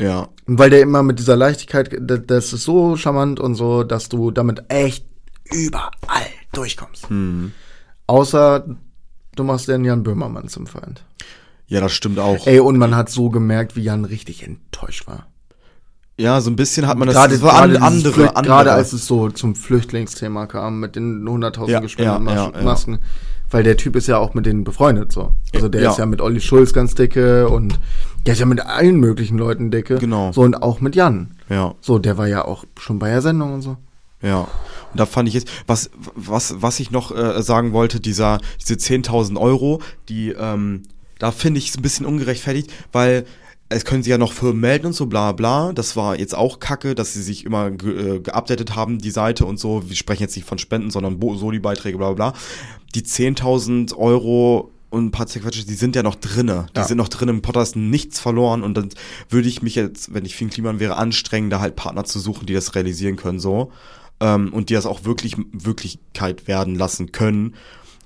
Ja, 0.00 0.28
Und 0.46 0.58
weil 0.58 0.70
der 0.70 0.80
immer 0.80 1.02
mit 1.02 1.18
dieser 1.18 1.36
Leichtigkeit, 1.36 1.94
das, 2.00 2.52
ist 2.52 2.64
so 2.64 2.96
charmant 2.96 3.38
und 3.38 3.54
so, 3.54 3.84
dass 3.84 4.08
du 4.08 4.30
damit 4.30 4.64
echt 4.68 5.04
überall 5.52 6.26
durchkommst. 6.52 7.08
hm. 7.10 7.52
Außer 8.06 8.64
du 9.36 9.44
machst 9.44 9.68
den 9.68 9.84
Jan 9.84 10.02
Böhmermann 10.02 10.48
zum 10.48 10.66
Feind. 10.66 11.04
ja, 11.66 11.80
das 11.80 11.92
stimmt 11.92 12.18
auch. 12.18 12.46
Ey, 12.46 12.58
und 12.60 12.78
man 12.78 12.96
hat 12.96 13.08
so 13.10 13.30
gemerkt, 13.30 13.76
wie 13.76 13.82
Jan 13.82 14.04
richtig 14.04 14.42
enttäuscht 14.44 15.06
war. 15.06 15.26
Ja, 16.18 16.40
so 16.40 16.50
ein 16.50 16.56
bisschen 16.56 16.86
hat 16.86 16.98
man 16.98 17.06
das. 17.08 17.14
Gerade 17.16 17.34
das 17.34 17.42
war 17.42 17.52
gerade 17.66 17.80
andere, 17.80 18.12
Flücht- 18.12 18.36
andere. 18.36 18.44
Gerade 18.54 18.72
als 18.72 18.92
es 18.92 19.06
so 19.06 19.30
zum 19.30 19.54
Flüchtlingsthema 19.54 20.46
kam 20.46 20.80
mit 20.80 20.96
den 20.96 21.22
100.000 21.26 21.68
Ja, 21.70 21.80
gespendeten 21.80 22.26
ja, 22.28 22.50
Mas 22.62 22.86
ja, 22.86 22.92
ja. 22.92 22.98
Weil 23.50 23.62
der 23.64 23.76
Typ 23.76 23.96
ist 23.96 24.06
ja 24.06 24.18
auch 24.18 24.34
mit 24.34 24.46
denen 24.46 24.62
befreundet 24.64 25.10
so. 25.12 25.32
Also 25.54 25.68
der 25.68 25.82
Ja. 25.82 25.90
ist 25.90 25.98
ja 25.98 26.06
mit 26.06 26.20
Olli 26.20 26.40
Schulz 26.40 26.72
ganz 26.72 26.94
dicke 26.94 27.48
und 27.48 27.80
der 28.26 28.34
ist 28.34 28.38
ja 28.40 28.46
mit 28.46 28.60
allen 28.60 29.00
möglichen 29.00 29.38
Leuten 29.38 29.70
dicke. 29.70 29.96
Genau. 29.98 30.30
So 30.32 30.42
und 30.42 30.62
auch 30.62 30.80
mit 30.80 30.94
Jan. 30.94 31.32
ja. 31.48 31.74
So, 31.80 31.98
der 31.98 32.16
war 32.18 32.28
ja 32.28 32.44
auch 32.44 32.64
schon 32.78 32.98
bei 32.98 33.08
der 33.10 33.22
Sendung 33.22 33.54
und 33.54 33.62
so. 33.62 33.76
Ja. 34.22 34.40
Und 34.92 35.00
da 35.00 35.06
fand 35.06 35.28
ich 35.28 35.34
jetzt, 35.34 35.48
was, 35.66 35.90
was, 36.14 36.56
was 36.62 36.78
ich 36.80 36.90
noch 36.90 37.10
äh, 37.16 37.42
sagen 37.42 37.72
wollte, 37.72 38.00
dieser, 38.00 38.38
diese 38.60 38.74
10.000 38.74 39.36
Euro, 39.40 39.80
die, 40.08 40.30
ähm, 40.30 40.82
da 41.18 41.30
finde 41.32 41.58
ich 41.58 41.70
es 41.70 41.76
ein 41.78 41.82
bisschen 41.82 42.06
ungerechtfertigt, 42.06 42.70
weil 42.92 43.24
es 43.70 43.84
können 43.84 44.02
sich 44.02 44.10
ja 44.10 44.18
noch 44.18 44.32
Firmen 44.32 44.60
melden 44.60 44.86
und 44.86 44.92
so, 44.92 45.06
bla 45.06 45.32
bla. 45.32 45.72
Das 45.72 45.96
war 45.96 46.18
jetzt 46.18 46.34
auch 46.34 46.58
kacke, 46.58 46.94
dass 46.94 47.14
sie 47.14 47.22
sich 47.22 47.44
immer 47.46 47.70
ge 47.70 48.16
äh, 48.16 48.20
geupdatet 48.20 48.74
haben, 48.76 48.98
die 48.98 49.10
Seite 49.12 49.46
und 49.46 49.58
so. 49.58 49.88
Wir 49.88 49.96
sprechen 49.96 50.22
jetzt 50.22 50.36
nicht 50.36 50.46
von 50.46 50.58
Spenden, 50.58 50.90
sondern 50.90 51.18
Soli-Beiträge, 51.20 51.96
bla 51.96 52.12
bla 52.12 52.30
bla. 52.32 52.40
Die 52.94 53.02
10.000 53.02 53.96
Euro 53.96 54.72
und 54.90 55.06
ein 55.06 55.10
paar 55.12 55.28
Zerquetsche, 55.28 55.64
die 55.64 55.74
sind 55.74 55.94
ja 55.94 56.02
noch 56.02 56.16
drinne. 56.16 56.66
Die 56.74 56.80
Ja. 56.80 56.84
sind 56.84 56.96
noch 56.98 57.08
drin 57.08 57.28
im 57.28 57.42
Podcast, 57.42 57.76
nichts 57.76 58.18
verloren. 58.18 58.64
Und 58.64 58.74
dann 58.74 58.88
würde 59.28 59.48
ich 59.48 59.62
mich 59.62 59.76
jetzt, 59.76 60.12
wenn 60.12 60.24
ich 60.24 60.34
Finn 60.34 60.50
Kliman 60.50 60.80
wäre, 60.80 60.96
anstrengen, 60.96 61.48
da 61.48 61.60
halt 61.60 61.76
Partner 61.76 62.02
zu 62.04 62.18
suchen, 62.18 62.46
die 62.46 62.54
das 62.54 62.74
realisieren 62.74 63.14
können, 63.14 63.38
so. 63.38 63.70
Ähm, 64.18 64.52
und 64.52 64.68
die 64.68 64.74
das 64.74 64.86
auch 64.86 65.04
wirklich 65.04 65.36
Wirklichkeit 65.52 66.48
werden 66.48 66.74
lassen 66.74 67.12
können. 67.12 67.54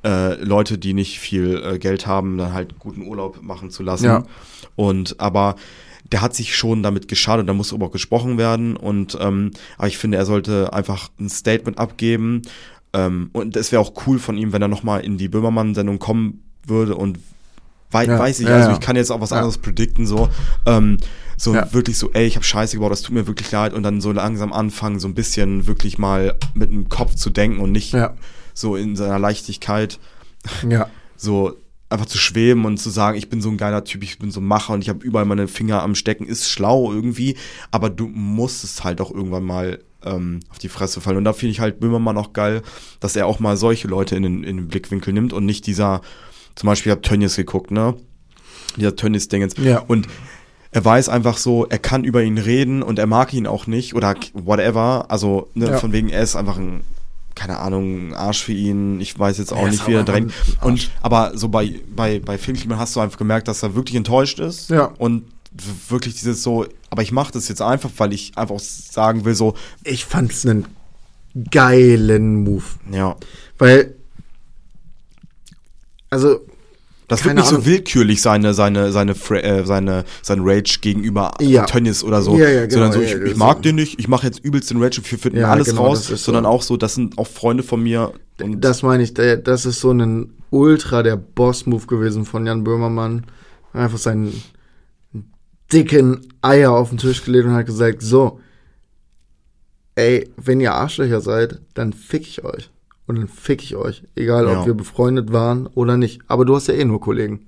Äh, 0.04 0.34
Leute, 0.42 0.76
die 0.78 0.92
nicht 0.92 1.18
viel 1.18 1.62
äh, 1.64 1.78
Geld 1.78 2.06
haben, 2.06 2.36
dann 2.38 2.52
halt 2.52 2.78
guten 2.78 3.02
Urlaub 3.06 3.42
machen 3.42 3.70
zu 3.70 3.82
lassen. 3.82 4.04
Ja. 4.04 4.24
Und 4.76 5.18
aber 5.18 5.56
der 6.12 6.20
hat 6.20 6.34
sich 6.34 6.54
schon 6.54 6.82
damit 6.82 7.08
geschadet, 7.08 7.48
da 7.48 7.54
muss 7.54 7.72
aber 7.72 7.86
auch 7.86 7.90
gesprochen 7.92 8.36
werden. 8.36 8.76
Und 8.76 9.16
ähm, 9.20 9.52
aber 9.78 9.88
ich 9.88 9.96
finde, 9.98 10.18
er 10.18 10.26
sollte 10.26 10.72
einfach 10.72 11.08
ein 11.18 11.30
Statement 11.30 11.78
abgeben. 11.78 12.42
Ähm, 12.92 13.30
und 13.32 13.56
es 13.56 13.72
wäre 13.72 13.80
auch 13.80 13.92
cool 14.06 14.18
von 14.18 14.36
ihm, 14.36 14.52
wenn 14.52 14.62
er 14.62 14.68
nochmal 14.68 15.00
in 15.00 15.16
die 15.18 15.28
Böhmermann-Sendung 15.28 15.98
kommen 15.98 16.42
würde 16.66 16.94
und 16.94 17.18
wei 17.90 18.04
Ja, 18.04 18.18
weiß 18.18 18.40
ich, 18.40 18.48
ja, 18.48 18.56
also 18.56 18.70
ich 18.72 18.80
kann 18.80 18.96
jetzt 18.96 19.10
auch 19.10 19.20
was 19.20 19.30
Ja. 19.30 19.36
anderes 19.38 19.58
predikten, 19.58 20.06
so. 20.06 20.28
Ähm, 20.66 20.98
so 21.36 21.54
wirklich 21.72 21.98
so, 21.98 22.10
ey, 22.12 22.26
ich 22.26 22.36
habe 22.36 22.44
Scheiße 22.44 22.76
gebaut, 22.76 22.92
das 22.92 23.02
tut 23.02 23.14
mir 23.14 23.26
wirklich 23.26 23.50
leid 23.50 23.72
und 23.72 23.82
dann 23.82 24.00
so 24.00 24.12
langsam 24.12 24.52
anfangen, 24.52 25.00
so 25.00 25.08
ein 25.08 25.14
bisschen 25.14 25.66
wirklich 25.66 25.98
mal 25.98 26.36
mit 26.54 26.70
dem 26.70 26.88
Kopf 26.88 27.16
zu 27.16 27.30
denken 27.30 27.58
und 27.60 27.72
nicht 27.72 27.92
Ja. 27.92 28.14
So 28.54 28.76
in 28.76 28.96
seiner 28.96 29.18
Leichtigkeit 29.18 29.98
Ja. 30.68 30.88
so 31.16 31.56
einfach 31.90 32.06
zu 32.06 32.18
schweben 32.18 32.64
und 32.64 32.78
zu 32.78 32.90
sagen, 32.90 33.16
ich 33.18 33.28
bin 33.28 33.40
so 33.40 33.50
ein 33.50 33.56
geiler 33.56 33.84
Typ, 33.84 34.02
ich 34.02 34.18
bin 34.18 34.30
so 34.30 34.40
ein 34.40 34.46
Macher 34.46 34.72
und 34.72 34.82
ich 34.82 34.88
habe 34.88 35.04
überall 35.04 35.26
meine 35.26 35.46
Finger 35.48 35.82
am 35.82 35.94
Stecken, 35.94 36.26
ist 36.26 36.48
schlau 36.50 36.92
irgendwie, 36.92 37.36
aber 37.70 37.90
du 37.90 38.08
musst 38.08 38.64
es 38.64 38.82
halt 38.82 39.00
auch 39.00 39.12
irgendwann 39.12 39.44
mal 39.44 39.78
ähm, 40.04 40.40
auf 40.50 40.58
die 40.58 40.68
Fresse 40.68 41.00
fallen. 41.00 41.18
Und 41.18 41.24
da 41.24 41.32
finde 41.32 41.52
ich 41.52 41.60
halt 41.60 41.78
Böhmermann 41.80 42.16
auch 42.16 42.32
geil, 42.32 42.62
dass 43.00 43.14
er 43.16 43.26
auch 43.26 43.38
mal 43.38 43.56
solche 43.56 43.86
Leute 43.88 44.16
in 44.16 44.22
den, 44.24 44.44
in 44.44 44.56
den 44.56 44.68
Blickwinkel 44.68 45.12
nimmt 45.12 45.32
und 45.32 45.44
nicht 45.46 45.66
dieser, 45.66 46.00
zum 46.56 46.66
Beispiel, 46.68 46.90
ich 46.90 46.96
habe 46.96 47.02
Tönnies 47.02 47.36
geguckt, 47.36 47.70
ne? 47.70 47.94
Dieser 48.76 48.96
Tönnies-Dingens. 48.96 49.54
Ja. 49.58 49.78
Und 49.78 50.08
er 50.72 50.84
weiß 50.84 51.08
einfach 51.08 51.36
so, 51.38 51.64
er 51.66 51.78
kann 51.78 52.02
über 52.02 52.22
ihn 52.24 52.38
reden 52.38 52.82
und 52.82 52.98
er 52.98 53.06
mag 53.06 53.32
ihn 53.32 53.46
auch 53.46 53.66
nicht 53.68 53.94
oder 53.94 54.16
whatever. 54.32 55.06
Also, 55.10 55.48
ne, 55.54 55.66
Ja. 55.70 55.78
von 55.78 55.92
wegen, 55.92 56.08
er 56.08 56.22
ist 56.22 56.34
einfach 56.34 56.58
ein, 56.58 56.80
keine 57.34 57.58
Ahnung, 57.58 58.08
ein 58.08 58.14
Arsch 58.14 58.44
für 58.44 58.52
ihn. 58.52 59.00
Ich 59.00 59.18
weiß 59.18 59.38
jetzt 59.38 59.52
auch 59.52 59.66
ist 59.66 59.72
nicht, 59.72 59.88
wie 59.88 59.94
er 59.94 60.04
drängt. 60.04 60.32
Und 60.60 60.90
aber 61.02 61.36
so 61.36 61.48
bei, 61.48 61.80
bei, 61.94 62.20
bei 62.20 62.38
Filmkliman 62.38 62.78
hast 62.78 62.94
du 62.96 63.00
einfach 63.00 63.18
gemerkt, 63.18 63.48
dass 63.48 63.62
er 63.62 63.74
wirklich 63.74 63.96
enttäuscht 63.96 64.38
ist. 64.38 64.70
Ja. 64.70 64.92
Und 64.98 65.24
wirklich 65.88 66.14
dieses 66.14 66.42
so, 66.42 66.66
aber 66.90 67.02
ich 67.02 67.12
mache 67.12 67.32
das 67.32 67.48
jetzt 67.48 67.62
einfach, 67.62 67.90
weil 67.98 68.12
ich 68.12 68.36
einfach 68.36 68.58
sagen 68.58 69.24
will, 69.24 69.34
so, 69.34 69.54
Ich 69.84 70.04
fand's 70.04 70.44
einen 70.46 70.66
geilen 71.50 72.42
Move. 72.44 72.64
ja, 72.90 73.16
Weil, 73.58 73.94
also, 76.10 76.40
das 77.08 77.20
wird 77.24 77.30
Keine 77.30 77.40
nicht 77.40 77.48
so 77.50 77.56
Ahnung. 77.56 77.66
willkürlich 77.66 78.22
seine, 78.22 78.54
seine, 78.54 78.90
seine, 78.92 79.12
äh, 79.12 79.64
seine, 79.66 80.04
sein 80.22 80.38
Rage 80.42 80.78
gegenüber 80.80 81.34
Ja. 81.40 81.64
Tönnies 81.66 82.02
oder 82.02 82.22
so. 82.22 82.36
Ja, 82.38 82.48
ja, 82.48 82.66
genau, 82.66 82.90
sondern 82.90 82.92
so, 82.92 83.00
ich, 83.00 83.14
ich 83.14 83.36
mag 83.36 83.56
ist- 83.58 83.64
den 83.66 83.74
nicht, 83.76 83.98
ich 84.00 84.08
mache 84.08 84.26
jetzt 84.26 84.38
übelst 84.44 84.70
den 84.70 84.82
Rage 84.82 84.98
und 84.98 85.10
wir 85.10 85.18
finden 85.18 85.44
alles 85.44 85.68
genau, 85.68 85.86
raus, 85.86 86.06
sondern 86.06 86.44
so. 86.44 86.50
auch 86.50 86.62
so, 86.62 86.76
das 86.76 86.94
sind 86.94 87.18
auch 87.18 87.26
Freunde 87.26 87.62
von 87.62 87.82
mir. 87.82 88.12
Und 88.42 88.60
das 88.62 88.82
meine 88.82 89.02
ich, 89.02 89.12
der, 89.14 89.36
das 89.36 89.66
ist 89.66 89.80
so 89.80 89.90
ein 89.92 90.32
Ultra 90.50 91.02
der 91.02 91.16
Boss-Move 91.16 91.86
gewesen 91.86 92.24
von 92.24 92.46
Jan 92.46 92.64
Böhmermann. 92.64 93.24
Einfach 93.72 93.98
seinen 93.98 94.42
dicken 95.72 96.20
Eier 96.42 96.72
auf 96.72 96.90
den 96.90 96.98
Tisch 96.98 97.24
gelegt 97.24 97.46
und 97.46 97.54
hat 97.54 97.66
gesagt, 97.66 98.02
so, 98.02 98.40
ey, 99.96 100.28
wenn 100.36 100.60
ihr 100.60 100.72
Arschlöcher 100.74 101.20
seid, 101.20 101.60
dann 101.74 101.92
fick 101.92 102.22
ich 102.22 102.44
euch. 102.44 102.70
Und 103.06 103.16
dann 103.18 103.28
fick 103.28 103.62
ich 103.62 103.76
euch. 103.76 104.02
Egal, 104.14 104.46
Ja. 104.46 104.60
ob 104.60 104.66
wir 104.66 104.74
befreundet 104.74 105.32
waren 105.32 105.66
oder 105.68 105.96
nicht. 105.96 106.22
Aber 106.26 106.44
du 106.44 106.54
hast 106.56 106.68
ja 106.68 106.74
eh 106.74 106.84
nur 106.84 107.00
Kollegen. 107.00 107.46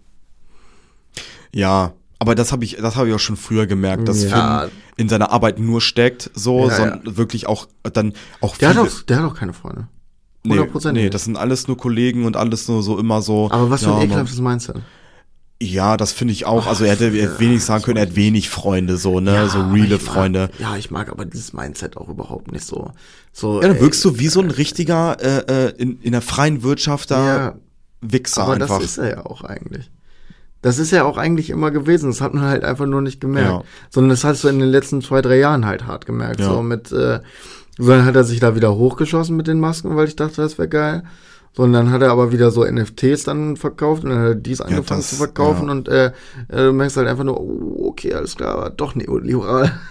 Ja, 1.52 1.92
aber 2.18 2.34
das 2.34 2.52
habe 2.52 2.64
ich, 2.64 2.76
das 2.76 2.96
habe 2.96 3.08
ich 3.08 3.14
auch 3.14 3.18
schon 3.20 3.36
früher 3.36 3.66
gemerkt, 3.66 4.08
dass 4.08 4.22
Ja. 4.24 4.60
Finn 4.62 4.70
in 4.98 5.08
seiner 5.08 5.30
Arbeit 5.30 5.58
nur 5.58 5.80
steckt, 5.80 6.30
so, 6.34 6.68
Ja, 6.68 6.74
sondern 6.76 7.16
wirklich 7.16 7.46
auch 7.46 7.68
dann 7.92 8.14
auch 8.40 8.56
Der 8.56 8.70
hat, 8.70 8.78
auch, 8.78 9.02
der 9.02 9.18
hat 9.22 9.24
auch 9.30 9.34
keine 9.34 9.52
Freunde. 9.52 9.88
nee, 10.42 10.58
100% 10.58 10.92
nee, 10.92 11.02
nicht. 11.02 11.14
das 11.14 11.24
sind 11.24 11.36
alles 11.36 11.68
nur 11.68 11.76
Kollegen 11.76 12.24
und 12.24 12.36
alles 12.36 12.66
nur 12.68 12.82
so 12.82 12.98
immer 12.98 13.20
so. 13.22 13.50
Aber 13.50 13.70
was 13.70 13.82
für 13.84 13.90
ja, 13.90 13.96
ein 13.96 14.02
ekelhaftes 14.06 14.40
Mindset. 14.40 14.76
Ja, 15.62 15.96
das 15.96 16.12
finde 16.12 16.32
ich 16.32 16.44
auch. 16.44 16.66
Also 16.66 16.84
er 16.84 16.92
hätte 16.92 17.08
ja, 17.08 17.38
wenig 17.38 17.64
sagen 17.64 17.82
können, 17.82 17.96
er 17.96 18.02
hat 18.02 18.16
wenig 18.16 18.50
Freunde, 18.50 18.98
so, 18.98 19.20
ne, 19.20 19.48
so 19.48 19.60
aber 19.60 19.72
reale 19.72 19.98
Freunde. 19.98 20.50
Ja, 20.58 20.76
ich 20.76 20.90
mag 20.90 21.10
aber 21.10 21.24
dieses 21.24 21.54
Mindset 21.54 21.96
auch 21.96 22.08
überhaupt 22.10 22.52
nicht 22.52 22.66
so. 22.66 22.90
so 23.32 23.62
Ja, 23.62 23.68
dann 23.68 23.76
ey, 23.76 23.82
wirkst 23.82 24.04
du 24.04 24.18
wie 24.18 24.28
so 24.28 24.40
ein 24.40 24.50
richtiger 24.50 25.16
äh, 25.18 25.68
äh, 25.68 25.72
in, 25.78 25.98
in 26.02 26.12
der 26.12 26.20
freien 26.20 26.62
Wirtschaft 26.62 27.10
da 27.10 27.26
Ja, 27.26 27.54
Wichser 28.02 28.42
aber 28.42 28.54
einfach. 28.54 28.78
das 28.80 28.84
ist 28.84 28.98
er 28.98 29.08
ja 29.08 29.26
auch 29.26 29.42
eigentlich. 29.42 29.90
Das 30.60 30.78
ist 30.78 30.90
ja 30.90 31.04
auch 31.04 31.16
eigentlich 31.16 31.48
immer 31.48 31.70
gewesen. 31.70 32.10
Das 32.10 32.20
hat 32.20 32.34
man 32.34 32.44
halt 32.44 32.64
einfach 32.64 32.86
nur 32.86 33.00
nicht 33.00 33.20
gemerkt. 33.20 33.50
Ja. 33.50 33.62
Sondern 33.88 34.10
das 34.10 34.24
hast 34.24 34.44
du 34.44 34.48
in 34.48 34.58
den 34.58 34.68
letzten 34.68 35.00
zwei, 35.00 35.22
drei 35.22 35.38
Jahren 35.38 35.64
halt 35.64 35.86
hart 35.86 36.06
gemerkt. 36.06 36.40
Ja. 36.40 36.52
So 36.52 36.62
mit, 36.62 36.92
äh, 36.92 37.20
so 37.78 37.88
dann 37.88 38.04
hat 38.04 38.16
er 38.16 38.24
sich 38.24 38.40
da 38.40 38.54
wieder 38.56 38.74
hochgeschossen 38.74 39.36
mit 39.36 39.46
den 39.46 39.60
Masken, 39.60 39.96
weil 39.96 40.08
ich 40.08 40.16
dachte, 40.16 40.42
das 40.42 40.58
wäre 40.58 40.68
geil. 40.68 41.02
So, 41.56 41.62
und 41.62 41.72
dann 41.72 41.90
hat 41.90 42.02
er 42.02 42.10
aber 42.10 42.32
wieder 42.32 42.50
so 42.50 42.64
NFTs 42.64 43.24
dann 43.24 43.56
verkauft 43.56 44.04
und 44.04 44.10
dann 44.10 44.18
hat 44.18 44.26
er 44.28 44.34
dies 44.34 44.60
angefangen 44.60 45.00
das- 45.00 45.08
zu 45.08 45.16
verkaufen 45.16 45.66
ja. 45.66 45.72
und 45.72 45.88
äh, 45.88 46.06
äh, 46.48 46.56
du 46.66 46.72
merkst 46.74 46.98
halt 46.98 47.08
einfach 47.08 47.24
nur, 47.24 47.40
oh, 47.40 47.86
okay, 47.88 48.12
alles 48.12 48.36
klar, 48.36 48.56
aber 48.58 48.70
doch 48.70 48.94
neoliberal. 48.94 49.72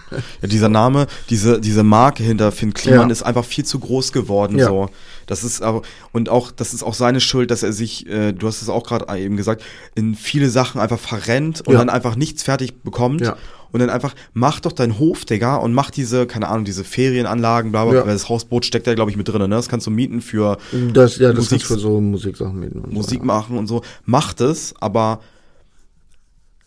Ja, 0.42 0.48
dieser 0.48 0.70
Name, 0.70 1.08
diese, 1.30 1.60
diese 1.60 1.84
Marke 1.84 2.24
hinter 2.24 2.52
Finn 2.54 2.74
Kliman 2.74 3.08
Ja. 3.10 3.12
ist 3.12 3.24
einfach 3.24 3.44
viel 3.44 3.66
zu 3.66 3.80
groß 3.80 4.12
geworden. 4.14 4.58
Ja. 4.58 4.68
So. 4.68 4.90
Das 5.26 5.44
ist 5.44 5.62
aber, 5.62 5.82
und 6.14 6.30
auch, 6.30 6.52
das 6.52 6.74
ist 6.74 6.84
auch 6.84 6.94
seine 6.94 7.20
Schuld, 7.20 7.50
dass 7.52 7.64
er 7.64 7.74
sich, 7.74 8.08
äh, 8.08 8.32
du 8.32 8.48
hast 8.48 8.62
es 8.62 8.70
auch 8.70 8.86
gerade 8.86 9.14
eben 9.20 9.36
gesagt, 9.36 9.64
in 9.96 10.14
viele 10.16 10.50
Sachen 10.50 10.80
einfach 10.80 11.00
verrennt 11.00 11.62
und 11.68 11.74
Ja. 11.74 11.80
dann 11.80 11.90
einfach 11.90 12.16
nichts 12.16 12.44
fertig 12.44 12.82
bekommt. 12.84 13.22
Ja. 13.22 13.36
Und 13.76 13.82
dann 13.82 13.90
einfach, 13.90 14.16
mach 14.34 14.62
doch 14.62 14.72
deinen 14.72 15.00
Hof, 15.00 15.26
Digga, 15.26 15.58
und 15.58 15.74
mach 15.74 15.92
diese, 15.92 16.28
keine 16.28 16.48
Ahnung, 16.48 16.64
diese 16.64 16.86
Ferienanlagen, 16.86 17.74
bla 17.74 17.84
bla, 17.84 17.94
Ja. 17.94 18.02
bla. 18.04 18.14
Das 18.14 18.30
Hausboot 18.30 18.64
steckt 18.66 18.88
da, 18.88 18.94
glaube 18.96 19.12
ich, 19.12 19.18
mit 19.18 19.28
drin, 19.28 19.42
ne? 19.42 19.50
Das 19.50 19.68
kannst 19.68 19.86
du 19.86 19.92
mieten 19.92 20.22
für 20.22 20.58
Das, 20.94 21.18
ja, 21.18 21.30
das 21.34 21.40
Musik- 21.40 21.62
ist 21.62 21.68
für 21.68 21.78
so 21.78 22.00
Musiksachen 22.00 22.58
mieten 22.58 22.84
Musik 22.90 23.20
so. 23.20 23.26
machen 23.26 23.58
und 23.58 23.68
so. 23.68 23.82
Mach 24.06 24.32
das, 24.34 24.74
aber, 24.80 25.20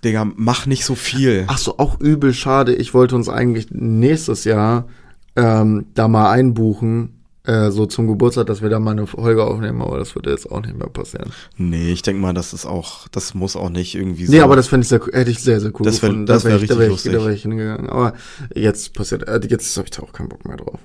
Digga, 0.04 0.26
mach 0.36 0.66
nicht 0.66 0.84
so 0.84 0.94
viel. 0.94 1.44
Ach 1.48 1.56
so, 1.56 1.78
auch 1.78 1.98
übel 1.98 2.34
schade. 2.34 2.74
Ich 2.74 2.92
wollte 2.92 3.16
uns 3.16 3.30
eigentlich 3.30 3.68
nächstes 3.70 4.44
Jahr 4.44 4.86
ähm, 5.34 5.86
da 5.94 6.09
mal 6.09 6.30
einbuchen, 6.30 7.17
äh, 7.49 7.70
so 7.70 7.86
zum 7.86 8.07
Geburtstag, 8.07 8.46
dass 8.46 8.62
wir 8.62 8.68
da 8.68 8.78
mal 8.78 8.90
eine 8.92 9.07
Folge 9.07 9.42
aufnehmen, 9.44 9.80
aber 9.82 9.99
das 9.99 10.14
wird 10.14 10.26
jetzt 10.26 10.51
auch 10.53 10.61
nicht 10.62 10.76
mehr 10.78 10.88
passieren. 10.88 11.32
Nee, 11.57 11.90
ich 11.92 12.03
denke 12.03 12.20
mal, 12.22 12.34
das 12.34 12.53
ist 12.53 12.66
auch, 12.66 13.09
das 13.09 13.34
muss 13.34 13.57
auch 13.57 13.70
nicht 13.70 13.94
irgendwie 13.94 14.26
so. 14.26 14.32
Nee, 14.32 14.40
aber 14.40 14.55
das 14.55 14.68
fände 14.68 14.82
ich 14.84 14.88
sehr, 14.88 15.01
hätte 15.12 15.30
ich 15.30 15.40
sehr, 15.42 15.61
sehr 15.61 15.70
cool 15.80 15.84
Das 15.86 16.03
wär- 16.03 16.11
gefunden. 16.11 16.26
das 16.26 16.42
Da 16.44 16.49
wär 16.51 16.57
ich, 16.62 16.68
da 16.68 16.74
richtig 16.74 16.78
wär 16.78 16.86
ich, 16.86 16.90
lustig. 16.92 17.12
Da 17.12 17.18
wäre 17.20 17.34
ich 17.34 17.42
hingegangen. 17.42 17.88
Aber 17.88 18.12
jetzt 18.55 18.94
passiert, 18.94 19.26
äh, 19.26 19.40
jetzt 19.49 19.76
habe 19.76 19.86
ich 19.86 19.90
da 19.96 20.03
auch 20.03 20.12
keinen 20.12 20.28
Bock 20.28 20.44
mehr 20.46 20.57
drauf. 20.59 20.78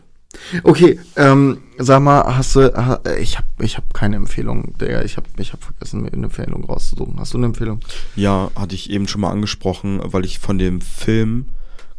Okay, 0.64 1.00
ähm, 1.16 1.60
sag 1.78 2.02
mal, 2.02 2.36
hast 2.36 2.56
du, 2.56 2.74
ha, 2.74 3.00
ich 3.20 3.38
habe 3.38 3.48
ich 3.60 3.78
hab 3.78 3.94
keine 3.94 4.16
Empfehlung, 4.16 4.74
Digga. 4.80 5.04
Ich 5.04 5.16
habe 5.18 5.28
ich 5.38 5.54
hab 5.54 5.64
vergessen, 5.64 6.02
mir 6.02 6.12
eine 6.12 6.24
Empfehlung 6.26 6.64
rauszusuchen. 6.64 7.20
Hast 7.20 7.34
du 7.34 7.38
eine 7.38 7.46
Empfehlung? 7.48 7.82
Ja, 8.16 8.50
hatte 8.56 8.74
ich 8.74 8.90
eben 8.90 9.08
schon 9.08 9.22
mal 9.22 9.30
angesprochen, 9.30 10.02
weil 10.04 10.26
ich 10.26 10.40
von 10.40 10.58
dem 10.58 10.82
Film 10.82 11.46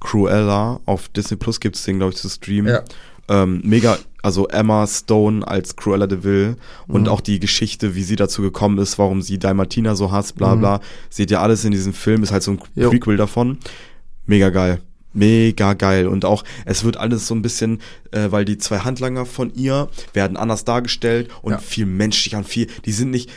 Cruella 0.01 0.81
auf 0.85 1.09
Disney 1.09 1.37
Plus 1.37 1.61
gibt's 1.61 1.85
den, 1.85 1.99
glaube 1.99 2.13
ich, 2.13 2.19
zu 2.19 2.29
streamen. 2.29 2.73
Ja. 2.73 2.83
Ähm, 3.29 3.63
mega, 3.65 3.97
also 4.25 4.49
Emma 4.49 4.87
Stone 4.87 5.47
als 5.47 5.77
Cruella 5.77 6.07
de 6.07 6.25
Vil 6.25 6.57
und 6.89 7.03
Mhm. 7.03 7.09
auch 7.09 7.21
die 7.21 7.39
Geschichte, 7.39 7.95
wie 7.95 8.03
sie 8.03 8.17
dazu 8.17 8.43
gekommen 8.43 8.79
ist, 8.79 8.99
warum 8.99 9.21
sie 9.23 9.39
Dalmatina 9.39 9.95
so 9.95 10.11
hasst, 10.11 10.35
Mhm. 10.35 10.39
bla 10.39 10.55
bla. 10.55 10.81
Seht 11.11 11.31
ihr 11.31 11.41
alles 11.41 11.65
in 11.65 11.73
diesem 11.73 11.93
Film, 11.93 12.23
ist 12.23 12.33
halt 12.33 12.43
so 12.43 12.53
ein 12.53 12.59
Jo. 12.75 12.91
Prequel 12.91 13.17
davon. 13.19 13.59
Mega 14.27 14.49
geil. 14.51 14.81
Mega 15.13 15.75
geil. 15.75 16.09
Und 16.09 16.25
auch, 16.25 16.43
es 16.65 16.83
wird 16.85 16.97
alles 16.97 17.27
so 17.27 17.35
ein 17.35 17.43
bisschen, 17.43 17.81
äh, 18.11 18.33
weil 18.33 18.45
die 18.45 18.59
zwei 18.59 18.79
Handlanger 18.79 19.27
von 19.27 19.53
ihr 19.55 19.89
werden 20.13 20.37
anders 20.37 20.65
dargestellt 20.65 21.29
und 21.43 21.53
Ja. 21.53 21.59
viel 21.59 21.87
menschlicher 21.87 22.39
und 22.39 22.49
viel, 22.49 22.67
die 22.85 22.93
sind 22.93 23.11
nicht, 23.11 23.31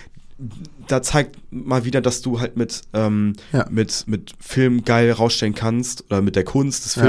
da 0.88 1.02
zeigt 1.02 1.38
mal 1.52 1.84
wieder, 1.84 2.00
dass 2.02 2.22
du 2.22 2.40
halt 2.40 2.58
mit, 2.58 2.82
ähm, 2.94 3.34
Ja. 3.52 3.68
mit, 3.70 4.06
mit 4.08 4.34
Film 4.40 4.86
geil 4.86 5.12
rausstellen 5.12 5.54
kannst 5.54 6.06
oder 6.10 6.22
mit 6.22 6.36
der 6.36 6.46
Kunst 6.46 6.86
des 6.86 6.96
Ja. 6.96 7.04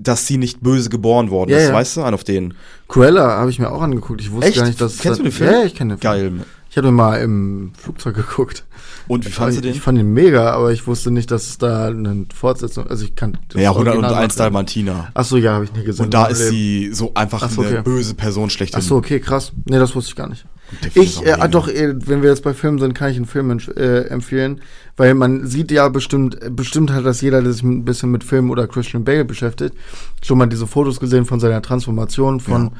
Dass 0.00 0.26
sie 0.26 0.38
nicht 0.38 0.60
böse 0.60 0.88
geboren 0.90 1.30
worden 1.30 1.50
Ja, 1.50 1.58
ist, 1.58 1.68
ja. 1.68 1.74
weißt 1.74 1.96
du, 1.96 2.02
an 2.02 2.14
auf 2.14 2.24
den. 2.24 2.54
Cruella 2.88 3.38
habe 3.38 3.50
ich 3.50 3.58
mir 3.58 3.70
auch 3.70 3.82
angeguckt. 3.82 4.20
Ich 4.20 4.30
wusste 4.30 4.48
Echt? 4.48 4.58
gar 4.58 4.66
nicht, 4.66 4.80
dass 4.80 4.98
Kennst 4.98 5.20
du 5.20 5.24
den 5.24 5.32
Film? 5.32 5.50
Ja, 5.50 5.64
ich 5.64 5.74
kenne 5.74 5.96
den 5.96 6.00
Film. 6.00 6.38
Geil. 6.38 6.46
Ich 6.72 6.78
habe 6.78 6.88
ihn 6.88 6.94
mal 6.94 7.16
im 7.16 7.72
Flugzeug 7.76 8.16
geguckt. 8.16 8.64
Und 9.06 9.26
wie 9.26 9.30
fandst 9.30 9.58
du 9.58 9.60
ich, 9.60 9.72
den? 9.72 9.76
ich 9.76 9.82
fand 9.82 9.98
ihn 9.98 10.14
mega, 10.14 10.52
aber 10.52 10.72
ich 10.72 10.86
wusste 10.86 11.10
nicht, 11.10 11.30
dass 11.30 11.46
es 11.46 11.58
da 11.58 11.88
eine 11.88 12.24
Fortsetzung, 12.34 12.86
also 12.86 13.04
ich 13.04 13.14
kann 13.14 13.36
das 13.48 13.60
ja, 13.60 13.72
Original 13.72 13.96
101 13.98 14.32
noch- 14.32 14.38
Dalmatiner. 14.38 15.08
Ach 15.12 15.24
so, 15.26 15.36
ja, 15.36 15.52
habe 15.52 15.64
ich 15.66 15.74
nie 15.74 15.84
gesehen. 15.84 16.06
Und 16.06 16.14
da 16.14 16.24
ist 16.28 16.48
sie 16.48 16.90
so 16.94 17.12
einfach 17.12 17.42
Ach 17.42 17.50
so, 17.50 17.60
eine 17.60 17.72
okay. 17.72 17.82
böse 17.84 18.14
Person 18.14 18.48
schlechthin. 18.48 18.80
Ach 18.82 18.86
so, 18.86 18.96
okay, 18.96 19.20
krass. 19.20 19.52
Nee, 19.66 19.78
das 19.78 19.94
wusste 19.94 20.12
ich 20.12 20.16
gar 20.16 20.30
nicht. 20.30 20.46
Ich, 20.94 21.22
äh, 21.26 21.32
ah, 21.32 21.46
doch, 21.46 21.68
äh, 21.68 21.94
wenn 22.06 22.22
wir 22.22 22.30
jetzt 22.30 22.42
bei 22.42 22.54
Filmen 22.54 22.78
sind, 22.78 22.94
kann 22.94 23.10
ich 23.10 23.16
einen 23.18 23.26
Film 23.26 23.50
äh, 23.76 24.04
empfehlen, 24.04 24.62
weil 24.96 25.12
man 25.12 25.46
sieht 25.46 25.70
ja 25.70 25.90
bestimmt, 25.90 26.42
äh, 26.42 26.48
bestimmt 26.48 26.90
hat 26.90 27.04
das 27.04 27.20
jeder, 27.20 27.42
der 27.42 27.52
sich 27.52 27.64
ein 27.64 27.84
bisschen 27.84 28.10
mit 28.10 28.24
Film 28.24 28.50
oder 28.50 28.66
Christian 28.66 29.04
Bale 29.04 29.26
beschäftigt, 29.26 29.74
schon 30.22 30.38
mal 30.38 30.46
diese 30.46 30.66
Fotos 30.66 30.98
gesehen 31.00 31.26
von 31.26 31.38
seiner 31.38 31.60
Transformation 31.60 32.40
von 32.40 32.72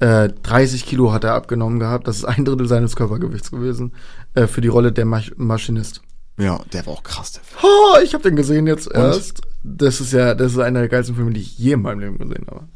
äh, 0.00 0.28
30 0.42 0.84
Kilo 0.86 1.12
hat 1.12 1.24
er 1.24 1.34
abgenommen 1.34 1.78
gehabt. 1.78 2.08
Das 2.08 2.16
ist 2.18 2.24
ein 2.24 2.44
Drittel 2.44 2.66
seines 2.68 2.96
Körpergewichts 2.96 3.50
gewesen 3.50 3.92
äh, 4.34 4.46
für 4.46 4.60
die 4.60 4.68
Rolle 4.68 4.92
der 4.92 5.04
Masch 5.04 5.32
Maschinist. 5.36 6.02
Ja, 6.38 6.60
der 6.72 6.86
war 6.86 6.94
auch 6.94 7.02
krass, 7.02 7.32
der 7.32 7.42
Film. 7.42 7.60
Oh, 7.62 7.98
ich 8.02 8.14
habe 8.14 8.22
den 8.24 8.36
gesehen 8.36 8.66
jetzt 8.66 8.90
erst. 8.90 9.42
Das 9.62 10.00
ist 10.00 10.12
ja, 10.12 10.34
das 10.34 10.52
ist 10.52 10.58
einer 10.58 10.80
der 10.80 10.88
geilsten 10.88 11.14
Filme, 11.16 11.32
die 11.32 11.40
ich 11.42 11.58
je 11.58 11.72
in 11.72 11.82
meinem 11.82 12.00
Leben 12.00 12.18
gesehen 12.18 12.46
habe. 12.50 12.66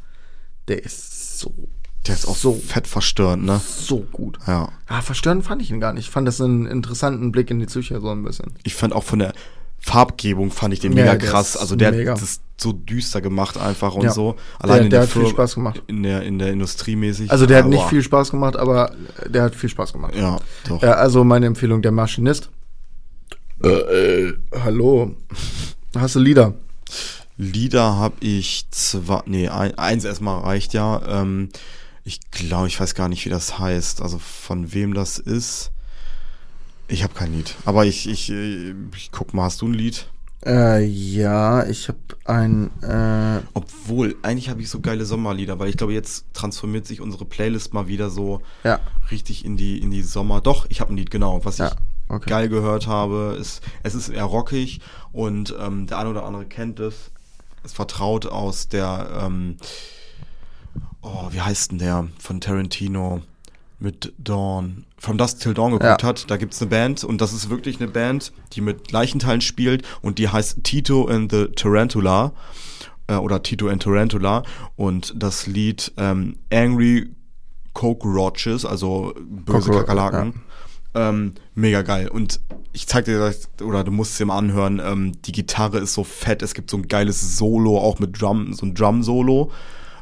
Der 0.68 0.82
ist 0.84 1.38
so, 1.38 1.54
Der 2.06 2.14
ist 2.14 2.26
auch 2.28 2.36
So. 2.36 2.54
fett 2.54 2.86
verstörend, 2.86 3.44
ne? 3.44 3.60
so 3.64 4.00
gut. 4.12 4.38
Ja. 4.46 4.68
Ah, 4.86 5.00
verstörend 5.00 5.44
fand 5.44 5.62
ich 5.62 5.70
ihn 5.70 5.80
gar 5.80 5.94
nicht. 5.94 6.04
Ich 6.06 6.10
fand 6.10 6.28
das 6.28 6.40
einen 6.42 6.66
interessanten 6.66 7.32
Blick 7.32 7.50
in 7.50 7.58
die 7.58 7.66
Psyche 7.66 8.00
so 8.00 8.10
ein 8.10 8.22
bisschen. 8.22 8.52
Ich 8.64 8.74
fand 8.74 8.92
auch 8.94 9.04
von 9.04 9.18
der 9.18 9.32
Farbgebung 9.84 10.50
fand 10.50 10.72
ich 10.74 10.80
den 10.80 10.92
Ja, 10.92 11.04
mega 11.04 11.16
der 11.16 11.28
krass. 11.30 11.56
Also 11.56 11.76
der 11.76 11.92
mega. 11.92 12.12
hat 12.12 12.22
das 12.22 12.40
so 12.56 12.72
düster 12.72 13.20
gemacht 13.20 13.58
einfach 13.58 13.94
und 13.94 14.04
Ja. 14.04 14.12
so. 14.12 14.32
Der, 14.32 14.64
Allein 14.70 14.84
in 14.84 14.90
der 14.90 15.00
der 15.00 15.06
hat 15.08 15.12
viel 15.12 15.22
Fir- 15.24 15.30
Spaß 15.30 15.54
gemacht. 15.56 15.82
In 15.88 16.02
der, 16.02 16.22
in 16.22 16.38
der 16.38 16.52
Industrie 16.52 16.96
mäßig. 16.96 17.30
Also 17.30 17.44
der 17.46 17.58
hat 17.58 17.64
Ah, 17.66 17.68
nicht 17.68 17.82
boah. 17.82 17.88
viel 17.90 18.02
Spaß 18.02 18.30
gemacht, 18.30 18.56
aber 18.56 18.92
der 19.26 19.42
hat 19.42 19.54
viel 19.54 19.68
Spaß 19.68 19.92
gemacht. 19.92 20.14
Ja, 20.16 20.38
doch. 20.68 20.82
Ja, 20.82 20.92
also 20.92 21.22
meine 21.24 21.46
Empfehlung, 21.46 21.82
der 21.82 21.92
Maschinist. 21.92 22.48
Äh, 23.62 23.68
äh, 23.68 24.34
hallo. 24.62 25.16
Hast 25.96 26.14
du 26.16 26.20
Lieder? 26.20 26.54
Lieder 27.36 27.96
habe 27.96 28.14
ich 28.20 28.66
zwei, 28.70 29.22
nee, 29.26 29.48
ein, 29.48 29.76
eins 29.76 30.04
erstmal 30.04 30.40
reicht 30.40 30.72
ja. 30.72 31.02
Ähm, 31.06 31.48
ich 32.04 32.20
glaube, 32.30 32.68
ich 32.68 32.78
weiß 32.78 32.94
gar 32.94 33.08
nicht, 33.08 33.24
wie 33.24 33.30
das 33.30 33.58
heißt. 33.58 34.00
Also 34.02 34.18
von 34.18 34.72
wem 34.72 34.94
das 34.94 35.18
ist. 35.18 35.70
Ich 36.88 37.02
habe 37.02 37.14
kein 37.14 37.32
Lied. 37.32 37.54
Aber 37.64 37.84
ich, 37.86 38.08
ich, 38.08 38.30
äh, 38.30 38.74
ich 38.94 39.10
guck 39.10 39.34
mal, 39.34 39.44
hast 39.44 39.62
du 39.62 39.68
ein 39.68 39.74
Lied? 39.74 40.08
Äh, 40.44 40.84
ja, 40.84 41.64
ich 41.66 41.88
habe 41.88 41.98
ein, 42.26 42.70
äh, 42.82 43.40
Obwohl, 43.54 44.16
eigentlich 44.22 44.50
habe 44.50 44.60
ich 44.60 44.68
so 44.68 44.80
geile 44.80 45.06
Sommerlieder, 45.06 45.58
weil 45.58 45.70
ich 45.70 45.78
glaube, 45.78 45.94
jetzt 45.94 46.26
transformiert 46.34 46.86
sich 46.86 47.00
unsere 47.00 47.24
Playlist 47.24 47.72
mal 47.72 47.88
wieder 47.88 48.10
so 48.10 48.42
ja, 48.62 48.80
richtig 49.10 49.44
in 49.44 49.56
die, 49.56 49.78
in 49.78 49.90
die 49.90 50.02
Sommer. 50.02 50.42
Doch, 50.42 50.66
ich 50.68 50.80
habe 50.82 50.92
ein 50.92 50.98
Lied, 50.98 51.10
genau. 51.10 51.42
Was 51.44 51.56
Ja, 51.56 51.68
ich 51.68 51.74
okay. 52.10 52.28
geil 52.28 52.48
gehört 52.50 52.86
habe, 52.86 53.38
ist, 53.40 53.62
es 53.82 53.94
ist 53.94 54.10
eher 54.10 54.24
rockig 54.24 54.80
und 55.12 55.54
ähm, 55.58 55.86
der 55.86 55.98
eine 55.98 56.10
oder 56.10 56.24
andere 56.26 56.44
kennt 56.44 56.78
es. 56.78 57.10
Ist 57.64 57.74
vertraut 57.74 58.26
aus 58.26 58.68
der, 58.68 59.22
ähm, 59.22 59.56
oh, 61.00 61.28
wie 61.30 61.40
heißt 61.40 61.70
denn 61.70 61.78
der? 61.78 62.08
Von 62.18 62.42
Tarantino 62.42 63.22
mit 63.78 64.12
Dawn. 64.18 64.84
From 64.98 65.18
Dusk 65.18 65.40
Till 65.40 65.52
Dawn 65.54 65.72
geguckt 65.72 66.02
Ja. 66.02 66.08
hat. 66.08 66.30
Da 66.30 66.36
gibt's 66.36 66.60
eine 66.62 66.70
Band 66.70 67.04
und 67.04 67.20
das 67.20 67.32
ist 67.32 67.50
wirklich 67.50 67.80
eine 67.80 67.90
Band, 67.90 68.32
die 68.52 68.60
mit 68.60 68.90
Leichenteilen 68.92 69.40
spielt 69.40 69.84
und 70.00 70.18
die 70.18 70.28
heißt 70.28 70.64
Tito 70.64 71.06
and 71.06 71.30
the 71.30 71.46
Tarantula 71.54 72.32
äh, 73.08 73.16
oder 73.16 73.42
Tito 73.42 73.68
and 73.68 73.82
Tarantula 73.82 74.42
und 74.76 75.12
das 75.16 75.46
Lied 75.46 75.92
ähm, 75.98 76.36
Angry 76.52 77.10
Cockroaches, 77.74 78.64
also 78.64 79.12
böse 79.20 79.70
Cockro- 79.70 79.78
Kakerlaken. 79.80 80.34
Ähm, 80.94 81.32
mega 81.54 81.82
geil. 81.82 82.08
Und 82.08 82.40
ich 82.72 82.86
zeig 82.86 83.04
dir 83.06 83.18
das, 83.18 83.48
oder 83.60 83.82
du 83.82 83.90
musst 83.90 84.12
es 84.12 84.18
dir 84.18 84.26
mal 84.26 84.38
anhören, 84.38 84.80
ähm, 84.82 85.12
die 85.22 85.32
Gitarre 85.32 85.78
ist 85.78 85.92
so 85.94 86.04
fett, 86.04 86.40
es 86.42 86.54
gibt 86.54 86.70
so 86.70 86.76
ein 86.76 86.86
geiles 86.86 87.36
Solo, 87.36 87.78
auch 87.78 87.98
mit 87.98 88.20
Drum, 88.20 88.52
so 88.52 88.64
ein 88.64 88.74
Drum-Solo. 88.74 89.50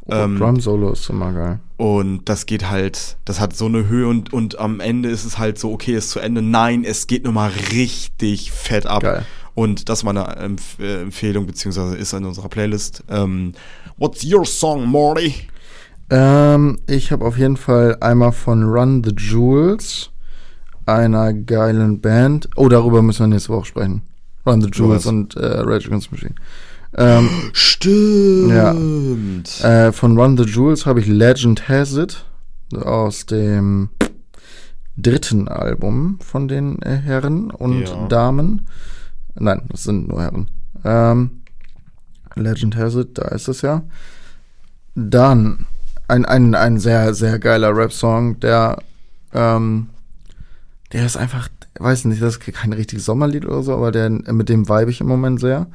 Ähm, 0.08 0.38
Drum 0.38 0.60
Solo 0.60 0.92
ist 0.92 1.08
immer 1.10 1.32
geil. 1.32 1.60
und 1.76 2.28
das 2.28 2.46
geht 2.46 2.68
halt, 2.68 3.16
das 3.24 3.38
hat 3.40 3.54
so 3.54 3.66
eine 3.66 3.86
Höhe 3.88 4.08
und, 4.08 4.32
und 4.32 4.58
am 4.58 4.80
Ende 4.80 5.08
ist 5.08 5.24
es 5.24 5.38
halt 5.38 5.58
so, 5.58 5.72
okay, 5.72 5.94
ist 5.94 6.10
zu 6.10 6.18
Ende. 6.18 6.42
Nein, 6.42 6.84
es 6.84 7.06
geht 7.06 7.24
nochmal 7.24 7.52
richtig 7.70 8.50
fett 8.50 8.86
ab. 8.86 9.02
Geil. 9.02 9.24
Und 9.54 9.88
das 9.88 10.00
ist 10.00 10.04
meine 10.04 10.26
Empf 10.36 10.78
äh, 10.80 11.02
Empfehlung, 11.02 11.46
beziehungsweise 11.46 11.96
ist 11.96 12.12
in 12.14 12.24
unserer 12.24 12.48
Playlist. 12.48 13.04
Ähm, 13.08 13.52
What's 13.98 14.24
your 14.24 14.44
song, 14.46 14.86
Morty? 14.86 15.34
Ähm, 16.10 16.78
ich 16.88 17.12
habe 17.12 17.24
auf 17.24 17.38
jeden 17.38 17.56
Fall 17.56 17.96
einmal 18.00 18.32
von 18.32 18.64
Run 18.64 19.04
the 19.04 19.14
Jewels, 19.16 20.10
einer 20.86 21.32
geilen 21.32 22.00
Band. 22.00 22.48
Oh, 22.56 22.68
darüber 22.68 23.02
müssen 23.02 23.20
wir 23.20 23.28
nächste 23.28 23.50
Woche 23.50 23.66
sprechen. 23.66 24.02
Run 24.44 24.60
the 24.62 24.70
Jewels 24.72 25.06
und 25.06 25.36
äh, 25.36 25.46
Rage 25.46 25.86
Against 25.86 26.10
Machine. 26.10 26.34
Ähm, 26.94 27.28
Stimmt. 27.52 29.60
Äh, 29.64 29.92
von 29.92 30.18
Run 30.18 30.36
the 30.36 30.44
Jewels 30.44 30.86
habe 30.86 31.00
ich 31.00 31.06
Legend 31.06 31.68
Has 31.68 31.96
It 31.96 32.24
aus 32.74 33.26
dem 33.26 33.90
dritten 34.96 35.48
Album 35.48 36.18
von 36.22 36.48
den 36.48 36.80
äh, 36.82 36.96
Herren 36.96 37.50
und 37.50 37.82
Ja. 37.82 38.06
Damen. 38.08 38.66
Nein, 39.34 39.62
das 39.70 39.84
sind 39.84 40.08
nur 40.08 40.22
Herren. 40.22 40.48
Ähm, 40.84 41.42
Legend 42.34 42.76
Has 42.76 42.94
It, 42.94 43.18
da 43.18 43.28
ist 43.28 43.48
es 43.48 43.62
ja. 43.62 43.82
Dann 44.94 45.66
ein, 46.08 46.26
ein, 46.26 46.54
ein 46.54 46.78
sehr, 46.78 47.14
sehr 47.14 47.38
geiler 47.38 47.74
Rap-Song, 47.74 48.38
der, 48.40 48.82
ähm, 49.32 49.88
der 50.92 51.06
ist 51.06 51.16
einfach, 51.16 51.48
weiß 51.78 52.04
nicht, 52.04 52.20
das 52.20 52.36
ist 52.36 52.52
kein 52.52 52.74
richtiges 52.74 53.06
Sommerlied 53.06 53.46
oder 53.46 53.62
so, 53.62 53.72
aber 53.72 53.92
der, 53.92 54.10
mit 54.10 54.50
dem 54.50 54.68
vibe 54.68 54.90
ich 54.90 55.00
im 55.00 55.08
Moment 55.08 55.40
sehr. 55.40 55.68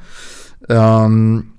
Ähm, 0.68 1.52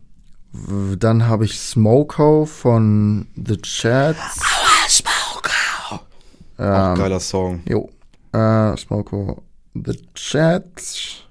dann 0.97 1.27
habe 1.27 1.45
ich 1.45 1.59
Smoko 1.59 2.45
von 2.45 3.27
The 3.35 3.57
Chats. 3.57 4.39
Auch 4.41 5.41
Ähm, 6.57 6.95
geiler 6.95 7.19
Song. 7.19 7.61
Jo. 7.67 7.89
Äh, 8.33 8.75
Smoko 8.77 9.43
The 9.73 9.99
Chats. 10.13 11.23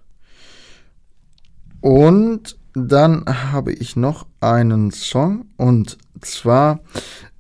Und 1.81 2.57
dann 2.75 3.25
habe 3.27 3.73
ich 3.73 3.97
noch 3.97 4.27
einen 4.41 4.91
Song. 4.91 5.47
Und 5.57 5.99
zwar 6.21 6.81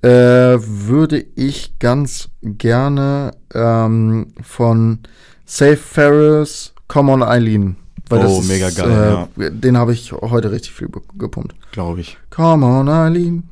äh, 0.03 0.09
würde 0.09 1.25
ich 1.35 1.79
ganz 1.79 2.29
gerne 2.43 3.33
ähm, 3.55 4.35
von 4.43 5.01
Safe 5.45 5.77
Ferris 5.77 6.75
Come 6.89 7.13
on 7.13 7.23
Eileen. 7.23 7.77
Oh, 8.11 8.43
mega 8.43 8.71
geil, 8.71 9.29
äh, 9.39 9.51
Den 9.51 9.77
habe 9.77 9.93
ich 9.93 10.13
heute 10.13 10.51
richtig 10.51 10.73
viel 10.73 10.89
gepumpt. 11.19 11.55
Glaube 11.73 12.01
ich. 12.01 12.17
Come 12.31 12.65
on 12.65 12.89
Eileen. 12.89 13.49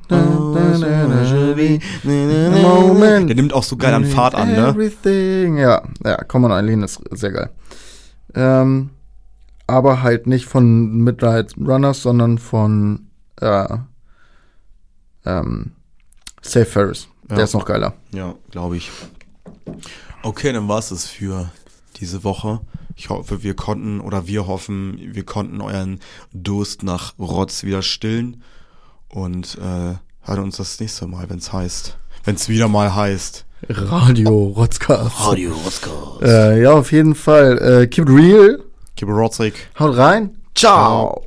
Moment. 2.53 3.29
Der 3.29 3.37
nimmt 3.37 3.53
auch 3.53 3.63
so 3.63 3.77
geil 3.77 3.93
an 3.95 4.05
Fahrt 4.05 4.35
an, 4.35 4.53
ne? 4.53 4.69
Everything. 4.69 5.59
Ja, 5.59 5.83
ja, 6.05 6.17
Come 6.25 6.47
on 6.47 6.53
Eileen 6.53 6.83
ist 6.83 7.01
sehr 7.11 7.33
geil. 7.33 7.51
Ähm, 8.35 8.91
aber 9.67 10.03
halt 10.03 10.27
nicht 10.27 10.47
von 10.47 10.99
Midnight 10.99 11.55
Runners, 11.59 12.03
sondern 12.03 12.39
von 12.39 13.09
äh, 13.41 13.67
ähm, 15.25 15.73
Safe 16.43 16.67
Ferris. 16.67 17.09
Ja. 17.29 17.37
Der 17.37 17.45
ist 17.45 17.55
noch 17.55 17.65
geiler. 17.65 17.95
Ja, 18.13 18.35
glaube 18.51 18.77
ich. 18.77 18.91
Okay, 20.23 20.53
dann 20.53 20.69
war's 20.69 20.91
es 20.91 21.07
für 21.07 21.51
diese 21.97 22.25
Woche. 22.25 22.61
Ich 22.95 23.11
hoffe, 23.11 23.43
wir 23.43 23.55
konnten 23.55 24.01
oder 24.01 24.27
wir 24.27 24.47
hoffen, 24.47 24.99
wir 25.01 25.25
konnten 25.25 25.61
euren 25.61 26.01
Durst 26.33 26.83
nach 26.83 27.19
Rotz 27.19 27.65
wieder 27.65 27.83
stillen 27.83 28.43
und 29.09 29.57
äh, 29.57 29.95
hören 30.23 30.45
uns 30.45 30.57
das 30.57 30.81
nächste 30.81 31.07
Mal, 31.07 31.29
wenn's 31.29 31.53
heißt. 31.53 31.99
Wenn's 32.25 32.49
wieder 32.49 32.69
mal 32.69 32.95
heißt. 32.95 33.45
Radio 33.69 34.53
Rotzcast. 34.57 35.27
Radio 35.27 35.53
Rotzka. 35.53 35.91
Äh, 36.23 36.63
ja, 36.63 36.73
auf 36.73 36.93
jeden 36.93 37.15
Fall. 37.15 37.59
Äh, 37.59 37.87
keep 37.87 38.09
it 38.09 38.15
real. 38.15 38.63
Keep 38.97 39.09
it 39.09 39.15
rotzig. 39.15 39.55
Haut 39.79 39.97
rein. 39.97 40.37
Ciao. 40.55 41.26